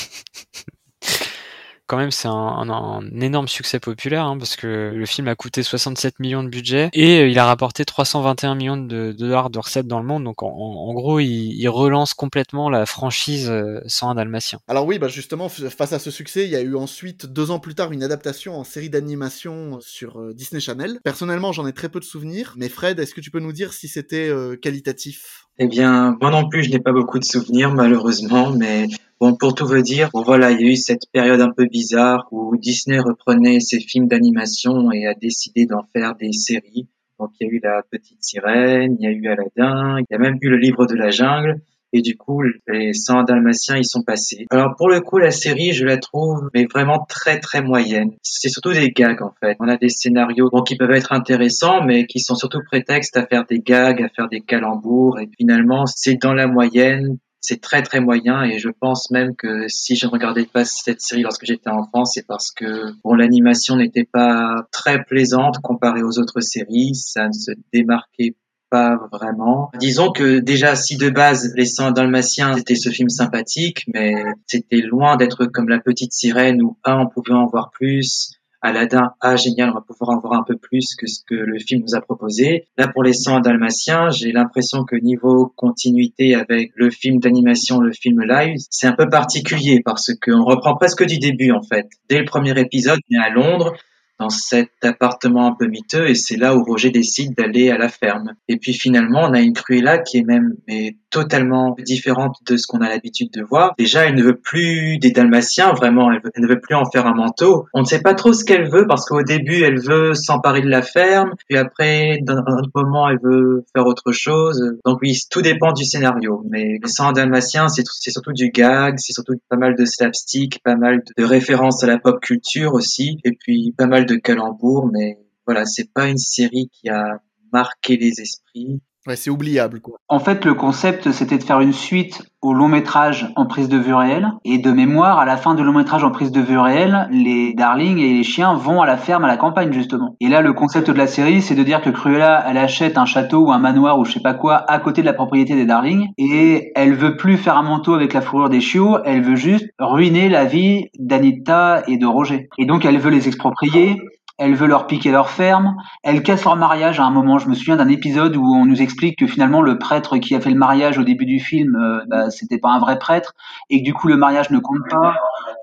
Quand 1.86 1.98
même, 1.98 2.10
c'est 2.10 2.28
un, 2.28 2.32
un- 2.32 2.70
un 2.70 3.20
énorme 3.20 3.46
succès 3.48 3.78
populaire 3.78 4.24
hein, 4.24 4.38
parce 4.38 4.56
que 4.56 4.92
le 4.94 5.06
film 5.06 5.28
a 5.28 5.34
coûté 5.34 5.62
67 5.62 6.18
millions 6.18 6.42
de 6.42 6.48
budget 6.48 6.88
et 6.94 7.20
euh, 7.20 7.28
il 7.28 7.38
a 7.38 7.44
rapporté 7.44 7.84
321 7.84 8.54
millions 8.54 8.76
de, 8.78 8.86
de 8.86 9.12
dollars 9.12 9.50
de 9.50 9.58
recettes 9.58 9.86
dans 9.86 10.00
le 10.00 10.06
monde. 10.06 10.24
Donc 10.24 10.42
en, 10.42 10.92
gros, 10.94 11.20
il, 11.20 11.52
il 11.52 11.68
relance 11.68 12.14
complètement 12.14 12.70
la 12.70 12.86
franchise 12.86 13.50
euh, 13.50 13.80
sans 13.86 14.08
un 14.10 14.14
dalmatien. 14.14 14.60
Alors 14.66 14.86
oui, 14.86 14.98
bah 14.98 15.08
justement, 15.08 15.48
face 15.50 15.92
à 15.92 15.98
ce 15.98 16.10
succès, 16.10 16.44
il 16.44 16.50
y 16.50 16.56
a 16.56 16.62
eu 16.62 16.74
ensuite, 16.74 17.26
deux 17.26 17.50
ans 17.50 17.58
plus 17.58 17.74
tard, 17.74 17.92
une 17.92 18.02
adaptation 18.02 18.58
en 18.58 18.64
série 18.64 18.88
d'animation 18.90 19.78
sur 19.80 20.20
euh, 20.20 20.32
Disney 20.32 20.60
Channel. 20.60 20.98
Personnellement, 21.04 21.52
j'en 21.52 21.66
ai 21.66 21.72
très 21.74 21.90
peu 21.90 22.00
de 22.00 22.04
souvenirs, 22.04 22.54
mais 22.56 22.68
Fred, 22.70 22.98
est-ce 22.98 23.14
que 23.14 23.20
tu 23.20 23.30
peux 23.30 23.40
nous 23.40 23.52
dire 23.52 23.74
si 23.74 23.88
c'était 23.88 24.28
euh, 24.28 24.56
qualitatif? 24.56 25.46
Eh 25.58 25.68
bien, 25.68 26.16
moi 26.20 26.30
non 26.30 26.48
plus, 26.48 26.64
je 26.64 26.70
n'ai 26.70 26.80
pas 26.80 26.92
beaucoup 26.92 27.18
de 27.18 27.24
souvenirs, 27.24 27.72
malheureusement, 27.72 28.50
mais 28.50 28.86
bon, 29.24 29.36
pour 29.36 29.54
tout 29.54 29.66
vous 29.66 29.80
dire, 29.80 30.10
voilà, 30.12 30.50
il 30.50 30.60
y 30.60 30.64
a 30.64 30.72
eu 30.72 30.76
cette 30.76 31.06
période 31.10 31.40
un 31.40 31.50
peu 31.50 31.64
bizarre 31.64 32.28
où 32.30 32.56
Disney 32.58 32.98
reprenait 32.98 33.58
ses 33.58 33.80
films 33.80 34.06
d'animation 34.06 34.92
et 34.92 35.06
a 35.06 35.14
décidé 35.14 35.64
d'en 35.64 35.82
faire 35.94 36.14
des 36.14 36.32
séries. 36.32 36.88
Donc, 37.18 37.30
il 37.40 37.46
y 37.46 37.50
a 37.50 37.52
eu 37.54 37.60
La 37.62 37.82
Petite 37.90 38.22
Sirène, 38.22 38.96
il 39.00 39.04
y 39.04 39.06
a 39.06 39.10
eu 39.10 39.26
Aladdin, 39.28 39.98
il 39.98 40.04
y 40.10 40.14
a 40.14 40.18
même 40.18 40.36
eu 40.42 40.50
Le 40.50 40.58
Livre 40.58 40.86
de 40.86 40.94
la 40.94 41.10
Jungle. 41.10 41.62
Et 41.96 42.02
du 42.02 42.16
coup, 42.16 42.42
les 42.66 42.92
100 42.92 43.22
dalmatiens 43.22 43.76
y 43.76 43.84
sont 43.84 44.02
passés. 44.02 44.46
Alors 44.50 44.74
pour 44.76 44.88
le 44.88 45.00
coup, 45.00 45.18
la 45.18 45.30
série, 45.30 45.72
je 45.72 45.86
la 45.86 45.96
trouve 45.96 46.50
mais 46.52 46.66
vraiment 46.66 47.06
très 47.08 47.38
très 47.38 47.62
moyenne. 47.62 48.10
C'est 48.20 48.48
surtout 48.48 48.72
des 48.72 48.90
gags 48.90 49.22
en 49.22 49.32
fait. 49.40 49.56
On 49.60 49.68
a 49.68 49.76
des 49.76 49.90
scénarios 49.90 50.50
bon, 50.50 50.62
qui 50.62 50.76
peuvent 50.76 50.90
être 50.90 51.12
intéressants, 51.12 51.84
mais 51.84 52.06
qui 52.06 52.18
sont 52.18 52.34
surtout 52.34 52.58
prétexte 52.66 53.16
à 53.16 53.24
faire 53.26 53.44
des 53.48 53.60
gags, 53.60 54.02
à 54.02 54.08
faire 54.08 54.28
des 54.28 54.40
calembours. 54.40 55.20
Et 55.20 55.28
finalement, 55.38 55.86
c'est 55.86 56.20
dans 56.20 56.34
la 56.34 56.48
moyenne. 56.48 57.18
C'est 57.46 57.60
très 57.60 57.82
très 57.82 58.00
moyen 58.00 58.42
et 58.42 58.58
je 58.58 58.70
pense 58.70 59.10
même 59.10 59.36
que 59.36 59.68
si 59.68 59.96
je 59.96 60.06
ne 60.06 60.10
regardais 60.10 60.46
pas 60.46 60.64
cette 60.64 61.02
série 61.02 61.20
lorsque 61.20 61.44
j'étais 61.44 61.68
enfant, 61.68 62.06
c'est 62.06 62.26
parce 62.26 62.50
que 62.50 62.92
bon 63.04 63.14
l'animation 63.14 63.76
n'était 63.76 64.08
pas 64.10 64.66
très 64.72 65.04
plaisante 65.04 65.58
comparée 65.62 66.02
aux 66.02 66.18
autres 66.18 66.40
séries, 66.40 66.94
ça 66.94 67.28
ne 67.28 67.32
se 67.32 67.50
démarquait 67.70 68.34
pas 68.70 68.96
vraiment. 69.12 69.70
Disons 69.78 70.10
que 70.10 70.38
déjà 70.38 70.74
si 70.74 70.96
de 70.96 71.10
base 71.10 71.52
Les 71.54 71.66
100 71.66 71.90
Dalmatiens 71.90 72.56
c'était 72.56 72.76
ce 72.76 72.88
film 72.88 73.10
sympathique, 73.10 73.84
mais 73.92 74.14
c'était 74.46 74.80
loin 74.80 75.16
d'être 75.16 75.44
comme 75.44 75.68
La 75.68 75.80
Petite 75.80 76.14
Sirène 76.14 76.62
où 76.62 76.78
un 76.82 76.98
on 76.98 77.08
pouvait 77.08 77.36
en 77.36 77.44
voir 77.44 77.70
plus, 77.72 78.32
Aladdin, 78.64 79.12
ah 79.20 79.36
génial, 79.36 79.68
on 79.70 79.74
va 79.74 79.82
pouvoir 79.82 80.16
en 80.16 80.20
voir 80.20 80.40
un 80.40 80.42
peu 80.42 80.56
plus 80.56 80.94
que 80.96 81.06
ce 81.06 81.20
que 81.28 81.34
le 81.34 81.58
film 81.58 81.82
nous 81.82 81.94
a 81.94 82.00
proposé. 82.00 82.66
Là 82.78 82.88
pour 82.88 83.02
les 83.02 83.12
100 83.12 83.40
Dalmatiens, 83.40 84.08
j'ai 84.08 84.32
l'impression 84.32 84.84
que 84.84 84.96
niveau 84.96 85.52
continuité 85.54 86.34
avec 86.34 86.72
le 86.74 86.90
film 86.90 87.18
d'animation, 87.20 87.80
le 87.80 87.92
film 87.92 88.22
live, 88.22 88.56
c'est 88.70 88.86
un 88.86 88.94
peu 88.94 89.10
particulier 89.10 89.82
parce 89.84 90.12
qu'on 90.14 90.42
reprend 90.44 90.76
presque 90.76 91.04
du 91.04 91.18
début 91.18 91.52
en 91.52 91.62
fait. 91.62 91.88
Dès 92.08 92.20
le 92.20 92.24
premier 92.24 92.58
épisode, 92.58 93.00
on 93.12 93.20
à 93.20 93.28
Londres, 93.28 93.74
dans 94.18 94.30
cet 94.30 94.70
appartement 94.82 95.48
un 95.48 95.54
peu 95.58 95.66
miteux 95.66 96.08
et 96.08 96.14
c'est 96.14 96.36
là 96.36 96.56
où 96.56 96.62
Roger 96.62 96.90
décide 96.90 97.34
d'aller 97.36 97.70
à 97.70 97.78
la 97.78 97.88
ferme. 97.88 98.34
Et 98.48 98.58
puis 98.58 98.72
finalement, 98.72 99.22
on 99.24 99.32
a 99.32 99.40
une 99.40 99.52
Cruella 99.52 99.98
qui 99.98 100.18
est 100.18 100.24
même 100.24 100.54
mais 100.68 100.96
totalement 101.14 101.76
différente 101.78 102.36
de 102.44 102.56
ce 102.56 102.66
qu'on 102.66 102.80
a 102.80 102.88
l'habitude 102.88 103.30
de 103.32 103.42
voir. 103.42 103.74
Déjà, 103.78 104.04
elle 104.04 104.16
ne 104.16 104.22
veut 104.24 104.36
plus 104.36 104.98
des 104.98 105.12
Dalmatiens, 105.12 105.72
vraiment, 105.72 106.10
elle, 106.10 106.20
ne 106.36 106.48
veut 106.48 106.60
plus 106.60 106.74
en 106.74 106.84
faire 106.90 107.06
un 107.06 107.14
manteau. 107.14 107.66
On 107.72 107.82
ne 107.82 107.84
sait 107.84 108.02
pas 108.02 108.14
trop 108.14 108.32
ce 108.32 108.44
qu'elle 108.44 108.68
veut 108.68 108.86
parce 108.88 109.06
qu'au 109.06 109.22
début, 109.22 109.62
elle 109.62 109.80
veut 109.80 110.14
s'emparer 110.14 110.60
de 110.60 110.68
la 110.68 110.82
ferme, 110.82 111.30
puis 111.48 111.56
après, 111.56 112.18
dans 112.22 112.34
un 112.34 112.58
autre 112.58 112.70
moment, 112.74 113.08
elle 113.08 113.20
veut 113.22 113.64
faire 113.72 113.86
autre 113.86 114.10
chose. 114.10 114.60
Donc 114.84 114.98
oui, 115.02 115.16
tout 115.30 115.40
dépend 115.40 115.72
du 115.72 115.84
scénario. 115.84 116.42
Mais 116.50 116.78
sans 116.86 117.12
Dalmatiens, 117.12 117.68
c'est 117.68 118.10
surtout 118.10 118.32
du 118.32 118.50
gag, 118.50 118.94
c'est 118.98 119.12
surtout 119.12 119.34
pas 119.48 119.56
mal 119.56 119.76
de 119.76 119.84
slapstick, 119.84 120.60
pas 120.64 120.74
mal 120.74 121.02
de 121.16 121.24
références 121.24 121.84
à 121.84 121.86
la 121.86 121.98
pop 121.98 122.18
culture 122.20 122.74
aussi, 122.74 123.18
et 123.24 123.30
puis 123.38 123.72
pas 123.78 123.86
mal 123.86 124.04
de 124.04 124.13
calembours, 124.20 124.86
mais 124.92 125.18
voilà, 125.46 125.66
c'est 125.66 125.92
pas 125.92 126.08
une 126.08 126.18
série 126.18 126.68
qui 126.72 126.88
a 126.88 127.20
marqué 127.52 127.96
les 127.96 128.20
esprits. 128.20 128.80
C'est 129.14 129.30
oubliable. 129.30 129.80
En 130.08 130.18
fait, 130.18 130.44
le 130.44 130.54
concept, 130.54 131.10
c'était 131.12 131.36
de 131.36 131.44
faire 131.44 131.60
une 131.60 131.74
suite 131.74 132.22
au 132.40 132.54
long 132.54 132.68
métrage 132.68 133.30
en 133.36 133.46
prise 133.46 133.68
de 133.68 133.76
vue 133.76 133.94
réelle. 133.94 134.32
Et 134.44 134.58
de 134.58 134.70
mémoire, 134.70 135.18
à 135.18 135.24
la 135.24 135.36
fin 135.36 135.54
du 135.54 135.62
long 135.62 135.72
métrage 135.72 136.04
en 136.04 136.10
prise 136.10 136.32
de 136.32 136.40
vue 136.40 136.58
réelle, 136.58 137.08
les 137.10 137.52
darlings 137.54 137.98
et 137.98 138.14
les 138.14 138.22
chiens 138.22 138.54
vont 138.54 138.80
à 138.80 138.86
la 138.86 138.96
ferme, 138.96 139.24
à 139.24 139.28
la 139.28 139.36
campagne, 139.36 139.72
justement. 139.72 140.16
Et 140.20 140.28
là, 140.28 140.40
le 140.40 140.52
concept 140.52 140.90
de 140.90 140.96
la 140.96 141.06
série, 141.06 141.42
c'est 141.42 141.54
de 141.54 141.62
dire 141.62 141.82
que 141.82 141.90
Cruella, 141.90 142.44
elle 142.48 142.58
achète 142.58 142.96
un 142.96 143.04
château 143.04 143.46
ou 143.46 143.52
un 143.52 143.58
manoir 143.58 143.98
ou 143.98 144.04
je 144.04 144.12
sais 144.12 144.20
pas 144.20 144.34
quoi 144.34 144.70
à 144.70 144.78
côté 144.78 145.02
de 145.02 145.06
la 145.06 145.12
propriété 145.12 145.54
des 145.54 145.66
darlings. 145.66 146.08
Et 146.16 146.72
elle 146.74 146.94
veut 146.94 147.16
plus 147.16 147.36
faire 147.36 147.56
un 147.56 147.62
manteau 147.62 147.94
avec 147.94 148.12
la 148.14 148.20
fourrure 148.20 148.48
des 148.48 148.60
chiots, 148.60 148.98
elle 149.04 149.22
veut 149.22 149.36
juste 149.36 149.66
ruiner 149.78 150.28
la 150.28 150.44
vie 150.44 150.86
d'Anita 150.98 151.82
et 151.88 151.96
de 151.98 152.06
Roger. 152.06 152.48
Et 152.58 152.66
donc, 152.66 152.84
elle 152.84 152.98
veut 152.98 153.10
les 153.10 153.28
exproprier, 153.28 154.00
elle 154.38 154.54
veut 154.54 154.66
leur 154.66 154.86
piquer 154.86 155.12
leur 155.12 155.30
ferme, 155.30 155.76
elle 156.02 156.22
casse 156.22 156.44
leur 156.44 156.56
mariage 156.56 156.98
à 156.98 157.04
un 157.04 157.10
moment. 157.10 157.38
Je 157.38 157.48
me 157.48 157.54
souviens 157.54 157.76
d'un 157.76 157.88
épisode 157.88 158.36
où 158.36 158.44
on 158.44 158.64
nous 158.64 158.82
explique 158.82 159.18
que 159.18 159.26
finalement 159.26 159.62
le 159.62 159.78
prêtre 159.78 160.18
qui 160.18 160.34
a 160.34 160.40
fait 160.40 160.50
le 160.50 160.58
mariage 160.58 160.98
au 160.98 161.04
début 161.04 161.26
du 161.26 161.38
film, 161.38 161.76
euh, 161.76 162.04
bah, 162.08 162.30
c'était 162.30 162.58
pas 162.58 162.70
un 162.70 162.80
vrai 162.80 162.98
prêtre 162.98 163.34
et 163.70 163.78
que 163.78 163.84
du 163.84 163.94
coup 163.94 164.08
le 164.08 164.16
mariage 164.16 164.50
ne 164.50 164.58
compte 164.58 164.82
pas. 164.90 165.14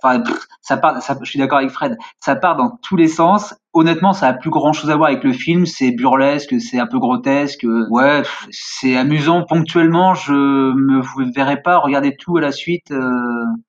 Enfin, 0.02 0.24
ça 0.62 0.78
part. 0.78 1.02
Ça, 1.02 1.18
je 1.22 1.30
suis 1.30 1.40
d'accord 1.40 1.60
avec 1.60 1.72
Fred. 1.72 1.98
Ça 2.20 2.36
part 2.36 2.56
dans 2.56 2.78
tous 2.82 2.96
les 2.96 3.08
sens. 3.08 3.56
Honnêtement, 3.74 4.14
ça 4.14 4.28
a 4.28 4.34
plus 4.34 4.50
grand 4.50 4.74
chose 4.74 4.90
à 4.90 4.98
voir 4.98 5.10
avec 5.10 5.24
le 5.24 5.32
film. 5.32 5.66
C'est 5.66 5.92
burlesque, 5.92 6.60
c'est 6.60 6.80
un 6.80 6.88
peu 6.88 7.00
grotesque. 7.00 7.66
Ouais, 7.90 8.24
c'est 8.50 8.98
amusant 8.98 9.44
ponctuellement. 9.48 10.14
Je 10.14 10.34
me 10.34 11.34
verrais 11.34 11.62
pas 11.62 11.78
regarder 11.78 12.16
tout 12.18 12.38
à 12.38 12.42
la 12.42 12.52
suite. 12.52 12.92
Euh. 12.92 13.12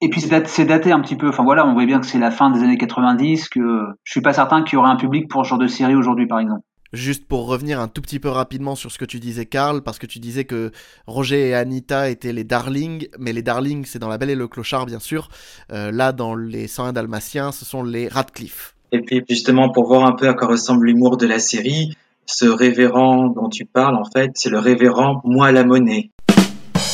Et 0.00 0.10
puis 0.10 0.20
c'est 0.20 0.64
daté 0.64 0.92
un 0.92 1.00
petit 1.00 1.16
peu. 1.16 1.28
Enfin 1.28 1.44
voilà, 1.44 1.66
on 1.66 1.74
voit 1.74 1.86
bien 1.86 2.00
que 2.00 2.06
c'est 2.06 2.18
la 2.18 2.30
fin 2.30 2.50
des 2.50 2.62
années 2.62 2.78
90. 2.78 3.48
Que 3.48 3.84
je 4.02 4.10
suis 4.10 4.22
pas 4.22 4.32
certain 4.32 4.62
qu'il 4.62 4.74
y 4.74 4.76
aurait 4.76 4.90
un 4.90 4.96
public 4.96 5.28
pour 5.28 5.44
ce 5.44 5.50
genre 5.50 5.58
de 5.58 5.68
série 5.68 5.94
aujourd'hui, 5.94 6.26
par 6.26 6.40
exemple. 6.40 6.62
Juste 6.92 7.26
pour 7.26 7.46
revenir 7.46 7.80
un 7.80 7.88
tout 7.88 8.02
petit 8.02 8.20
peu 8.20 8.28
rapidement 8.28 8.74
sur 8.74 8.92
ce 8.92 8.98
que 8.98 9.06
tu 9.06 9.18
disais, 9.18 9.46
Karl, 9.46 9.82
parce 9.82 9.98
que 9.98 10.06
tu 10.06 10.18
disais 10.18 10.44
que 10.44 10.72
Roger 11.06 11.48
et 11.48 11.54
Anita 11.54 12.10
étaient 12.10 12.34
les 12.34 12.44
darlings, 12.44 13.08
mais 13.18 13.32
les 13.32 13.40
darlings, 13.40 13.86
c'est 13.86 13.98
dans 13.98 14.08
La 14.08 14.18
Belle 14.18 14.30
et 14.30 14.34
le 14.34 14.46
Clochard, 14.46 14.84
bien 14.84 14.98
sûr. 14.98 15.30
Euh, 15.72 15.90
là, 15.90 16.12
dans 16.12 16.34
Les 16.34 16.68
101 16.68 16.92
Dalmatiens, 16.92 17.50
ce 17.50 17.64
sont 17.64 17.82
les 17.82 18.08
Radcliffe. 18.08 18.74
Et 18.92 19.00
puis, 19.00 19.24
justement, 19.26 19.70
pour 19.70 19.86
voir 19.86 20.04
un 20.04 20.12
peu 20.12 20.28
à 20.28 20.34
quoi 20.34 20.48
ressemble 20.48 20.84
l'humour 20.86 21.16
de 21.16 21.26
la 21.26 21.38
série, 21.38 21.96
ce 22.26 22.44
révérend 22.44 23.28
dont 23.28 23.48
tu 23.48 23.64
parles, 23.64 23.96
en 23.96 24.04
fait, 24.04 24.32
c'est 24.34 24.50
le 24.50 24.58
révérend 24.58 25.22
Moi 25.24 25.50
la 25.50 25.64
monnaie. 25.64 26.10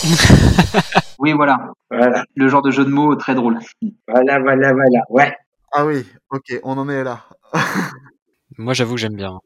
oui, 1.18 1.32
voilà. 1.32 1.72
Voilà. 1.90 2.22
Le 2.36 2.48
genre 2.48 2.62
de 2.62 2.70
jeu 2.70 2.84
de 2.84 2.90
mots 2.90 3.16
très 3.16 3.34
drôle. 3.34 3.58
Voilà, 4.06 4.38
voilà, 4.38 4.72
voilà. 4.72 5.00
Ouais. 5.10 5.34
Ah 5.72 5.84
oui, 5.84 6.04
ok, 6.30 6.60
on 6.62 6.78
en 6.78 6.88
est 6.88 7.02
là. 7.02 7.24
Moi, 8.58 8.74
j'avoue 8.74 8.94
que 8.94 9.00
j'aime 9.00 9.16
bien. 9.16 9.40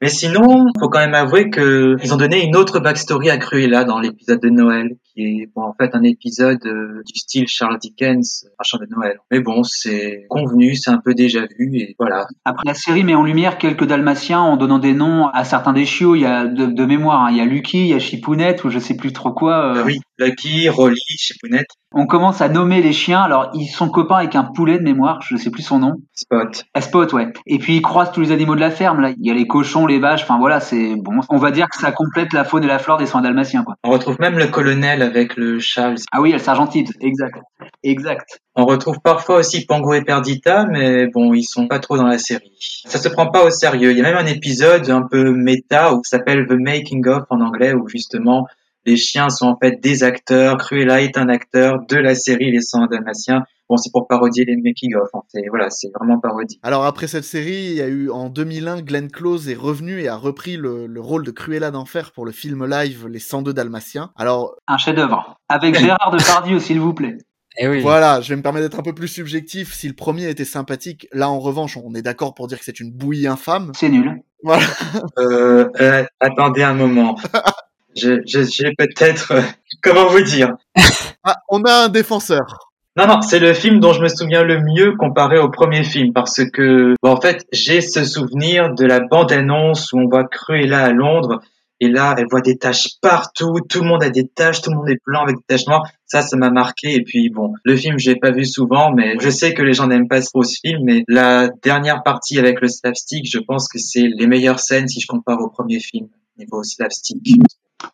Mais 0.00 0.08
sinon, 0.08 0.66
faut 0.78 0.88
quand 0.88 1.00
même 1.00 1.14
avouer 1.14 1.50
que 1.50 1.96
ils 2.04 2.14
ont 2.14 2.16
donné 2.16 2.44
une 2.44 2.54
autre 2.54 2.78
backstory 2.78 3.30
à 3.30 3.36
Cruella 3.36 3.82
dans 3.82 3.98
l'épisode 3.98 4.40
de 4.40 4.48
Noël, 4.48 4.96
qui 5.04 5.22
est 5.22 5.50
bon, 5.52 5.62
en 5.62 5.74
fait 5.74 5.94
un 5.94 6.04
épisode 6.04 6.64
euh, 6.66 7.02
du 7.04 7.18
style 7.18 7.48
Charles 7.48 7.78
Dickens, 7.78 8.46
un 8.58 8.62
chant 8.62 8.78
de 8.78 8.86
Noël. 8.86 9.18
Mais 9.32 9.40
bon, 9.40 9.64
c'est 9.64 10.26
convenu, 10.28 10.76
c'est 10.76 10.90
un 10.90 11.00
peu 11.04 11.14
déjà 11.14 11.40
vu 11.58 11.78
et 11.78 11.96
voilà. 11.98 12.28
Après 12.44 12.62
la 12.64 12.74
série 12.74 13.02
met 13.02 13.16
en 13.16 13.24
lumière 13.24 13.58
quelques 13.58 13.86
Dalmatiens 13.86 14.40
en 14.40 14.56
donnant 14.56 14.78
des 14.78 14.92
noms 14.92 15.26
à 15.28 15.42
certains 15.42 15.72
des 15.72 15.84
chiots. 15.84 16.14
Il 16.14 16.22
y 16.22 16.26
a 16.26 16.46
de, 16.46 16.66
de 16.66 16.84
mémoire, 16.84 17.24
hein. 17.24 17.30
il 17.32 17.38
y 17.38 17.40
a 17.40 17.44
Lucky, 17.44 17.80
il 17.80 17.88
y 17.88 17.94
a 17.94 17.98
Chipounette 17.98 18.62
ou 18.62 18.70
je 18.70 18.78
sais 18.78 18.96
plus 18.96 19.12
trop 19.12 19.32
quoi. 19.32 19.78
Euh... 19.78 19.84
Oui, 19.84 19.98
Lucky, 20.18 20.68
Rolly, 20.68 20.98
Chipounette. 21.06 21.68
On 21.92 22.06
commence 22.06 22.40
à 22.40 22.48
nommer 22.48 22.82
les 22.82 22.92
chiens. 22.92 23.22
Alors 23.22 23.50
ils 23.54 23.68
sont 23.68 23.88
copains 23.88 24.16
avec 24.16 24.34
un 24.34 24.44
poulet 24.44 24.78
de 24.78 24.82
mémoire, 24.82 25.20
je 25.22 25.36
sais 25.36 25.50
plus 25.50 25.62
son 25.62 25.78
nom. 25.78 25.94
Spot. 26.12 26.64
Ah, 26.74 26.80
Spot, 26.80 27.12
ouais. 27.12 27.32
Et 27.46 27.58
puis 27.58 27.76
ils 27.76 27.82
croisent 27.82 28.12
tous 28.12 28.20
les 28.20 28.32
animaux 28.32 28.56
de 28.56 28.60
la 28.60 28.70
ferme. 28.70 29.00
Là, 29.00 29.10
il 29.10 29.26
y 29.26 29.30
a 29.30 29.34
les 29.34 29.46
cochons, 29.46 29.86
les 29.86 29.98
vaches. 29.98 30.22
Enfin 30.22 30.38
voilà, 30.38 30.60
c'est 30.60 30.96
bon. 30.96 31.20
On 31.30 31.38
va 31.38 31.50
dire 31.50 31.68
que 31.68 31.78
ça 31.78 31.92
complète 31.92 32.32
la 32.32 32.44
faune 32.44 32.64
et 32.64 32.66
la 32.66 32.78
flore 32.78 32.98
des 32.98 33.06
soins 33.06 33.22
dalmatiens, 33.22 33.62
quoi. 33.62 33.76
On 33.84 33.90
retrouve 33.90 34.18
même 34.20 34.38
le 34.38 34.48
colonel 34.48 35.02
avec 35.02 35.36
le 35.36 35.60
Charles. 35.60 35.96
Ah 36.12 36.20
oui, 36.20 36.32
le 36.32 36.38
sergentite, 36.38 36.90
exact, 37.00 37.38
exact. 37.82 38.40
On 38.56 38.66
retrouve 38.66 38.98
parfois 39.02 39.36
aussi 39.36 39.64
Pango 39.66 39.94
et 39.94 40.02
Perdita, 40.02 40.66
mais 40.66 41.06
bon, 41.06 41.32
ils 41.32 41.44
sont 41.44 41.68
pas 41.68 41.78
trop 41.78 41.96
dans 41.96 42.06
la 42.06 42.18
série. 42.18 42.50
Ça 42.58 42.98
se 42.98 43.08
prend 43.08 43.30
pas 43.30 43.44
au 43.44 43.50
sérieux. 43.50 43.92
Il 43.92 43.98
y 43.98 44.00
a 44.00 44.02
même 44.02 44.16
un 44.16 44.26
épisode 44.26 44.90
un 44.90 45.02
peu 45.08 45.30
méta 45.30 45.94
où 45.94 46.00
s'appelle 46.02 46.46
The 46.48 46.56
Making 46.58 47.06
of 47.06 47.22
en 47.30 47.40
anglais, 47.40 47.72
où 47.72 47.88
justement 47.88 48.46
les 48.88 48.96
chiens 48.96 49.28
sont 49.28 49.46
en 49.46 49.56
fait 49.62 49.80
des 49.82 50.02
acteurs. 50.02 50.56
Cruella 50.56 51.02
est 51.02 51.18
un 51.18 51.28
acteur 51.28 51.84
de 51.86 51.96
la 51.96 52.14
série 52.14 52.50
Les 52.50 52.62
100 52.62 52.86
Dalmatiens. 52.86 53.42
Bon, 53.68 53.76
c'est 53.76 53.90
pour 53.92 54.08
parodier 54.08 54.46
les 54.46 54.56
making-of. 54.56 55.10
Hein. 55.12 55.20
C'est 55.28 55.44
voilà, 55.50 55.68
c'est 55.68 55.90
vraiment 55.94 56.18
parodie. 56.18 56.58
Alors 56.62 56.86
après 56.86 57.06
cette 57.06 57.24
série, 57.24 57.66
il 57.66 57.74
y 57.74 57.82
a 57.82 57.86
eu 57.86 58.08
en 58.08 58.30
2001, 58.30 58.80
Glenn 58.80 59.10
Close 59.10 59.50
est 59.50 59.54
revenu 59.54 60.00
et 60.00 60.08
a 60.08 60.16
repris 60.16 60.56
le, 60.56 60.86
le 60.86 61.00
rôle 61.02 61.22
de 61.22 61.30
Cruella 61.30 61.70
d'enfer 61.70 62.12
pour 62.12 62.24
le 62.24 62.32
film 62.32 62.64
live 62.64 63.06
Les 63.08 63.18
102 63.18 63.52
Dalmatiens. 63.52 64.10
Alors 64.16 64.56
un 64.66 64.78
chef-d'œuvre 64.78 65.38
avec 65.50 65.78
Gérard 65.78 66.10
Depardieu, 66.10 66.58
s'il 66.58 66.80
vous 66.80 66.94
plaît. 66.94 67.18
Eh 67.60 67.68
oui. 67.68 67.80
Voilà, 67.80 68.20
je 68.22 68.30
vais 68.30 68.36
me 68.36 68.42
permettre 68.42 68.66
d'être 68.66 68.78
un 68.78 68.84
peu 68.84 68.94
plus 68.94 69.08
subjectif. 69.08 69.74
Si 69.74 69.88
le 69.88 69.94
premier 69.94 70.30
était 70.30 70.44
sympathique, 70.44 71.08
là 71.12 71.28
en 71.28 71.40
revanche, 71.40 71.76
on 71.76 71.94
est 71.94 72.02
d'accord 72.02 72.34
pour 72.34 72.46
dire 72.46 72.58
que 72.58 72.64
c'est 72.64 72.80
une 72.80 72.92
bouillie 72.92 73.26
infâme. 73.26 73.72
C'est 73.74 73.88
nul. 73.88 74.22
Voilà. 74.44 74.64
Euh, 75.18 75.68
euh, 75.80 76.04
attendez 76.20 76.62
un 76.62 76.74
moment. 76.74 77.16
je, 77.98 78.20
je, 78.26 78.42
j'ai 78.42 78.72
peut-être, 78.76 79.32
euh, 79.32 79.42
comment 79.82 80.06
vous 80.06 80.22
dire? 80.22 80.54
Ah, 81.24 81.36
On 81.48 81.62
a 81.64 81.84
un 81.84 81.88
défenseur. 81.88 82.70
Non, 82.96 83.06
non, 83.06 83.22
c'est 83.22 83.38
le 83.38 83.54
film 83.54 83.78
dont 83.78 83.92
je 83.92 84.02
me 84.02 84.08
souviens 84.08 84.42
le 84.42 84.60
mieux 84.60 84.96
comparé 84.96 85.38
au 85.38 85.50
premier 85.50 85.84
film 85.84 86.12
parce 86.12 86.40
que, 86.52 86.94
bon, 87.02 87.10
en 87.10 87.20
fait, 87.20 87.46
j'ai 87.52 87.80
ce 87.80 88.04
souvenir 88.04 88.74
de 88.74 88.84
la 88.84 89.00
bande-annonce 89.00 89.92
où 89.92 89.98
on 89.98 90.08
voit 90.08 90.24
Cruella 90.24 90.84
à 90.84 90.90
Londres 90.90 91.40
et 91.80 91.88
là, 91.88 92.16
elle 92.18 92.26
voit 92.28 92.40
des 92.40 92.56
taches 92.56 92.98
partout, 93.00 93.54
tout 93.68 93.82
le 93.82 93.88
monde 93.88 94.02
a 94.02 94.10
des 94.10 94.26
taches, 94.26 94.62
tout 94.62 94.70
le 94.70 94.76
monde 94.76 94.88
est 94.88 94.98
blanc 95.06 95.22
avec 95.22 95.36
des 95.36 95.44
taches 95.46 95.66
noires. 95.68 95.88
Ça, 96.06 96.22
ça 96.22 96.36
m'a 96.36 96.50
marqué. 96.50 96.92
Et 96.94 97.04
puis, 97.04 97.30
bon, 97.30 97.52
le 97.62 97.76
film, 97.76 97.98
je 98.00 98.10
l'ai 98.10 98.16
pas 98.16 98.32
vu 98.32 98.44
souvent, 98.44 98.90
mais 98.92 99.14
je 99.20 99.30
sais 99.30 99.54
que 99.54 99.62
les 99.62 99.74
gens 99.74 99.86
n'aiment 99.86 100.08
pas 100.08 100.20
trop 100.20 100.42
ce 100.42 100.58
film. 100.60 100.80
Mais 100.82 101.04
la 101.06 101.48
dernière 101.62 102.02
partie 102.02 102.36
avec 102.40 102.60
le 102.60 102.66
slapstick, 102.66 103.30
je 103.30 103.38
pense 103.38 103.68
que 103.68 103.78
c'est 103.78 104.08
les 104.08 104.26
meilleures 104.26 104.58
scènes 104.58 104.88
si 104.88 105.00
je 105.00 105.06
compare 105.06 105.40
au 105.40 105.50
premier 105.50 105.78
film 105.78 106.08
niveau 106.38 106.62
slapstick. 106.62 107.18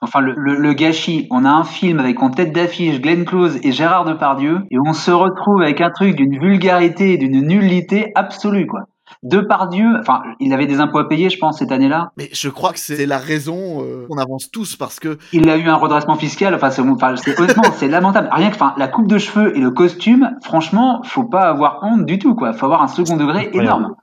Enfin, 0.01 0.21
le, 0.21 0.35
le, 0.37 0.57
le, 0.57 0.73
gâchis, 0.73 1.27
on 1.31 1.45
a 1.45 1.51
un 1.51 1.65
film 1.65 1.99
avec 2.01 2.23
en 2.23 2.31
tête 2.31 2.53
d'affiche 2.53 3.01
Glenn 3.01 3.25
Close 3.25 3.59
et 3.63 3.73
Gérard 3.73 4.05
Depardieu, 4.05 4.61
et 4.71 4.77
on 4.79 4.93
se 4.93 5.11
retrouve 5.11 5.63
avec 5.63 5.81
un 5.81 5.91
truc 5.91 6.17
d'une 6.17 6.39
vulgarité 6.39 7.13
et 7.13 7.19
d'une 7.19 7.41
nullité 7.47 8.13
absolue, 8.15 8.67
quoi. 8.67 8.87
Depardieu, 9.23 9.87
enfin, 9.99 10.23
il 10.41 10.53
avait 10.53 10.67
des 10.67 10.81
impôts 10.81 10.99
à 10.99 11.09
payer, 11.09 11.31
je 11.31 11.39
pense, 11.39 11.59
cette 11.59 11.73
année-là. 11.73 12.11
Mais 12.17 12.29
je 12.33 12.49
crois 12.49 12.73
que 12.73 12.79
c'est 12.79 13.07
la 13.07 13.19
raison 13.19 13.83
euh, 13.83 14.07
qu'on 14.09 14.19
avance 14.19 14.51
tous 14.51 14.77
parce 14.77 15.01
que 15.01 15.19
il 15.33 15.49
a 15.49 15.57
eu 15.57 15.69
un 15.69 15.77
redressement 15.77 16.17
fiscal. 16.17 16.55
Enfin, 16.55 16.71
c'est, 16.71 16.83
enfin, 16.83 17.17
c'est 17.17 17.39
honnêtement, 17.39 17.63
c'est 17.75 17.89
lamentable. 17.89 18.29
Rien 18.33 18.51
que, 18.51 18.57
enfin, 18.57 18.75
la 18.77 18.89
coupe 18.89 19.09
de 19.09 19.19
cheveux 19.19 19.57
et 19.57 19.61
le 19.61 19.71
costume, 19.71 20.37
franchement, 20.43 21.01
faut 21.05 21.25
pas 21.25 21.43
avoir 21.43 21.81
honte 21.83 22.05
du 22.05 22.19
tout, 22.19 22.35
quoi. 22.35 22.53
Faut 22.53 22.67
avoir 22.67 22.83
un 22.83 22.89
second 22.89 23.17
degré 23.17 23.51
énorme. 23.53 23.95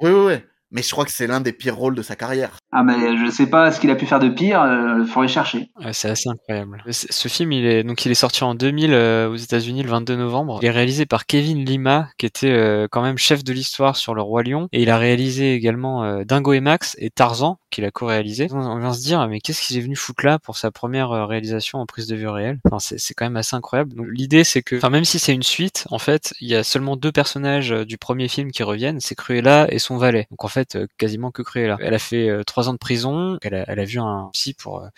Oui, 0.00 0.10
oui, 0.10 0.26
oui. 0.26 0.34
Mais 0.70 0.82
je 0.82 0.90
crois 0.90 1.04
que 1.04 1.10
c'est 1.12 1.26
l'un 1.26 1.40
des 1.40 1.52
pires 1.52 1.76
rôles 1.76 1.94
de 1.94 2.02
sa 2.02 2.16
carrière. 2.16 2.56
Ah 2.72 2.82
mais 2.82 3.16
je 3.16 3.30
sais 3.30 3.46
pas 3.46 3.72
ce 3.72 3.80
qu'il 3.80 3.90
a 3.90 3.96
pu 3.96 4.06
faire 4.06 4.18
de 4.18 4.28
pire, 4.28 4.62
euh, 4.62 5.04
faudrait 5.04 5.28
chercher. 5.28 5.70
Ouais, 5.82 5.92
c'est 5.92 6.10
assez 6.10 6.28
incroyable. 6.28 6.82
Ce 6.90 7.06
ce 7.10 7.28
film, 7.28 7.52
il 7.52 7.66
est 7.66 7.84
donc 7.84 8.04
il 8.04 8.12
est 8.12 8.14
sorti 8.14 8.44
en 8.44 8.54
2000 8.54 8.92
euh, 8.92 9.28
aux 9.28 9.36
États-Unis 9.36 9.82
le 9.82 9.90
22 9.90 10.16
novembre. 10.16 10.58
Il 10.62 10.66
est 10.66 10.70
réalisé 10.70 11.06
par 11.06 11.26
Kevin 11.26 11.64
Lima, 11.64 12.08
qui 12.18 12.26
était 12.26 12.50
euh, 12.50 12.86
quand 12.90 13.02
même 13.02 13.18
chef 13.18 13.44
de 13.44 13.52
l'histoire 13.52 13.96
sur 13.96 14.14
Le 14.14 14.22
Roi 14.22 14.42
Lion, 14.42 14.68
et 14.72 14.82
il 14.82 14.90
a 14.90 14.98
réalisé 14.98 15.54
également 15.54 16.04
euh, 16.04 16.24
Dingo 16.24 16.52
et 16.52 16.60
Max 16.60 16.96
et 16.98 17.10
Tarzan, 17.10 17.58
qu'il 17.70 17.84
a 17.84 17.90
co-réalisé. 17.90 18.48
On 18.50 18.58
on 18.68 18.78
vient 18.78 18.92
se 18.92 19.02
dire, 19.02 19.26
mais 19.28 19.40
qu'est-ce 19.40 19.62
qu'il 19.62 19.76
est 19.76 19.80
venu 19.80 19.96
foutre 19.96 20.24
là 20.24 20.38
pour 20.38 20.56
sa 20.56 20.70
première 20.70 21.12
euh, 21.12 21.24
réalisation 21.26 21.78
en 21.78 21.86
prise 21.86 22.06
de 22.06 22.16
vue 22.16 22.28
réelle? 22.28 22.58
Enfin, 22.66 22.78
c'est 22.78 22.98
c'est 22.98 23.14
quand 23.14 23.24
même 23.24 23.36
assez 23.36 23.56
incroyable. 23.56 23.94
Donc, 23.94 24.06
L'idée, 24.10 24.44
c'est 24.44 24.62
que, 24.62 24.76
enfin, 24.76 24.90
même 24.90 25.04
si 25.04 25.18
c'est 25.18 25.32
une 25.34 25.42
suite, 25.42 25.86
en 25.90 25.98
fait, 25.98 26.34
il 26.40 26.48
y 26.48 26.54
a 26.54 26.62
seulement 26.62 26.96
deux 26.96 27.12
personnages 27.12 27.72
euh, 27.72 27.84
du 27.84 27.98
premier 27.98 28.28
film 28.28 28.50
qui 28.50 28.62
reviennent, 28.62 29.00
c'est 29.00 29.14
Cruella 29.14 29.66
et 29.70 29.78
son 29.78 29.96
valet. 29.96 30.26
Donc 30.30 30.44
en 30.44 30.48
fait, 30.48 30.57
euh, 30.76 30.86
quasiment 30.98 31.30
que 31.30 31.42
Cruella. 31.42 31.76
Elle 31.80 31.94
a 31.94 31.98
fait 31.98 32.28
euh, 32.28 32.42
trois 32.44 32.68
ans 32.68 32.72
de 32.72 32.78
prison. 32.78 33.38
Elle 33.42 33.54
a, 33.54 33.64
elle 33.68 33.80
a 33.80 33.84
vu 33.84 33.98
un 33.98 34.30
psy 34.32 34.54
pour 34.54 34.82
euh, 34.82 34.88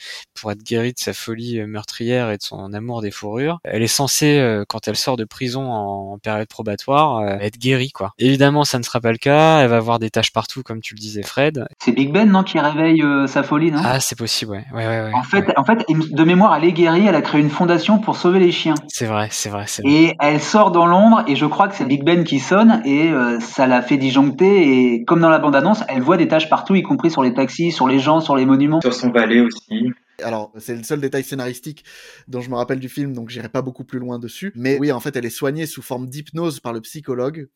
pour 0.41 0.53
être 0.53 0.63
guérie 0.63 0.93
de 0.93 0.99
sa 0.99 1.13
folie 1.13 1.63
meurtrière 1.67 2.31
et 2.31 2.37
de 2.37 2.43
son 2.43 2.73
amour 2.73 3.03
des 3.03 3.11
fourrures. 3.11 3.59
Elle 3.65 3.83
est 3.83 3.87
censée, 3.87 4.63
quand 4.69 4.89
elle 4.89 4.97
sort 4.97 5.17
de 5.17 5.25
prison 5.25 5.71
en, 5.71 6.13
en 6.13 6.19
période 6.19 6.49
probatoire, 6.49 7.23
être 7.41 7.59
guérie 7.59 7.91
quoi. 7.91 8.13
Évidemment, 8.19 8.65
ça 8.65 8.79
ne 8.79 8.83
sera 8.83 9.01
pas 9.01 9.13
le 9.13 9.19
cas. 9.19 9.61
Elle 9.61 9.69
va 9.69 9.77
avoir 9.77 9.99
des 9.99 10.11
taches 10.11 10.33
partout, 10.33 10.63
comme 10.63 10.81
tu 10.81 10.95
le 10.95 11.01
disais, 11.01 11.23
Fred. 11.23 11.67
C'est 11.83 11.93
Big 11.93 12.13
Ben 12.13 12.31
non 12.31 12.43
qui 12.43 12.59
réveille 12.59 13.03
euh, 13.03 13.27
sa 13.27 13.43
folie 13.43 13.71
non? 13.71 13.81
Ah, 13.85 14.01
c'est 14.01 14.17
possible, 14.17 14.53
ouais, 14.53 14.65
ouais, 14.73 14.87
ouais. 14.87 15.03
ouais. 15.05 15.11
En 15.15 15.23
fait, 15.23 15.53
en 15.57 15.65
fait, 15.65 15.85
de 15.89 16.25
mémoire, 16.25 16.55
elle 16.57 16.65
est 16.65 16.73
guérie, 16.73 17.07
elle 17.07 17.15
a 17.15 17.23
créé 17.23 17.41
une 17.41 17.51
fondation 17.51 17.99
pour 17.99 18.17
sauver 18.17 18.39
les 18.39 18.53
chiens. 18.53 18.75
C'est 18.89 19.07
vrai, 19.07 19.29
c'est 19.31 19.51
vrai, 19.51 19.65
c'est 19.67 19.83
vrai. 19.83 19.93
Et 19.93 20.17
elle 20.21 20.41
sort 20.41 20.71
dans 20.71 20.87
l'ombre 20.87 21.23
et 21.27 21.37
je 21.37 21.47
crois 21.47 21.69
que 21.69 21.75
c'est 21.75 21.85
Big 21.85 22.05
Ben 22.05 22.25
qui 22.25 22.39
sonne 22.39 22.83
et 22.85 23.11
euh, 23.11 23.39
ça 23.41 23.67
la 23.67 23.83
fait 23.83 23.97
disjoncter 23.97 24.95
et 24.95 25.05
comme 25.05 25.21
dans 25.21 25.31
la 25.31 25.39
bande-annonce, 25.51 25.83
elle 25.89 26.03
voit 26.03 26.17
des 26.17 26.29
taches 26.29 26.49
partout, 26.49 26.75
y 26.77 26.83
compris 26.83 27.11
sur 27.11 27.23
les 27.23 27.35
taxis, 27.35 27.73
sur 27.73 27.89
les 27.89 27.99
gens, 27.99 28.21
sur 28.21 28.37
les 28.37 28.47
monuments. 28.47 28.81
Sur 28.81 28.95
son 28.95 29.11
valet 29.11 29.41
aussi. 29.41 29.91
Alors, 30.23 30.53
c'est 30.59 30.77
le 30.77 30.83
seul 30.83 31.01
détail 31.01 31.25
scénaristique 31.25 31.85
dont 32.29 32.41
je 32.41 32.51
me 32.51 32.55
rappelle 32.55 32.79
du 32.79 32.89
film, 32.89 33.15
donc 33.15 33.31
j'irai 33.31 33.49
pas 33.49 33.63
beaucoup 33.63 33.85
plus 33.85 33.99
loin 33.99 34.19
dessus. 34.19 34.53
Mais 34.55 34.79
oui, 34.79 34.93
en 34.93 35.01
fait, 35.01 35.17
elle 35.17 35.25
est 35.25 35.31
soignée 35.31 35.67
sous 35.67 35.83
forme 35.83 36.09
d'hypnose 36.09 36.61
par 36.61 36.73
le 36.73 36.81
psychologue, 36.83 37.49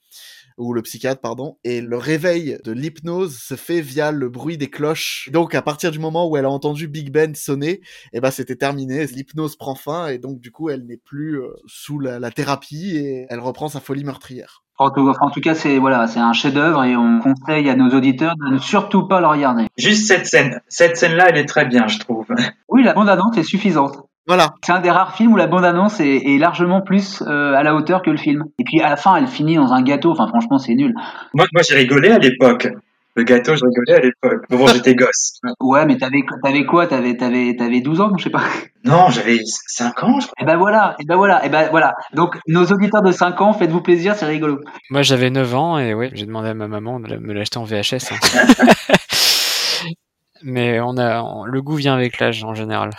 ou 0.57 0.73
le 0.73 0.83
psychiatre, 0.83 1.21
pardon, 1.21 1.59
et 1.63 1.81
le 1.81 1.97
réveil 1.97 2.59
de 2.65 2.73
l'hypnose 2.73 3.37
se 3.37 3.55
fait 3.55 3.81
via 3.81 4.13
le 4.13 4.29
bruit 4.29 4.57
des 4.57 4.71
cloches. 4.71 5.29
Donc, 5.33 5.55
à 5.55 5.63
partir 5.63 5.91
du 5.91 5.99
moment 5.99 6.29
où 6.29 6.37
elle 6.37 6.47
a 6.47 6.51
entendu 6.51 6.89
Big 6.89 7.11
Ben 7.11 7.35
sonner, 7.35 7.81
eh 8.13 8.21
ben, 8.21 8.31
c'était 8.31 8.57
terminé, 8.57 9.07
l'hypnose 9.07 9.57
prend 9.57 9.75
fin, 9.75 10.09
et 10.09 10.19
donc, 10.19 10.41
du 10.41 10.51
coup, 10.51 10.71
elle 10.71 10.87
n'est 10.87 10.97
plus 10.97 11.41
euh, 11.41 11.51
sous 11.67 11.99
la, 11.99 12.19
la 12.19 12.31
thérapie, 12.31 12.97
et 12.97 13.27
elle 13.29 13.41
reprend 13.41 13.69
sa 13.69 13.81
folie 13.81 14.05
meurtrière. 14.05 14.64
En 14.79 14.91
tout, 14.91 15.13
en 15.21 15.31
tout 15.31 15.41
cas, 15.41 15.55
c'est 15.55 15.79
voilà, 15.79 16.09
c'est 16.09 16.19
un 16.19 16.33
chef-d'œuvre 16.33 16.85
et 16.85 16.97
on 16.97 17.21
conseille 17.21 17.71
à 17.71 17.77
nos 17.77 17.91
auditeurs 17.91 18.35
de 18.37 18.55
ne 18.55 18.59
surtout 18.59 19.07
pas 19.07 19.21
le 19.21 19.27
regarder. 19.27 19.67
Juste 19.77 20.07
cette 20.09 20.27
scène. 20.27 20.61
Cette 20.69 20.97
scène-là, 20.97 21.29
elle 21.29 21.39
est 21.39 21.47
très 21.47 21.65
bien, 21.65 21.87
je 21.87 21.99
trouve. 21.99 22.27
Oui, 22.69 22.83
la 22.83 22.93
bande-annonce 22.93 23.37
est 23.39 23.45
suffisante. 23.45 23.99
Voilà. 24.27 24.55
C'est 24.65 24.73
un 24.73 24.81
des 24.81 24.91
rares 24.91 25.15
films 25.15 25.35
où 25.35 25.37
la 25.37 25.47
bande-annonce 25.47 26.01
est, 26.01 26.17
est 26.17 26.39
largement 26.39 26.81
plus 26.81 27.23
euh, 27.25 27.55
à 27.55 27.63
la 27.63 27.77
hauteur 27.77 28.03
que 28.03 28.11
le 28.11 28.17
film. 28.17 28.47
Et 28.59 28.65
puis 28.65 28.81
à 28.81 28.89
la 28.89 28.97
fin, 28.97 29.15
elle 29.15 29.29
finit 29.29 29.55
dans 29.55 29.73
un 29.73 29.83
gâteau. 29.83 30.11
Enfin, 30.11 30.27
franchement, 30.27 30.59
c'est 30.59 30.75
nul. 30.75 30.93
Moi, 31.35 31.47
moi 31.53 31.63
j'ai 31.63 31.77
rigolé 31.77 32.11
à 32.11 32.19
l'époque. 32.19 32.67
Le 33.17 33.23
gâteau, 33.23 33.55
je 33.55 33.65
rigolais 33.65 33.95
à 33.95 34.01
l'époque. 34.01 34.45
Bon, 34.51 34.67
j'étais 34.67 34.95
gosse. 34.97 35.39
Ouais, 35.61 35.87
mais 35.87 35.97
t'avais 35.97 36.23
t'avais 36.43 36.65
quoi? 36.65 36.87
T'avais 36.89 37.17
t'avais 37.17 37.55
t'avais 37.57 37.81
12 37.81 38.01
ans, 38.01 38.11
je 38.19 38.25
sais 38.25 38.31
pas. 38.31 38.43
Non, 38.85 39.09
j'avais 39.11 39.39
5 39.45 40.03
ans, 40.03 40.19
je 40.19 40.27
crois. 40.27 40.35
Et 40.41 40.45
ben 40.45 40.57
voilà, 40.57 40.97
et 40.99 41.05
ben 41.05 41.17
voilà, 41.17 41.45
et 41.47 41.49
ben 41.49 41.69
voilà. 41.71 41.95
Donc 42.13 42.37
nos 42.49 42.65
auditeurs 42.67 43.03
de 43.03 43.13
5 43.13 43.41
ans, 43.41 43.53
faites-vous 43.53 43.83
plaisir, 43.83 44.17
c'est 44.17 44.27
rigolo. 44.27 44.59
Moi, 44.91 45.03
j'avais 45.03 45.31
9 45.31 45.55
ans 45.55 45.79
et 45.79 45.95
ouais, 45.95 46.11
j'ai 46.13 46.27
demandé 46.27 46.49
à 46.49 46.55
ma 46.55 46.67
maman 46.67 46.99
de 46.99 47.17
me 47.17 47.33
l'acheter 47.33 47.59
en 47.59 47.65
VHS. 47.65 48.11
hein. 48.13 48.17
Mais 50.43 50.81
on 50.81 50.97
a, 50.99 51.23
on- 51.23 51.45
le 51.45 51.63
goût 51.63 51.77
vient 51.77 51.95
avec 51.95 52.19
l'âge 52.19 52.43
en 52.45 52.55
général. 52.55 52.91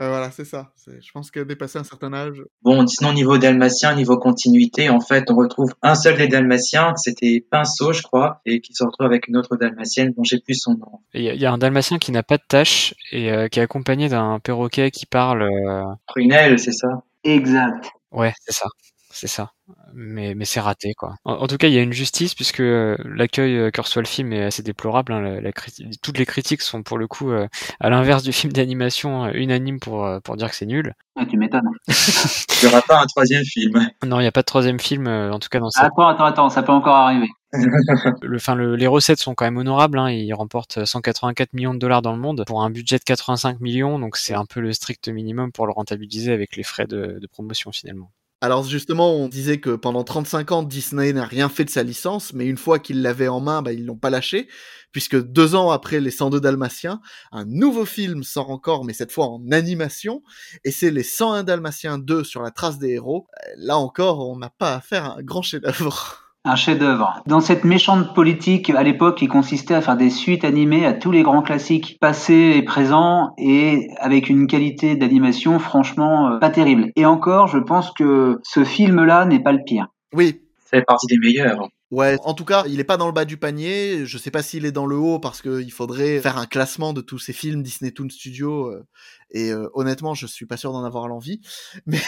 Euh, 0.00 0.08
voilà, 0.08 0.30
c'est 0.32 0.44
ça. 0.44 0.72
Je 0.86 1.12
pense 1.12 1.30
que 1.30 1.38
dépasser 1.38 1.78
un 1.78 1.84
certain 1.84 2.12
âge, 2.12 2.42
Bon, 2.62 2.84
sinon, 2.86 3.12
niveau 3.12 3.38
dalmatien, 3.38 3.94
niveau 3.94 4.16
continuité, 4.18 4.90
en 4.90 4.98
fait, 5.00 5.30
on 5.30 5.36
retrouve 5.36 5.72
un 5.82 5.94
seul 5.94 6.16
des 6.16 6.26
dalmatiens, 6.26 6.96
c'était 6.96 7.46
Pinceau, 7.48 7.92
je 7.92 8.02
crois, 8.02 8.40
et 8.44 8.60
qui 8.60 8.74
se 8.74 8.82
retrouve 8.82 9.06
avec 9.06 9.28
une 9.28 9.36
autre 9.36 9.56
dalmatienne 9.56 10.12
dont 10.16 10.24
j'ai 10.24 10.40
plus 10.40 10.54
son 10.60 10.72
nom. 10.72 11.00
Et 11.12 11.20
Il 11.20 11.24
y, 11.24 11.30
a- 11.30 11.34
il 11.34 11.40
y 11.40 11.46
a 11.46 11.52
un 11.52 11.58
dalmatien 11.58 11.98
qui 11.98 12.10
n'a 12.10 12.24
pas 12.24 12.38
de 12.38 12.42
tache 12.48 12.94
et 13.12 13.30
euh, 13.30 13.46
qui 13.46 13.60
est 13.60 13.62
accompagné 13.62 14.08
d'un 14.08 14.40
perroquet 14.40 14.90
qui 14.90 15.06
parle. 15.06 15.42
euh, 15.42 15.84
Prunelle, 16.08 16.58
c'est 16.58 16.72
ça? 16.72 16.88
Exact. 17.22 17.88
Ouais, 18.10 18.32
c'est 18.44 18.52
ça, 18.54 18.66
c'est 19.14 19.28
ça. 19.28 19.52
Mais 19.94 20.34
mais 20.34 20.44
c'est 20.44 20.60
raté 20.60 20.92
quoi. 20.94 21.14
En, 21.24 21.34
en 21.34 21.46
tout 21.46 21.56
cas, 21.56 21.68
il 21.68 21.72
y 21.74 21.78
a 21.78 21.82
une 21.82 21.92
justice 21.92 22.34
puisque 22.34 22.60
euh, 22.60 22.96
l'accueil 23.04 23.56
euh, 23.56 23.70
que 23.70 23.80
reçoit 23.80 24.02
le 24.02 24.08
film 24.08 24.32
est 24.32 24.42
assez 24.44 24.62
déplorable. 24.62 25.12
hein. 25.12 25.20
La- 25.22 25.40
la 25.40 25.52
criti- 25.52 25.88
toutes 26.02 26.18
les 26.18 26.26
critiques 26.26 26.60
sont 26.62 26.82
pour 26.82 26.98
le 26.98 27.06
coup 27.06 27.30
euh, 27.30 27.46
à 27.80 27.88
l'inverse 27.90 28.22
du 28.24 28.32
film 28.32 28.52
d'animation 28.52 29.24
euh, 29.24 29.30
unanime 29.34 29.80
pour 29.80 30.04
euh, 30.04 30.20
pour 30.20 30.36
dire 30.36 30.50
que 30.50 30.56
c'est 30.56 30.66
nul. 30.66 30.94
Ah, 31.16 31.24
tu 31.24 31.38
m'étonnes. 31.38 31.62
Il 32.62 32.68
n'y 32.68 32.72
aura 32.74 32.82
pas 32.82 33.00
un 33.00 33.06
troisième 33.06 33.44
film. 33.44 33.88
Non, 34.04 34.18
il 34.20 34.22
n'y 34.22 34.26
a 34.28 34.32
pas 34.32 34.40
de 34.40 34.46
troisième 34.46 34.80
film, 34.80 35.06
euh, 35.06 35.30
en 35.32 35.38
tout 35.38 35.48
cas 35.50 35.60
dans 35.60 35.70
cette 35.70 35.84
Attends, 35.84 36.08
attends, 36.08 36.24
attends, 36.24 36.50
ça 36.50 36.62
peut 36.62 36.72
encore 36.72 36.96
arriver. 36.96 37.28
le, 38.22 38.36
enfin, 38.36 38.54
le- 38.54 38.74
les 38.76 38.86
recettes 38.86 39.18
sont 39.20 39.34
quand 39.34 39.44
même 39.44 39.56
honorables. 39.58 39.98
Hein. 39.98 40.10
Ils 40.10 40.32
remportent 40.34 40.84
184 40.84 41.52
millions 41.52 41.74
de 41.74 41.78
dollars 41.78 42.02
dans 42.02 42.12
le 42.12 42.18
monde 42.18 42.44
pour 42.46 42.62
un 42.62 42.70
budget 42.70 42.98
de 42.98 43.04
85 43.04 43.60
millions, 43.60 43.98
donc 43.98 44.16
c'est 44.16 44.34
un 44.34 44.44
peu 44.46 44.60
le 44.60 44.72
strict 44.72 45.08
minimum 45.08 45.52
pour 45.52 45.66
le 45.66 45.72
rentabiliser 45.72 46.32
avec 46.32 46.56
les 46.56 46.62
frais 46.64 46.86
de, 46.86 47.18
de 47.20 47.26
promotion 47.26 47.70
finalement. 47.70 48.10
Alors 48.44 48.62
justement, 48.62 49.14
on 49.14 49.26
disait 49.26 49.58
que 49.58 49.70
pendant 49.70 50.04
35 50.04 50.52
ans, 50.52 50.62
Disney 50.62 51.14
n'a 51.14 51.24
rien 51.24 51.48
fait 51.48 51.64
de 51.64 51.70
sa 51.70 51.82
licence, 51.82 52.34
mais 52.34 52.44
une 52.44 52.58
fois 52.58 52.78
qu'ils 52.78 53.00
l'avaient 53.00 53.26
en 53.26 53.40
main, 53.40 53.62
bah, 53.62 53.72
ils 53.72 53.86
l'ont 53.86 53.96
pas 53.96 54.10
lâché, 54.10 54.48
puisque 54.92 55.18
deux 55.18 55.54
ans 55.54 55.70
après 55.70 55.98
les 55.98 56.10
102 56.10 56.42
Dalmatiens, 56.42 57.00
un 57.32 57.46
nouveau 57.46 57.86
film 57.86 58.22
sort 58.22 58.50
encore, 58.50 58.84
mais 58.84 58.92
cette 58.92 59.12
fois 59.12 59.28
en 59.28 59.50
animation, 59.50 60.22
et 60.62 60.72
c'est 60.72 60.90
les 60.90 61.02
101 61.02 61.42
Dalmatiens 61.42 61.96
2 61.96 62.22
sur 62.22 62.42
la 62.42 62.50
trace 62.50 62.78
des 62.78 62.90
héros. 62.90 63.28
Là 63.56 63.78
encore, 63.78 64.28
on 64.28 64.36
n'a 64.36 64.50
pas 64.50 64.74
affaire 64.74 65.06
à 65.06 65.16
un 65.20 65.22
grand 65.22 65.40
chef-d'œuvre. 65.40 66.23
Un 66.46 66.56
chef-d'œuvre. 66.56 67.22
Dans 67.26 67.40
cette 67.40 67.64
méchante 67.64 68.14
politique 68.14 68.68
à 68.68 68.82
l'époque 68.82 69.16
qui 69.16 69.28
consistait 69.28 69.74
à 69.74 69.80
faire 69.80 69.96
des 69.96 70.10
suites 70.10 70.44
animées 70.44 70.84
à 70.84 70.92
tous 70.92 71.10
les 71.10 71.22
grands 71.22 71.40
classiques 71.40 71.96
passés 72.00 72.54
et 72.56 72.62
présents 72.62 73.32
et 73.38 73.88
avec 73.98 74.28
une 74.28 74.46
qualité 74.46 74.94
d'animation 74.94 75.58
franchement 75.58 76.28
euh, 76.28 76.38
pas 76.38 76.50
terrible. 76.50 76.90
Et 76.96 77.06
encore, 77.06 77.48
je 77.48 77.58
pense 77.58 77.92
que 77.92 78.40
ce 78.42 78.62
film-là 78.62 79.24
n'est 79.24 79.42
pas 79.42 79.52
le 79.52 79.64
pire. 79.64 79.88
Oui. 80.12 80.40
Ça 80.58 80.78
fait 80.78 80.84
partie 80.84 81.06
des 81.06 81.16
meilleurs. 81.16 81.68
Ouais, 81.90 82.16
en 82.24 82.34
tout 82.34 82.44
cas, 82.44 82.64
il 82.66 82.80
est 82.80 82.84
pas 82.84 82.96
dans 82.96 83.06
le 83.06 83.12
bas 83.12 83.24
du 83.24 83.36
panier. 83.36 84.04
Je 84.06 84.18
sais 84.18 84.30
pas 84.30 84.42
s'il 84.42 84.64
est 84.64 84.72
dans 84.72 84.86
le 84.86 84.96
haut 84.96 85.18
parce 85.18 85.42
qu'il 85.42 85.70
faudrait 85.70 86.18
faire 86.20 86.38
un 86.38 86.46
classement 86.46 86.92
de 86.92 87.00
tous 87.00 87.18
ces 87.18 87.32
films 87.32 87.62
Disney 87.62 87.92
Toon 87.92 88.08
Studio. 88.08 88.68
euh, 88.68 88.86
et 89.30 89.50
euh, 89.50 89.68
honnêtement, 89.74 90.14
je 90.14 90.26
suis 90.26 90.46
pas 90.46 90.56
sûr 90.56 90.72
d'en 90.72 90.84
avoir 90.84 91.08
l'envie. 91.08 91.40
Mais 91.86 91.98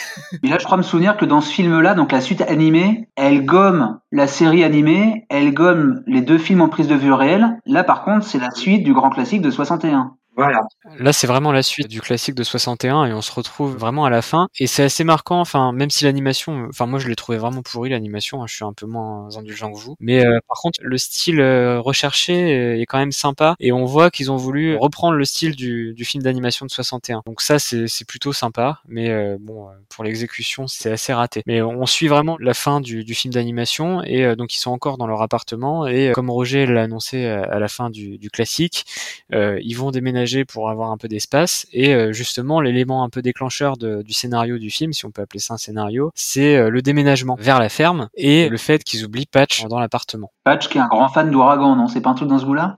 Mais 0.43 0.49
là, 0.49 0.59
je 0.59 0.64
crois 0.64 0.77
me 0.77 0.83
souvenir 0.83 1.16
que 1.16 1.24
dans 1.24 1.41
ce 1.41 1.53
film-là, 1.53 1.95
donc 1.95 2.12
la 2.12 2.20
suite 2.20 2.41
animée, 2.41 3.09
elle 3.16 3.45
gomme 3.45 4.01
la 4.12 4.27
série 4.27 4.64
animée, 4.64 5.27
elle 5.29 5.53
gomme 5.53 6.03
les 6.07 6.22
deux 6.22 6.39
films 6.39 6.62
en 6.62 6.68
prise 6.68 6.89
de 6.89 6.95
vue 6.95 7.12
réelle. 7.12 7.61
Là, 7.66 7.85
par 7.85 8.05
contre, 8.05 8.24
c'est 8.24 8.39
la 8.39 8.51
suite 8.53 8.85
du 8.85 8.95
grand 8.95 9.11
classique 9.11 9.43
de 9.43 9.51
61. 9.51 10.16
Voilà. 10.37 10.61
Là, 10.99 11.12
c'est 11.14 11.26
vraiment 11.26 11.51
la 11.51 11.62
suite 11.62 11.89
du 11.89 12.03
classique 12.03 12.34
de 12.34 12.45
61 12.45 13.07
et 13.07 13.12
on 13.14 13.22
se 13.22 13.32
retrouve 13.32 13.74
vraiment 13.76 14.05
à 14.05 14.11
la 14.11 14.20
fin. 14.20 14.49
Et 14.59 14.66
c'est 14.66 14.84
assez 14.84 15.03
marquant, 15.03 15.41
enfin, 15.41 15.72
même 15.72 15.91
si 15.91 16.05
l'animation, 16.05 16.66
enfin, 16.68 16.84
moi, 16.87 16.99
je 16.99 17.09
l'ai 17.09 17.16
trouvé 17.16 17.39
vraiment 17.39 17.62
pourri, 17.62 17.89
l'animation, 17.89 18.43
hein, 18.43 18.47
je 18.47 18.55
suis 18.55 18.64
un 18.64 18.74
peu 18.74 18.87
moins 18.87 19.34
indulgent 19.37 19.72
que 19.72 19.78
vous. 19.78 19.97
Mais 19.99 20.24
euh, 20.24 20.39
par 20.47 20.59
contre, 20.61 20.80
le 20.82 20.99
style 20.99 21.41
euh, 21.41 21.80
recherché 21.80 22.55
euh, 22.55 22.80
est 22.80 22.87
quand 22.87 22.99
même 22.99 23.12
sympa 23.12 23.57
et 23.61 23.72
on 23.72 23.84
voit 23.87 24.11
qu'ils 24.11 24.30
ont 24.30 24.37
voulu 24.37 24.76
reprendre 24.76 25.16
le 25.16 25.24
style 25.24 25.57
du, 25.57 25.95
du 25.95 26.05
film 26.05 26.22
d'animation 26.22 26.66
de 26.66 26.70
61. 26.70 27.22
Donc 27.26 27.41
ça, 27.41 27.59
c'est 27.59 28.07
plutôt 28.07 28.32
sympa, 28.32 28.80
mais 28.87 29.11
euh, 29.11 29.39
bon, 29.41 29.68
euh, 29.68 29.72
pour 29.89 30.05
l'exécution, 30.05 30.66
c'est 30.66 30.93
assez 30.93 31.14
raté. 31.14 31.43
Mais 31.47 31.62
on 31.62 31.87
suit 31.87 32.09
vraiment 32.09 32.37
la 32.39 32.55
fin 32.55 32.80
du, 32.80 33.05
du 33.05 33.14
film 33.14 33.32
d'animation 33.32 34.03
et 34.03 34.37
donc 34.37 34.55
ils 34.55 34.59
sont 34.59 34.70
encore 34.70 34.99
dans 34.99 35.07
leur 35.07 35.22
appartement 35.22 35.87
et 35.87 36.12
comme 36.14 36.30
Roger 36.30 36.66
l'a 36.66 36.82
annoncé 36.82 37.26
à, 37.26 37.59
la 37.59 37.68
fin 37.68 37.91
du, 37.91 38.18
du 38.18 38.30
classique, 38.30 38.84
ils 39.32 39.74
vont 39.74 39.91
déménager 39.91 40.26
pour 40.45 40.70
avoir 40.70 40.91
un 40.91 40.97
peu 40.97 41.09
d'espace. 41.09 41.66
Et 41.72 41.95
euh, 41.95 42.12
justement 42.12 42.61
l'élément 42.61 43.05
un 43.05 43.09
peu 43.09 43.22
déclencheur 43.22 43.77
du 43.77 44.12
scénario 44.12 44.59
du 44.59 44.70
film, 44.70 44.93
si 44.93 45.05
on 45.07 45.11
peut 45.11 45.22
appeler 45.22 45.41
ça 45.41 45.55
un 45.55 45.59
scénario, 45.59 46.11
c'est 46.14 46.57
euh, 46.57 46.70
le 46.70 46.83
déménagement 46.83 47.37
vers 47.39 47.59
la 47.59 47.68
ferme 47.68 48.09
et 48.14 48.49
le 48.49 48.57
fait 48.57 48.85
qu'ils 48.85 49.05
oublient 49.05 49.27
Patch 49.27 49.64
dans 49.66 49.79
l'appartement. 49.79 50.31
Patch 50.45 50.68
qui 50.68 50.79
est 50.79 50.81
un 50.81 50.89
grand 50.89 51.09
fan 51.09 51.31
d'Ouragan, 51.31 51.77
non? 51.77 51.89
C'est 51.89 52.01
pas 52.01 52.11
un 52.11 52.14
truc 52.14 52.29
dans 52.29 52.39
ce 52.39 52.45
goût-là? 52.45 52.77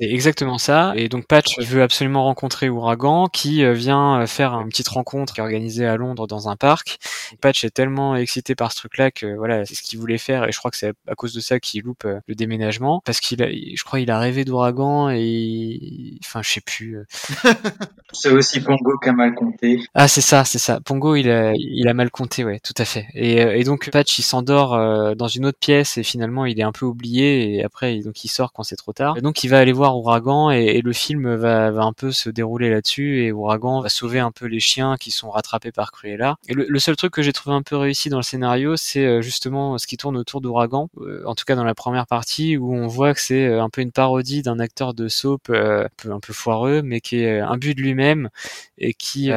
C'est 0.00 0.08
exactement 0.08 0.56
ça. 0.56 0.94
Et 0.96 1.10
donc 1.10 1.26
Patch 1.26 1.58
veut 1.58 1.82
absolument 1.82 2.24
rencontrer 2.24 2.70
Ouragan, 2.70 3.26
qui 3.26 3.62
euh, 3.62 3.74
vient 3.74 4.22
euh, 4.22 4.26
faire 4.26 4.54
une 4.54 4.70
petite 4.70 4.88
rencontre 4.88 5.34
qui 5.34 5.40
est 5.40 5.42
organisée 5.42 5.84
à 5.84 5.96
Londres 5.96 6.26
dans 6.26 6.48
un 6.48 6.56
parc. 6.56 6.98
Patch 7.42 7.64
est 7.64 7.70
tellement 7.70 8.16
excité 8.16 8.54
par 8.54 8.72
ce 8.72 8.78
truc-là 8.78 9.10
que 9.10 9.36
voilà, 9.36 9.66
c'est 9.66 9.74
ce 9.74 9.82
qu'il 9.82 9.98
voulait 9.98 10.16
faire. 10.16 10.48
Et 10.48 10.52
je 10.52 10.58
crois 10.58 10.70
que 10.70 10.78
c'est 10.78 10.94
à 11.06 11.14
cause 11.14 11.34
de 11.34 11.40
ça 11.40 11.60
qu'il 11.60 11.82
loupe 11.82 12.06
euh, 12.06 12.18
le 12.26 12.34
déménagement, 12.34 13.02
parce 13.04 13.20
qu'il 13.20 13.42
a, 13.42 13.50
je 13.50 13.84
crois, 13.84 14.00
il 14.00 14.10
a 14.10 14.18
rêvé 14.18 14.46
d'Ouragan 14.46 15.10
et, 15.10 16.18
enfin, 16.24 16.40
je 16.42 16.48
sais 16.48 16.62
plus. 16.62 16.96
c'est 18.12 18.30
aussi 18.30 18.60
Pongo 18.60 18.96
qui 19.02 19.10
a 19.10 19.12
mal 19.12 19.34
compté. 19.34 19.80
Ah, 19.92 20.08
c'est 20.08 20.22
ça, 20.22 20.46
c'est 20.46 20.58
ça. 20.58 20.80
Pongo, 20.80 21.14
il 21.14 21.30
a, 21.30 21.52
il 21.54 21.86
a 21.88 21.92
mal 21.92 22.10
compté, 22.10 22.42
ouais, 22.42 22.58
tout 22.60 22.74
à 22.78 22.86
fait. 22.86 23.06
Et, 23.14 23.36
et 23.36 23.64
donc 23.64 23.90
Patch, 23.90 24.18
il 24.18 24.22
s'endort 24.22 25.14
dans 25.14 25.28
une 25.28 25.44
autre 25.44 25.58
pièce 25.58 25.98
et 25.98 26.02
finalement, 26.02 26.46
il 26.46 26.58
est 26.58 26.64
un 26.64 26.72
peu 26.72 26.86
oublié. 26.86 27.56
Et 27.56 27.64
après, 27.64 27.98
donc 27.98 28.24
il 28.24 28.28
sort 28.28 28.54
quand 28.54 28.62
c'est 28.62 28.76
trop 28.76 28.94
tard. 28.94 29.18
Et 29.18 29.20
donc 29.20 29.44
il 29.44 29.48
va 29.48 29.58
aller 29.58 29.72
voir 29.72 29.89
Ouragan 29.96 30.50
et, 30.50 30.80
le 30.80 30.92
film 30.92 31.34
va, 31.34 31.68
un 31.68 31.92
peu 31.92 32.12
se 32.12 32.30
dérouler 32.30 32.70
là-dessus 32.70 33.22
et 33.22 33.32
Ouragan 33.32 33.80
va 33.80 33.88
sauver 33.88 34.18
un 34.18 34.30
peu 34.30 34.46
les 34.46 34.60
chiens 34.60 34.96
qui 34.98 35.10
sont 35.10 35.30
rattrapés 35.30 35.72
par 35.72 35.92
Cruella. 35.92 36.36
Et 36.48 36.54
le, 36.54 36.78
seul 36.78 36.96
truc 36.96 37.12
que 37.12 37.22
j'ai 37.22 37.32
trouvé 37.32 37.54
un 37.54 37.62
peu 37.62 37.76
réussi 37.76 38.08
dans 38.08 38.16
le 38.16 38.22
scénario, 38.22 38.76
c'est 38.76 39.04
euh, 39.04 39.22
justement 39.22 39.78
ce 39.78 39.86
qui 39.86 39.96
tourne 39.96 40.16
autour 40.16 40.40
d'Ouragan, 40.40 40.88
euh, 40.98 41.22
en 41.26 41.34
tout 41.34 41.44
cas 41.44 41.54
dans 41.54 41.64
la 41.64 41.74
première 41.74 42.06
partie 42.06 42.56
où 42.56 42.74
on 42.74 42.86
voit 42.86 43.14
que 43.14 43.20
c'est 43.20 43.46
euh, 43.46 43.62
un 43.62 43.68
peu 43.68 43.82
une 43.82 43.92
parodie 43.92 44.42
d'un 44.42 44.58
acteur 44.58 44.94
de 44.94 45.08
soap 45.08 45.50
un 45.50 45.88
peu, 45.96 46.12
un 46.12 46.20
foireux, 46.32 46.82
mais 46.82 47.00
qui 47.00 47.22
est 47.22 47.40
un 47.40 47.56
but 47.56 47.74
de 47.74 47.82
lui-même 47.82 48.30
et 48.78 48.94
qui 48.94 49.30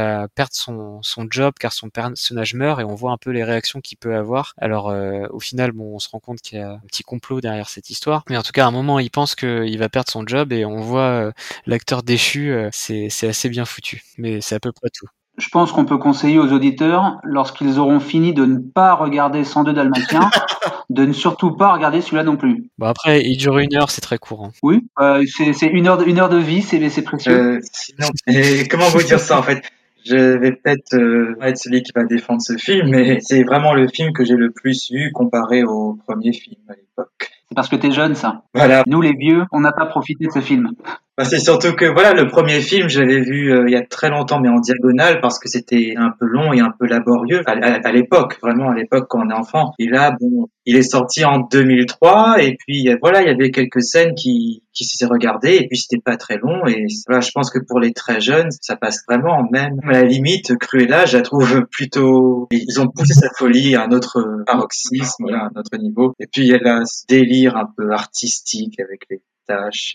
son, 0.52 1.02
son 1.02 1.28
job 1.30 1.54
car 1.60 1.74
son 1.74 1.90
personnage 1.90 2.54
meurt 2.54 2.80
et 2.80 2.84
on 2.84 2.96
voit 2.96 3.12
un 3.12 3.18
peu 3.18 3.32
les 3.32 3.44
réactions 3.44 3.82
qu'il 3.82 3.98
peut 3.98 4.16
avoir. 4.16 4.54
Alors 4.58 4.94
au 5.32 5.40
final, 5.40 5.72
bon, 5.72 5.96
on 5.96 6.00
se 6.00 6.10
rend 6.10 6.20
compte 6.20 6.42
qu'il 6.42 6.60
y 6.60 6.62
a 6.62 6.74
un 6.74 6.88
petit 6.88 7.04
complot 7.04 7.42
derrière 7.42 7.70
cette 7.70 7.90
histoire, 7.90 8.24
mais 8.30 8.38
en 8.38 8.44
tout 8.44 8.52
cas 8.52 8.66
à 8.66 8.68
un 8.68 8.72
moment 8.72 9.00
il 9.00 9.10
pense 9.10 9.36
qu'il 9.36 9.78
va 9.78 9.90
perdre 9.90 10.10
son 10.10 10.26
job 10.26 10.43
et 10.52 10.66
on 10.66 10.82
voit 10.82 11.32
l'acteur 11.66 12.04
déchu, 12.04 12.54
c'est 12.72 13.08
assez 13.24 13.50
bien 13.50 13.66
foutu, 13.66 14.02
mais 14.18 14.42
c'est 14.42 14.56
à 14.56 14.60
peu 14.60 14.72
près 14.72 14.90
tout. 14.90 15.08
Je 15.38 15.50
pense 15.50 15.72
qu'on 15.72 15.86
peut 15.86 15.98
conseiller 15.98 16.38
aux 16.38 16.52
auditeurs, 16.52 17.20
lorsqu'ils 17.24 17.80
auront 17.80 18.00
fini 18.00 18.34
de 18.34 18.46
ne 18.46 18.60
pas 18.60 18.94
regarder 18.94 19.44
102 19.44 19.74
Dalmatiens, 19.74 20.30
de 20.92 21.06
ne 21.06 21.12
surtout 21.12 21.56
pas 21.56 21.74
regarder 21.74 22.02
celui-là 22.02 22.24
non 22.24 22.38
plus. 22.38 22.70
Bon 22.78 22.86
après, 22.86 23.24
il 23.24 23.38
dure 23.38 23.58
une 23.58 23.76
heure, 23.76 23.90
c'est 23.90 24.02
très 24.02 24.20
court. 24.20 24.46
Hein. 24.46 24.52
Oui, 24.62 24.82
euh, 25.00 25.24
c'est 25.36 25.68
une 25.68 25.88
heure, 25.88 25.98
de, 25.98 26.06
une 26.06 26.20
heure 26.20 26.30
de 26.30 26.38
vie, 26.38 26.62
c'est 26.62 27.02
précieux. 27.02 27.32
Euh, 27.32 27.60
sinon, 27.72 28.10
et 28.28 28.68
comment 28.68 28.88
vous 28.90 29.02
dire 29.02 29.20
ça 29.20 29.40
en 29.40 29.44
fait? 29.44 29.64
Je 30.06 30.38
vais 30.38 30.52
peut-être 30.52 30.94
euh, 30.94 31.36
être 31.42 31.58
celui 31.58 31.82
qui 31.82 31.94
va 31.96 32.04
défendre 32.04 32.42
ce 32.42 32.58
film, 32.58 32.90
mais 32.90 33.20
c'est 33.22 33.44
vraiment 33.44 33.74
le 33.74 33.88
film 33.88 34.14
que 34.14 34.24
j'ai 34.24 34.36
le 34.36 34.52
plus 34.52 34.92
vu 34.92 35.12
comparé 35.14 35.64
au 35.64 35.98
premier 36.06 36.34
film 36.34 36.62
à 36.70 36.74
l'époque. 36.74 37.33
C'est 37.54 37.56
parce 37.56 37.70
que 37.70 37.76
t'es 37.76 37.92
jeune, 37.92 38.16
ça. 38.16 38.42
Voilà. 38.56 38.82
Nous, 38.88 39.00
les 39.00 39.14
vieux, 39.14 39.46
on 39.52 39.60
n'a 39.60 39.72
pas 39.72 39.86
profité 39.86 40.26
de 40.26 40.32
ce 40.32 40.42
film. 40.42 40.72
Bah, 41.16 41.26
c'est 41.26 41.40
surtout 41.40 41.74
que 41.74 41.86
voilà, 41.86 42.14
le 42.14 42.28
premier 42.28 42.60
film, 42.60 42.90
je 42.90 43.00
l'avais 43.00 43.20
vu 43.20 43.54
euh, 43.54 43.66
il 43.68 43.72
y 43.72 43.76
a 43.76 43.86
très 43.86 44.10
longtemps, 44.10 44.40
mais 44.40 44.50
en 44.50 44.60
diagonale, 44.60 45.22
parce 45.22 45.38
que 45.38 45.48
c'était 45.48 45.94
un 45.96 46.10
peu 46.20 46.26
long 46.26 46.54
et 46.54 46.60
un 46.60 46.72
peu 46.72 46.88
laborieux 46.88 47.44
à, 47.46 47.92
l'époque, 47.92 48.40
vraiment 48.42 48.72
à 48.72 48.74
l'époque 48.74 49.06
quand 49.10 49.24
on 49.24 49.30
est 49.30 49.34
enfant. 49.34 49.74
Et 49.78 49.88
là, 49.88 50.16
bon, 50.20 50.48
il 50.66 50.76
est 50.76 50.90
sorti 50.90 51.24
en 51.24 51.42
2003, 51.42 52.42
et 52.42 52.56
puis 52.58 52.90
voilà, 53.00 53.22
il 53.22 53.28
y 53.28 53.32
avait 53.32 53.52
quelques 53.52 53.84
scènes 53.84 54.16
qui 54.16 54.64
qui 54.74 54.86
s'est 54.86 55.06
regardé, 55.06 55.58
et 55.58 55.68
puis 55.68 55.78
c'était 55.78 56.02
pas 56.04 56.18
très 56.18 56.38
long. 56.38 56.66
Et 56.66 56.88
voilà, 57.08 57.22
je 57.22 57.30
pense 57.30 57.52
que 57.52 57.60
pour 57.60 57.80
les 57.80 57.94
très 57.94 58.20
jeunes, 58.20 58.50
ça 58.62 58.76
passe 58.76 59.04
vraiment. 59.08 59.48
Même 59.52 59.80
à 59.84 59.92
la 59.92 60.04
limite, 60.04 60.58
Cruella, 60.58 61.06
je 61.06 61.18
la 61.18 61.22
trouve 61.22 61.68
plutôt. 61.70 62.48
Ils 62.50 62.82
ont 62.82 62.88
poussé 62.88 63.14
sa 63.14 63.30
folie 63.38 63.76
à 63.76 63.84
un 63.84 63.92
autre 63.92 64.44
paroxysme, 64.48 65.26
voilà, 65.26 65.44
à 65.44 65.46
un 65.46 65.60
autre 65.60 65.78
niveau. 65.78 66.14
Et 66.20 66.26
puis 66.26 66.42
il 66.42 66.48
y 66.48 66.56
a 66.56 66.86
ce 66.86 67.06
délire 67.08 67.56
un 67.56 67.68
peu 67.78 67.92
artistique 67.92 68.80
avec 68.80 69.02
les 69.12 69.22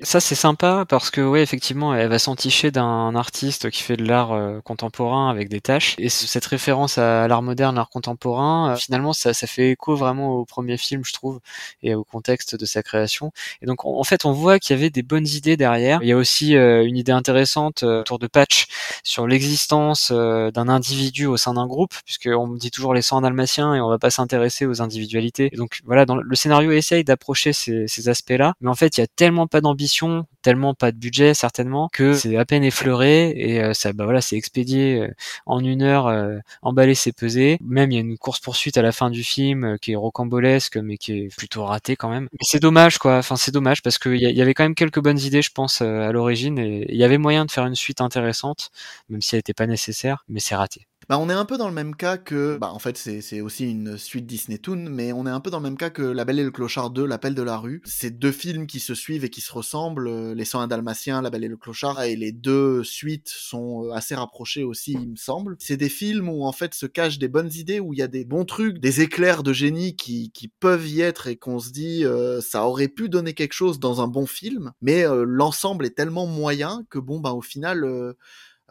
ça 0.02 0.20
c'est 0.20 0.34
sympa 0.34 0.84
parce 0.86 1.10
que 1.10 1.22
ouais 1.22 1.42
effectivement 1.42 1.94
elle 1.94 2.08
va 2.08 2.18
s'enticher 2.18 2.70
d'un 2.70 3.14
artiste 3.14 3.70
qui 3.70 3.82
fait 3.82 3.96
de 3.96 4.04
l'art 4.04 4.32
euh, 4.32 4.60
contemporain 4.60 5.30
avec 5.30 5.48
des 5.48 5.62
tâches 5.62 5.94
et 5.98 6.10
cette 6.10 6.44
référence 6.44 6.98
à 6.98 7.26
l'art 7.28 7.40
moderne, 7.40 7.76
l'art 7.76 7.88
contemporain, 7.88 8.72
euh, 8.72 8.76
finalement 8.76 9.14
ça, 9.14 9.32
ça 9.32 9.46
fait 9.46 9.70
écho 9.70 9.96
vraiment 9.96 10.32
au 10.32 10.44
premier 10.44 10.76
film 10.76 11.02
je 11.04 11.14
trouve 11.14 11.40
et 11.82 11.94
au 11.94 12.04
contexte 12.04 12.56
de 12.56 12.66
sa 12.66 12.82
création. 12.82 13.32
Et 13.62 13.66
donc 13.66 13.86
en 13.86 14.04
fait 14.04 14.26
on 14.26 14.32
voit 14.32 14.58
qu'il 14.58 14.76
y 14.76 14.78
avait 14.78 14.90
des 14.90 15.02
bonnes 15.02 15.26
idées 15.26 15.56
derrière. 15.56 16.00
Il 16.02 16.08
y 16.08 16.12
a 16.12 16.16
aussi 16.16 16.54
euh, 16.54 16.84
une 16.84 16.96
idée 16.96 17.12
intéressante 17.12 17.82
autour 17.82 18.18
de 18.18 18.26
Patch 18.26 18.66
sur 19.02 19.26
l'existence 19.26 20.12
d'un 20.12 20.68
individu 20.68 21.26
au 21.26 21.38
sein 21.38 21.54
d'un 21.54 21.66
groupe 21.66 21.94
puisqu'on 22.04 22.48
dit 22.48 22.70
toujours 22.70 22.92
les 22.92 23.02
100 23.02 23.22
dalmatiens 23.22 23.74
et 23.74 23.80
on 23.80 23.88
va 23.88 23.98
pas 23.98 24.10
s'intéresser 24.10 24.66
aux 24.66 24.82
individualités. 24.82 25.50
Donc 25.56 25.80
voilà 25.84 26.04
le 26.08 26.36
scénario 26.36 26.72
essaye 26.72 27.04
d'approcher 27.04 27.52
ces, 27.54 27.88
ces 27.88 28.08
aspects-là, 28.10 28.54
mais 28.60 28.68
en 28.68 28.74
fait 28.74 28.98
il 28.98 29.00
y 29.00 29.04
a 29.04 29.06
tellement 29.06 29.37
pas 29.46 29.60
d'ambition, 29.60 30.26
tellement 30.42 30.74
pas 30.74 30.92
de 30.92 30.96
budget 30.96 31.34
certainement 31.34 31.88
que 31.92 32.14
c'est 32.14 32.36
à 32.36 32.44
peine 32.44 32.64
effleuré 32.64 33.30
et 33.36 33.62
euh, 33.62 33.74
ça 33.74 33.92
bah 33.92 34.04
voilà 34.04 34.20
c'est 34.20 34.36
expédié 34.36 35.00
euh, 35.00 35.14
en 35.46 35.60
une 35.64 35.82
heure 35.82 36.06
euh, 36.06 36.38
emballé 36.62 36.94
c'est 36.94 37.12
pesé. 37.12 37.58
Même 37.62 37.92
il 37.92 37.94
y 37.94 37.98
a 37.98 38.00
une 38.00 38.18
course 38.18 38.40
poursuite 38.40 38.76
à 38.76 38.82
la 38.82 38.92
fin 38.92 39.10
du 39.10 39.22
film 39.22 39.78
qui 39.80 39.92
est 39.92 39.96
rocambolesque 39.96 40.76
mais 40.78 40.96
qui 40.96 41.12
est 41.12 41.36
plutôt 41.36 41.64
raté 41.64 41.96
quand 41.96 42.08
même. 42.08 42.28
Mais 42.32 42.38
c'est 42.42 42.60
dommage 42.60 42.98
quoi. 42.98 43.18
Enfin 43.18 43.36
c'est 43.36 43.52
dommage 43.52 43.82
parce 43.82 43.98
qu'il 43.98 44.16
y, 44.16 44.24
y, 44.24 44.42
avait 44.42 44.54
quand 44.54 44.64
même 44.64 44.74
quelques 44.74 45.00
bonnes 45.00 45.18
idées 45.20 45.42
je 45.42 45.52
pense 45.52 45.82
à 45.82 46.10
l'origine 46.12 46.58
et 46.58 46.86
il 46.88 46.96
y 46.96 47.04
avait 47.04 47.18
moyen 47.18 47.44
de 47.44 47.50
faire 47.50 47.66
une 47.66 47.76
suite 47.76 48.00
intéressante 48.00 48.70
même 49.08 49.22
si 49.22 49.34
elle 49.34 49.38
n'était 49.38 49.54
pas 49.54 49.66
nécessaire 49.66 50.24
mais 50.28 50.40
c'est 50.40 50.56
raté 50.56 50.87
bah, 51.08 51.18
on 51.18 51.30
est 51.30 51.34
un 51.34 51.46
peu 51.46 51.56
dans 51.56 51.68
le 51.68 51.74
même 51.74 51.94
cas 51.94 52.18
que. 52.18 52.58
Bah, 52.58 52.70
en 52.70 52.78
fait, 52.78 52.98
c'est 52.98 53.40
aussi 53.40 53.70
une 53.70 53.96
suite 53.96 54.26
Disney 54.26 54.58
Toon, 54.58 54.88
mais 54.90 55.12
on 55.12 55.26
est 55.26 55.30
un 55.30 55.40
peu 55.40 55.50
dans 55.50 55.58
le 55.58 55.62
même 55.62 55.78
cas 55.78 55.88
que 55.88 56.02
La 56.02 56.26
Belle 56.26 56.38
et 56.38 56.44
le 56.44 56.50
Clochard 56.50 56.90
2, 56.90 57.06
L'appel 57.06 57.34
de 57.34 57.42
la 57.42 57.56
rue. 57.56 57.80
C'est 57.86 58.18
deux 58.18 58.32
films 58.32 58.66
qui 58.66 58.78
se 58.78 58.94
suivent 58.94 59.24
et 59.24 59.30
qui 59.30 59.40
se 59.40 59.50
ressemblent. 59.50 60.08
Euh, 60.08 60.34
les 60.34 60.44
101 60.44 60.66
Dalmatiens, 60.66 61.22
La 61.22 61.30
Belle 61.30 61.44
et 61.44 61.48
le 61.48 61.56
Clochard, 61.56 62.02
et 62.02 62.14
les 62.14 62.32
deux 62.32 62.84
suites 62.84 63.30
sont 63.30 63.84
euh, 63.84 63.92
assez 63.92 64.14
rapprochées 64.14 64.64
aussi, 64.64 64.92
il 64.92 65.10
me 65.10 65.16
semble. 65.16 65.56
C'est 65.60 65.78
des 65.78 65.88
films 65.88 66.28
où, 66.28 66.44
en 66.44 66.52
fait, 66.52 66.74
se 66.74 66.84
cachent 66.84 67.18
des 67.18 67.28
bonnes 67.28 67.52
idées, 67.54 67.80
où 67.80 67.94
il 67.94 68.00
y 68.00 68.02
a 68.02 68.08
des 68.08 68.26
bons 68.26 68.44
trucs, 68.44 68.78
des 68.78 69.00
éclairs 69.00 69.42
de 69.42 69.54
génie 69.54 69.96
qui, 69.96 70.30
peuvent 70.60 70.88
y 70.88 71.00
être 71.00 71.28
et 71.28 71.36
qu'on 71.36 71.58
se 71.58 71.70
dit, 71.70 72.04
euh, 72.04 72.40
ça 72.40 72.66
aurait 72.66 72.88
pu 72.88 73.08
donner 73.08 73.32
quelque 73.32 73.52
chose 73.52 73.78
dans 73.78 74.02
un 74.02 74.08
bon 74.08 74.26
film, 74.26 74.72
mais 74.82 75.04
l'ensemble 75.24 75.86
est 75.86 75.96
tellement 75.96 76.26
moyen 76.26 76.84
que, 76.90 76.98
bon, 76.98 77.20
bah, 77.20 77.32
au 77.32 77.42
final 77.42 78.14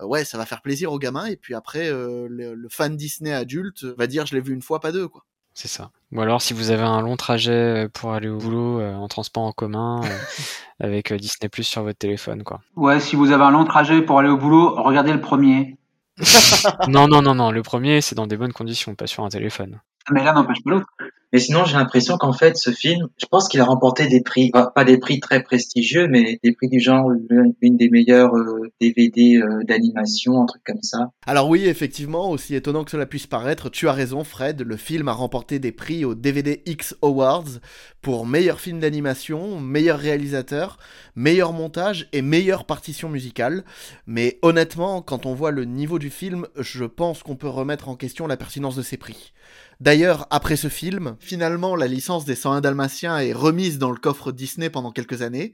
ouais, 0.02 0.26
ça 0.26 0.38
va 0.38 0.46
faire 0.46 0.62
plaisir 0.62 0.92
aux 0.92 1.00
gamins, 1.00 1.26
et 1.26 1.36
puis 1.36 1.54
après, 1.54 1.90
euh, 1.90 2.28
le, 2.30 2.68
fan 2.70 2.96
Disney 2.96 3.32
adulte 3.34 3.84
va 3.84 4.08
dire 4.08 4.26
je 4.26 4.36
l'ai 4.36 4.42
vu 4.42 4.54
une 4.54 4.62
fois, 4.62 4.80
pas 4.80 4.92
deux, 4.92 5.08
quoi. 5.08 5.24
C'est 5.54 5.68
ça. 5.68 5.90
Ou 6.12 6.22
alors 6.22 6.42
si 6.42 6.54
vous 6.54 6.70
avez 6.70 6.84
un 6.84 7.02
long 7.02 7.18
trajet 7.18 7.86
euh, 7.86 7.90
pour 7.90 8.14
aller 8.14 8.30
au 8.30 8.38
boulot 8.38 8.80
en 8.80 9.08
transport 9.08 9.44
en 9.44 9.52
commun 9.52 10.02
avec 10.80 11.12
Disney 11.12 11.50
Plus 11.50 11.64
sur 11.64 11.84
votre 11.84 11.98
téléphone, 11.98 12.44
quoi. 12.44 12.62
Ouais, 12.76 13.00
si 13.00 13.16
vous 13.16 13.32
avez 13.32 13.44
un 13.44 13.52
long 13.52 13.66
trajet 13.66 14.02
pour 14.04 14.20
aller 14.20 14.30
au 14.30 14.38
boulot, 14.38 14.76
regardez 14.76 15.14
le 15.14 15.22
premier. 15.22 15.78
non, 16.88 17.08
non, 17.08 17.22
non, 17.22 17.36
non. 17.36 17.52
Le 17.52 17.64
premier, 17.64 18.02
c'est 18.02 18.16
dans 18.16 18.28
des 18.28 18.38
bonnes 18.38 18.54
conditions, 18.54 18.96
pas 18.96 19.08
sur 19.08 19.24
un 19.24 19.30
téléphone. 19.30 19.80
Mais 20.12 20.24
là, 20.24 20.34
n'empêche 20.34 20.64
pas 20.64 20.72
l'autre. 20.72 20.88
Mais 21.34 21.40
sinon, 21.40 21.66
j'ai 21.66 21.76
l'impression 21.76 22.18
qu'en 22.18 22.32
fait, 22.32 22.56
ce 22.56 22.72
film, 22.72 23.08
je 23.18 23.26
pense 23.26 23.50
qu'il 23.50 23.60
a 23.60 23.66
remporté 23.66 24.08
des 24.08 24.22
prix, 24.22 24.52
pas 24.52 24.86
des 24.86 24.98
prix 24.98 25.20
très 25.20 25.44
prestigieux, 25.44 26.08
mais 26.08 26.40
des 26.42 26.54
prix 26.54 26.70
du 26.70 26.80
genre 26.80 27.12
une 27.62 27.78
des 27.78 27.90
meilleures 27.90 28.34
DVD 28.80 29.38
euh, 29.38 29.48
euh, 29.48 29.64
d'animation, 29.64 30.42
un 30.42 30.46
truc 30.46 30.64
comme 30.66 30.82
ça. 30.82 31.12
Alors 31.26 31.50
oui, 31.50 31.66
effectivement, 31.66 32.30
aussi 32.30 32.56
étonnant 32.56 32.84
que 32.84 32.92
cela 32.92 33.06
puisse 33.06 33.28
paraître, 33.28 33.70
tu 33.70 33.88
as 33.88 33.94
raison, 33.94 34.24
Fred. 34.24 34.62
Le 34.62 34.78
film 34.78 35.08
a 35.08 35.14
remporté 35.14 35.60
des 35.60 35.72
prix 35.72 36.06
au 36.06 36.16
DVD 36.16 36.62
X 36.66 36.96
Awards 37.02 37.60
pour 38.02 38.26
meilleur 38.26 38.60
film 38.60 38.80
d'animation, 38.80 39.60
meilleur 39.60 40.00
réalisateur, 40.00 40.78
meilleur 41.16 41.54
montage 41.54 42.08
et 42.14 42.22
meilleure 42.22 42.66
partition 42.66 43.10
musicale. 43.10 43.64
Mais 44.06 44.40
honnêtement, 44.42 45.02
quand 45.02 45.26
on 45.26 45.34
voit 45.34 45.52
le 45.52 45.66
niveau 45.66 46.00
du 46.00 46.10
film, 46.10 46.48
je 46.58 46.86
pense 46.86 47.24
qu'on 47.24 47.36
peut 47.36 47.50
remettre 47.50 47.90
en 47.90 47.96
question 47.96 48.28
la 48.28 48.38
pertinence 48.38 48.76
de 48.76 48.82
ces 48.82 48.98
prix. 48.98 49.34
D'ailleurs, 49.80 50.26
après 50.32 50.56
ce 50.56 50.70
film, 50.70 51.18
finalement, 51.20 51.76
la 51.76 51.88
licence 51.88 52.26
des 52.26 52.36
101 52.36 52.62
Dalmatiens 52.62 53.20
est 53.20 53.34
remise 53.34 53.78
dans 53.78 53.92
le 53.92 53.98
coffre 53.98 54.32
Disney 54.32 54.70
pendant 54.70 54.92
quelques 54.92 55.22
années. 55.22 55.54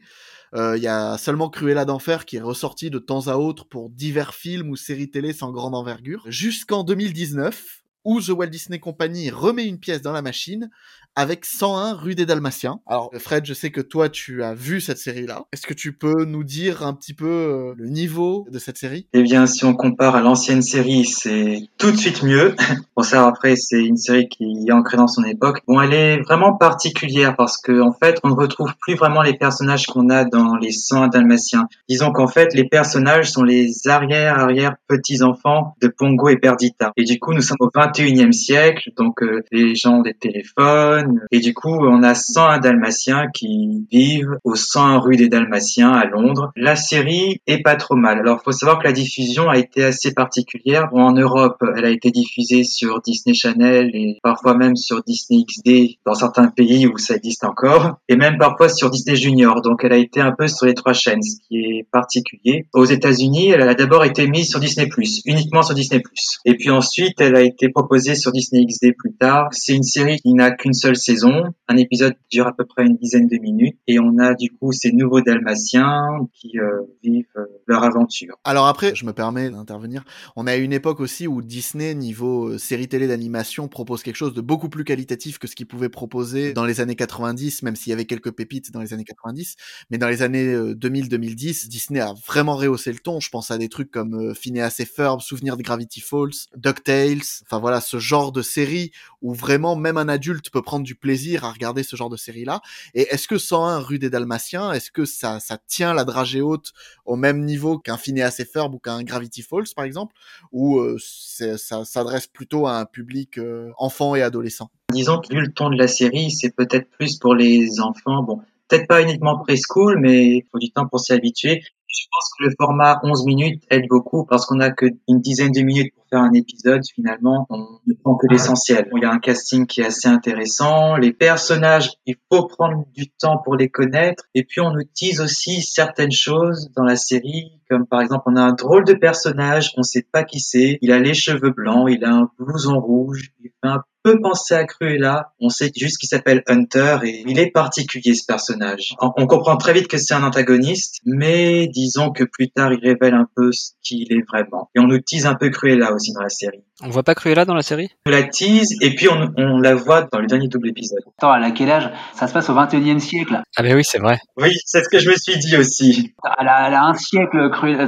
Il 0.53 0.59
euh, 0.59 0.77
y 0.77 0.87
a 0.87 1.17
seulement 1.17 1.49
Cruella 1.49 1.83
d'Enfer 1.83 2.25
qui 2.25 2.37
est 2.37 2.41
ressorti 2.41 2.89
de 2.89 2.99
temps 2.99 3.27
à 3.27 3.35
autre 3.35 3.65
pour 3.67 3.89
divers 3.89 4.33
films 4.33 4.69
ou 4.69 4.75
séries 4.75 5.09
télé 5.09 5.33
sans 5.33 5.51
grande 5.51 5.75
envergure. 5.75 6.23
Jusqu'en 6.27 6.83
2019, 6.83 7.83
où 8.05 8.21
The 8.21 8.29
Walt 8.29 8.47
Disney 8.47 8.79
Company 8.79 9.29
remet 9.29 9.65
une 9.65 9.79
pièce 9.79 10.01
dans 10.01 10.11
la 10.11 10.21
machine 10.21 10.69
avec 11.15 11.45
101 11.45 11.93
rue 11.93 12.15
des 12.15 12.25
Dalmatiens. 12.25 12.79
Alors 12.87 13.11
Fred, 13.17 13.45
je 13.45 13.53
sais 13.53 13.71
que 13.71 13.81
toi 13.81 14.09
tu 14.09 14.43
as 14.43 14.53
vu 14.53 14.81
cette 14.81 14.97
série-là. 14.97 15.43
Est-ce 15.51 15.67
que 15.67 15.73
tu 15.73 15.93
peux 15.93 16.25
nous 16.25 16.43
dire 16.43 16.85
un 16.85 16.93
petit 16.93 17.13
peu 17.13 17.25
euh, 17.25 17.73
le 17.77 17.89
niveau 17.89 18.45
de 18.49 18.59
cette 18.59 18.77
série? 18.77 19.07
Eh 19.13 19.21
bien, 19.21 19.45
si 19.45 19.65
on 19.65 19.73
compare 19.73 20.15
à 20.15 20.21
l'ancienne 20.21 20.61
série, 20.61 21.05
c'est 21.05 21.69
tout 21.77 21.91
de 21.91 21.97
suite 21.97 22.23
mieux. 22.23 22.55
Pour 22.95 23.05
ça, 23.05 23.27
après, 23.27 23.55
c'est 23.55 23.83
une 23.83 23.97
série 23.97 24.27
qui 24.27 24.65
est 24.67 24.71
ancrée 24.71 24.97
dans 24.97 25.07
son 25.07 25.23
époque. 25.23 25.61
Bon, 25.67 25.81
elle 25.81 25.93
est 25.93 26.21
vraiment 26.21 26.55
particulière 26.55 27.35
parce 27.35 27.57
que 27.57 27.81
en 27.81 27.91
fait, 27.91 28.19
on 28.23 28.29
ne 28.29 28.35
retrouve 28.35 28.73
plus 28.79 28.95
vraiment 28.95 29.21
les 29.21 29.37
personnages 29.37 29.85
qu'on 29.85 30.09
a 30.09 30.25
dans 30.25 30.55
les 30.55 30.71
101 30.71 31.09
Dalmatiens. 31.09 31.67
Disons 31.89 32.11
qu'en 32.11 32.27
fait, 32.27 32.53
les 32.53 32.67
personnages 32.67 33.31
sont 33.31 33.43
les 33.43 33.87
arrière 33.87 34.39
arrière 34.39 34.75
petits 34.87 35.21
enfants 35.21 35.75
de 35.81 35.87
Pongo 35.87 36.29
et 36.29 36.37
Perdita. 36.37 36.91
Et 36.97 37.03
du 37.03 37.19
coup, 37.19 37.33
nous 37.33 37.41
sommes 37.41 37.57
au 37.59 37.69
21e 37.69 38.31
siècle, 38.31 38.91
donc 38.97 39.21
euh, 39.21 39.43
les 39.51 39.75
gens 39.75 39.99
ont 39.99 40.01
des 40.01 40.13
téléphones 40.13 41.02
Et 41.31 41.39
du 41.39 41.53
coup, 41.53 41.73
on 41.73 42.03
a 42.03 42.15
101 42.15 42.59
Dalmatiens 42.59 43.27
qui 43.33 43.85
vivent 43.91 44.37
au 44.43 44.55
101 44.55 44.99
rue 44.99 45.15
des 45.15 45.29
Dalmatiens 45.29 45.91
à 45.91 46.05
Londres. 46.05 46.51
La 46.55 46.75
série 46.75 47.41
est 47.47 47.61
pas 47.61 47.75
trop 47.75 47.95
mal. 47.95 48.19
Alors, 48.19 48.41
faut 48.43 48.51
savoir 48.51 48.79
que 48.79 48.85
la 48.85 48.93
diffusion 48.93 49.49
a 49.49 49.57
été 49.57 49.83
assez 49.83 50.13
particulière. 50.13 50.89
Bon, 50.91 51.01
en 51.01 51.13
Europe, 51.13 51.63
elle 51.75 51.85
a 51.85 51.89
été 51.89 52.11
diffusée 52.11 52.63
sur 52.63 53.01
Disney 53.01 53.33
Channel 53.33 53.91
et 53.93 54.19
parfois 54.23 54.55
même 54.55 54.75
sur 54.75 55.03
Disney 55.03 55.43
XD 55.45 55.97
dans 56.05 56.13
certains 56.13 56.47
pays 56.47 56.87
où 56.87 56.97
ça 56.97 57.15
existe 57.15 57.43
encore. 57.43 57.97
Et 58.09 58.15
même 58.15 58.37
parfois 58.37 58.69
sur 58.69 58.89
Disney 58.89 59.15
Junior. 59.15 59.61
Donc, 59.61 59.83
elle 59.83 59.93
a 59.93 59.97
été 59.97 60.21
un 60.21 60.31
peu 60.31 60.47
sur 60.47 60.65
les 60.65 60.73
trois 60.73 60.93
chaînes, 60.93 61.21
ce 61.21 61.37
qui 61.47 61.57
est 61.57 61.87
particulier. 61.91 62.67
Aux 62.73 62.85
États-Unis, 62.85 63.49
elle 63.49 63.61
a 63.61 63.75
d'abord 63.75 64.03
été 64.03 64.27
mise 64.27 64.49
sur 64.49 64.59
Disney+, 64.59 64.87
uniquement 65.25 65.61
sur 65.61 65.75
Disney+. 65.75 66.01
Et 66.45 66.55
puis 66.55 66.69
ensuite, 66.69 67.19
elle 67.19 67.35
a 67.35 67.41
été 67.41 67.69
proposée 67.69 68.15
sur 68.15 68.31
Disney 68.31 68.65
XD 68.65 68.93
plus 68.97 69.13
tard. 69.13 69.47
C'est 69.51 69.73
une 69.73 69.83
série 69.83 70.17
qui 70.17 70.33
n'a 70.33 70.51
qu'une 70.51 70.73
seule 70.73 70.92
saison. 70.95 71.53
Un 71.67 71.77
épisode 71.77 72.15
dure 72.31 72.47
à 72.47 72.55
peu 72.55 72.65
près 72.65 72.85
une 72.85 72.97
dizaine 72.97 73.27
de 73.27 73.37
minutes. 73.37 73.77
Et 73.87 73.99
on 73.99 74.17
a 74.19 74.33
du 74.33 74.49
coup 74.51 74.71
ces 74.71 74.91
nouveaux 74.91 75.21
Dalmatiens 75.21 76.27
qui 76.33 76.59
euh, 76.59 76.81
vivent 77.03 77.25
euh, 77.37 77.45
leur 77.67 77.83
aventure. 77.83 78.35
Alors 78.43 78.67
après, 78.67 78.95
je 78.95 79.05
me 79.05 79.13
permets 79.13 79.49
d'intervenir. 79.49 80.03
On 80.35 80.47
a 80.47 80.55
une 80.55 80.73
époque 80.73 80.99
aussi 80.99 81.27
où 81.27 81.41
Disney, 81.41 81.93
niveau 81.95 82.49
euh, 82.49 82.57
série 82.57 82.87
télé 82.87 83.07
d'animation, 83.07 83.67
propose 83.67 84.03
quelque 84.03 84.15
chose 84.15 84.33
de 84.33 84.41
beaucoup 84.41 84.69
plus 84.69 84.83
qualitatif 84.83 85.39
que 85.39 85.47
ce 85.47 85.55
qu'il 85.55 85.67
pouvait 85.67 85.89
proposer 85.89 86.53
dans 86.53 86.65
les 86.65 86.81
années 86.81 86.95
90, 86.95 87.63
même 87.63 87.75
s'il 87.75 87.91
y 87.91 87.93
avait 87.93 88.05
quelques 88.05 88.31
pépites 88.31 88.71
dans 88.71 88.81
les 88.81 88.93
années 88.93 89.03
90. 89.03 89.55
Mais 89.89 89.97
dans 89.97 90.09
les 90.09 90.21
années 90.21 90.53
2000-2010, 90.55 91.67
Disney 91.67 91.99
a 91.99 92.13
vraiment 92.27 92.55
rehaussé 92.55 92.91
le 92.91 92.99
ton. 92.99 93.19
Je 93.19 93.29
pense 93.29 93.51
à 93.51 93.57
des 93.57 93.69
trucs 93.69 93.91
comme 93.91 94.33
Phineas 94.35 94.75
et 94.79 94.85
Ferb, 94.85 95.21
Souvenir 95.21 95.57
de 95.57 95.63
Gravity 95.63 96.01
Falls, 96.01 96.47
DuckTales. 96.55 97.21
Enfin 97.43 97.59
voilà, 97.59 97.81
ce 97.81 97.99
genre 97.99 98.31
de 98.31 98.41
série 98.41 98.91
où 99.21 99.33
vraiment 99.33 99.75
même 99.75 99.97
un 99.97 100.09
adulte 100.09 100.49
peut 100.49 100.61
prendre 100.61 100.82
du 100.83 100.95
plaisir 100.95 101.43
à 101.45 101.51
regarder 101.51 101.83
ce 101.83 101.95
genre 101.95 102.09
de 102.09 102.17
série-là. 102.17 102.61
Et 102.93 103.01
est-ce 103.01 103.27
que 103.27 103.37
101 103.37 103.79
rue 103.79 103.99
des 103.99 104.09
Dalmatiens, 104.09 104.71
est-ce 104.71 104.91
que 104.91 105.05
ça, 105.05 105.39
ça 105.39 105.57
tient 105.57 105.93
la 105.93 106.03
dragée 106.03 106.41
haute 106.41 106.73
au 107.05 107.15
même 107.15 107.43
niveau 107.43 107.79
qu'un 107.79 107.97
Phineas 107.97 108.35
et 108.39 108.45
Ferb 108.45 108.73
ou 108.73 108.79
qu'un 108.79 109.03
Gravity 109.03 109.41
Falls 109.41 109.73
par 109.75 109.85
exemple, 109.85 110.15
ou 110.51 110.79
euh, 110.79 110.97
ça 110.99 111.85
s'adresse 111.85 112.27
plutôt 112.27 112.67
à 112.67 112.79
un 112.79 112.85
public 112.85 113.37
euh, 113.37 113.71
enfant 113.77 114.15
et 114.15 114.21
adolescent? 114.21 114.69
Disons 114.91 115.19
que 115.19 115.33
vu 115.33 115.41
le 115.41 115.51
ton 115.51 115.69
de 115.69 115.77
la 115.77 115.87
série, 115.87 116.31
c'est 116.31 116.55
peut-être 116.55 116.89
plus 116.89 117.17
pour 117.17 117.35
les 117.35 117.79
enfants. 117.79 118.23
Bon, 118.23 118.41
peut-être 118.67 118.87
pas 118.87 119.01
uniquement 119.01 119.39
preschool, 119.39 119.99
mais 119.99 120.37
il 120.37 120.43
faut 120.51 120.59
du 120.59 120.71
temps 120.71 120.87
pour 120.87 120.99
s'y 120.99 121.13
habituer. 121.13 121.63
Je 121.95 122.05
pense 122.11 122.31
que 122.37 122.45
le 122.45 122.53
format 122.59 122.99
11 123.03 123.25
minutes 123.25 123.63
aide 123.69 123.85
beaucoup 123.87 124.25
parce 124.25 124.45
qu'on 124.45 124.59
a 124.59 124.71
que 124.71 124.87
une 125.07 125.21
dizaine 125.21 125.51
de 125.51 125.61
minutes 125.61 125.93
pour 125.95 126.05
faire 126.09 126.21
un 126.21 126.33
épisode. 126.33 126.81
Finalement, 126.95 127.45
on 127.49 127.79
ne 127.85 127.93
prend 127.93 128.15
que 128.15 128.25
l'essentiel. 128.31 128.89
Il 128.95 129.03
y 129.03 129.05
a 129.05 129.11
un 129.11 129.19
casting 129.19 129.67
qui 129.67 129.81
est 129.81 129.85
assez 129.85 130.07
intéressant. 130.07 130.97
Les 130.97 131.13
personnages, 131.13 131.91
il 132.07 132.15
faut 132.31 132.47
prendre 132.47 132.85
du 132.95 133.09
temps 133.09 133.37
pour 133.43 133.55
les 133.55 133.69
connaître. 133.69 134.23
Et 134.33 134.43
puis, 134.43 134.59
on 134.59 134.77
utilise 134.79 135.21
aussi 135.21 135.61
certaines 135.61 136.11
choses 136.11 136.71
dans 136.75 136.83
la 136.83 136.95
série, 136.95 137.61
comme 137.69 137.85
par 137.85 138.01
exemple, 138.01 138.23
on 138.25 138.35
a 138.35 138.41
un 138.41 138.53
drôle 138.53 138.85
de 138.85 138.93
personnage, 138.93 139.71
on 139.77 139.83
sait 139.83 140.05
pas 140.11 140.23
qui 140.23 140.39
c'est. 140.39 140.79
Il 140.81 140.91
a 140.91 140.99
les 140.99 141.13
cheveux 141.13 141.51
blancs, 141.51 141.89
il 141.89 142.03
a 142.03 142.11
un 142.11 142.29
blouson 142.39 142.79
rouge, 142.79 143.31
il 143.39 143.49
fait 143.49 143.69
un 143.69 143.83
peu 144.03 144.19
penser 144.21 144.53
à 144.53 144.65
Cruella. 144.65 145.31
On 145.39 145.49
sait 145.49 145.71
juste 145.75 145.97
qu'il 145.97 146.09
s'appelle 146.09 146.43
Hunter 146.47 146.99
et 147.03 147.23
il 147.27 147.39
est 147.39 147.51
particulier 147.51 148.13
ce 148.13 148.25
personnage. 148.25 148.95
On 148.99 149.25
comprend 149.27 149.57
très 149.57 149.73
vite 149.73 149.87
que 149.87 149.97
c'est 149.97 150.13
un 150.13 150.23
antagoniste, 150.23 150.99
mais 151.05 151.67
disons 151.67 152.11
que 152.11 152.23
plus 152.23 152.49
tard 152.49 152.73
il 152.73 152.79
révèle 152.79 153.13
un 153.13 153.27
peu 153.35 153.51
ce 153.51 153.71
qu'il 153.81 154.11
est 154.11 154.23
vraiment. 154.27 154.69
Et 154.75 154.79
on 154.79 154.87
tease 154.99 155.25
un 155.25 155.35
peu 155.35 155.49
Cruella 155.49 155.93
aussi 155.93 156.11
dans 156.13 156.21
la 156.21 156.29
série. 156.29 156.63
On 156.81 156.89
voit 156.89 157.03
pas 157.03 157.13
Cruella 157.13 157.45
dans 157.45 157.53
la 157.53 157.61
série? 157.61 157.89
On 158.07 158.09
la 158.09 158.23
tease 158.23 158.69
et 158.81 158.95
puis 158.95 159.07
on, 159.07 159.31
on, 159.37 159.59
la 159.59 159.75
voit 159.75 160.07
dans 160.11 160.19
le 160.19 160.25
dernier 160.25 160.47
double 160.47 160.69
épisode. 160.69 161.03
Attends, 161.17 161.35
elle 161.35 161.43
a 161.43 161.51
quel 161.51 161.69
âge? 161.69 161.91
Ça 162.15 162.27
se 162.27 162.33
passe 162.33 162.49
au 162.49 162.55
21e 162.55 162.97
siècle. 162.97 163.41
Ah 163.55 163.61
ben 163.61 163.75
oui, 163.75 163.83
c'est 163.83 163.99
vrai. 163.99 164.17
Oui, 164.37 164.49
c'est 164.65 164.83
ce 164.83 164.89
que 164.89 164.97
je 164.97 165.07
me 165.07 165.15
suis 165.15 165.37
dit 165.37 165.55
aussi. 165.55 166.15
Elle 166.39 166.47
a, 166.47 166.67
elle 166.67 166.73
a 166.73 166.85
un 166.85 166.95
siècle 166.95 167.51
Cruella. 167.51 167.85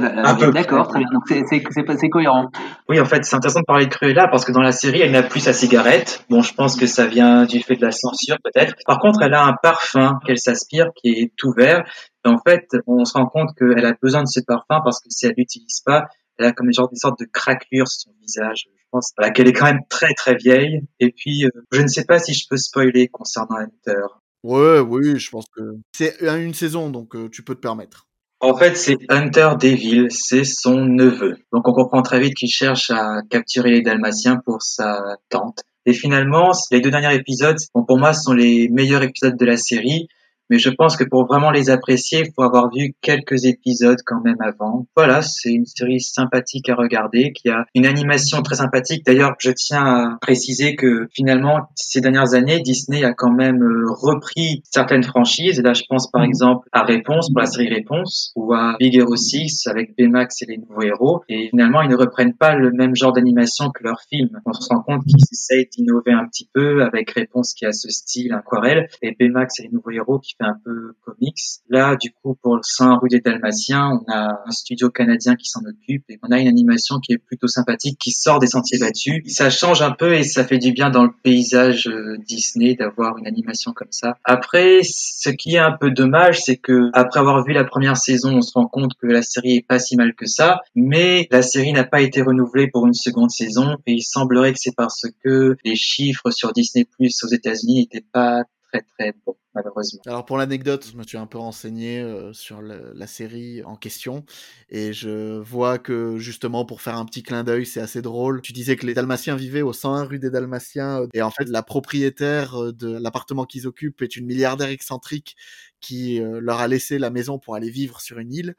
D'accord, 0.52 0.86
très 0.86 1.00
bien. 1.00 1.08
Donc 1.12 1.24
c'est 1.28 2.08
cohérent. 2.08 2.48
Oui, 2.88 3.00
en 3.00 3.04
fait, 3.04 3.24
c'est 3.24 3.34
intéressant 3.34 3.60
de 3.60 3.64
parler 3.64 3.86
de 3.86 3.90
Cruella 3.90 4.28
parce 4.28 4.44
que 4.44 4.52
dans 4.52 4.62
la 4.62 4.72
série, 4.72 5.00
elle 5.00 5.12
n'a 5.12 5.24
plus 5.24 5.40
sa 5.40 5.52
cigarette 5.52 6.24
Bon, 6.30 6.42
je 6.42 6.54
pense 6.54 6.76
que 6.76 6.86
ça 6.86 7.06
vient 7.06 7.44
du 7.44 7.60
fait 7.62 7.74
de 7.74 7.84
la 7.84 7.90
censure 7.90 8.36
peut-être. 8.44 8.74
Par 8.86 9.00
contre, 9.00 9.20
elle 9.22 9.34
a 9.34 9.44
un 9.44 9.54
parfum 9.60 10.20
qu'elle 10.24 10.38
s'aspire 10.38 10.86
qui 10.94 11.08
est 11.08 11.32
tout 11.36 11.52
vert. 11.56 11.82
Et 12.24 12.28
en 12.28 12.38
fait, 12.38 12.68
on 12.86 13.04
se 13.04 13.14
rend 13.14 13.26
compte 13.26 13.50
qu'elle 13.58 13.84
a 13.84 13.94
besoin 14.00 14.22
de 14.22 14.28
ce 14.28 14.40
parfum 14.46 14.80
parce 14.84 15.00
que 15.00 15.08
si 15.10 15.26
elle 15.26 15.34
l'utilise 15.36 15.80
pas, 15.84 16.06
elle 16.38 16.46
a 16.46 16.52
comme 16.52 16.72
genre 16.72 16.88
des 16.88 16.96
sortes 16.96 17.18
de 17.18 17.26
craquelures 17.32 17.88
sur 17.88 18.10
son 18.10 18.14
visage. 18.20 18.68
Je 19.00 19.22
pense 19.22 19.32
qu'elle 19.34 19.48
est 19.48 19.52
quand 19.52 19.66
même 19.66 19.82
très 19.88 20.14
très 20.14 20.36
vieille. 20.36 20.80
Et 21.00 21.10
puis, 21.10 21.44
euh, 21.44 21.50
je 21.72 21.82
ne 21.82 21.88
sais 21.88 22.04
pas 22.04 22.18
si 22.18 22.34
je 22.34 22.46
peux 22.48 22.56
spoiler 22.56 23.08
concernant 23.08 23.56
Hunter. 23.56 24.06
Ouais, 24.42 24.78
oui, 24.78 25.18
je 25.18 25.30
pense 25.30 25.46
que 25.56 25.62
c'est 25.92 26.20
une 26.20 26.54
saison, 26.54 26.90
donc 26.90 27.16
euh, 27.16 27.28
tu 27.28 27.42
peux 27.42 27.54
te 27.54 27.60
permettre. 27.60 28.06
En 28.40 28.56
fait, 28.56 28.76
c'est 28.76 28.96
Hunter 29.08 29.52
Devil, 29.58 30.06
c'est 30.10 30.44
son 30.44 30.84
neveu. 30.84 31.36
Donc 31.52 31.66
on 31.66 31.72
comprend 31.72 32.02
très 32.02 32.20
vite 32.20 32.34
qu'il 32.34 32.50
cherche 32.50 32.90
à 32.90 33.22
capturer 33.30 33.70
les 33.70 33.80
Dalmatiens 33.80 34.40
pour 34.44 34.62
sa 34.62 35.16
tante. 35.30 35.62
Et 35.86 35.94
finalement, 35.94 36.52
les 36.70 36.80
deux 36.80 36.90
derniers 36.90 37.14
épisodes, 37.14 37.56
bon, 37.74 37.84
pour 37.84 37.98
moi, 37.98 38.12
sont 38.12 38.34
les 38.34 38.68
meilleurs 38.68 39.02
épisodes 39.02 39.36
de 39.36 39.44
la 39.46 39.56
série 39.56 40.08
mais 40.50 40.58
je 40.58 40.70
pense 40.70 40.96
que 40.96 41.04
pour 41.04 41.26
vraiment 41.26 41.50
les 41.50 41.70
apprécier, 41.70 42.20
il 42.20 42.32
faut 42.34 42.42
avoir 42.42 42.70
vu 42.72 42.94
quelques 43.00 43.44
épisodes 43.44 43.98
quand 44.04 44.20
même 44.22 44.40
avant. 44.40 44.86
Voilà, 44.96 45.22
c'est 45.22 45.52
une 45.52 45.66
série 45.66 46.00
sympathique 46.00 46.68
à 46.68 46.74
regarder, 46.74 47.32
qui 47.32 47.48
a 47.48 47.64
une 47.74 47.86
animation 47.86 48.42
très 48.42 48.56
sympathique. 48.56 49.04
D'ailleurs, 49.04 49.34
je 49.38 49.50
tiens 49.50 49.84
à 49.84 50.18
préciser 50.20 50.76
que 50.76 51.08
finalement, 51.12 51.68
ces 51.74 52.00
dernières 52.00 52.34
années, 52.34 52.60
Disney 52.60 53.04
a 53.04 53.12
quand 53.12 53.32
même 53.32 53.62
euh, 53.62 53.86
repris 53.88 54.62
certaines 54.70 55.02
franchises. 55.02 55.58
Et 55.58 55.62
là, 55.62 55.72
je 55.72 55.82
pense 55.88 56.10
par 56.10 56.22
mm. 56.22 56.26
exemple 56.26 56.68
à 56.72 56.82
Réponse, 56.82 57.30
pour 57.32 57.40
la 57.40 57.46
série 57.46 57.68
Réponse, 57.68 58.32
ou 58.36 58.52
à 58.54 58.76
Big 58.78 58.96
Hero 58.96 59.16
6 59.16 59.66
avec 59.66 59.96
Baymax 59.96 60.42
et 60.42 60.46
les 60.46 60.58
nouveaux 60.58 60.82
héros. 60.82 61.22
Et 61.28 61.48
finalement, 61.50 61.82
ils 61.82 61.90
ne 61.90 61.96
reprennent 61.96 62.34
pas 62.34 62.54
le 62.54 62.70
même 62.72 62.94
genre 62.94 63.12
d'animation 63.12 63.70
que 63.70 63.82
leurs 63.82 64.02
films. 64.08 64.40
On 64.44 64.52
se 64.52 64.68
rend 64.68 64.82
compte 64.82 65.04
qu'ils 65.04 65.24
essayent 65.32 65.68
d'innover 65.76 66.12
un 66.12 66.26
petit 66.26 66.48
peu 66.52 66.82
avec 66.82 67.10
Réponse 67.10 67.54
qui 67.54 67.66
a 67.66 67.72
ce 67.72 67.88
style 67.88 68.32
aquarelle 68.32 68.88
et 69.02 69.16
Baymax 69.18 69.60
et 69.60 69.64
les 69.64 69.70
nouveaux 69.70 69.90
héros 69.90 70.18
qui 70.18 70.35
un 70.40 70.56
peu 70.64 70.94
comics. 71.04 71.38
Là, 71.68 71.96
du 71.96 72.12
coup, 72.12 72.36
pour 72.42 72.56
le 72.56 72.62
Saint 72.62 72.98
rue 73.00 73.08
des 73.08 73.20
Dalmatiens, 73.20 73.90
on 73.90 74.12
a 74.12 74.42
un 74.46 74.50
studio 74.50 74.90
canadien 74.90 75.36
qui 75.36 75.48
s'en 75.48 75.60
occupe 75.60 76.04
et 76.08 76.18
on 76.22 76.30
a 76.30 76.38
une 76.38 76.48
animation 76.48 76.98
qui 76.98 77.12
est 77.12 77.18
plutôt 77.18 77.48
sympathique, 77.48 77.98
qui 77.98 78.12
sort 78.12 78.38
des 78.38 78.46
sentiers 78.46 78.78
battus. 78.78 79.22
Ça 79.26 79.50
change 79.50 79.82
un 79.82 79.92
peu 79.92 80.14
et 80.14 80.22
ça 80.22 80.44
fait 80.44 80.58
du 80.58 80.72
bien 80.72 80.90
dans 80.90 81.04
le 81.04 81.10
paysage 81.22 81.86
euh, 81.88 82.16
Disney 82.26 82.74
d'avoir 82.74 83.18
une 83.18 83.26
animation 83.26 83.72
comme 83.72 83.90
ça. 83.90 84.18
Après, 84.24 84.80
ce 84.82 85.30
qui 85.30 85.54
est 85.54 85.58
un 85.58 85.72
peu 85.72 85.90
dommage, 85.90 86.42
c'est 86.42 86.56
que 86.56 86.90
après 86.92 87.20
avoir 87.20 87.44
vu 87.44 87.52
la 87.52 87.64
première 87.64 87.96
saison, 87.96 88.36
on 88.36 88.42
se 88.42 88.52
rend 88.54 88.66
compte 88.66 88.92
que 89.00 89.06
la 89.06 89.22
série 89.22 89.56
est 89.56 89.66
pas 89.66 89.78
si 89.78 89.96
mal 89.96 90.14
que 90.14 90.26
ça, 90.26 90.60
mais 90.74 91.28
la 91.30 91.42
série 91.42 91.72
n'a 91.72 91.84
pas 91.84 92.00
été 92.00 92.22
renouvelée 92.22 92.68
pour 92.68 92.86
une 92.86 92.94
seconde 92.94 93.30
saison 93.30 93.76
et 93.86 93.92
il 93.92 94.02
semblerait 94.02 94.52
que 94.52 94.58
c'est 94.60 94.74
parce 94.76 95.06
que 95.24 95.56
les 95.64 95.76
chiffres 95.76 96.30
sur 96.30 96.52
Disney 96.52 96.84
Plus 96.84 97.22
aux 97.24 97.28
États-Unis 97.28 97.80
n'étaient 97.80 98.06
pas 98.12 98.42
très 98.82 99.12
très 99.12 99.14
bons 99.24 99.36
malheureusement. 99.56 100.00
Alors 100.06 100.24
pour 100.24 100.36
l'anecdote, 100.36 100.86
je 100.90 100.96
me 100.96 101.02
suis 101.02 101.16
un 101.16 101.26
peu 101.26 101.38
renseigné 101.38 102.00
euh, 102.00 102.32
sur 102.32 102.60
le, 102.60 102.92
la 102.94 103.06
série 103.06 103.64
en 103.64 103.74
question 103.74 104.24
et 104.68 104.92
je 104.92 105.38
vois 105.38 105.78
que 105.78 106.18
justement 106.18 106.64
pour 106.64 106.82
faire 106.82 106.96
un 106.96 107.04
petit 107.06 107.22
clin 107.22 107.42
d'œil, 107.42 107.66
c'est 107.66 107.80
assez 107.80 108.02
drôle. 108.02 108.42
Tu 108.42 108.52
disais 108.52 108.76
que 108.76 108.86
les 108.86 108.94
Dalmatiens 108.94 109.34
vivaient 109.34 109.62
au 109.62 109.72
101 109.72 110.04
rue 110.04 110.18
des 110.18 110.30
Dalmatiens 110.30 111.02
euh, 111.02 111.08
et 111.14 111.22
en 111.22 111.30
fait 111.30 111.48
la 111.48 111.62
propriétaire 111.62 112.54
euh, 112.62 112.72
de 112.72 112.96
l'appartement 112.98 113.46
qu'ils 113.46 113.66
occupent 113.66 114.02
est 114.02 114.16
une 114.16 114.26
milliardaire 114.26 114.68
excentrique 114.68 115.36
qui 115.80 116.20
leur 116.20 116.58
a 116.58 116.68
laissé 116.68 116.98
la 116.98 117.10
maison 117.10 117.38
pour 117.38 117.54
aller 117.54 117.70
vivre 117.70 118.00
sur 118.00 118.18
une 118.18 118.32
île 118.32 118.54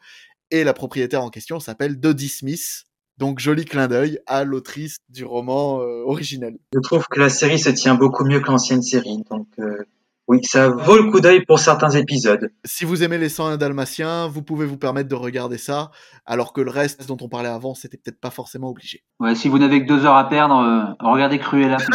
et 0.51 0.63
la 0.63 0.73
propriétaire 0.73 1.23
en 1.23 1.29
question 1.29 1.59
s'appelle 1.59 1.99
Dodie 1.99 2.29
Smith. 2.29 2.85
Donc 3.17 3.39
joli 3.39 3.65
clin 3.65 3.87
d'œil 3.87 4.19
à 4.27 4.43
l'autrice 4.43 4.97
du 5.09 5.25
roman 5.25 5.77
originel. 5.77 6.57
Je 6.73 6.79
trouve 6.79 7.05
que 7.09 7.19
la 7.19 7.29
série 7.29 7.59
se 7.59 7.69
tient 7.71 7.95
beaucoup 7.95 8.23
mieux 8.23 8.39
que 8.39 8.47
l'ancienne 8.47 8.83
série. 8.83 9.23
Donc 9.29 9.47
oui, 10.27 10.39
ça 10.43 10.69
vaut 10.69 10.97
le 10.97 11.09
coup 11.09 11.21
d'œil 11.21 11.45
pour 11.45 11.57
certains 11.57 11.91
épisodes. 11.91 12.51
Si 12.65 12.83
vous 12.83 13.01
aimez 13.01 13.17
les 13.17 13.29
101 13.29 13.55
dalmatiens, 13.55 14.27
vous 14.27 14.41
pouvez 14.41 14.65
vous 14.65 14.77
permettre 14.77 15.07
de 15.07 15.15
regarder 15.15 15.57
ça, 15.57 15.91
alors 16.25 16.51
que 16.51 16.59
le 16.59 16.69
reste 16.69 17.07
dont 17.07 17.17
on 17.21 17.29
parlait 17.29 17.47
avant, 17.47 17.75
c'était 17.75 17.97
peut-être 17.97 18.19
pas 18.19 18.29
forcément 18.29 18.69
obligé. 18.69 19.03
Ouais, 19.21 19.35
si 19.35 19.47
vous 19.47 19.57
n'avez 19.57 19.81
que 19.81 19.87
deux 19.87 20.05
heures 20.05 20.17
à 20.17 20.27
perdre, 20.27 20.57
euh, 20.57 20.93
regardez 20.99 21.39
Cruella. 21.39 21.77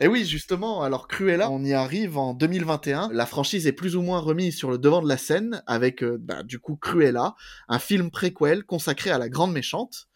Et 0.00 0.08
oui, 0.08 0.24
justement, 0.24 0.82
alors 0.82 1.08
Cruella, 1.08 1.50
on 1.50 1.64
y 1.64 1.72
arrive 1.72 2.18
en 2.18 2.34
2021. 2.34 3.10
La 3.12 3.26
franchise 3.26 3.66
est 3.66 3.72
plus 3.72 3.96
ou 3.96 4.02
moins 4.02 4.18
remise 4.18 4.56
sur 4.56 4.70
le 4.70 4.78
devant 4.78 5.02
de 5.02 5.08
la 5.08 5.16
scène 5.16 5.62
avec, 5.66 6.02
euh, 6.02 6.18
bah, 6.20 6.42
du 6.42 6.58
coup, 6.58 6.76
Cruella, 6.76 7.34
un 7.68 7.78
film 7.78 8.10
préquel 8.10 8.64
consacré 8.64 9.10
à 9.10 9.18
la 9.18 9.28
grande 9.28 9.52
méchante 9.52 10.08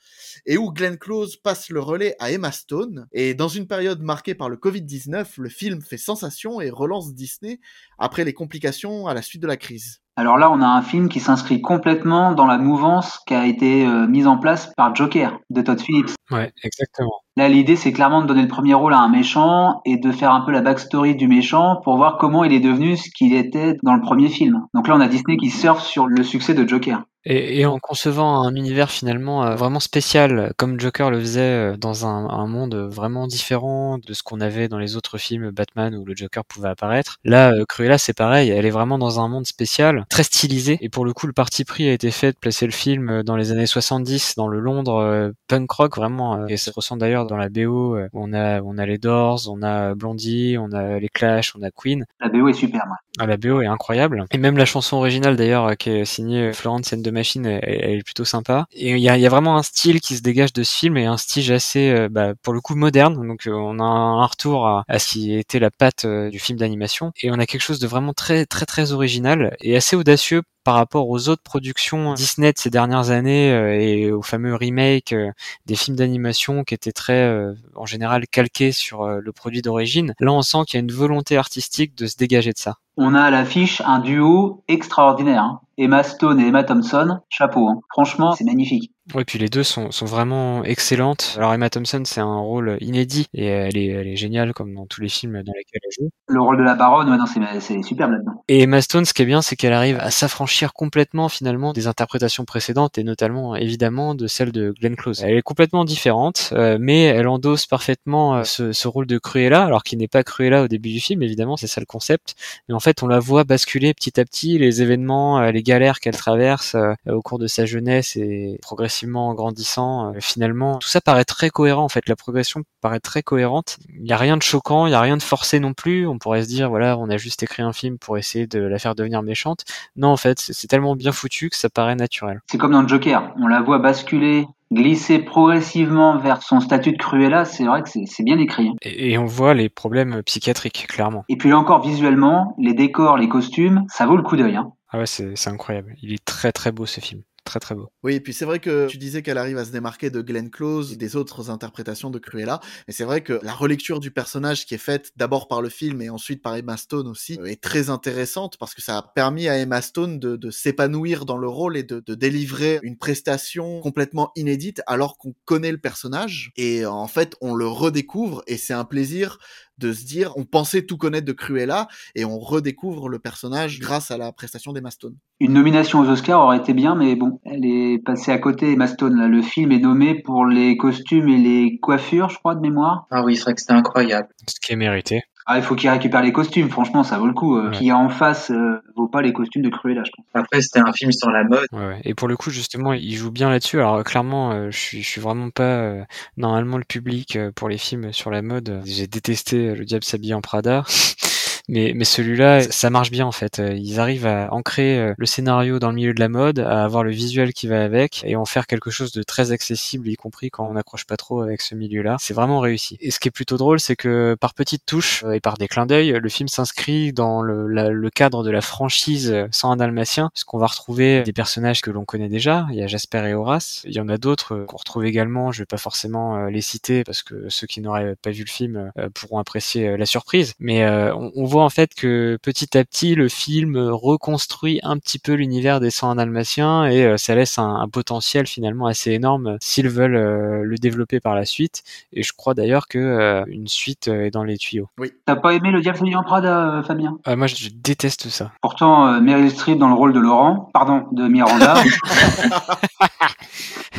et 0.47 0.59
où 0.59 0.73
Glenn 0.73 0.99
Close 0.99 1.37
passe 1.37 1.71
le 1.71 1.81
relais 1.81 2.15
à 2.19 2.31
Emma 2.31 2.53
Stone. 2.53 3.07
Et 3.13 3.35
dans 3.35 3.49
une 3.49 3.67
période 3.67 4.03
marquée 4.03 4.35
par 4.35 4.49
le 4.49 4.57
Covid-19, 4.57 5.35
le 5.39 5.49
film 5.49 5.81
fait 5.83 5.99
sensation 5.99 6.61
et 6.61 6.71
relance 6.71 7.15
Disney 7.15 7.61
après 7.99 8.25
les 8.25 8.33
complications 8.33 9.07
à 9.07 9.15
la 9.15 9.23
suite 9.23 9.43
de 9.43 9.47
la 9.47 9.57
crise. 9.57 10.01
Alors 10.17 10.39
là, 10.39 10.49
on 10.53 10.61
a 10.61 10.67
un 10.67 10.83
film 10.83 11.09
qui 11.09 11.19
s'inscrit 11.19 11.61
complètement 11.61 12.33
dans 12.35 12.47
la 12.47 12.57
mouvance 12.57 13.19
qui 13.27 13.35
a 13.35 13.47
été 13.47 13.85
euh, 13.85 14.07
mise 14.07 14.29
en 14.29 14.39
place 14.39 14.73
par 14.77 14.95
Joker 14.95 15.41
de 15.51 15.61
Todd 15.61 15.81
Phillips. 15.81 16.15
Ouais, 16.31 16.53
exactement. 16.63 17.21
Là, 17.37 17.49
l'idée, 17.49 17.77
c'est 17.77 17.93
clairement 17.93 18.23
de 18.23 18.27
donner 18.27 18.43
le 18.43 18.49
premier 18.49 18.75
rôle 18.75 18.95
à 18.95 18.99
un 18.99 19.09
méchant 19.09 19.81
et 19.85 19.97
de 19.97 20.13
faire 20.13 20.33
un 20.33 20.41
peu 20.43 20.53
la 20.53 20.63
backstory 20.63 21.17
du 21.17 21.29
méchant 21.29 21.81
pour 21.83 21.97
voir 21.97 22.17
comment 22.19 22.45
il 22.45 22.53
est 22.53 22.61
devenu 22.61 22.97
ce 22.97 23.11
qu'il 23.11 23.35
était 23.35 23.77
dans 23.83 23.95
le 23.95 24.01
premier 24.01 24.29
film. 24.29 24.67
Donc 24.73 24.89
là, 24.89 24.95
on 24.97 25.01
a 25.01 25.09
Disney 25.09 25.37
qui 25.37 25.51
surfe 25.51 25.83
sur 25.83 26.07
le 26.07 26.23
succès 26.23 26.55
de 26.55 26.67
Joker. 26.67 27.03
Et, 27.27 27.61
et, 27.61 27.67
en 27.67 27.79
concevant 27.79 28.43
un 28.43 28.55
univers 28.55 28.91
finalement 28.91 29.47
euh, 29.47 29.55
vraiment 29.55 29.81
spécial, 29.81 30.53
comme 30.59 30.79
Joker 30.79 31.11
le 31.11 31.19
faisait 31.19 31.41
euh, 31.41 31.77
dans 31.79 32.05
un, 32.05 32.29
un, 32.29 32.47
monde 32.47 32.75
vraiment 32.75 33.27
différent 33.27 33.97
de 33.97 34.13
ce 34.13 34.23
qu'on 34.23 34.43
avait 34.43 34.69
dans 34.69 34.77
les 34.77 34.97
autres 34.97 35.17
films 35.17 35.51
Batman 35.51 35.95
où 35.95 36.05
le 36.05 36.15
Joker 36.15 36.45
pouvait 36.45 36.69
apparaître. 36.69 37.17
Là, 37.25 37.53
euh, 37.53 37.65
Cruella, 37.67 37.97
c'est 37.97 38.13
pareil, 38.13 38.51
elle 38.51 38.67
est 38.67 38.71
vraiment 38.71 38.99
dans 38.99 39.21
un 39.21 39.29
monde 39.29 39.47
spécial, 39.47 40.05
très 40.11 40.23
stylisé. 40.23 40.77
Et 40.83 40.91
pour 40.91 41.07
le 41.07 41.15
coup, 41.15 41.27
le 41.27 41.33
parti 41.33 41.65
pris 41.65 41.89
a 41.89 41.93
été 41.95 42.11
fait 42.11 42.33
de 42.33 42.39
placer 42.39 42.67
le 42.67 42.73
film 42.73 43.23
dans 43.23 43.37
les 43.37 43.53
années 43.53 43.65
70, 43.65 44.35
dans 44.37 44.49
le 44.49 44.61
Londres 44.61 45.33
punk 45.49 45.71
rock, 45.71 45.97
vraiment. 45.97 46.14
Et 46.49 46.57
ça 46.57 46.71
se 46.71 46.77
ressent 46.77 46.97
d'ailleurs 46.97 47.27
dans 47.27 47.37
la 47.37 47.49
BO. 47.49 47.97
où 47.97 48.09
on 48.13 48.33
a, 48.33 48.61
on 48.63 48.79
a 48.79 48.87
les 48.87 48.99
Doors, 48.99 49.49
on 49.49 49.63
a 49.63 49.95
Blondie, 49.95 50.57
on 50.59 50.73
a 50.73 50.99
les 50.99 51.09
Clash, 51.09 51.55
on 51.57 51.63
a 51.63 51.71
Queen. 51.71 52.05
La 52.21 52.29
BO 52.29 52.49
est 52.49 52.53
superbe. 52.53 52.91
Ah, 53.19 53.27
la 53.27 53.37
BO 53.37 53.61
est 53.61 53.67
incroyable. 53.67 54.25
Et 54.33 54.39
même 54.39 54.57
la 54.57 54.65
chanson 54.65 54.97
originale 54.97 55.37
d'ailleurs, 55.37 55.77
qui 55.77 55.91
est 55.91 56.05
signée 56.05 56.53
Florence 56.53 56.93
and 56.93 57.03
the 57.03 57.09
Machine, 57.09 57.47
elle, 57.47 57.61
elle, 57.63 57.99
est 57.99 58.03
plutôt 58.03 58.25
sympa. 58.25 58.67
Et 58.73 58.91
il 58.91 58.99
y 58.99 59.09
a, 59.09 59.17
y 59.17 59.27
a, 59.27 59.29
vraiment 59.29 59.57
un 59.57 59.63
style 59.63 60.01
qui 60.01 60.17
se 60.17 60.23
dégage 60.23 60.53
de 60.53 60.63
ce 60.63 60.75
film 60.75 60.97
et 60.97 61.07
un 61.07 61.17
style 61.17 61.53
assez, 61.53 61.91
euh, 61.91 62.09
bah, 62.11 62.33
pour 62.43 62.53
le 62.53 62.61
coup, 62.61 62.75
moderne. 62.75 63.15
Donc 63.27 63.47
euh, 63.47 63.53
on 63.53 63.79
a 63.79 63.85
un 63.85 64.27
retour 64.27 64.67
à, 64.67 64.85
à, 64.89 64.99
ce 64.99 65.13
qui 65.13 65.35
était 65.35 65.59
la 65.59 65.71
patte 65.71 66.05
euh, 66.05 66.31
du 66.31 66.39
film 66.39 66.59
d'animation 66.59 67.13
et 67.23 67.31
on 67.31 67.35
a 67.35 67.47
quelque 67.47 67.63
chose 67.63 67.79
de 67.79 67.87
vraiment 67.87 68.13
très 68.13 68.47
très 68.47 68.67
très 68.67 68.93
original 68.93 69.57
et 69.61 69.77
assez 69.77 69.97
audacieux 69.97 70.43
par 70.65 70.75
rapport 70.75 71.09
aux 71.09 71.29
autres 71.29 71.43
productions 71.43 72.15
Disney 72.15 72.53
de 72.53 72.59
ces 72.59 72.71
dernières 72.71 73.11
années 73.11 73.53
euh, 73.53 73.79
et 73.79 74.11
aux 74.11 74.23
fameux 74.23 74.55
remakes 74.55 75.13
euh, 75.13 75.31
des 75.67 75.77
films 75.77 75.97
d'animation 75.97 76.65
qui 76.65 76.75
étaient 76.75 76.93
très 76.93 77.23
euh, 77.23 77.53
en 77.77 77.87
général 77.87 78.27
calqués 78.27 78.73
sur 78.73 79.07
le 79.07 79.33
produit 79.33 79.63
d'origine. 79.63 80.15
Là, 80.19 80.33
on 80.33 80.43
sent 80.43 80.59
qu'il 80.67 80.79
y 80.79 80.81
a 80.81 80.81
une 80.81 80.93
volonté 80.93 81.37
artistique 81.37 81.97
de 81.97 82.07
se 82.07 82.17
dégager 82.17 82.53
de 82.53 82.59
ça. 82.59 82.77
On 82.97 83.15
a 83.15 83.23
à 83.23 83.31
l'affiche 83.31 83.83
un 83.85 83.99
duo 83.99 84.63
extraordinaire. 84.69 85.43
Hein. 85.43 85.61
Emma 85.77 86.03
Stone 86.03 86.41
et 86.41 86.47
Emma 86.47 86.65
Thompson, 86.65 87.19
chapeau. 87.29 87.69
Hein. 87.69 87.81
Franchement, 87.91 88.33
c'est 88.33 88.45
magnifique. 88.45 88.94
Oui, 89.15 89.25
puis 89.27 89.39
les 89.39 89.51
deux 89.51 89.63
sont, 89.63 89.91
sont 89.91 90.07
vraiment 90.07 90.65
excellentes. 90.65 91.35
Alors 91.37 91.53
Emma 91.53 91.69
Thompson, 91.69 92.03
c'est 92.07 92.23
un 92.23 92.39
rôle 92.39 92.79
inédit 92.81 93.27
et 93.35 93.45
elle 93.45 93.77
est, 93.77 93.89
elle 93.89 94.09
est 94.09 94.17
géniale 94.17 94.55
comme 94.55 94.75
dans 94.75 94.87
tous 94.87 95.03
les 95.03 95.11
films 95.11 95.43
dans 95.43 95.53
lesquels 95.53 95.81
elle 95.85 96.05
joue. 96.05 96.11
Le 96.29 96.41
rôle 96.41 96.57
de 96.57 96.63
la 96.63 96.75
baronne, 96.75 97.11
ouais, 97.11 97.19
non, 97.19 97.27
c'est 97.27 97.83
superbe 97.83 98.13
là-dedans. 98.13 98.43
Et 98.49 98.63
Emma 98.63 98.81
Stone, 98.81 99.05
ce 99.05 99.13
qui 99.13 99.21
est 99.21 99.27
bien, 99.27 99.43
c'est 99.43 99.57
qu'elle 99.57 99.75
arrive 99.75 99.99
à 100.01 100.11
s'affranchir 100.11 100.73
complètement 100.73 101.29
finalement 101.29 101.75
des 101.75 101.87
interprétations 101.87 102.47
précédentes 102.47 102.97
et 102.97 103.05
notamment 103.05 103.55
évidemment 103.57 104.15
de 104.15 104.27
celle 104.27 104.53
de 104.53 104.73
Glenn 104.81 104.97
Close. 104.97 105.23
Elle 105.23 105.37
est 105.37 105.43
complètement 105.43 105.85
différente, 105.85 106.51
euh, 106.53 106.79
mais 106.81 107.03
elle 107.03 107.29
endosse 107.29 107.67
parfaitement 107.67 108.37
euh, 108.37 108.45
ce, 108.45 108.73
ce, 108.73 108.89
rôle 108.89 109.07
de 109.07 109.19
Cruella, 109.19 109.65
alors 109.65 109.83
qu'il 109.83 109.99
n'est 109.99 110.09
pas 110.09 110.25
Cruella 110.25 110.63
au 110.63 110.69
début 110.69 110.91
du 110.91 111.01
film, 111.01 111.23
évidemment, 111.23 111.59
c'est 111.59 111.67
ça 111.67 111.81
le 111.81 111.87
concept. 111.87 112.37
Mais 112.69 112.75
en 112.75 112.81
fait, 112.81 113.03
on 113.03 113.07
la 113.07 113.19
voit 113.19 113.45
basculer 113.45 113.93
petit 113.93 114.19
à 114.19 114.25
petit 114.25 114.57
les 114.57 114.81
événements, 114.81 115.41
euh, 115.41 115.51
les 115.51 115.63
galères 115.63 116.01
qu'elle 116.01 116.17
traverse 116.17 116.75
au 117.07 117.21
cours 117.21 117.39
de 117.39 117.47
sa 117.47 117.67
jeunesse 117.67 118.17
et 118.17 118.59
progressivement 118.95 119.29
en 119.29 119.35
grandissant, 119.35 120.15
euh, 120.15 120.19
finalement, 120.21 120.79
tout 120.79 120.89
ça 120.89 121.01
paraît 121.01 121.25
très 121.25 121.51
cohérent. 121.51 121.83
En 121.83 121.89
fait, 121.89 122.09
la 122.09 122.15
progression 122.15 122.63
paraît 122.81 123.01
très 123.01 123.25
cohérente. 123.25 123.79
Il 123.93 124.05
n'y 124.05 124.13
a 124.13 124.17
rien 124.17 124.37
de 124.37 124.43
choquant, 124.43 124.87
il 124.87 124.91
n'y 124.91 124.95
a 124.95 125.01
rien 125.01 125.17
de 125.17 125.23
forcé 125.23 125.59
non 125.59 125.73
plus. 125.73 126.07
On 126.07 126.19
pourrait 126.19 126.43
se 126.43 126.49
dire, 126.49 126.69
voilà, 126.69 126.97
on 126.97 127.11
a 127.11 127.17
juste 127.17 127.43
écrit 127.43 127.65
un 127.65 127.73
film 127.73 127.99
pour 127.99 128.19
essayer 128.19 128.47
de 128.47 128.61
la 128.61 128.79
faire 128.79 128.95
devenir 128.95 129.23
méchante. 129.23 129.65
Non, 129.97 130.09
en 130.09 130.17
fait, 130.17 130.39
c'est 130.39 130.69
tellement 130.69 130.95
bien 130.95 131.11
foutu 131.11 131.51
que 131.51 131.57
ça 131.57 131.69
paraît 131.71 131.97
naturel. 131.97 132.41
C'est 132.47 132.57
comme 132.57 132.71
dans 132.71 132.87
Joker. 132.87 133.33
On 133.41 133.49
la 133.49 133.63
voit 133.63 133.81
basculer 133.81 134.47
glisser 134.71 135.19
progressivement 135.19 136.19
vers 136.19 136.43
son 136.43 136.61
statut 136.61 136.93
de 136.93 136.97
Cruella, 136.97 137.45
c'est 137.45 137.65
vrai 137.65 137.83
que 137.83 137.89
c'est 137.89 138.25
bien 138.25 138.39
écrit. 138.39 138.71
Et, 138.83 139.13
et, 139.13 139.19
on 139.19 139.25
voit 139.25 139.55
les 139.55 139.69
problèmes 139.69 140.23
psychiatriques, 140.23 140.87
clairement. 140.89 141.25
Et 141.29 141.37
puis 141.37 141.51
là 141.51 141.59
encore, 141.59 141.83
visuellement, 141.83 142.55
les 142.59 142.75
décors, 142.75 143.17
les 143.17 143.29
costumes, 143.29 143.85
ça 143.89 144.07
vaut 144.07 144.17
le 144.17 144.23
coup 144.23 144.37
d'œil. 144.37 144.57
Hein. 144.57 144.73
Ah 144.91 144.99
ouais, 144.99 145.07
c'est 145.07 145.49
incroyable. 145.49 145.95
Il 146.03 146.13
est 146.13 146.25
très 146.25 146.53
très 146.53 146.71
beau 146.71 146.87
ce 146.87 147.01
film 147.01 147.23
très 147.45 147.61
très 147.61 147.75
beau. 147.75 147.91
Oui, 148.03 148.15
et 148.15 148.21
puis 148.21 148.33
c'est 148.33 148.45
vrai 148.45 148.59
que 148.59 148.87
tu 148.89 148.99
disais 148.99 149.23
qu'elle 149.23 149.39
arrive 149.39 149.59
à 149.59 149.65
se 149.65 149.71
démarquer 149.71 150.11
de 150.11 150.21
Glenn 150.21 150.51
Close 150.51 150.97
des 150.97 151.17
autres 151.17 151.51
interprétations 151.51 152.11
de 152.11 152.19
Cruella, 152.19 152.61
mais 152.89 152.95
c'est 152.95 153.05
vrai 153.05 153.23
que 153.23 153.39
la 153.43 153.53
relecture 153.53 154.01
du 154.01 154.11
personnage 154.11 154.67
qui 154.67 154.75
est 154.75 154.79
faite 154.79 155.13
d'abord 155.17 155.49
par 155.49 155.63
le 155.63 155.69
film 155.69 156.03
et 156.03 156.11
ensuite 156.11 156.43
par 156.43 156.57
Emma 156.57 156.77
Stone 156.77 157.07
aussi 157.07 157.39
est 157.45 157.63
très 157.63 157.91
intéressante 157.91 158.57
parce 158.59 158.75
que 158.75 158.83
ça 158.83 158.99
a 158.99 159.03
permis 159.03 159.49
à 159.49 159.59
Emma 159.59 159.83
Stone 159.83 160.19
de, 160.19 160.51
s'épanouir 160.51 161.25
dans 161.25 161.39
le 161.39 161.49
rôle 161.49 161.77
et 161.77 161.83
de, 161.83 162.15
délivrer 162.15 162.81
une 162.83 162.97
prestation 162.97 163.81
complètement 163.81 164.31
inédite 164.37 164.83
alors 164.87 165.19
qu'on 165.19 165.35
connaît 165.45 165.73
le 165.73 165.79
personnage 165.79 166.53
et 166.57 166.87
en 166.87 167.09
fait 167.09 167.35
on 167.41 167.55
le 167.55 167.67
redécouvre 167.67 168.43
et 168.47 168.57
c'est 168.57 168.73
un 168.73 168.85
plaisir 168.85 169.39
de 169.79 169.93
se 169.93 170.05
dire 170.05 170.33
on 170.37 170.45
pensait 170.45 170.83
tout 170.83 170.97
connaître 170.97 171.27
de 171.27 171.33
Cruella 171.33 171.89
et 172.15 172.25
on 172.25 172.39
redécouvre 172.39 173.09
le 173.09 173.19
personnage 173.19 173.81
grâce 173.81 174.11
à 174.11 174.19
la 174.19 174.33
prestation 174.33 174.73
d'Emma 174.73 174.91
Stone. 174.91 175.17
Une 175.41 175.53
nomination 175.53 176.01
aux 176.01 176.09
Oscars 176.09 176.41
aurait 176.41 176.59
été 176.59 176.75
bien, 176.75 176.95
mais 176.95 177.17
bon, 177.17 177.41
elle 177.45 177.65
est 177.65 177.99
passée 177.99 178.33
à 178.33 178.39
côté, 178.39 178.73
Emma 178.73 178.87
Stone. 178.87 179.19
Là. 179.19 179.29
Le 179.29 179.43
film 179.43 179.73
est 179.73 179.79
nommé 179.79 180.23
pour 180.23 180.47
les 180.47 180.77
costumes 180.77 181.29
et 181.29 181.39
les 181.39 181.79
coiffures, 181.81 182.29
je 182.29 182.39
crois, 182.39 182.55
de 182.55 182.61
mémoire. 182.61 183.07
Ah 183.11 183.25
oui, 183.25 183.37
c'est 183.37 183.43
vrai 183.43 183.55
que 183.55 183.61
c'était 183.61 183.73
incroyable. 183.73 184.29
Ce 184.49 184.61
qui 184.61 184.73
est 184.73 184.77
mérité. 184.77 185.23
Ah, 185.47 185.59
il 185.59 185.63
faut 185.63 185.75
qu'il 185.75 185.91
récupère 185.91 186.23
les 186.23 186.33
costumes, 186.33 186.71
franchement, 186.71 187.05
ça 187.05 187.19
vaut 187.19 187.27
le 187.27 187.35
coup. 187.35 187.57
Euh, 187.57 187.69
ouais. 187.69 187.77
Qui 187.77 187.91
a 187.91 187.99
en 187.99 188.09
face 188.09 188.51
euh, 188.51 188.81
vaut 188.97 189.09
pas 189.09 189.23
les 189.23 189.33
costumes 189.33 189.63
de 189.63 189.69
Cruella, 189.69 190.03
je 190.05 190.11
pense. 190.17 190.27
Après, 190.35 190.61
c'était 190.61 190.81
un 190.81 190.93
film 190.93 191.13
sur 191.13 191.31
la 191.31 191.45
mode. 191.45 191.67
Ouais, 191.73 192.01
et 192.05 192.15
pour 192.15 192.29
le 192.29 192.37
coup, 192.37 192.51
justement, 192.51 192.93
il 192.93 193.15
joue 193.15 193.31
bien 193.31 193.51
là-dessus. 193.51 193.79
Alors, 193.79 194.03
clairement, 194.05 194.53
euh, 194.53 194.71
je 194.71 194.79
suis, 194.79 195.03
je 195.03 195.09
suis 195.09 195.21
vraiment 195.21 195.51
pas 195.51 195.63
euh, 195.63 196.05
normalement 196.37 196.79
le 196.79 196.85
public 196.85 197.37
euh, 197.37 197.51
pour 197.55 197.69
les 197.69 197.79
films 197.79 198.13
sur 198.13 198.31
la 198.31 198.43
mode. 198.43 198.83
J'ai 198.85 199.07
détesté 199.07 199.75
Le 199.75 199.85
Diable 199.85 200.05
s'habille 200.05 200.35
en 200.35 200.41
Prada. 200.41 200.85
mais, 201.69 201.93
mais 201.95 202.05
celui-là, 202.05 202.63
ça 202.63 202.91
marche 202.91 203.11
bien 203.11 203.27
en 203.27 203.33
fait. 203.33 203.59
Ils 203.59 204.01
arrivent 204.01 204.27
à 204.27 204.53
ancrer 204.53 205.15
le 205.17 205.27
scénario 205.27 205.79
dans 205.79 205.89
le 205.89 205.95
milieu 205.95 206.15
de 206.15 206.21
la 206.21 206.29
mode, 206.29 206.59
à 206.59 206.85
avoir 206.85 207.05
le 207.05 207.11
visuel 207.11 207.53
qui 207.53 207.67
va 207.67 207.83
avec, 207.83 208.23
et 208.25 208.37
en 208.37 208.45
faire 208.45 208.67
quelque 208.67 208.91
chose 208.91 209.13
de 209.13 209.23
très 209.23 209.53
accessible, 209.53 210.09
y 210.09 210.17
compris 210.17 210.51
quand 210.51 210.67
on 210.69 210.75
n'accroche 210.75 211.07
pas 211.07 211.17
trop 211.17 211.41
avec 211.41 211.61
ce 211.61 211.75
milieu-là. 211.75 212.17
C'est 212.21 212.35
vraiment 212.35 212.61
réussi. 212.61 212.97
Et 213.01 213.11
ce 213.11 213.19
qui 213.19 213.29
est 213.29 213.31
plutôt 213.31 213.57
drôle, 213.57 213.81
c'est 213.81 213.97
que 213.97 214.37
par 214.41 214.55
petites 214.55 214.85
touches 214.87 215.25
et 215.33 215.41
par 215.41 215.57
des 215.57 215.69
clins 215.69 215.87
d'œil, 215.87 216.19
le 216.21 216.29
film 216.29 216.49
s'inscrit 216.49 217.13
dans 217.13 217.41
le, 217.41 217.67
la, 217.67 217.89
le, 217.91 218.11
cadre 218.11 218.45
de 218.45 218.51
la 218.51 218.61
franchise 218.61 219.35
sans 219.51 219.73
un 219.73 219.77
dalmatien, 219.77 220.31
puisqu'on 220.35 220.59
va 220.59 220.67
retrouver 220.67 221.23
des 221.23 221.33
personnages 221.33 221.81
que 221.81 221.91
l'on 221.91 222.05
connaît 222.05 222.29
déjà. 222.29 222.67
Il 222.71 222.77
y 222.77 222.83
a 222.83 222.87
Jasper 222.87 223.29
et 223.29 223.35
Horace. 223.35 223.83
Il 223.85 223.93
y 223.93 224.01
en 224.01 224.09
a 224.09 224.19
d'autres 224.19 224.65
qu'on 224.67 224.77
retrouve 224.77 225.05
également. 225.05 225.53
Je 225.53 225.63
vais 225.63 225.67
pas 225.67 225.79
forcément 225.79 226.47
les 226.47 226.61
citer 226.61 227.05
parce 227.05 227.23
que 227.23 227.49
ceux 227.49 227.67
qui 227.67 227.81
n'auraient 227.81 228.17
pas 228.17 228.31
vu 228.31 228.45
le 228.45 228.51
film 228.51 228.93
pourront 229.15 229.39
apprécier 229.39 229.97
la 229.97 230.07
surprise. 230.07 230.55
Mais 230.61 230.87
on, 230.89 231.33
on 231.35 231.45
voit 231.45 231.54
en 231.61 231.71
fait 231.71 231.95
que 231.95 232.39
petit 232.43 232.77
à 232.77 232.85
petit 232.85 233.15
le 233.15 233.29
film 233.29 233.77
reconstruit 233.77 234.81
un 234.83 234.99
petit 234.99 235.19
peu 235.19 235.33
l'univers 235.33 235.81
des 235.81 235.91
101 235.91 236.17
dalmatiens 236.17 236.87
et 236.87 237.05
euh, 237.05 237.17
ça 237.17 237.35
laisse 237.35 237.59
un, 237.59 237.77
un, 237.77 237.89
potentiel 237.89 238.47
finalement 238.47 238.87
assez 238.87 239.13
énorme 239.13 239.57
s'ils 239.61 239.89
veulent 239.89 240.17
euh, 240.17 240.63
le 240.65 240.77
développer 240.77 241.21
par 241.21 241.35
la 241.35 241.45
suite. 241.45 241.83
Et 242.13 242.23
je 242.23 242.33
crois 242.33 242.55
d'ailleurs 242.55 242.89
que 242.89 242.99
euh, 242.99 243.45
une 243.47 243.69
suite 243.69 244.09
est 244.09 244.31
dans 244.31 244.45
les 244.45 244.57
tuyaux. 244.57 244.89
Oui. 244.99 245.13
T'as 245.27 245.37
pas 245.37 245.55
aimé 245.55 245.71
le 245.71 245.81
Diable 245.81 246.17
en 246.17 246.23
Prada, 246.23 246.83
Fabien? 246.87 247.19
Moi, 247.27 247.47
je, 247.47 247.57
je, 247.57 247.69
déteste 247.71 248.29
ça. 248.29 248.53
Pourtant, 248.61 249.21
Meryl 249.21 249.51
Streep 249.51 249.79
dans 249.79 249.89
le 249.89 249.95
rôle 249.95 250.13
de 250.13 250.21
Laurent, 250.21 250.71
pardon, 250.73 251.07
de 251.13 251.29
Miranda. 251.29 251.75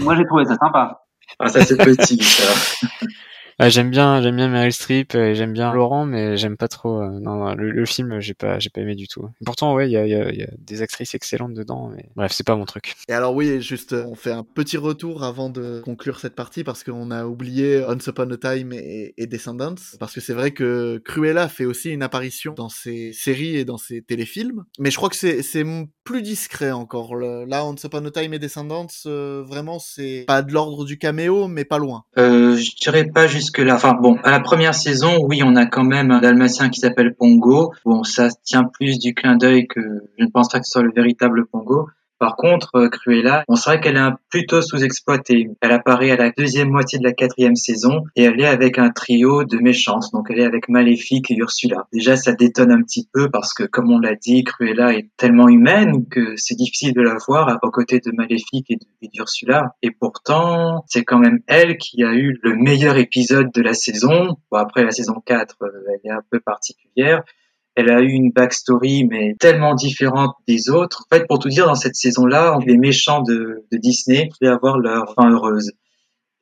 Moi, 0.02 0.16
j'ai 0.16 0.26
trouvé 0.26 0.46
ça 0.46 0.56
sympa. 0.56 1.02
Ah, 1.40 1.50
ça 1.50 1.64
c'est 1.64 1.78
petit, 1.78 2.22
ça. 2.24 2.54
Ah, 3.58 3.70
j'aime 3.70 3.90
bien, 3.90 4.22
j'aime 4.22 4.36
bien 4.36 4.50
Meryl 4.50 4.74
Streep 4.74 5.16
et 5.16 5.34
j'aime 5.34 5.54
bien 5.54 5.72
Laurent, 5.74 6.06
mais 6.06 6.36
j'aime 6.36 6.58
pas 6.58 6.68
trop. 6.68 7.02
Euh, 7.02 7.20
non, 7.22 7.36
non, 7.36 7.56
le, 7.56 7.72
le, 7.72 7.86
film, 7.86 8.20
j'ai 8.20 8.34
pas, 8.34 8.60
j'ai 8.60 8.70
pas 8.70 8.82
aimé 8.82 8.96
du 8.96 9.08
tout. 9.08 9.30
Pourtant, 9.46 9.74
ouais, 9.74 9.88
il 9.88 9.94
y 9.94 9.98
a, 9.98 10.06
y, 10.06 10.14
a, 10.14 10.30
y 10.34 10.44
a, 10.44 10.50
des 10.58 10.82
actrices 10.82 11.16
excellentes 11.16 11.54
dedans, 11.54 11.90
mais 11.96 12.10
bref, 12.18 12.34
c'est 12.34 12.46
pas 12.46 12.58
mon 12.58 12.66
truc. 12.66 12.96
Et 13.08 13.14
alors 13.14 13.34
oui, 13.34 13.62
juste, 13.62 13.94
on 13.94 14.16
fait 14.16 14.32
un 14.32 14.44
petit 14.44 14.76
retour 14.76 15.24
avant 15.24 15.50
de 15.50 15.82
conclure 15.86 16.20
cette 16.20 16.36
partie 16.36 16.66
parce 16.66 16.84
qu'on 16.84 17.12
a 17.12 17.26
oublié 17.26 17.82
Once 17.88 18.06
Upon 18.08 18.30
a 18.32 18.38
Time 18.38 18.74
et, 18.74 19.14
et 19.18 19.26
Descendants, 19.26 19.76
parce 20.02 20.14
que 20.14 20.20
c'est 20.20 20.34
vrai 20.34 20.52
que 20.52 21.02
Cruella 21.06 21.48
fait 21.48 21.66
aussi 21.66 21.92
une 21.92 22.04
apparition 22.04 22.54
dans 22.54 22.70
ses 22.70 23.14
séries 23.14 23.56
et 23.56 23.64
dans 23.64 23.78
ses 23.78 24.02
téléfilms, 24.02 24.66
mais 24.80 24.92
je 24.92 24.98
crois 24.98 25.10
que 25.10 25.16
c'est, 25.16 25.42
c'est 25.42 25.64
plus 26.06 26.22
discret 26.22 26.72
encore. 26.72 27.16
Là, 27.16 27.66
Once 27.66 27.84
Upon 27.84 28.06
a 28.06 28.12
Time 28.12 28.34
et 28.34 28.40
Descendants, 28.40 28.88
euh, 29.08 29.44
vraiment, 29.46 29.80
c'est 29.80 30.24
pas 30.28 30.44
de 30.44 30.54
l'ordre 30.54 30.86
du 30.86 30.98
caméo, 30.98 31.48
mais 31.48 31.66
pas 31.66 31.80
loin. 31.80 32.04
Euh, 32.18 32.56
je 32.56 32.76
dirais 32.76 33.06
pas 33.06 33.28
juste 33.28 33.54
que 33.54 33.62
là, 33.62 33.76
enfin 33.76 33.94
bon, 34.00 34.18
à 34.24 34.32
la 34.32 34.40
première 34.40 34.76
saison, 34.76 35.18
oui, 35.28 35.42
on 35.44 35.56
a 35.56 35.66
quand 35.66 35.84
même 35.84 36.12
un 36.12 36.22
dalmatien 36.22 36.70
qui 36.70 36.80
s'appelle 36.80 37.16
Pongo. 37.16 37.74
Bon, 37.84 38.04
ça 38.04 38.30
tient 38.44 38.64
plus 38.64 39.00
du 39.00 39.16
clin 39.16 39.36
d'œil 39.36 39.68
que 39.68 39.82
je 40.18 40.24
ne 40.24 40.30
pense 40.30 40.48
pas 40.50 40.60
que 40.60 40.66
ce 40.66 40.72
soit 40.72 40.84
le 40.84 40.94
véritable 40.96 41.48
Pongo. 41.48 41.88
Par 42.20 42.36
contre, 42.36 42.76
euh, 42.76 42.90
Cruella, 42.90 43.44
on 43.48 43.56
serait 43.56 43.80
qu'elle 43.80 43.98
est 43.98 44.10
plutôt 44.30 44.62
sous-exploitée. 44.62 45.50
Elle 45.62 45.72
apparaît 45.72 46.12
à 46.12 46.16
la 46.16 46.32
deuxième 46.32 46.70
moitié 46.70 47.00
de 47.00 47.04
la 47.04 47.14
quatrième 47.14 47.56
saison 47.56 48.04
et 48.16 48.24
elle 48.24 48.40
est 48.40 48.48
avec 48.48 48.80
un 48.80 48.90
trio 48.90 49.44
de 49.44 49.58
méchantes. 49.58 50.06
Donc 50.14 50.28
elle 50.30 50.40
est 50.40 50.46
avec 50.46 50.70
Maléfique 50.70 51.30
et 51.32 51.36
Ursula. 51.36 51.88
Déjà, 51.92 52.16
ça 52.16 52.34
détonne 52.34 52.72
un 52.72 52.82
petit 52.82 53.08
peu 53.14 53.30
parce 53.30 53.54
que, 53.54 53.64
comme 53.64 53.92
on 53.92 54.00
l'a 54.00 54.16
dit, 54.16 54.44
Cruella 54.44 54.94
est 54.94 55.10
tellement 55.18 55.50
humaine 55.50 56.08
que 56.10 56.36
c'est 56.38 56.56
difficile 56.56 56.94
de 56.94 57.02
la 57.02 57.18
voir 57.28 57.50
à 57.50 57.58
côté 57.76 58.00
de 58.00 58.12
Maléfique 58.14 58.72
et 58.72 59.08
d'Ursula. 59.14 59.76
Et 59.82 59.92
pourtant, 59.92 60.86
c'est 60.88 61.04
quand 61.04 61.20
même 61.20 61.40
elle 61.48 61.78
qui 61.78 62.04
a 62.04 62.14
eu 62.14 62.40
le 62.42 62.56
meilleur 62.56 62.96
épisode 62.98 63.52
de 63.54 63.62
la 63.62 63.74
saison. 63.74 64.38
Bon, 64.52 64.58
après 64.58 64.84
la 64.84 64.92
saison 64.92 65.22
4, 65.26 65.58
euh, 65.62 65.68
elle 65.90 66.12
est 66.12 66.14
un 66.14 66.22
peu 66.30 66.40
particulière. 66.40 67.24
Elle 67.76 67.90
a 67.90 68.02
eu 68.02 68.10
une 68.10 68.32
backstory, 68.32 69.06
mais 69.06 69.36
tellement 69.40 69.76
différente 69.76 70.34
des 70.48 70.70
autres. 70.70 71.06
En 71.10 71.16
fait, 71.16 71.28
pour 71.28 71.40
tout 71.40 71.50
dire, 71.50 71.66
dans 71.66 71.76
cette 71.76 71.96
saison-là, 71.96 72.58
les 72.66 72.78
méchants 72.78 73.22
de, 73.22 73.66
Disney 73.72 74.30
pouvaient 74.30 74.52
avoir 74.52 74.80
leur 74.80 75.14
fin 75.14 75.30
heureuse. 75.30 75.72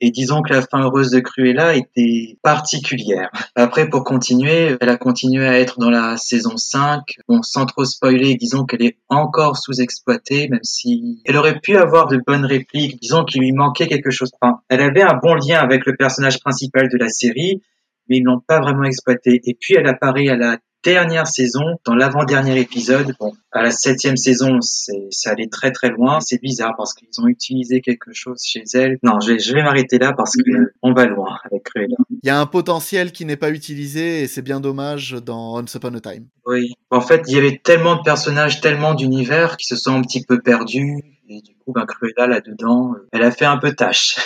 Et 0.00 0.10
disons 0.10 0.42
que 0.42 0.52
la 0.52 0.60
fin 0.60 0.82
heureuse 0.82 1.10
de 1.10 1.20
Cruella 1.20 1.74
était 1.74 2.36
particulière. 2.42 3.30
Après, 3.54 3.88
pour 3.88 4.04
continuer, 4.04 4.76
elle 4.80 4.88
a 4.88 4.96
continué 4.96 5.46
à 5.46 5.58
être 5.58 5.78
dans 5.78 5.90
la 5.90 6.16
saison 6.16 6.56
5. 6.56 7.02
Bon, 7.28 7.42
sans 7.42 7.64
trop 7.64 7.84
spoiler, 7.84 8.34
disons 8.34 8.64
qu'elle 8.64 8.82
est 8.82 8.98
encore 9.08 9.56
sous-exploitée, 9.56 10.48
même 10.48 10.60
si 10.62 11.22
elle 11.24 11.36
aurait 11.36 11.60
pu 11.60 11.76
avoir 11.76 12.08
de 12.08 12.20
bonnes 12.24 12.44
répliques. 12.44 13.00
Disons 13.00 13.24
qu'il 13.24 13.40
lui 13.40 13.52
manquait 13.52 13.86
quelque 13.86 14.10
chose. 14.10 14.30
Enfin, 14.40 14.60
elle 14.68 14.82
avait 14.82 15.02
un 15.02 15.18
bon 15.22 15.34
lien 15.34 15.58
avec 15.58 15.86
le 15.86 15.96
personnage 15.96 16.38
principal 16.40 16.88
de 16.88 16.98
la 16.98 17.08
série, 17.08 17.62
mais 18.08 18.18
ils 18.18 18.24
l'ont 18.24 18.40
pas 18.46 18.60
vraiment 18.60 18.84
exploité. 18.84 19.40
Et 19.44 19.56
puis, 19.58 19.74
elle 19.74 19.86
apparaît 19.86 20.28
à 20.28 20.36
la 20.36 20.58
dernière 20.84 21.26
saison, 21.26 21.78
dans 21.84 21.94
l'avant-dernier 21.94 22.58
épisode. 22.60 23.14
Bon, 23.18 23.32
à 23.52 23.62
la 23.62 23.70
septième 23.70 24.16
saison, 24.16 24.60
c'est, 24.60 25.08
ça 25.10 25.30
allait 25.30 25.48
très 25.48 25.72
très 25.72 25.90
loin. 25.90 26.20
C'est 26.20 26.40
bizarre 26.40 26.74
parce 26.76 26.94
qu'ils 26.94 27.08
ont 27.18 27.26
utilisé 27.26 27.80
quelque 27.80 28.12
chose 28.12 28.42
chez 28.44 28.62
elle. 28.74 28.98
Non, 29.02 29.20
je, 29.20 29.32
vais- 29.32 29.38
je 29.38 29.52
vais 29.54 29.62
m'arrêter 29.62 29.98
là 29.98 30.12
parce 30.12 30.36
que 30.36 30.72
on 30.82 30.92
va 30.92 31.06
loin 31.06 31.38
avec 31.50 31.64
Cruella. 31.64 31.96
Il 32.10 32.26
y 32.26 32.30
a 32.30 32.38
un 32.38 32.46
potentiel 32.46 33.12
qui 33.12 33.24
n'est 33.24 33.36
pas 33.36 33.50
utilisé 33.50 34.22
et 34.22 34.28
c'est 34.28 34.42
bien 34.42 34.60
dommage 34.60 35.12
dans 35.24 35.58
Once 35.58 35.74
Upon 35.74 35.94
a 35.94 36.00
Time. 36.00 36.26
Oui. 36.46 36.74
En 36.90 37.00
fait, 37.00 37.22
il 37.26 37.34
y 37.34 37.38
avait 37.38 37.60
tellement 37.62 37.96
de 37.96 38.02
personnages, 38.02 38.60
tellement 38.60 38.94
d'univers 38.94 39.56
qui 39.56 39.66
se 39.66 39.76
sont 39.76 39.94
un 39.94 40.02
petit 40.02 40.24
peu 40.24 40.40
perdus. 40.40 41.02
Et 41.26 41.40
du 41.40 41.54
coup, 41.56 41.72
ben, 41.72 41.86
Cruella, 41.86 42.26
là-dedans, 42.26 42.92
euh, 42.92 43.08
elle 43.10 43.22
a 43.22 43.30
fait 43.30 43.46
un 43.46 43.56
peu 43.56 43.74
tâche. 43.74 44.16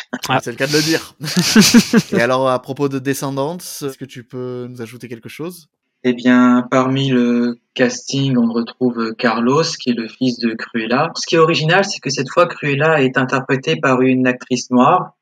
C'est 0.42 0.50
le 0.50 0.56
cas 0.56 0.66
de 0.66 0.72
le 0.72 0.82
dire. 0.82 1.14
et 2.12 2.20
alors, 2.20 2.48
à 2.48 2.60
propos 2.60 2.88
de 2.88 2.98
Descendants, 2.98 3.56
est-ce 3.56 3.96
que 3.96 4.04
tu 4.04 4.24
peux 4.24 4.66
nous 4.68 4.82
ajouter 4.82 5.06
quelque 5.08 5.28
chose? 5.28 5.68
Eh 6.04 6.12
bien, 6.12 6.66
parmi 6.70 7.08
le 7.08 7.58
casting, 7.74 8.36
on 8.36 8.52
retrouve 8.52 9.14
Carlos, 9.16 9.62
qui 9.62 9.90
est 9.90 9.94
le 9.94 10.06
fils 10.06 10.38
de 10.38 10.54
Cruella. 10.54 11.10
Ce 11.16 11.26
qui 11.26 11.34
est 11.34 11.38
original, 11.38 11.84
c'est 11.84 11.98
que 11.98 12.10
cette 12.10 12.30
fois, 12.30 12.46
Cruella 12.46 13.02
est 13.02 13.18
interprétée 13.18 13.76
par 13.76 14.00
une 14.02 14.26
actrice 14.26 14.70
noire. 14.70 15.16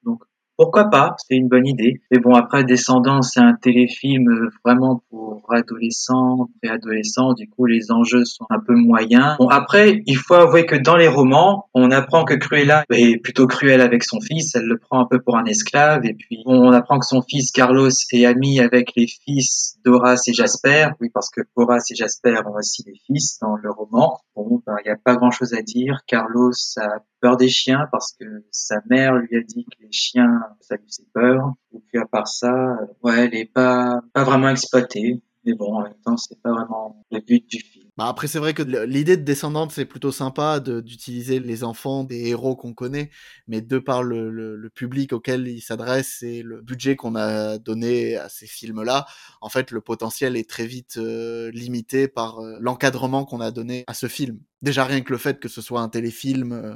Pourquoi 0.57 0.85
pas 0.85 1.15
C'est 1.19 1.37
une 1.37 1.49
bonne 1.49 1.67
idée. 1.67 2.01
Mais 2.11 2.19
bon, 2.19 2.35
après, 2.35 2.65
Descendants, 2.65 3.23
c'est 3.23 3.41
un 3.41 3.55
téléfilm 3.55 4.29
euh, 4.29 4.51
vraiment 4.65 5.03
pour 5.11 5.43
adolescents, 5.51 6.49
préadolescents. 6.63 7.35
Du 7.35 7.49
coup, 7.49 7.67
les 7.67 7.91
enjeux 7.91 8.25
sont 8.25 8.47
un 8.51 8.59
peu 8.59 8.75
moyens. 8.75 9.37
Bon, 9.39 9.49
après, 9.49 10.03
il 10.07 10.17
faut 10.17 10.35
avouer 10.35 10.67
que 10.67 10.77
dans 10.77 10.97
les 10.97 11.09
romans, 11.09 11.69
on 11.75 11.91
apprend 11.91 12.25
que 12.25 12.35
Cruella 12.35 12.85
est 12.91 13.23
plutôt 13.23 13.47
cruelle 13.47 13.81
avec 13.81 14.03
son 14.03 14.21
fils. 14.21 14.55
Elle 14.55 14.67
le 14.67 14.79
prend 14.79 15.01
un 15.01 15.07
peu 15.07 15.21
pour 15.21 15.37
un 15.37 15.45
esclave. 15.45 16.05
Et 16.05 16.15
puis, 16.15 16.43
on 16.47 16.73
apprend 16.73 16.99
que 16.99 17.07
son 17.07 17.23
fils 17.23 17.53
Carlos 17.53 17.91
est 18.13 18.25
ami 18.25 18.61
avec 18.61 18.93
les 18.97 19.07
fils 19.07 19.79
d'Horace 19.85 20.29
et 20.29 20.33
Jasper. 20.33 20.89
Oui, 21.01 21.11
parce 21.13 21.31
que 21.31 21.43
Horace 21.55 21.91
et 21.91 21.95
Jasper 21.95 22.41
ont 22.47 22.57
aussi 22.57 22.83
des 22.83 22.95
fils 23.07 23.39
dans 23.41 23.57
le 23.57 23.71
roman. 23.71 24.21
Bon, 24.35 24.63
ben, 24.67 24.77
il 24.85 24.89
n'y 24.89 24.93
a 24.93 24.97
pas 24.97 25.17
grand 25.17 25.31
chose 25.31 25.55
à 25.55 25.63
dire. 25.63 26.01
Carlos 26.07 26.53
a 26.79 27.03
peur 27.27 27.37
des 27.37 27.49
chiens 27.49 27.89
parce 27.91 28.13
que 28.19 28.25
sa 28.51 28.77
mère 28.89 29.15
lui 29.17 29.37
a 29.37 29.41
dit 29.43 29.65
que 29.65 29.83
les 29.83 29.93
chiens, 29.93 30.41
ça 30.61 30.77
lui 30.77 30.87
fait 30.95 31.07
peur. 31.13 31.55
Et 31.75 31.79
puis, 31.89 31.99
à 31.99 32.07
part 32.07 32.29
ça, 32.29 32.79
ouais, 33.03 33.27
elle 33.27 33.35
est 33.35 33.53
pas, 33.53 34.01
pas 34.13 34.25
vraiment 34.25 34.49
exploitée. 34.49 35.21
Mais 35.45 35.55
bon, 35.55 35.75
en 35.77 35.83
même 35.83 35.95
temps, 36.05 36.17
c'est 36.17 36.41
pas 36.43 36.51
vraiment 36.51 37.05
le 37.11 37.21
but 37.21 37.45
du 37.49 37.61
film. 37.61 37.87
Bah 37.97 38.09
après 38.09 38.27
c'est 38.27 38.39
vrai 38.39 38.53
que 38.53 38.63
l'idée 38.85 39.17
de 39.17 39.23
Descendants 39.23 39.71
c'est 39.71 39.87
plutôt 39.87 40.13
sympa 40.13 40.61
d'utiliser 40.61 41.41
les 41.41 41.65
enfants 41.65 42.05
des 42.05 42.29
héros 42.29 42.55
qu'on 42.55 42.75
connaît, 42.75 43.11
mais 43.49 43.63
de 43.63 43.79
par 43.79 44.03
le, 44.03 44.29
le- 44.31 44.55
le 44.57 44.71
public 44.71 45.15
auquel 45.15 45.49
ils 45.49 45.63
s'adressent 45.63 46.23
et 46.23 46.43
le 46.43 46.61
budget 46.61 46.95
qu'on 46.97 47.15
a 47.15 47.57
donné 47.59 48.17
à 48.17 48.29
ces 48.29 48.47
films-là, 48.47 49.07
en 49.41 49.49
fait 49.49 49.71
le 49.71 49.81
potentiel 49.81 50.37
est 50.37 50.51
très 50.51 50.67
vite 50.67 50.99
euh, 50.99 51.51
limité 51.53 52.07
par 52.07 52.41
euh, 52.41 52.59
l'encadrement 52.61 53.25
qu'on 53.25 53.41
a 53.41 53.51
donné 53.51 53.85
à 53.87 53.95
ce 53.95 54.09
film. 54.09 54.41
Déjà 54.61 54.85
rien 54.85 55.01
que 55.01 55.13
le 55.13 55.19
fait 55.19 55.41
que 55.41 55.49
ce 55.49 55.63
soit 55.63 55.81
un 55.81 55.89
téléfilm, 55.89 56.53
euh, 56.53 56.75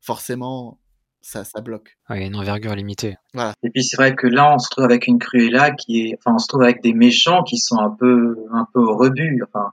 forcément 0.00 0.78
ça, 1.22 1.44
ça 1.44 1.60
bloque. 1.60 1.98
Ouais, 2.08 2.16
il 2.16 2.20
y 2.20 2.24
a 2.24 2.26
une 2.26 2.36
envergure 2.36 2.74
limitée. 2.74 3.16
Voilà. 3.34 3.52
Et 3.62 3.68
puis 3.70 3.84
c'est 3.84 3.96
vrai 3.96 4.14
que 4.14 4.26
là, 4.26 4.54
on 4.54 4.58
se 4.58 4.70
trouve 4.70 4.84
avec 4.84 5.06
une 5.06 5.18
Cruella 5.18 5.70
qui 5.72 6.06
est, 6.06 6.16
enfin, 6.18 6.34
on 6.34 6.38
se 6.38 6.46
trouve 6.48 6.62
avec 6.62 6.82
des 6.82 6.94
méchants 6.94 7.42
qui 7.42 7.58
sont 7.58 7.78
un 7.78 7.90
peu, 7.90 8.36
un 8.52 8.66
peu 8.72 8.80
au 8.80 8.96
rebut. 8.96 9.42
Enfin, 9.46 9.72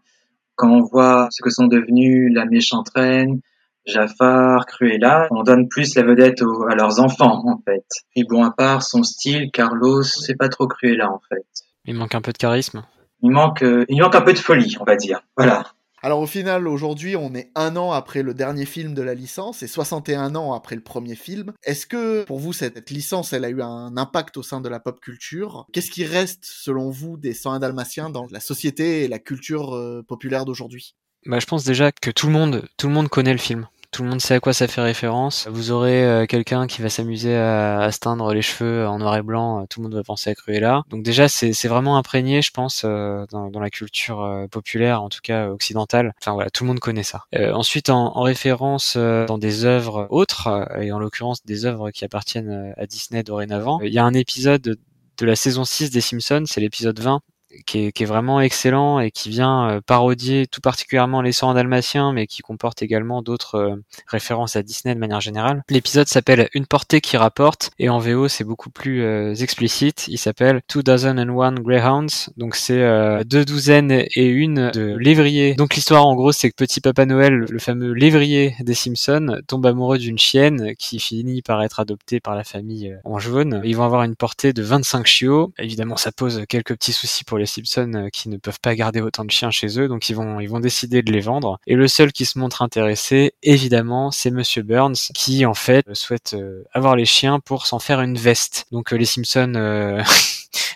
quand 0.56 0.70
on 0.70 0.82
voit 0.84 1.30
ce 1.32 1.42
que 1.42 1.50
sont 1.50 1.68
devenus 1.68 2.34
la 2.34 2.46
méchante 2.46 2.90
reine, 2.96 3.40
Jafar, 3.86 4.66
Cruella, 4.66 5.28
on 5.32 5.44
donne 5.44 5.70
plus 5.70 5.96
la 5.96 6.04
vedette 6.04 6.42
aux- 6.42 6.68
à 6.68 6.76
leurs 6.76 7.00
enfants, 7.00 7.42
en 7.48 7.62
fait. 7.64 7.86
Et 8.18 8.26
bon, 8.26 8.44
à 8.44 8.52
part 8.52 8.84
son 8.84 9.04
style, 9.04 9.50
Carlos, 9.52 10.04
c'est 10.04 10.36
pas 10.36 10.50
trop 10.50 10.68
Cruella, 10.68 11.10
en 11.10 11.22
fait. 11.30 11.46
Il 11.86 11.96
manque 11.96 12.14
un 12.16 12.22
peu 12.22 12.34
de 12.34 12.38
charisme. 12.38 12.84
Il 13.22 13.32
manque, 13.32 13.64
euh, 13.64 13.86
il 13.88 14.02
manque 14.02 14.16
un 14.16 14.22
peu 14.22 14.34
de 14.34 14.40
folie, 14.40 14.76
on 14.82 14.84
va 14.84 14.98
dire. 14.98 15.22
Voilà. 15.38 15.64
Alors 16.04 16.20
au 16.20 16.28
final, 16.28 16.68
aujourd'hui, 16.68 17.16
on 17.16 17.34
est 17.34 17.52
un 17.56 17.76
an 17.76 17.92
après 17.92 18.22
le 18.22 18.36
dernier 18.36 18.66
film 18.66 18.94
de 18.94 19.02
la 19.02 19.16
licence 19.16 19.64
et 19.64 19.68
61 19.68 20.36
ans 20.36 20.54
après 20.54 20.76
le 20.76 20.82
premier 20.82 21.16
film. 21.16 21.54
Est-ce 21.64 21.88
que 21.88 22.24
pour 22.26 22.38
vous, 22.38 22.54
cette 22.54 22.92
licence, 22.92 23.34
elle 23.34 23.46
a 23.46 23.50
eu 23.50 23.64
un 23.64 23.98
impact 23.98 24.38
au 24.38 24.44
sein 24.44 24.62
de 24.62 24.70
la 24.70 24.80
pop 24.80 25.00
culture? 25.00 25.66
Qu'est-ce 25.74 25.90
qui 25.90 26.06
reste, 26.06 26.46
selon 26.46 26.92
vous, 26.92 27.18
des 27.18 27.34
101 27.34 27.60
Dalmatiens 27.60 28.12
dans 28.12 28.28
la 28.30 28.40
société 28.40 29.04
et 29.04 29.08
la 29.08 29.18
culture 29.18 29.76
euh, 29.76 30.04
populaire 30.08 30.46
d'aujourd'hui? 30.46 30.96
Bah, 31.26 31.40
je 31.40 31.48
pense 31.48 31.64
déjà 31.64 31.92
que 31.92 32.12
tout 32.12 32.28
le 32.28 32.34
monde, 32.34 32.70
tout 32.78 32.88
le 32.88 32.94
monde 32.94 33.10
connaît 33.10 33.34
le 33.34 33.40
film. 33.40 33.68
Tout 33.98 34.04
le 34.04 34.10
monde 34.10 34.22
sait 34.22 34.36
à 34.36 34.40
quoi 34.40 34.54
ça 34.54 34.68
fait 34.68 34.82
référence. 34.82 35.48
Vous 35.50 35.72
aurez 35.72 36.06
euh, 36.06 36.28
quelqu'un 36.28 36.68
qui 36.68 36.84
va 36.84 36.90
s'amuser 36.90 37.36
à, 37.36 37.80
à 37.80 37.92
se 37.92 37.98
teindre 37.98 38.32
les 38.32 38.44
cheveux 38.44 38.88
en 38.88 39.00
noir 39.00 39.16
et 39.16 39.24
blanc. 39.24 39.64
euh, 39.64 39.66
Tout 39.68 39.80
le 39.80 39.86
monde 39.86 39.96
va 39.96 40.04
penser 40.04 40.30
à 40.30 40.36
Cruella. 40.36 40.84
Donc 40.92 41.02
déjà, 41.02 41.28
c'est 41.28 41.68
vraiment 41.68 41.98
imprégné, 41.98 42.44
je 42.44 42.52
pense, 42.52 42.84
euh, 42.86 43.26
dans, 43.32 43.50
dans 43.50 43.60
la 43.60 43.72
culture 43.72 44.46
populaire, 44.52 45.02
en 45.02 45.10
tout 45.10 45.22
cas 45.24 45.48
occidentale. 45.50 46.14
Enfin 46.22 46.34
voilà, 46.34 46.52
tout 46.52 46.64
le 46.64 46.68
monde 46.68 46.80
connaît 46.80 47.02
ça. 47.02 47.24
Ensuite, 47.34 47.90
en, 47.90 48.16
en 48.16 48.22
référence 48.22 48.98
dans 48.98 49.40
des 49.40 49.66
œuvres 49.66 50.06
autres, 50.12 50.70
et 50.80 50.92
en 50.92 51.00
l'occurrence 51.00 51.44
des 51.44 51.66
œuvres 51.66 51.90
qui 51.90 52.06
appartiennent 52.06 52.76
à 52.78 52.86
Disney 52.86 53.24
dorénavant, 53.24 53.80
il 53.82 53.92
y 53.92 53.98
a 53.98 54.06
un 54.06 54.14
épisode 54.14 54.62
de 54.62 55.26
la 55.26 55.36
saison 55.36 55.66
6 55.66 55.90
des 55.90 56.02
Simpsons, 56.02 56.44
c'est 56.46 56.62
l'épisode 56.62 57.00
20, 57.00 57.22
qui 57.66 57.86
est, 57.86 57.92
qui 57.92 58.04
est 58.04 58.08
vraiment 58.08 58.42
excellent 58.42 59.00
et 59.00 59.12
qui 59.12 59.30
vient 59.30 59.70
euh, 59.70 59.82
parodier 59.82 60.48
tout 60.48 60.62
particulièrement 60.62 61.22
les 61.22 61.32
100 61.32 61.54
dalmatiens, 61.54 62.14
mais 62.14 62.28
qui 62.28 62.42
comporte 62.42 62.82
également 62.82 63.22
d'autres 63.22 63.56
euh, 63.56 63.76
références 64.08 64.56
à 64.56 64.64
Disney 64.64 64.94
de 64.94 65.00
manière 65.00 65.22
générale. 65.22 65.64
L'épisode 65.70 66.08
s'appelle 66.08 66.50
Une 66.54 66.66
portée 66.66 67.02
qui 67.02 67.18
rapporte, 67.18 67.72
et 67.80 67.90
en 67.90 68.00
VO 68.00 68.28
c'est 68.28 68.44
beaucoup 68.44 68.70
plus 68.70 69.04
euh, 69.04 69.34
explicite. 69.36 70.08
Il 70.08 70.18
s'appelle 70.18 70.62
2001 70.74 71.56
Greyhounds, 71.56 72.30
donc 72.38 72.56
c'est 72.56 72.78
deux 73.26 73.46
douzaines 73.46 73.92
et 73.92 74.26
une 74.26 74.72
de 74.72 74.96
lévriers. 74.98 75.56
Donc 75.56 75.76
l'histoire 75.76 76.06
en 76.06 76.16
gros 76.16 76.32
c'est 76.32 76.50
que 76.50 76.56
petit 76.56 76.82
Papa 76.82 77.06
Noël, 77.06 77.46
le 77.50 77.60
fameux 77.60 77.92
lévrier 77.92 78.56
des 78.60 78.74
Simpsons, 78.74 79.42
tombe 79.48 79.66
amoureux 79.66 79.98
d'une 79.98 80.18
chienne 80.18 80.76
qui 80.78 81.00
finit 81.00 81.42
par 81.42 81.64
être 81.64 81.80
adoptée 81.80 82.20
par 82.20 82.36
la 82.36 82.44
famille 82.44 82.96
en 83.04 83.20
jaune. 83.20 83.62
Ils 83.64 83.76
vont 83.76 83.84
avoir 83.84 84.04
une 84.04 84.16
portée 84.16 84.54
de 84.54 84.62
25 84.62 85.06
chiots. 85.06 85.54
Évidemment 85.58 85.98
ça 85.98 86.12
pose 86.12 86.44
quelques 86.48 86.76
petits 86.76 86.94
soucis 86.94 87.24
pour 87.24 87.37
les 87.38 87.46
Simpsons 87.46 87.92
euh, 87.96 88.10
qui 88.10 88.30
ne 88.30 88.38
peuvent 88.38 88.60
pas 88.60 88.76
garder 88.76 89.02
autant 89.02 89.26
de 89.26 89.32
chiens 89.32 89.52
chez 89.52 89.80
eux, 89.80 89.88
donc 89.88 90.10
ils 90.10 90.16
vont 90.16 90.40
ils 90.40 90.50
vont 90.50 90.60
décider 90.60 91.02
de 91.02 91.12
les 91.12 91.22
vendre. 91.22 91.60
Et 91.68 91.76
le 91.76 91.88
seul 91.88 92.12
qui 92.12 92.26
se 92.26 92.40
montre 92.40 92.62
intéressé, 92.62 93.34
évidemment, 93.44 94.12
c'est 94.12 94.32
Monsieur 94.32 94.64
Burns, 94.64 95.12
qui 95.14 95.46
en 95.46 95.54
fait 95.54 95.88
euh, 95.88 95.94
souhaite 95.94 96.34
euh, 96.34 96.64
avoir 96.74 96.96
les 96.96 97.06
chiens 97.06 97.40
pour 97.40 97.66
s'en 97.66 97.80
faire 97.80 98.02
une 98.02 98.18
veste. 98.18 98.66
Donc 98.72 98.92
les 98.92 99.06
Simpsons 99.06 99.54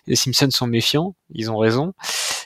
les 0.08 0.16
Simpsons 0.16 0.52
sont 0.52 0.68
méfiants, 0.68 1.16
ils 1.34 1.52
ont 1.52 1.58
raison. 1.58 1.94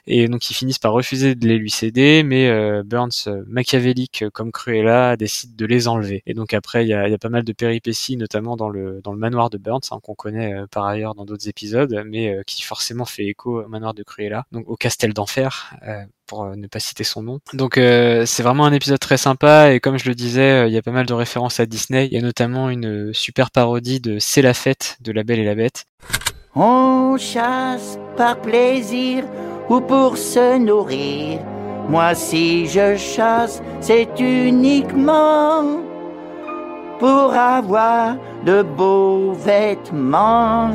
Et 0.07 0.27
donc 0.27 0.49
ils 0.49 0.53
finissent 0.53 0.79
par 0.79 0.93
refuser 0.93 1.35
de 1.35 1.47
les 1.47 1.57
lui 1.57 1.71
céder, 1.71 2.23
mais 2.23 2.47
euh, 2.47 2.83
Burns, 2.85 3.09
euh, 3.27 3.43
machiavélique 3.47 4.23
euh, 4.23 4.29
comme 4.29 4.51
Cruella, 4.51 5.17
décide 5.17 5.55
de 5.55 5.65
les 5.65 5.87
enlever. 5.87 6.21
Et 6.27 6.33
donc 6.33 6.53
après, 6.53 6.85
il 6.85 6.89
y 6.89 6.93
a, 6.93 7.17
pas 7.17 7.29
mal 7.29 7.43
de 7.43 7.53
péripéties, 7.53 8.17
notamment 8.17 8.55
dans 8.55 8.69
le 8.69 9.01
dans 9.01 9.13
le 9.13 9.17
manoir 9.17 9.49
de 9.49 9.57
Burns, 9.57 9.81
hein, 9.91 9.99
qu'on 10.03 10.13
connaît 10.13 10.53
par 10.69 10.85
ailleurs 10.85 11.15
dans 11.15 11.25
d'autres 11.25 11.47
épisodes, 11.47 12.03
mais 12.05 12.41
qui 12.45 12.61
forcément 12.61 13.05
fait 13.05 13.25
écho 13.25 13.63
au 13.63 13.67
manoir 13.67 13.93
de 13.93 14.03
Cruella, 14.03 14.45
donc 14.51 14.69
au 14.69 14.75
Castel 14.75 15.13
d'Enfer, 15.13 15.73
pour 16.27 16.45
ne 16.55 16.67
pas 16.67 16.79
citer 16.79 17.03
son 17.03 17.23
nom. 17.23 17.39
Donc 17.53 17.75
c'est 17.75 18.43
vraiment 18.43 18.65
un 18.65 18.73
épisode 18.73 18.99
très 18.99 19.17
sympa, 19.17 19.73
et 19.73 19.79
comme 19.79 19.97
je 19.97 20.07
le 20.07 20.15
disais, 20.15 20.67
il 20.67 20.73
y 20.73 20.77
a 20.77 20.81
pas 20.81 20.91
mal 20.91 21.05
de 21.05 21.13
références 21.13 21.59
à 21.59 21.65
Disney. 21.65 22.07
Il 22.07 22.13
y 22.13 22.17
a 22.17 22.21
notamment 22.21 22.69
une 22.69 23.13
super 23.13 23.49
parodie 23.49 24.01
de 24.01 24.19
C'est 24.19 24.41
la 24.41 24.53
fête 24.53 24.97
de 25.01 25.11
La 25.11 25.23
Belle 25.23 25.39
et 25.39 25.45
la 25.45 25.55
Bête. 25.55 25.85
On 26.53 27.17
chasse 27.17 27.97
par 28.17 28.41
plaisir 28.41 29.23
ou 29.69 29.79
pour 29.81 30.17
se 30.17 30.57
nourrir. 30.57 31.39
Moi 31.89 32.15
si 32.15 32.65
je 32.67 32.95
chasse, 32.95 33.61
c'est 33.79 34.19
uniquement 34.19 35.63
pour 36.99 37.33
avoir 37.33 38.15
de 38.45 38.61
beaux 38.63 39.33
vêtements. 39.33 40.69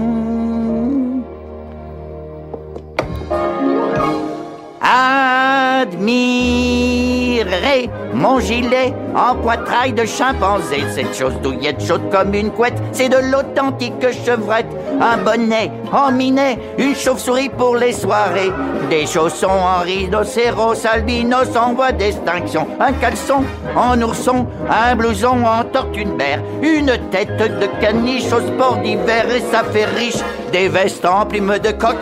Admirez 4.93 6.21
mon 8.13 8.41
gilet 8.41 8.93
en 9.15 9.37
poitrail 9.37 9.93
de 9.93 10.05
chimpanzé. 10.05 10.83
Cette 10.93 11.15
chose 11.15 11.35
douillette 11.43 11.81
chaude 11.83 12.11
comme 12.11 12.35
une 12.35 12.51
couette, 12.51 12.81
c'est 12.93 13.09
de 13.09 13.19
l'authentique 13.31 13.95
chevrette. 14.25 14.67
Un 15.01 15.19
bonnet 15.19 15.71
en 15.93 16.11
minet, 16.11 16.59
une 16.79 16.95
chauve-souris 16.95 17.51
pour 17.51 17.77
les 17.77 17.93
soirées. 17.93 18.53
Des 18.91 19.07
chaussons 19.07 19.47
en 19.49 19.83
rhinocéros, 19.83 20.85
albinos 20.85 21.57
en 21.57 21.75
voie 21.75 21.93
d'extinction. 21.93 22.67
Un 22.81 22.93
caleçon 22.95 23.45
en 23.77 24.01
ourson, 24.03 24.47
un 24.69 24.97
blouson 24.97 25.45
en 25.45 25.65
mer. 26.17 26.43
Une 26.63 26.99
tête 27.11 27.37
de 27.37 27.67
caniche 27.81 28.33
au 28.33 28.41
sport 28.41 28.79
d'hiver 28.83 29.27
et 29.35 29.41
ça 29.53 29.63
fait 29.65 29.87
riche. 29.87 30.23
Des 30.53 30.69
vestes 30.69 31.05
en 31.05 31.27
plume 31.27 31.59
de 31.59 31.71
coq, 31.71 31.97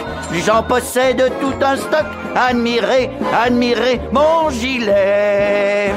j'en 0.46 0.62
possède 0.62 1.30
tout 1.40 1.54
un 1.62 1.76
stock. 1.76 2.06
Admirez, 2.34 2.77
admirez 2.80 4.00
mon 4.12 4.50
gilet. 4.50 5.92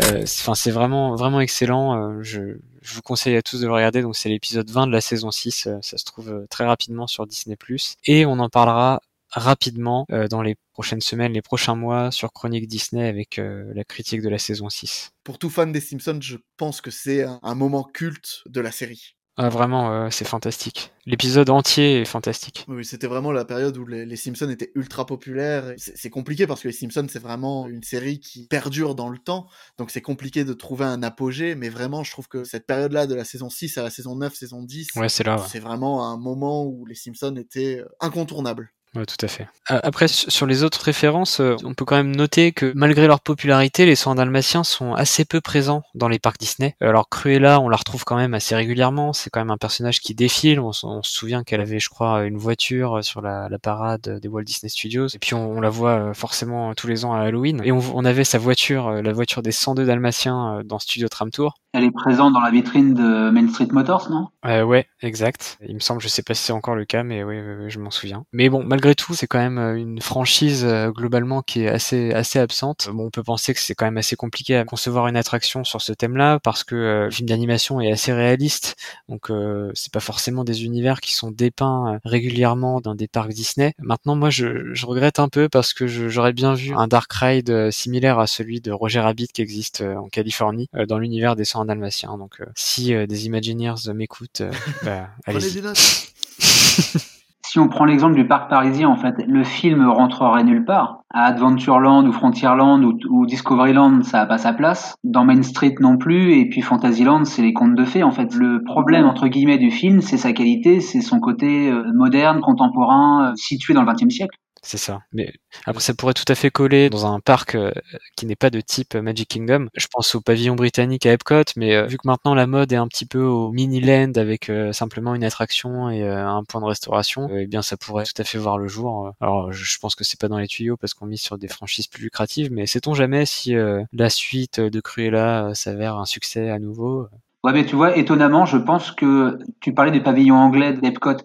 Euh, 0.00 0.22
Enfin, 0.22 0.54
c'est 0.54 0.70
vraiment 0.70 1.14
vraiment 1.16 1.40
excellent. 1.40 1.96
Euh, 1.96 2.22
je, 2.22 2.58
je 2.82 2.94
vous 2.94 3.02
conseille 3.02 3.36
à 3.36 3.42
tous 3.42 3.60
de 3.60 3.66
le 3.66 3.72
regarder. 3.72 4.02
Donc, 4.02 4.16
c'est 4.16 4.28
l'épisode 4.28 4.70
20 4.70 4.86
de 4.86 4.92
la 4.92 5.00
saison 5.00 5.30
6. 5.30 5.66
Euh, 5.66 5.78
ça 5.82 5.98
se 5.98 6.04
trouve 6.04 6.46
très 6.48 6.64
rapidement 6.64 7.06
sur 7.06 7.26
Disney+. 7.26 7.56
Et 8.04 8.24
on 8.26 8.38
en 8.38 8.48
parlera 8.48 9.00
rapidement 9.30 10.06
euh, 10.10 10.28
dans 10.28 10.42
les 10.42 10.56
prochaines 10.72 11.00
semaines, 11.00 11.32
les 11.32 11.42
prochains 11.42 11.74
mois 11.74 12.10
sur 12.10 12.32
Chronique 12.32 12.66
Disney 12.66 13.06
avec 13.06 13.38
euh, 13.38 13.70
la 13.74 13.84
critique 13.84 14.22
de 14.22 14.28
la 14.28 14.38
saison 14.38 14.68
6. 14.68 15.12
Pour 15.24 15.38
tout 15.38 15.50
fan 15.50 15.72
des 15.72 15.80
Simpsons, 15.80 16.20
je 16.20 16.36
pense 16.56 16.80
que 16.80 16.90
c'est 16.90 17.22
un, 17.22 17.38
un 17.42 17.54
moment 17.54 17.84
culte 17.84 18.42
de 18.46 18.60
la 18.60 18.72
série. 18.72 19.16
Ah, 19.42 19.48
vraiment, 19.48 19.90
euh, 19.90 20.08
c'est 20.10 20.26
fantastique. 20.26 20.92
L'épisode 21.06 21.48
entier 21.48 22.02
est 22.02 22.04
fantastique. 22.04 22.66
Oui, 22.68 22.84
c'était 22.84 23.06
vraiment 23.06 23.32
la 23.32 23.46
période 23.46 23.74
où 23.78 23.86
les, 23.86 24.04
les 24.04 24.16
Simpsons 24.16 24.50
étaient 24.50 24.70
ultra 24.74 25.06
populaires. 25.06 25.72
C'est 25.78 26.10
compliqué 26.10 26.46
parce 26.46 26.60
que 26.60 26.68
les 26.68 26.74
Simpsons, 26.74 27.06
c'est 27.08 27.22
vraiment 27.22 27.66
une 27.66 27.82
série 27.82 28.20
qui 28.20 28.46
perdure 28.48 28.94
dans 28.94 29.08
le 29.08 29.16
temps. 29.16 29.46
Donc 29.78 29.90
c'est 29.90 30.02
compliqué 30.02 30.44
de 30.44 30.52
trouver 30.52 30.84
un 30.84 31.02
apogée. 31.02 31.54
Mais 31.54 31.70
vraiment, 31.70 32.04
je 32.04 32.10
trouve 32.10 32.28
que 32.28 32.44
cette 32.44 32.66
période-là, 32.66 33.06
de 33.06 33.14
la 33.14 33.24
saison 33.24 33.48
6 33.48 33.78
à 33.78 33.82
la 33.82 33.88
saison 33.88 34.14
9, 34.14 34.34
saison 34.34 34.62
10, 34.62 34.88
Ouais, 34.96 35.08
c'est 35.08 35.26
ouais. 35.26 35.58
vraiment 35.58 36.06
un 36.12 36.18
moment 36.18 36.66
où 36.66 36.84
les 36.84 36.94
Simpsons 36.94 37.34
étaient 37.36 37.82
incontournables. 37.98 38.70
Ouais, 38.96 39.06
tout 39.06 39.24
à 39.24 39.28
fait. 39.28 39.46
Après, 39.66 40.08
su- 40.08 40.28
sur 40.30 40.46
les 40.46 40.64
autres 40.64 40.82
références, 40.82 41.38
euh, 41.38 41.54
on 41.62 41.74
peut 41.74 41.84
quand 41.84 41.94
même 41.94 42.14
noter 42.14 42.50
que 42.50 42.72
malgré 42.74 43.06
leur 43.06 43.20
popularité, 43.20 43.86
les 43.86 43.94
soins 43.94 44.16
dalmatiens 44.16 44.64
sont 44.64 44.94
assez 44.94 45.24
peu 45.24 45.40
présents 45.40 45.84
dans 45.94 46.08
les 46.08 46.18
parcs 46.18 46.40
Disney. 46.40 46.74
Euh, 46.82 46.88
Alors 46.88 47.08
Cruella, 47.08 47.60
on 47.60 47.68
la 47.68 47.76
retrouve 47.76 48.02
quand 48.04 48.16
même 48.16 48.34
assez 48.34 48.56
régulièrement. 48.56 49.12
C'est 49.12 49.30
quand 49.30 49.38
même 49.38 49.52
un 49.52 49.58
personnage 49.58 50.00
qui 50.00 50.16
défile. 50.16 50.58
On, 50.58 50.72
se 50.72 50.86
souvient 51.02 51.44
qu'elle 51.44 51.60
avait, 51.60 51.78
je 51.78 51.88
crois, 51.88 52.24
une 52.24 52.36
voiture 52.36 52.98
euh, 52.98 53.02
sur 53.02 53.20
la, 53.20 53.48
parade 53.62 54.18
des 54.20 54.26
Walt 54.26 54.42
Disney 54.42 54.68
Studios. 54.68 55.06
Et 55.08 55.18
puis 55.20 55.34
on, 55.34 55.60
la 55.60 55.70
voit 55.70 56.12
forcément 56.14 56.74
tous 56.74 56.88
les 56.88 57.04
ans 57.04 57.12
à 57.12 57.20
Halloween. 57.20 57.60
Et 57.62 57.70
on, 57.70 57.78
on 57.94 58.04
avait 58.04 58.24
sa 58.24 58.38
voiture, 58.38 58.90
la 58.90 59.12
voiture 59.12 59.42
des 59.42 59.52
102 59.52 59.84
dalmatiens 59.84 60.62
dans 60.64 60.78
Studio 60.78 61.08
Tram 61.08 61.30
Tour. 61.30 61.54
Elle 61.72 61.84
est 61.84 61.92
présente 61.92 62.32
dans 62.32 62.40
la 62.40 62.50
vitrine 62.50 62.94
de 62.94 63.30
Main 63.30 63.48
Street 63.48 63.68
Motors, 63.70 64.10
non? 64.10 64.28
Euh, 64.44 64.64
ouais, 64.64 64.88
exact. 65.02 65.56
Il 65.64 65.74
me 65.74 65.80
semble, 65.80 66.00
je 66.00 66.08
sais 66.08 66.22
pas 66.24 66.34
si 66.34 66.42
c'est 66.42 66.52
encore 66.52 66.74
le 66.74 66.84
cas, 66.84 67.04
mais 67.04 67.22
oui, 67.22 67.36
oui, 67.38 67.70
je 67.70 67.78
m'en 67.78 67.92
souviens. 67.92 68.24
Mais 68.32 68.48
bon, 68.48 68.64
malgré 68.64 68.96
tout, 68.96 69.14
c'est 69.14 69.28
quand 69.28 69.38
même 69.38 69.58
euh, 69.58 69.76
une 69.76 70.00
franchise 70.00 70.64
euh, 70.64 70.90
globalement 70.90 71.42
qui 71.42 71.62
est 71.62 71.68
assez 71.68 72.12
assez 72.12 72.40
absente. 72.40 72.88
Bon, 72.92 73.06
on 73.06 73.10
peut 73.10 73.22
penser 73.22 73.54
que 73.54 73.60
c'est 73.60 73.76
quand 73.76 73.84
même 73.84 73.98
assez 73.98 74.16
compliqué 74.16 74.56
à 74.56 74.64
concevoir 74.64 75.06
une 75.06 75.16
attraction 75.16 75.62
sur 75.62 75.80
ce 75.80 75.92
thème-là 75.92 76.40
parce 76.40 76.64
que 76.64 76.74
euh, 76.74 77.04
le 77.04 77.10
film 77.12 77.28
d'animation 77.28 77.80
est 77.80 77.92
assez 77.92 78.12
réaliste, 78.12 78.74
donc 79.08 79.30
euh, 79.30 79.70
c'est 79.74 79.92
pas 79.92 80.00
forcément 80.00 80.42
des 80.42 80.64
univers 80.64 81.00
qui 81.00 81.14
sont 81.14 81.30
dépeints 81.30 82.00
régulièrement 82.04 82.80
dans 82.80 82.96
des 82.96 83.06
parcs 83.06 83.30
Disney. 83.30 83.74
Maintenant, 83.78 84.16
moi, 84.16 84.30
je, 84.30 84.74
je 84.74 84.86
regrette 84.86 85.20
un 85.20 85.28
peu 85.28 85.48
parce 85.48 85.72
que 85.72 85.86
j'aurais 85.86 86.32
bien 86.32 86.54
vu 86.54 86.74
un 86.74 86.88
dark 86.88 87.12
ride 87.12 87.70
similaire 87.70 88.18
à 88.18 88.26
celui 88.26 88.60
de 88.60 88.72
Roger 88.72 89.00
Rabbit 89.00 89.28
qui 89.28 89.42
existe 89.42 89.82
en 89.82 90.08
Californie 90.08 90.68
dans 90.88 90.98
l'univers 90.98 91.36
des 91.36 91.44
101 91.60 91.64
dalmatiens. 91.66 92.16
Donc, 92.18 92.40
euh, 92.40 92.46
si 92.54 92.94
euh, 92.94 93.06
des 93.06 93.26
Imagineers 93.26 93.92
m'écoutent, 93.94 94.42
euh, 94.42 94.52
bah, 94.84 95.08
Prenez 95.24 95.38
allez-y. 95.38 95.62
Si 97.50 97.58
on 97.58 97.66
prend 97.66 97.84
l'exemple 97.84 98.14
du 98.14 98.28
parc 98.28 98.48
parisien, 98.48 98.88
en 98.88 98.94
fait, 98.94 99.16
le 99.26 99.42
film 99.42 99.88
rentrerait 99.88 100.44
nulle 100.44 100.64
part. 100.64 101.00
À 101.12 101.24
Adventureland 101.24 102.06
ou 102.06 102.12
Frontierland 102.12 102.84
ou, 102.84 102.96
ou 103.08 103.26
Discoveryland, 103.26 104.04
ça 104.04 104.20
a 104.20 104.26
pas 104.26 104.38
sa 104.38 104.52
place. 104.52 104.94
Dans 105.02 105.24
Main 105.24 105.42
Street 105.42 105.74
non 105.80 105.96
plus. 105.98 106.34
Et 106.34 106.48
puis 106.48 106.60
Fantasyland, 106.60 107.24
c'est 107.24 107.42
les 107.42 107.52
contes 107.52 107.74
de 107.74 107.84
fées. 107.84 108.04
En 108.04 108.12
fait, 108.12 108.36
le 108.36 108.62
problème 108.62 109.04
entre 109.04 109.26
guillemets 109.26 109.58
du 109.58 109.72
film, 109.72 110.00
c'est 110.00 110.16
sa 110.16 110.32
qualité, 110.32 110.78
c'est 110.78 111.00
son 111.00 111.18
côté 111.18 111.68
euh, 111.68 111.82
moderne, 111.92 112.40
contemporain, 112.40 113.30
euh, 113.30 113.32
situé 113.34 113.74
dans 113.74 113.82
le 113.82 113.92
XXe 113.92 114.14
siècle. 114.14 114.38
C'est 114.62 114.76
ça. 114.76 115.00
Mais 115.12 115.32
après, 115.64 115.82
ça 115.82 115.94
pourrait 115.94 116.14
tout 116.14 116.24
à 116.28 116.34
fait 116.34 116.50
coller 116.50 116.90
dans 116.90 117.06
un 117.06 117.20
parc 117.20 117.54
euh, 117.54 117.70
qui 118.16 118.26
n'est 118.26 118.36
pas 118.36 118.50
de 118.50 118.60
type 118.60 118.94
euh, 118.94 119.02
Magic 119.02 119.28
Kingdom. 119.28 119.68
Je 119.74 119.86
pense 119.90 120.14
au 120.14 120.20
pavillon 120.20 120.54
britannique 120.54 121.06
à 121.06 121.12
Epcot, 121.12 121.44
mais 121.56 121.74
euh, 121.74 121.86
vu 121.86 121.96
que 121.96 122.06
maintenant 122.06 122.34
la 122.34 122.46
mode 122.46 122.72
est 122.72 122.76
un 122.76 122.86
petit 122.86 123.06
peu 123.06 123.22
au 123.22 123.52
mini-land 123.52 124.12
avec 124.16 124.50
euh, 124.50 124.72
simplement 124.72 125.14
une 125.14 125.24
attraction 125.24 125.88
et 125.88 126.06
un 126.06 126.42
point 126.44 126.60
de 126.60 126.66
restauration, 126.66 127.28
eh 127.34 127.46
bien 127.46 127.62
ça 127.62 127.76
pourrait 127.76 128.04
tout 128.04 128.20
à 128.20 128.24
fait 128.24 128.38
voir 128.38 128.58
le 128.58 128.68
jour. 128.68 129.12
Alors 129.20 129.52
je 129.52 129.78
pense 129.78 129.94
que 129.94 130.04
c'est 130.04 130.20
pas 130.20 130.28
dans 130.28 130.38
les 130.38 130.46
tuyaux 130.46 130.76
parce 130.76 130.94
qu'on 130.94 131.06
mise 131.06 131.20
sur 131.20 131.38
des 131.38 131.48
franchises 131.48 131.86
plus 131.86 132.02
lucratives, 132.02 132.52
mais 132.52 132.66
sait-on 132.66 132.94
jamais 132.94 133.26
si 133.26 133.54
la 133.92 134.10
suite 134.10 134.60
de 134.60 134.80
Cruella 134.80 135.52
s'avère 135.54 135.96
un 135.96 136.04
succès 136.04 136.50
à 136.50 136.58
nouveau 136.58 137.08
Ouais, 137.42 137.52
mais 137.52 137.64
tu 137.64 137.74
vois, 137.74 137.96
étonnamment, 137.96 138.44
je 138.44 138.58
pense 138.58 138.90
que 138.90 139.38
tu 139.60 139.72
parlais 139.72 139.90
du 139.90 140.02
pavillon 140.02 140.36
anglais 140.36 140.74
d'Epcot. 140.74 141.16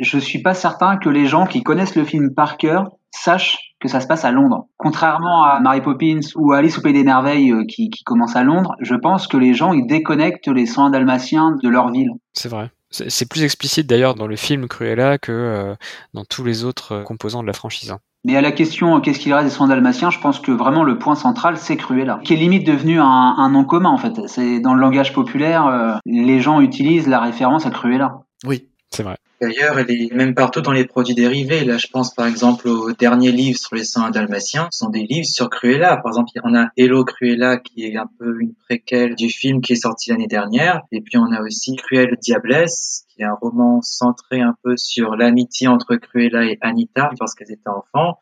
Je 0.00 0.18
suis 0.18 0.40
pas 0.42 0.54
certain 0.54 0.96
que 0.96 1.08
les 1.08 1.26
gens 1.26 1.46
qui 1.46 1.62
connaissent 1.62 1.94
le 1.94 2.04
film 2.04 2.34
par 2.34 2.56
cœur 2.56 2.90
sachent 3.10 3.58
que 3.80 3.88
ça 3.88 4.00
se 4.00 4.06
passe 4.06 4.24
à 4.24 4.30
Londres. 4.30 4.66
Contrairement 4.76 5.44
à 5.44 5.60
Mary 5.60 5.80
Poppins 5.80 6.20
ou 6.36 6.52
à 6.52 6.58
Alice 6.58 6.78
au 6.78 6.82
Pays 6.82 6.92
des 6.92 7.04
Merveilles 7.04 7.52
euh, 7.52 7.64
qui, 7.66 7.90
qui 7.90 8.02
commence 8.04 8.34
à 8.36 8.42
Londres, 8.42 8.74
je 8.80 8.94
pense 8.94 9.26
que 9.26 9.36
les 9.36 9.54
gens 9.54 9.72
ils 9.72 9.86
déconnectent 9.86 10.48
les 10.48 10.66
101 10.66 10.90
dalmatiens 10.90 11.56
de 11.62 11.68
leur 11.68 11.90
ville. 11.90 12.10
C'est 12.32 12.48
vrai. 12.48 12.70
C'est 12.90 13.28
plus 13.28 13.44
explicite 13.44 13.86
d'ailleurs 13.86 14.16
dans 14.16 14.26
le 14.26 14.34
film 14.34 14.66
Cruella 14.66 15.16
que 15.18 15.30
euh, 15.30 15.74
dans 16.12 16.24
tous 16.24 16.42
les 16.44 16.64
autres 16.64 16.92
euh, 16.92 17.02
composants 17.04 17.42
de 17.42 17.46
la 17.46 17.52
franchise. 17.52 17.92
hein. 17.92 17.98
Mais 18.24 18.36
à 18.36 18.40
la 18.40 18.50
question 18.52 18.96
euh, 18.96 19.00
qu'est-ce 19.00 19.20
qu'il 19.20 19.32
reste 19.32 19.44
des 19.46 19.50
101 19.54 19.68
dalmatiens, 19.68 20.10
je 20.10 20.18
pense 20.18 20.40
que 20.40 20.50
vraiment 20.50 20.82
le 20.82 20.98
point 20.98 21.14
central 21.14 21.56
c'est 21.56 21.76
Cruella, 21.76 22.20
qui 22.24 22.34
est 22.34 22.36
limite 22.36 22.66
devenu 22.66 23.00
un, 23.00 23.04
un 23.06 23.48
nom 23.50 23.64
commun 23.64 23.90
en 23.90 23.96
fait. 23.98 24.12
C'est 24.26 24.60
dans 24.60 24.74
le 24.74 24.80
langage 24.80 25.12
populaire, 25.12 25.66
euh, 25.66 25.94
les 26.04 26.40
gens 26.40 26.60
utilisent 26.60 27.06
la 27.08 27.20
référence 27.20 27.64
à 27.64 27.70
Cruella. 27.70 28.18
Oui. 28.44 28.66
C'est 28.90 29.04
vrai. 29.04 29.16
D'ailleurs, 29.40 29.78
elle 29.78 29.90
est 29.90 30.12
même 30.12 30.34
partout 30.34 30.60
dans 30.60 30.72
les 30.72 30.84
produits 30.84 31.14
dérivés. 31.14 31.64
Là, 31.64 31.78
je 31.78 31.86
pense 31.86 32.12
par 32.14 32.26
exemple 32.26 32.68
au 32.68 32.92
dernier 32.92 33.32
livre 33.32 33.58
sur 33.58 33.74
les 33.74 33.84
101 33.84 34.10
dalmatiens. 34.10 34.68
Ce 34.70 34.80
sont 34.80 34.90
des 34.90 35.04
livres 35.04 35.26
sur 35.26 35.48
Cruella. 35.48 35.96
Par 35.96 36.10
exemple, 36.10 36.30
on 36.44 36.54
a 36.54 36.68
Hello 36.76 37.06
Cruella 37.06 37.56
qui 37.56 37.86
est 37.86 37.96
un 37.96 38.08
peu 38.18 38.38
une 38.38 38.54
préquelle 38.54 39.14
du 39.14 39.30
film 39.30 39.62
qui 39.62 39.72
est 39.72 39.82
sorti 39.82 40.10
l'année 40.10 40.26
dernière. 40.26 40.82
Et 40.92 41.00
puis 41.00 41.16
on 41.16 41.32
a 41.32 41.40
aussi 41.40 41.74
Cruelle 41.76 42.18
Diablesse 42.20 43.06
qui 43.08 43.22
est 43.22 43.24
un 43.24 43.32
roman 43.32 43.80
centré 43.80 44.42
un 44.42 44.54
peu 44.62 44.76
sur 44.76 45.16
l'amitié 45.16 45.68
entre 45.68 45.96
Cruella 45.96 46.44
et 46.44 46.58
Anita 46.60 47.10
lorsqu'elles 47.18 47.52
étaient 47.52 47.70
enfants. 47.70 48.18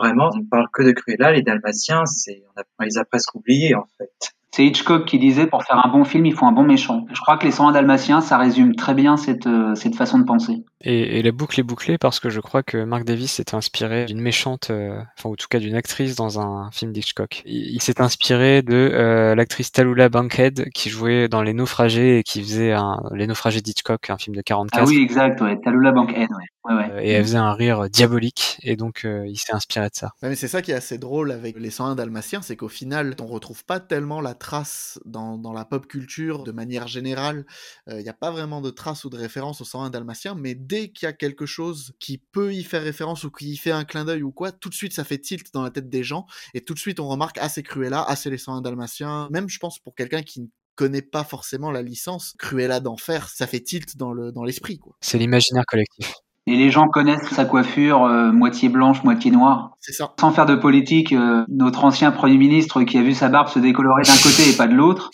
Vraiment, 0.00 0.30
on 0.34 0.38
ne 0.38 0.48
parle 0.48 0.66
que 0.72 0.82
de 0.82 0.90
Cruella. 0.90 1.30
Les 1.30 1.42
dalmatiens, 1.42 2.06
c'est, 2.06 2.42
on 2.80 2.82
les 2.82 2.98
a 2.98 3.04
presque 3.04 3.36
oubliés 3.36 3.76
en 3.76 3.86
fait. 3.98 4.35
C'est 4.56 4.64
Hitchcock 4.64 5.04
qui 5.04 5.18
disait 5.18 5.46
pour 5.46 5.64
faire 5.64 5.84
un 5.84 5.90
bon 5.90 6.04
film, 6.04 6.24
il 6.24 6.32
faut 6.32 6.46
un 6.46 6.52
bon 6.52 6.64
méchant. 6.64 7.04
Je 7.12 7.20
crois 7.20 7.36
que 7.36 7.44
les 7.44 7.50
101 7.50 7.72
dalmatiens, 7.72 8.22
ça 8.22 8.38
résume 8.38 8.74
très 8.74 8.94
bien 8.94 9.18
cette, 9.18 9.46
euh, 9.46 9.74
cette 9.74 9.96
façon 9.96 10.18
de 10.18 10.24
penser. 10.24 10.64
Et, 10.82 11.18
et 11.18 11.22
la 11.22 11.32
boucle 11.32 11.58
est 11.58 11.62
bouclée 11.62 11.96
parce 11.96 12.20
que 12.20 12.28
je 12.28 12.40
crois 12.40 12.62
que 12.62 12.84
Mark 12.84 13.04
Davis 13.04 13.32
s'est 13.32 13.54
inspiré 13.54 14.04
d'une 14.04 14.20
méchante, 14.20 14.68
euh, 14.70 15.00
enfin 15.18 15.30
en 15.30 15.34
tout 15.34 15.46
cas 15.48 15.58
d'une 15.58 15.74
actrice 15.74 16.16
dans 16.16 16.38
un 16.38 16.70
film 16.70 16.92
d'Hitchcock. 16.92 17.42
Il, 17.46 17.74
il 17.74 17.82
s'est 17.82 18.00
inspiré 18.00 18.60
de 18.60 18.74
euh, 18.74 19.34
l'actrice 19.34 19.72
Tallulah 19.72 20.10
Bankhead 20.10 20.68
qui 20.74 20.90
jouait 20.90 21.28
dans 21.28 21.42
Les 21.42 21.54
Naufragés 21.54 22.18
et 22.18 22.22
qui 22.22 22.42
faisait 22.42 22.72
un, 22.72 23.02
Les 23.14 23.26
Naufragés 23.26 23.62
d'Hitchcock, 23.62 24.10
un 24.10 24.18
film 24.18 24.36
de 24.36 24.42
44. 24.42 24.82
Ah 24.82 24.86
oui, 24.86 25.00
exact, 25.02 25.40
ouais. 25.40 25.58
Tallulah 25.64 25.92
Bankhead, 25.92 26.28
ouais. 26.30 26.72
ouais, 26.72 26.74
ouais. 26.74 26.90
Euh, 26.92 27.00
Et 27.00 27.10
elle 27.10 27.24
faisait 27.24 27.38
un 27.38 27.54
rire 27.54 27.88
diabolique 27.88 28.58
et 28.62 28.76
donc 28.76 29.06
euh, 29.06 29.26
il 29.26 29.38
s'est 29.38 29.54
inspiré 29.54 29.86
de 29.86 29.94
ça. 29.94 30.10
Ouais, 30.22 30.28
mais 30.28 30.36
c'est 30.36 30.48
ça 30.48 30.60
qui 30.60 30.72
est 30.72 30.74
assez 30.74 30.98
drôle 30.98 31.32
avec 31.32 31.58
les 31.58 31.70
101 31.70 31.94
dalmatiens, 31.94 32.42
c'est 32.42 32.56
qu'au 32.56 32.68
final, 32.68 33.14
on 33.22 33.26
retrouve 33.26 33.64
pas 33.64 33.80
tellement 33.80 34.20
la 34.20 34.34
trace 34.34 35.00
dans, 35.06 35.38
dans 35.38 35.54
la 35.54 35.64
pop 35.64 35.86
culture 35.86 36.44
de 36.44 36.52
manière 36.52 36.86
générale. 36.86 37.46
Il 37.88 37.96
n'y 37.96 38.08
a 38.10 38.14
pas 38.14 38.30
vraiment 38.30 38.60
de 38.60 38.68
trace 38.68 39.04
ou 39.04 39.10
de 39.10 39.16
référence 39.16 39.62
aux 39.62 39.64
101 39.64 39.88
dalmatiens, 39.88 40.34
mais 40.34 40.54
dès 40.66 40.88
qu'il 40.88 41.06
y 41.06 41.08
a 41.08 41.12
quelque 41.12 41.46
chose 41.46 41.92
qui 41.98 42.18
peut 42.18 42.52
y 42.52 42.64
faire 42.64 42.82
référence 42.82 43.24
ou 43.24 43.30
qui 43.30 43.50
y 43.50 43.56
fait 43.56 43.70
un 43.70 43.84
clin 43.84 44.04
d'œil 44.04 44.22
ou 44.22 44.32
quoi, 44.32 44.52
tout 44.52 44.68
de 44.68 44.74
suite 44.74 44.92
ça 44.92 45.04
fait 45.04 45.18
tilt 45.18 45.52
dans 45.52 45.62
la 45.62 45.70
tête 45.70 45.88
des 45.88 46.02
gens 46.02 46.26
et 46.54 46.60
tout 46.60 46.74
de 46.74 46.78
suite 46.78 47.00
on 47.00 47.08
remarque 47.08 47.38
ah 47.40 47.48
c'est 47.48 47.62
Cruella, 47.62 48.04
ah 48.06 48.16
c'est 48.16 48.30
les 48.30 48.38
101 48.38 48.60
dalmatiens. 48.60 49.28
Même 49.30 49.48
je 49.48 49.58
pense 49.58 49.78
pour 49.78 49.94
quelqu'un 49.94 50.22
qui 50.22 50.40
ne 50.40 50.46
connaît 50.74 51.02
pas 51.02 51.24
forcément 51.24 51.70
la 51.70 51.82
licence, 51.82 52.34
Cruella 52.38 52.80
d'enfer, 52.80 53.28
ça 53.28 53.46
fait 53.46 53.60
tilt 53.60 53.96
dans 53.96 54.12
le 54.12 54.32
dans 54.32 54.44
l'esprit 54.44 54.78
quoi. 54.78 54.96
C'est 55.00 55.18
l'imaginaire 55.18 55.64
collectif. 55.66 56.14
Et 56.48 56.54
les 56.54 56.70
gens 56.70 56.86
connaissent 56.86 57.28
sa 57.30 57.44
coiffure 57.44 58.04
euh, 58.04 58.30
moitié 58.30 58.68
blanche, 58.68 59.02
moitié 59.02 59.32
noire. 59.32 59.76
C'est 59.80 59.92
ça. 59.92 60.14
Sans 60.20 60.30
faire 60.30 60.46
de 60.46 60.54
politique, 60.54 61.12
euh, 61.12 61.44
notre 61.48 61.84
ancien 61.84 62.12
Premier 62.12 62.36
ministre 62.36 62.84
qui 62.84 62.98
a 62.98 63.02
vu 63.02 63.14
sa 63.14 63.28
barbe 63.28 63.48
se 63.48 63.58
décolorer 63.58 64.02
d'un 64.02 64.16
côté 64.22 64.48
et 64.48 64.56
pas 64.56 64.68
de 64.68 64.74
l'autre, 64.74 65.10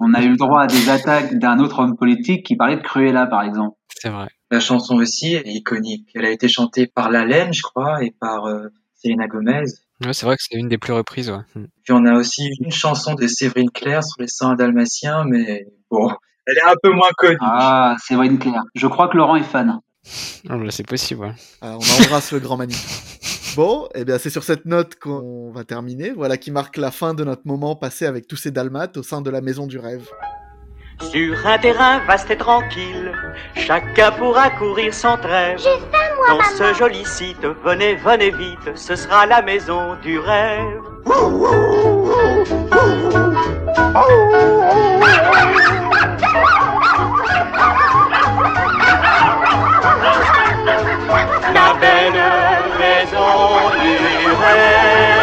on 0.00 0.14
a 0.14 0.22
eu 0.22 0.30
le 0.30 0.36
droit 0.36 0.62
à 0.62 0.66
des 0.66 0.88
attaques 0.88 1.38
d'un 1.38 1.58
autre 1.58 1.80
homme 1.80 1.96
politique 1.96 2.44
qui 2.44 2.56
parlait 2.56 2.76
de 2.76 2.82
Cruella, 2.82 3.26
par 3.26 3.42
exemple. 3.42 3.76
C'est 3.90 4.08
vrai. 4.08 4.28
La 4.54 4.60
chanson 4.60 4.94
aussi 4.94 5.34
est 5.34 5.48
iconique. 5.48 6.10
Elle 6.14 6.24
a 6.24 6.30
été 6.30 6.46
chantée 6.46 6.86
par 6.86 7.10
La 7.10 7.24
Laine, 7.24 7.52
je 7.52 7.62
crois, 7.62 8.04
et 8.04 8.12
par 8.12 8.44
euh, 8.44 8.68
Selena 8.94 9.26
Gomez. 9.26 9.64
Ouais, 10.00 10.12
c'est 10.12 10.26
vrai 10.26 10.36
que 10.36 10.44
c'est 10.48 10.56
une 10.56 10.68
des 10.68 10.78
plus 10.78 10.92
reprises. 10.92 11.28
Ouais. 11.28 11.42
Mm. 11.56 11.64
Puis 11.82 11.92
on 11.92 12.06
a 12.06 12.14
aussi 12.14 12.48
une 12.60 12.70
chanson 12.70 13.14
de 13.14 13.26
Séverine 13.26 13.72
Claire 13.72 14.04
sur 14.04 14.22
les 14.22 14.28
101 14.28 14.54
dalmatiens, 14.54 15.24
mais 15.24 15.66
bon, 15.90 16.08
elle 16.46 16.56
est 16.56 16.70
un 16.70 16.76
peu 16.80 16.92
moins 16.92 17.10
connue. 17.16 17.36
Ah, 17.40 17.96
Séverine 17.98 18.38
Claire. 18.38 18.62
Je 18.76 18.86
crois 18.86 19.08
que 19.08 19.16
Laurent 19.16 19.34
est 19.34 19.42
fan. 19.42 19.80
Oh, 20.48 20.54
c'est 20.70 20.86
possible. 20.86 21.22
Ouais. 21.22 21.34
Alors, 21.60 21.80
on 21.80 22.04
embrasse 22.04 22.30
le 22.30 22.38
grand 22.38 22.56
Manu. 22.56 22.76
Bon, 23.56 23.86
et 23.94 24.00
eh 24.00 24.04
bien 24.04 24.18
c'est 24.18 24.30
sur 24.30 24.42
cette 24.42 24.66
note 24.66 24.96
qu'on 24.96 25.52
va 25.52 25.62
terminer. 25.62 26.10
Voilà 26.10 26.36
qui 26.36 26.50
marque 26.50 26.76
la 26.76 26.90
fin 26.90 27.14
de 27.14 27.22
notre 27.22 27.42
moment 27.44 27.76
passé 27.76 28.04
avec 28.04 28.26
tous 28.26 28.34
ces 28.34 28.50
dalmates 28.50 28.96
au 28.96 29.04
sein 29.04 29.20
de 29.20 29.30
la 29.30 29.40
maison 29.40 29.68
du 29.68 29.78
rêve. 29.78 30.08
Sur 31.00 31.46
un 31.46 31.58
terrain 31.58 31.98
vaste 32.06 32.30
et 32.30 32.36
tranquille, 32.36 33.12
chacun 33.56 34.12
pourra 34.12 34.50
courir 34.50 34.94
sans 34.94 35.16
trêve. 35.16 35.60
Dans 36.28 36.40
ce 36.56 36.74
joli 36.74 37.04
site, 37.04 37.44
venez, 37.64 37.96
venez 37.96 38.30
vite, 38.30 38.76
ce 38.76 38.96
sera 38.96 39.26
la 39.26 39.42
maison 39.42 39.96
du 40.02 40.18
rêve. 40.18 40.80
La 51.52 51.74
belle 51.80 52.22
maison 52.78 53.70
du 53.80 54.26
rêve. 54.30 55.13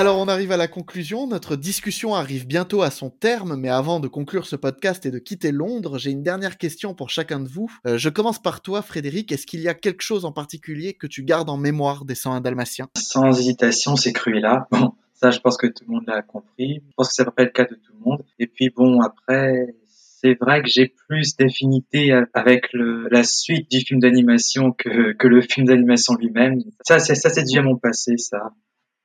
Alors 0.00 0.18
on 0.18 0.28
arrive 0.28 0.50
à 0.50 0.56
la 0.56 0.66
conclusion, 0.66 1.26
notre 1.26 1.56
discussion 1.56 2.14
arrive 2.14 2.46
bientôt 2.46 2.80
à 2.80 2.90
son 2.90 3.10
terme, 3.10 3.54
mais 3.54 3.68
avant 3.68 4.00
de 4.00 4.08
conclure 4.08 4.46
ce 4.46 4.56
podcast 4.56 5.04
et 5.04 5.10
de 5.10 5.18
quitter 5.18 5.52
Londres, 5.52 5.98
j'ai 5.98 6.10
une 6.10 6.22
dernière 6.22 6.56
question 6.56 6.94
pour 6.94 7.10
chacun 7.10 7.38
de 7.38 7.46
vous. 7.46 7.70
Euh, 7.86 7.98
je 7.98 8.08
commence 8.08 8.40
par 8.40 8.62
toi 8.62 8.80
Frédéric, 8.80 9.30
est-ce 9.30 9.46
qu'il 9.46 9.60
y 9.60 9.68
a 9.68 9.74
quelque 9.74 10.00
chose 10.00 10.24
en 10.24 10.32
particulier 10.32 10.94
que 10.94 11.06
tu 11.06 11.22
gardes 11.22 11.50
en 11.50 11.58
mémoire 11.58 12.06
des 12.06 12.14
101 12.14 12.40
Dalmatiens? 12.40 12.88
Sans 12.96 13.38
hésitation, 13.38 13.94
c'est 13.94 14.14
Cruella. 14.14 14.68
Bon, 14.70 14.94
ça, 15.12 15.30
je 15.32 15.40
pense 15.40 15.58
que 15.58 15.66
tout 15.66 15.84
le 15.86 15.92
monde 15.92 16.04
l'a 16.06 16.22
compris. 16.22 16.76
Je 16.76 16.94
pense 16.96 17.08
que 17.08 17.14
c'est 17.16 17.20
à 17.20 17.26
peu 17.26 17.32
près 17.32 17.44
le 17.44 17.50
cas 17.50 17.64
de 17.64 17.74
tout 17.74 17.92
le 17.92 18.02
monde. 18.02 18.24
Et 18.38 18.46
puis 18.46 18.70
bon, 18.70 19.02
après, 19.02 19.74
c'est 19.86 20.32
vrai 20.40 20.62
que 20.62 20.68
j'ai 20.70 20.94
plus 21.08 21.36
d'affinité 21.36 22.18
avec 22.32 22.70
la 22.72 23.22
suite 23.22 23.70
du 23.70 23.80
film 23.80 24.00
d'animation 24.00 24.72
que, 24.72 25.14
le 25.22 25.40
film 25.42 25.66
d'animation 25.66 26.14
lui-même. 26.14 26.62
Ça, 26.86 26.98
ça, 27.00 27.14
c'est 27.14 27.42
déjà 27.42 27.60
mon 27.60 27.76
passé, 27.76 28.16
ça. 28.16 28.54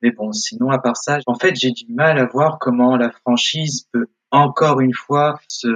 Mais 0.02 0.10
bon, 0.10 0.32
sinon, 0.32 0.70
à 0.70 0.78
part 0.78 0.96
ça, 0.96 1.18
en 1.26 1.34
fait, 1.34 1.54
j'ai 1.56 1.70
du 1.70 1.86
mal 1.92 2.18
à 2.18 2.26
voir 2.26 2.58
comment 2.60 2.96
la 2.96 3.10
franchise 3.10 3.86
peut 3.92 4.06
encore 4.30 4.80
une 4.80 4.92
fois 4.92 5.38
se 5.48 5.68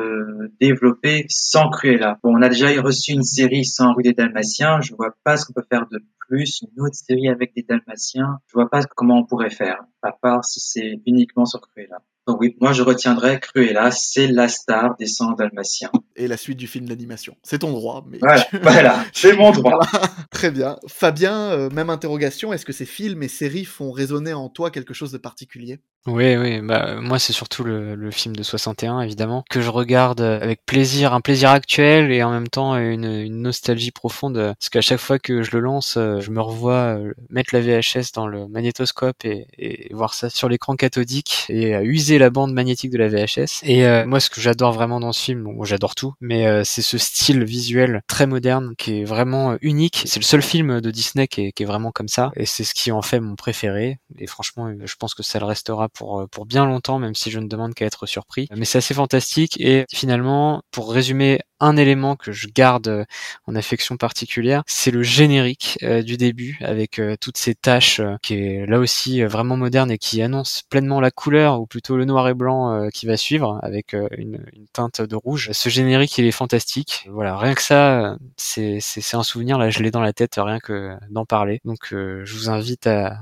développer 0.60 1.24
sans 1.28 1.70
Cruella. 1.70 2.18
Bon, 2.22 2.36
on 2.36 2.42
a 2.42 2.48
déjà 2.48 2.68
reçu 2.82 3.12
une 3.12 3.22
série 3.22 3.64
sans 3.64 3.94
Rue 3.94 4.02
des 4.02 4.12
Dalmatiens. 4.12 4.80
Je 4.80 4.94
vois 4.94 5.14
pas 5.24 5.36
ce 5.36 5.46
qu'on 5.46 5.52
peut 5.52 5.66
faire 5.70 5.86
de 5.90 6.00
plus. 6.30 6.62
Une 6.62 6.82
autre 6.82 6.94
série 6.94 7.28
avec 7.28 7.54
des 7.54 7.62
Dalmatiens. 7.62 8.38
Je 8.46 8.54
vois 8.54 8.70
pas 8.70 8.82
comment 8.84 9.18
on 9.18 9.26
pourrait 9.26 9.50
faire. 9.50 9.82
À 10.02 10.12
part 10.12 10.44
si 10.44 10.60
c'est 10.60 11.00
uniquement 11.04 11.44
sur 11.44 11.60
Cruella. 11.60 12.00
Donc 12.26 12.40
oui, 12.40 12.56
moi 12.60 12.72
je 12.72 12.82
retiendrai 12.82 13.40
Cruella, 13.40 13.90
c'est 13.90 14.28
la 14.28 14.46
star 14.48 14.96
des 14.98 15.06
100 15.06 15.32
Dalmatiens. 15.32 15.90
Et 16.16 16.28
la 16.28 16.36
suite 16.36 16.58
du 16.58 16.66
film 16.66 16.86
d'animation. 16.86 17.34
C'est 17.42 17.60
ton 17.60 17.72
droit, 17.72 18.04
mais... 18.08 18.18
Voilà, 18.20 18.46
voilà 18.62 19.04
c'est 19.12 19.34
mon 19.34 19.50
droit. 19.50 19.80
Très 20.30 20.50
bien. 20.50 20.76
Fabien, 20.86 21.50
euh, 21.50 21.70
même 21.70 21.90
interrogation, 21.90 22.52
est-ce 22.52 22.64
que 22.64 22.72
ces 22.72 22.84
films 22.84 23.22
et 23.22 23.28
séries 23.28 23.64
font 23.64 23.90
résonner 23.90 24.32
en 24.32 24.48
toi 24.48 24.70
quelque 24.70 24.94
chose 24.94 25.12
de 25.12 25.18
particulier? 25.18 25.80
Oui, 26.06 26.36
oui, 26.36 26.60
bah, 26.62 27.00
moi 27.00 27.18
c'est 27.18 27.34
surtout 27.34 27.62
le, 27.62 27.94
le, 27.94 28.10
film 28.10 28.34
de 28.34 28.42
61, 28.42 29.02
évidemment, 29.02 29.44
que 29.50 29.60
je 29.60 29.68
regarde 29.68 30.22
avec 30.22 30.64
plaisir, 30.64 31.12
un 31.12 31.20
plaisir 31.20 31.50
actuel 31.50 32.10
et 32.10 32.22
en 32.22 32.30
même 32.30 32.48
temps 32.48 32.74
une, 32.76 33.04
une 33.04 33.42
nostalgie 33.42 33.90
profonde, 33.90 34.54
parce 34.58 34.70
qu'à 34.70 34.80
chaque 34.80 35.00
fois 35.00 35.18
que 35.18 35.42
je 35.42 35.50
le 35.52 35.60
lance, 35.60 35.98
je 36.20 36.30
me 36.30 36.40
revois 36.40 36.98
mettre 37.28 37.54
la 37.54 37.60
VHS 37.60 38.12
dans 38.14 38.26
le 38.26 38.48
magnétoscope 38.48 39.24
et, 39.24 39.46
et 39.58 39.92
voir 39.94 40.14
ça 40.14 40.30
sur 40.30 40.48
l'écran 40.48 40.76
cathodique 40.76 41.46
et 41.48 41.72
user 41.82 42.18
la 42.18 42.30
bande 42.30 42.52
magnétique 42.52 42.90
de 42.90 42.98
la 42.98 43.08
VHS. 43.08 43.62
Et 43.62 43.86
euh, 43.86 44.06
moi, 44.06 44.20
ce 44.20 44.30
que 44.30 44.40
j'adore 44.40 44.72
vraiment 44.72 45.00
dans 45.00 45.12
ce 45.12 45.22
film, 45.22 45.44
bon, 45.44 45.64
j'adore 45.64 45.94
tout, 45.94 46.14
mais 46.20 46.46
euh, 46.46 46.62
c'est 46.64 46.82
ce 46.82 46.98
style 46.98 47.44
visuel 47.44 48.02
très 48.06 48.26
moderne 48.26 48.74
qui 48.76 49.00
est 49.00 49.04
vraiment 49.04 49.52
euh, 49.52 49.56
unique. 49.62 50.02
C'est 50.06 50.20
le 50.20 50.24
seul 50.24 50.42
film 50.42 50.80
de 50.80 50.90
Disney 50.90 51.28
qui 51.28 51.46
est, 51.46 51.52
qui 51.52 51.62
est 51.62 51.66
vraiment 51.66 51.92
comme 51.92 52.08
ça, 52.08 52.30
et 52.36 52.46
c'est 52.46 52.64
ce 52.64 52.74
qui 52.74 52.92
en 52.92 53.02
fait 53.02 53.20
mon 53.20 53.36
préféré. 53.36 53.98
Et 54.18 54.26
franchement, 54.26 54.72
je 54.84 54.94
pense 54.96 55.14
que 55.14 55.22
ça 55.22 55.38
le 55.38 55.46
restera 55.46 55.88
pour 55.88 56.26
pour 56.30 56.46
bien 56.46 56.66
longtemps, 56.66 56.98
même 56.98 57.14
si 57.14 57.30
je 57.30 57.38
ne 57.38 57.48
demande 57.48 57.74
qu'à 57.74 57.86
être 57.86 58.06
surpris. 58.06 58.48
Mais 58.56 58.64
c'est 58.64 58.78
assez 58.78 58.94
fantastique. 58.94 59.60
Et 59.60 59.84
finalement, 59.92 60.62
pour 60.70 60.92
résumer 60.92 61.40
un 61.60 61.76
élément 61.76 62.16
que 62.16 62.32
je 62.32 62.48
garde 62.48 63.06
en 63.46 63.54
affection 63.54 63.96
particulière, 63.96 64.62
c'est 64.66 64.90
le 64.90 65.02
générique 65.02 65.78
euh, 65.82 66.02
du 66.10 66.16
début 66.16 66.58
avec 66.60 66.98
euh, 66.98 67.16
toutes 67.20 67.36
ces 67.36 67.54
taches 67.54 68.00
euh, 68.00 68.16
qui 68.22 68.34
est 68.34 68.66
là 68.66 68.80
aussi 68.80 69.22
vraiment 69.22 69.56
moderne 69.56 69.90
et 69.92 69.98
qui 69.98 70.22
annonce 70.22 70.62
pleinement 70.68 71.00
la 71.00 71.12
couleur 71.12 71.60
ou 71.60 71.66
plutôt 71.66 71.96
le 71.96 72.04
noir 72.04 72.28
et 72.28 72.34
blanc 72.34 72.88
qui 72.92 73.06
va 73.06 73.16
suivre 73.16 73.60
avec 73.62 73.94
une, 74.16 74.44
teinte 74.72 75.00
de 75.00 75.16
rouge. 75.16 75.50
Ce 75.52 75.68
générique 75.68 76.18
il 76.18 76.24
est 76.24 76.32
fantastique. 76.32 77.06
Voilà, 77.10 77.36
rien 77.36 77.54
que 77.54 77.62
ça, 77.62 78.16
c'est 78.36 78.78
c'est 78.80 79.16
un 79.16 79.22
souvenir 79.22 79.58
là, 79.58 79.70
je 79.70 79.82
l'ai 79.82 79.90
dans 79.90 80.00
la 80.00 80.12
tête 80.12 80.34
rien 80.38 80.58
que 80.58 80.96
d'en 81.10 81.24
parler. 81.24 81.60
Donc 81.64 81.88
je 81.90 82.32
vous 82.34 82.50
invite 82.50 82.86
à, 82.86 83.18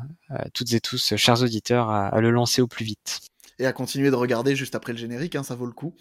toutes 0.54 0.72
et 0.72 0.80
tous, 0.80 1.14
chers 1.16 1.42
auditeurs, 1.42 1.90
à 1.90 2.20
le 2.20 2.30
lancer 2.30 2.62
au 2.62 2.66
plus 2.66 2.84
vite 2.84 3.20
et 3.58 3.66
à 3.66 3.72
continuer 3.72 4.10
de 4.10 4.14
regarder 4.14 4.54
juste 4.54 4.74
après 4.74 4.92
le 4.92 4.98
générique, 4.98 5.34
hein, 5.34 5.42
ça 5.42 5.54
vaut 5.54 5.66
le 5.66 5.72
coup. 5.72 5.94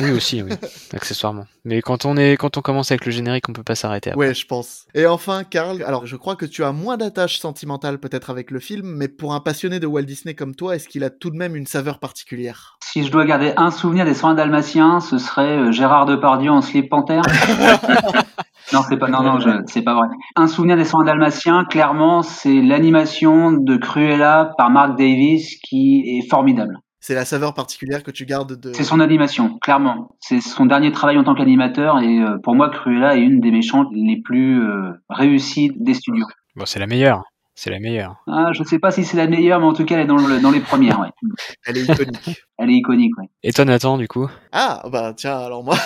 Oui 0.00 0.10
aussi, 0.10 0.42
oui, 0.42 0.52
accessoirement. 0.92 1.46
Mais 1.64 1.80
quand 1.80 2.04
on 2.04 2.16
est, 2.16 2.36
quand 2.36 2.56
on 2.56 2.60
commence 2.60 2.90
avec 2.90 3.06
le 3.06 3.12
générique, 3.12 3.48
on 3.48 3.52
peut 3.52 3.62
pas 3.62 3.74
s'arrêter. 3.74 4.12
Ouais, 4.14 4.34
je 4.34 4.46
pense. 4.46 4.86
Et 4.94 5.06
enfin, 5.06 5.44
Karl, 5.44 5.82
alors 5.82 6.06
je 6.06 6.16
crois 6.16 6.36
que 6.36 6.46
tu 6.46 6.64
as 6.64 6.72
moins 6.72 6.96
d'attache 6.96 7.38
sentimentale 7.38 7.98
peut-être 7.98 8.30
avec 8.30 8.50
le 8.50 8.60
film, 8.60 8.86
mais 8.86 9.08
pour 9.08 9.34
un 9.34 9.40
passionné 9.40 9.80
de 9.80 9.86
Walt 9.86 10.02
Disney 10.02 10.34
comme 10.34 10.54
toi, 10.54 10.76
est-ce 10.76 10.88
qu'il 10.88 11.04
a 11.04 11.10
tout 11.10 11.30
de 11.30 11.36
même 11.36 11.56
une 11.56 11.66
saveur 11.66 11.98
particulière? 11.98 12.78
Si 12.84 13.04
je 13.04 13.10
dois 13.10 13.24
garder 13.24 13.52
un 13.56 13.70
souvenir 13.70 14.04
des 14.04 14.14
soins 14.14 14.34
dalmatiens, 14.34 15.00
ce 15.00 15.18
serait 15.18 15.58
euh, 15.58 15.72
Gérard 15.72 16.06
Depardieu 16.06 16.50
en 16.50 16.62
slip 16.62 16.88
panthère. 16.88 17.22
Non, 18.72 18.80
c'est 18.88 18.96
pas, 18.96 19.08
non, 19.08 19.22
non, 19.22 19.38
c'est 19.66 19.82
pas 19.82 19.94
vrai. 19.94 20.08
Un 20.36 20.46
souvenir 20.46 20.76
des 20.76 20.84
soins 20.84 21.04
dalmatiens, 21.04 21.64
clairement, 21.64 22.22
c'est 22.22 22.60
l'animation 22.60 23.52
de 23.52 23.76
Cruella 23.76 24.52
par 24.58 24.70
Mark 24.70 24.98
Davis 24.98 25.56
qui 25.60 26.02
est 26.06 26.28
formidable. 26.28 26.78
C'est 27.00 27.14
la 27.14 27.24
saveur 27.24 27.54
particulière 27.54 28.02
que 28.02 28.10
tu 28.10 28.26
gardes 28.26 28.60
de. 28.60 28.72
C'est 28.72 28.84
son 28.84 29.00
animation, 29.00 29.58
clairement. 29.60 30.16
C'est 30.20 30.40
son 30.40 30.66
dernier 30.66 30.92
travail 30.92 31.16
en 31.16 31.24
tant 31.24 31.34
qu'animateur 31.34 32.00
et 32.00 32.18
euh, 32.18 32.36
pour 32.42 32.54
moi, 32.54 32.68
Cruella 32.70 33.16
est 33.16 33.20
une 33.20 33.40
des 33.40 33.50
méchantes 33.50 33.88
les 33.92 34.20
plus 34.20 34.60
euh, 34.62 34.90
réussies 35.08 35.70
des 35.76 35.94
studios. 35.94 36.26
Bon, 36.56 36.66
c'est 36.66 36.80
la 36.80 36.86
meilleure. 36.86 37.22
C'est 37.60 37.70
la 37.70 37.80
meilleure. 37.80 38.22
Ah, 38.28 38.52
je 38.52 38.62
sais 38.62 38.78
pas 38.78 38.92
si 38.92 39.04
c'est 39.04 39.16
la 39.16 39.26
meilleure, 39.26 39.58
mais 39.58 39.66
en 39.66 39.72
tout 39.72 39.84
cas, 39.84 39.96
elle 39.96 40.02
est 40.02 40.06
dans, 40.06 40.16
le, 40.16 40.40
dans 40.40 40.52
les 40.52 40.60
premières, 40.60 41.00
ouais. 41.00 41.08
Elle 41.66 41.78
est 41.78 41.82
iconique. 41.82 42.40
elle 42.56 42.70
est 42.70 42.74
iconique, 42.74 43.18
ouais. 43.18 43.26
Et 43.42 43.52
toi, 43.52 43.64
Nathan, 43.64 43.98
du 43.98 44.06
coup? 44.06 44.28
Ah, 44.52 44.82
bah 44.90 45.12
tiens, 45.14 45.38
alors 45.38 45.64
moi, 45.64 45.76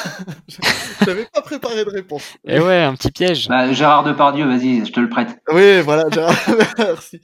j'avais 1.06 1.24
pas 1.32 1.40
préparé 1.40 1.84
de 1.84 1.90
réponse. 1.90 2.36
Et 2.46 2.60
ouais, 2.60 2.82
un 2.82 2.94
petit 2.94 3.10
piège. 3.10 3.48
Bah, 3.48 3.72
Gérard 3.72 4.04
Depardieu, 4.04 4.44
vas-y, 4.44 4.84
je 4.84 4.92
te 4.92 5.00
le 5.00 5.08
prête. 5.08 5.38
Oui, 5.50 5.80
voilà, 5.80 6.04
Gérard, 6.10 6.36
merci. 6.78 7.20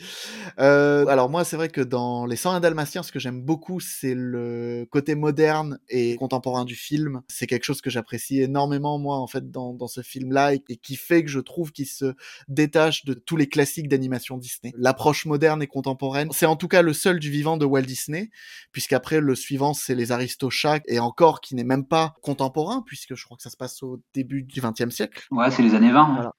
Euh, 0.58 1.06
alors 1.06 1.28
moi, 1.28 1.44
c'est 1.44 1.56
vrai 1.56 1.68
que 1.68 1.82
dans 1.82 2.24
Les 2.24 2.36
101 2.36 2.60
Dalmatiens, 2.60 3.02
ce 3.02 3.12
que 3.12 3.18
j'aime 3.18 3.42
beaucoup, 3.42 3.80
c'est 3.80 4.14
le 4.16 4.86
côté 4.90 5.14
moderne 5.14 5.78
et 5.90 6.16
contemporain 6.16 6.64
du 6.64 6.74
film. 6.74 7.20
C'est 7.28 7.46
quelque 7.46 7.64
chose 7.64 7.82
que 7.82 7.90
j'apprécie 7.90 8.40
énormément, 8.40 8.98
moi, 8.98 9.18
en 9.18 9.26
fait, 9.26 9.50
dans, 9.50 9.74
dans 9.74 9.88
ce 9.88 10.00
film-là, 10.00 10.54
et 10.54 10.60
qui 10.60 10.96
fait 10.96 11.22
que 11.22 11.30
je 11.30 11.40
trouve 11.40 11.70
qu'il 11.70 11.86
se 11.86 12.14
détache 12.48 13.04
de 13.04 13.12
tous 13.12 13.36
les 13.36 13.48
classiques 13.48 13.88
d'animation 13.88 14.37
Disney. 14.38 14.72
L'approche 14.76 15.26
moderne 15.26 15.62
et 15.62 15.66
contemporaine, 15.66 16.28
c'est 16.32 16.46
en 16.46 16.56
tout 16.56 16.68
cas 16.68 16.82
le 16.82 16.92
seul 16.92 17.18
du 17.18 17.30
vivant 17.30 17.56
de 17.56 17.64
Walt 17.64 17.82
Disney, 17.82 18.30
puisqu'après 18.72 19.20
le 19.20 19.34
suivant 19.34 19.74
c'est 19.74 19.94
les 19.94 20.12
Aristochats 20.12 20.80
et 20.86 20.98
encore 20.98 21.40
qui 21.40 21.54
n'est 21.54 21.64
même 21.64 21.86
pas 21.86 22.14
contemporain 22.22 22.82
puisque 22.86 23.14
je 23.14 23.24
crois 23.24 23.36
que 23.36 23.42
ça 23.42 23.50
se 23.50 23.56
passe 23.56 23.82
au 23.82 24.02
début 24.14 24.42
du 24.42 24.60
XXe 24.60 24.94
siècle. 24.94 25.26
Ouais, 25.30 25.50
c'est 25.50 25.62
les 25.62 25.74
années 25.74 25.92
20. 25.92 26.14
Voilà. 26.14 26.32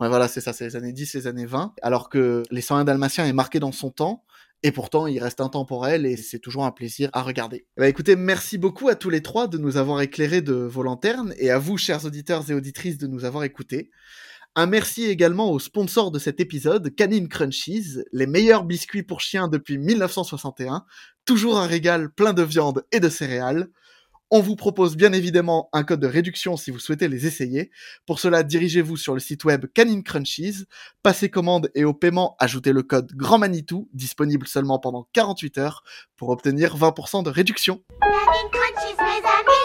Ouais, 0.00 0.08
voilà, 0.08 0.28
c'est 0.28 0.40
ça, 0.40 0.52
c'est 0.52 0.64
les 0.64 0.76
années 0.76 0.92
10, 0.92 1.14
les 1.14 1.26
années 1.26 1.46
20. 1.46 1.74
Alors 1.82 2.08
que 2.08 2.42
les 2.50 2.62
101 2.62 2.84
Dalmatiens 2.84 3.26
est 3.26 3.32
marqué 3.32 3.60
dans 3.60 3.72
son 3.72 3.90
temps. 3.90 4.24
Et 4.62 4.72
pourtant, 4.72 5.06
il 5.06 5.18
reste 5.18 5.40
intemporel 5.40 6.04
et 6.04 6.16
c'est 6.16 6.38
toujours 6.38 6.66
un 6.66 6.70
plaisir 6.70 7.08
à 7.14 7.22
regarder. 7.22 7.66
Bah 7.78 7.88
écoutez, 7.88 8.14
merci 8.14 8.58
beaucoup 8.58 8.88
à 8.88 8.94
tous 8.94 9.08
les 9.08 9.22
trois 9.22 9.48
de 9.48 9.56
nous 9.56 9.78
avoir 9.78 10.02
éclairés 10.02 10.42
de 10.42 10.52
vos 10.52 10.82
lanternes 10.82 11.34
et 11.38 11.50
à 11.50 11.58
vous, 11.58 11.78
chers 11.78 12.04
auditeurs 12.04 12.50
et 12.50 12.54
auditrices, 12.54 12.98
de 12.98 13.06
nous 13.06 13.24
avoir 13.24 13.44
écoutés. 13.44 13.90
Un 14.56 14.66
merci 14.66 15.04
également 15.04 15.52
aux 15.52 15.60
sponsors 15.60 16.10
de 16.10 16.18
cet 16.18 16.40
épisode, 16.40 16.92
Canine 16.96 17.28
Crunchies, 17.28 17.98
les 18.12 18.26
meilleurs 18.26 18.64
biscuits 18.64 19.04
pour 19.04 19.20
chiens 19.20 19.46
depuis 19.46 19.78
1961, 19.78 20.84
toujours 21.24 21.56
un 21.56 21.68
régal 21.68 22.10
plein 22.12 22.32
de 22.32 22.42
viande 22.42 22.84
et 22.90 22.98
de 22.98 23.08
céréales. 23.08 23.68
On 24.32 24.40
vous 24.40 24.56
propose 24.56 24.96
bien 24.96 25.12
évidemment 25.12 25.68
un 25.72 25.84
code 25.84 26.00
de 26.00 26.08
réduction 26.08 26.56
si 26.56 26.72
vous 26.72 26.80
souhaitez 26.80 27.06
les 27.06 27.26
essayer. 27.26 27.70
Pour 28.06 28.18
cela, 28.18 28.42
dirigez-vous 28.42 28.96
sur 28.96 29.14
le 29.14 29.20
site 29.20 29.44
web 29.44 29.66
Canine 29.72 30.02
Crunchies, 30.02 30.64
passez 31.04 31.30
commande 31.30 31.70
et 31.76 31.84
au 31.84 31.94
paiement, 31.94 32.34
ajoutez 32.40 32.72
le 32.72 32.82
code 32.82 33.12
Grand 33.14 33.38
Manitou, 33.38 33.88
disponible 33.92 34.48
seulement 34.48 34.80
pendant 34.80 35.06
48 35.12 35.58
heures, 35.58 35.84
pour 36.16 36.30
obtenir 36.30 36.76
20% 36.76 37.22
de 37.22 37.30
réduction. 37.30 37.84
Canine 38.00 38.50
Crunchies, 38.50 38.96
mes 38.98 39.28
amis, 39.28 39.59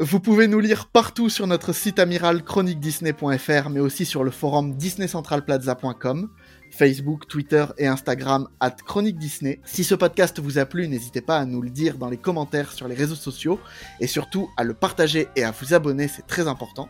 Vous 0.00 0.20
pouvez 0.20 0.48
nous 0.48 0.60
lire 0.60 0.86
partout 0.86 1.28
sur 1.28 1.46
notre 1.46 1.72
site 1.72 1.98
amiral 1.98 2.42
chroniquedisney.fr, 2.42 3.68
mais 3.68 3.80
aussi 3.80 4.06
sur 4.06 4.24
le 4.24 4.30
forum 4.30 4.74
disneycentralplaza.com, 4.74 6.30
Facebook, 6.70 7.28
Twitter 7.28 7.66
et 7.78 7.86
Instagram 7.86 8.48
at 8.58 8.76
Chronique 8.86 9.18
Disney. 9.18 9.60
Si 9.64 9.84
ce 9.84 9.94
podcast 9.94 10.40
vous 10.40 10.58
a 10.58 10.66
plu, 10.66 10.88
n'hésitez 10.88 11.20
pas 11.20 11.38
à 11.38 11.44
nous 11.44 11.60
le 11.60 11.70
dire 11.70 11.98
dans 11.98 12.08
les 12.08 12.16
commentaires 12.16 12.72
sur 12.72 12.88
les 12.88 12.94
réseaux 12.94 13.16
sociaux 13.16 13.60
et 14.00 14.06
surtout 14.06 14.48
à 14.56 14.64
le 14.64 14.72
partager 14.72 15.28
et 15.36 15.44
à 15.44 15.50
vous 15.50 15.74
abonner, 15.74 16.08
c'est 16.08 16.26
très 16.26 16.48
important. 16.48 16.88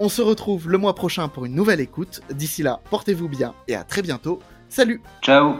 On 0.00 0.08
se 0.08 0.22
retrouve 0.22 0.70
le 0.70 0.78
mois 0.78 0.94
prochain 0.94 1.28
pour 1.28 1.44
une 1.44 1.54
nouvelle 1.54 1.80
écoute. 1.80 2.20
D'ici 2.30 2.62
là, 2.62 2.80
portez-vous 2.90 3.28
bien 3.28 3.54
et 3.66 3.74
à 3.74 3.82
très 3.82 4.02
bientôt. 4.02 4.40
Salut 4.68 5.00
Ciao 5.22 5.56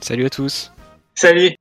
Salut 0.00 0.26
à 0.26 0.30
tous 0.30 0.72
Salut 1.14 1.54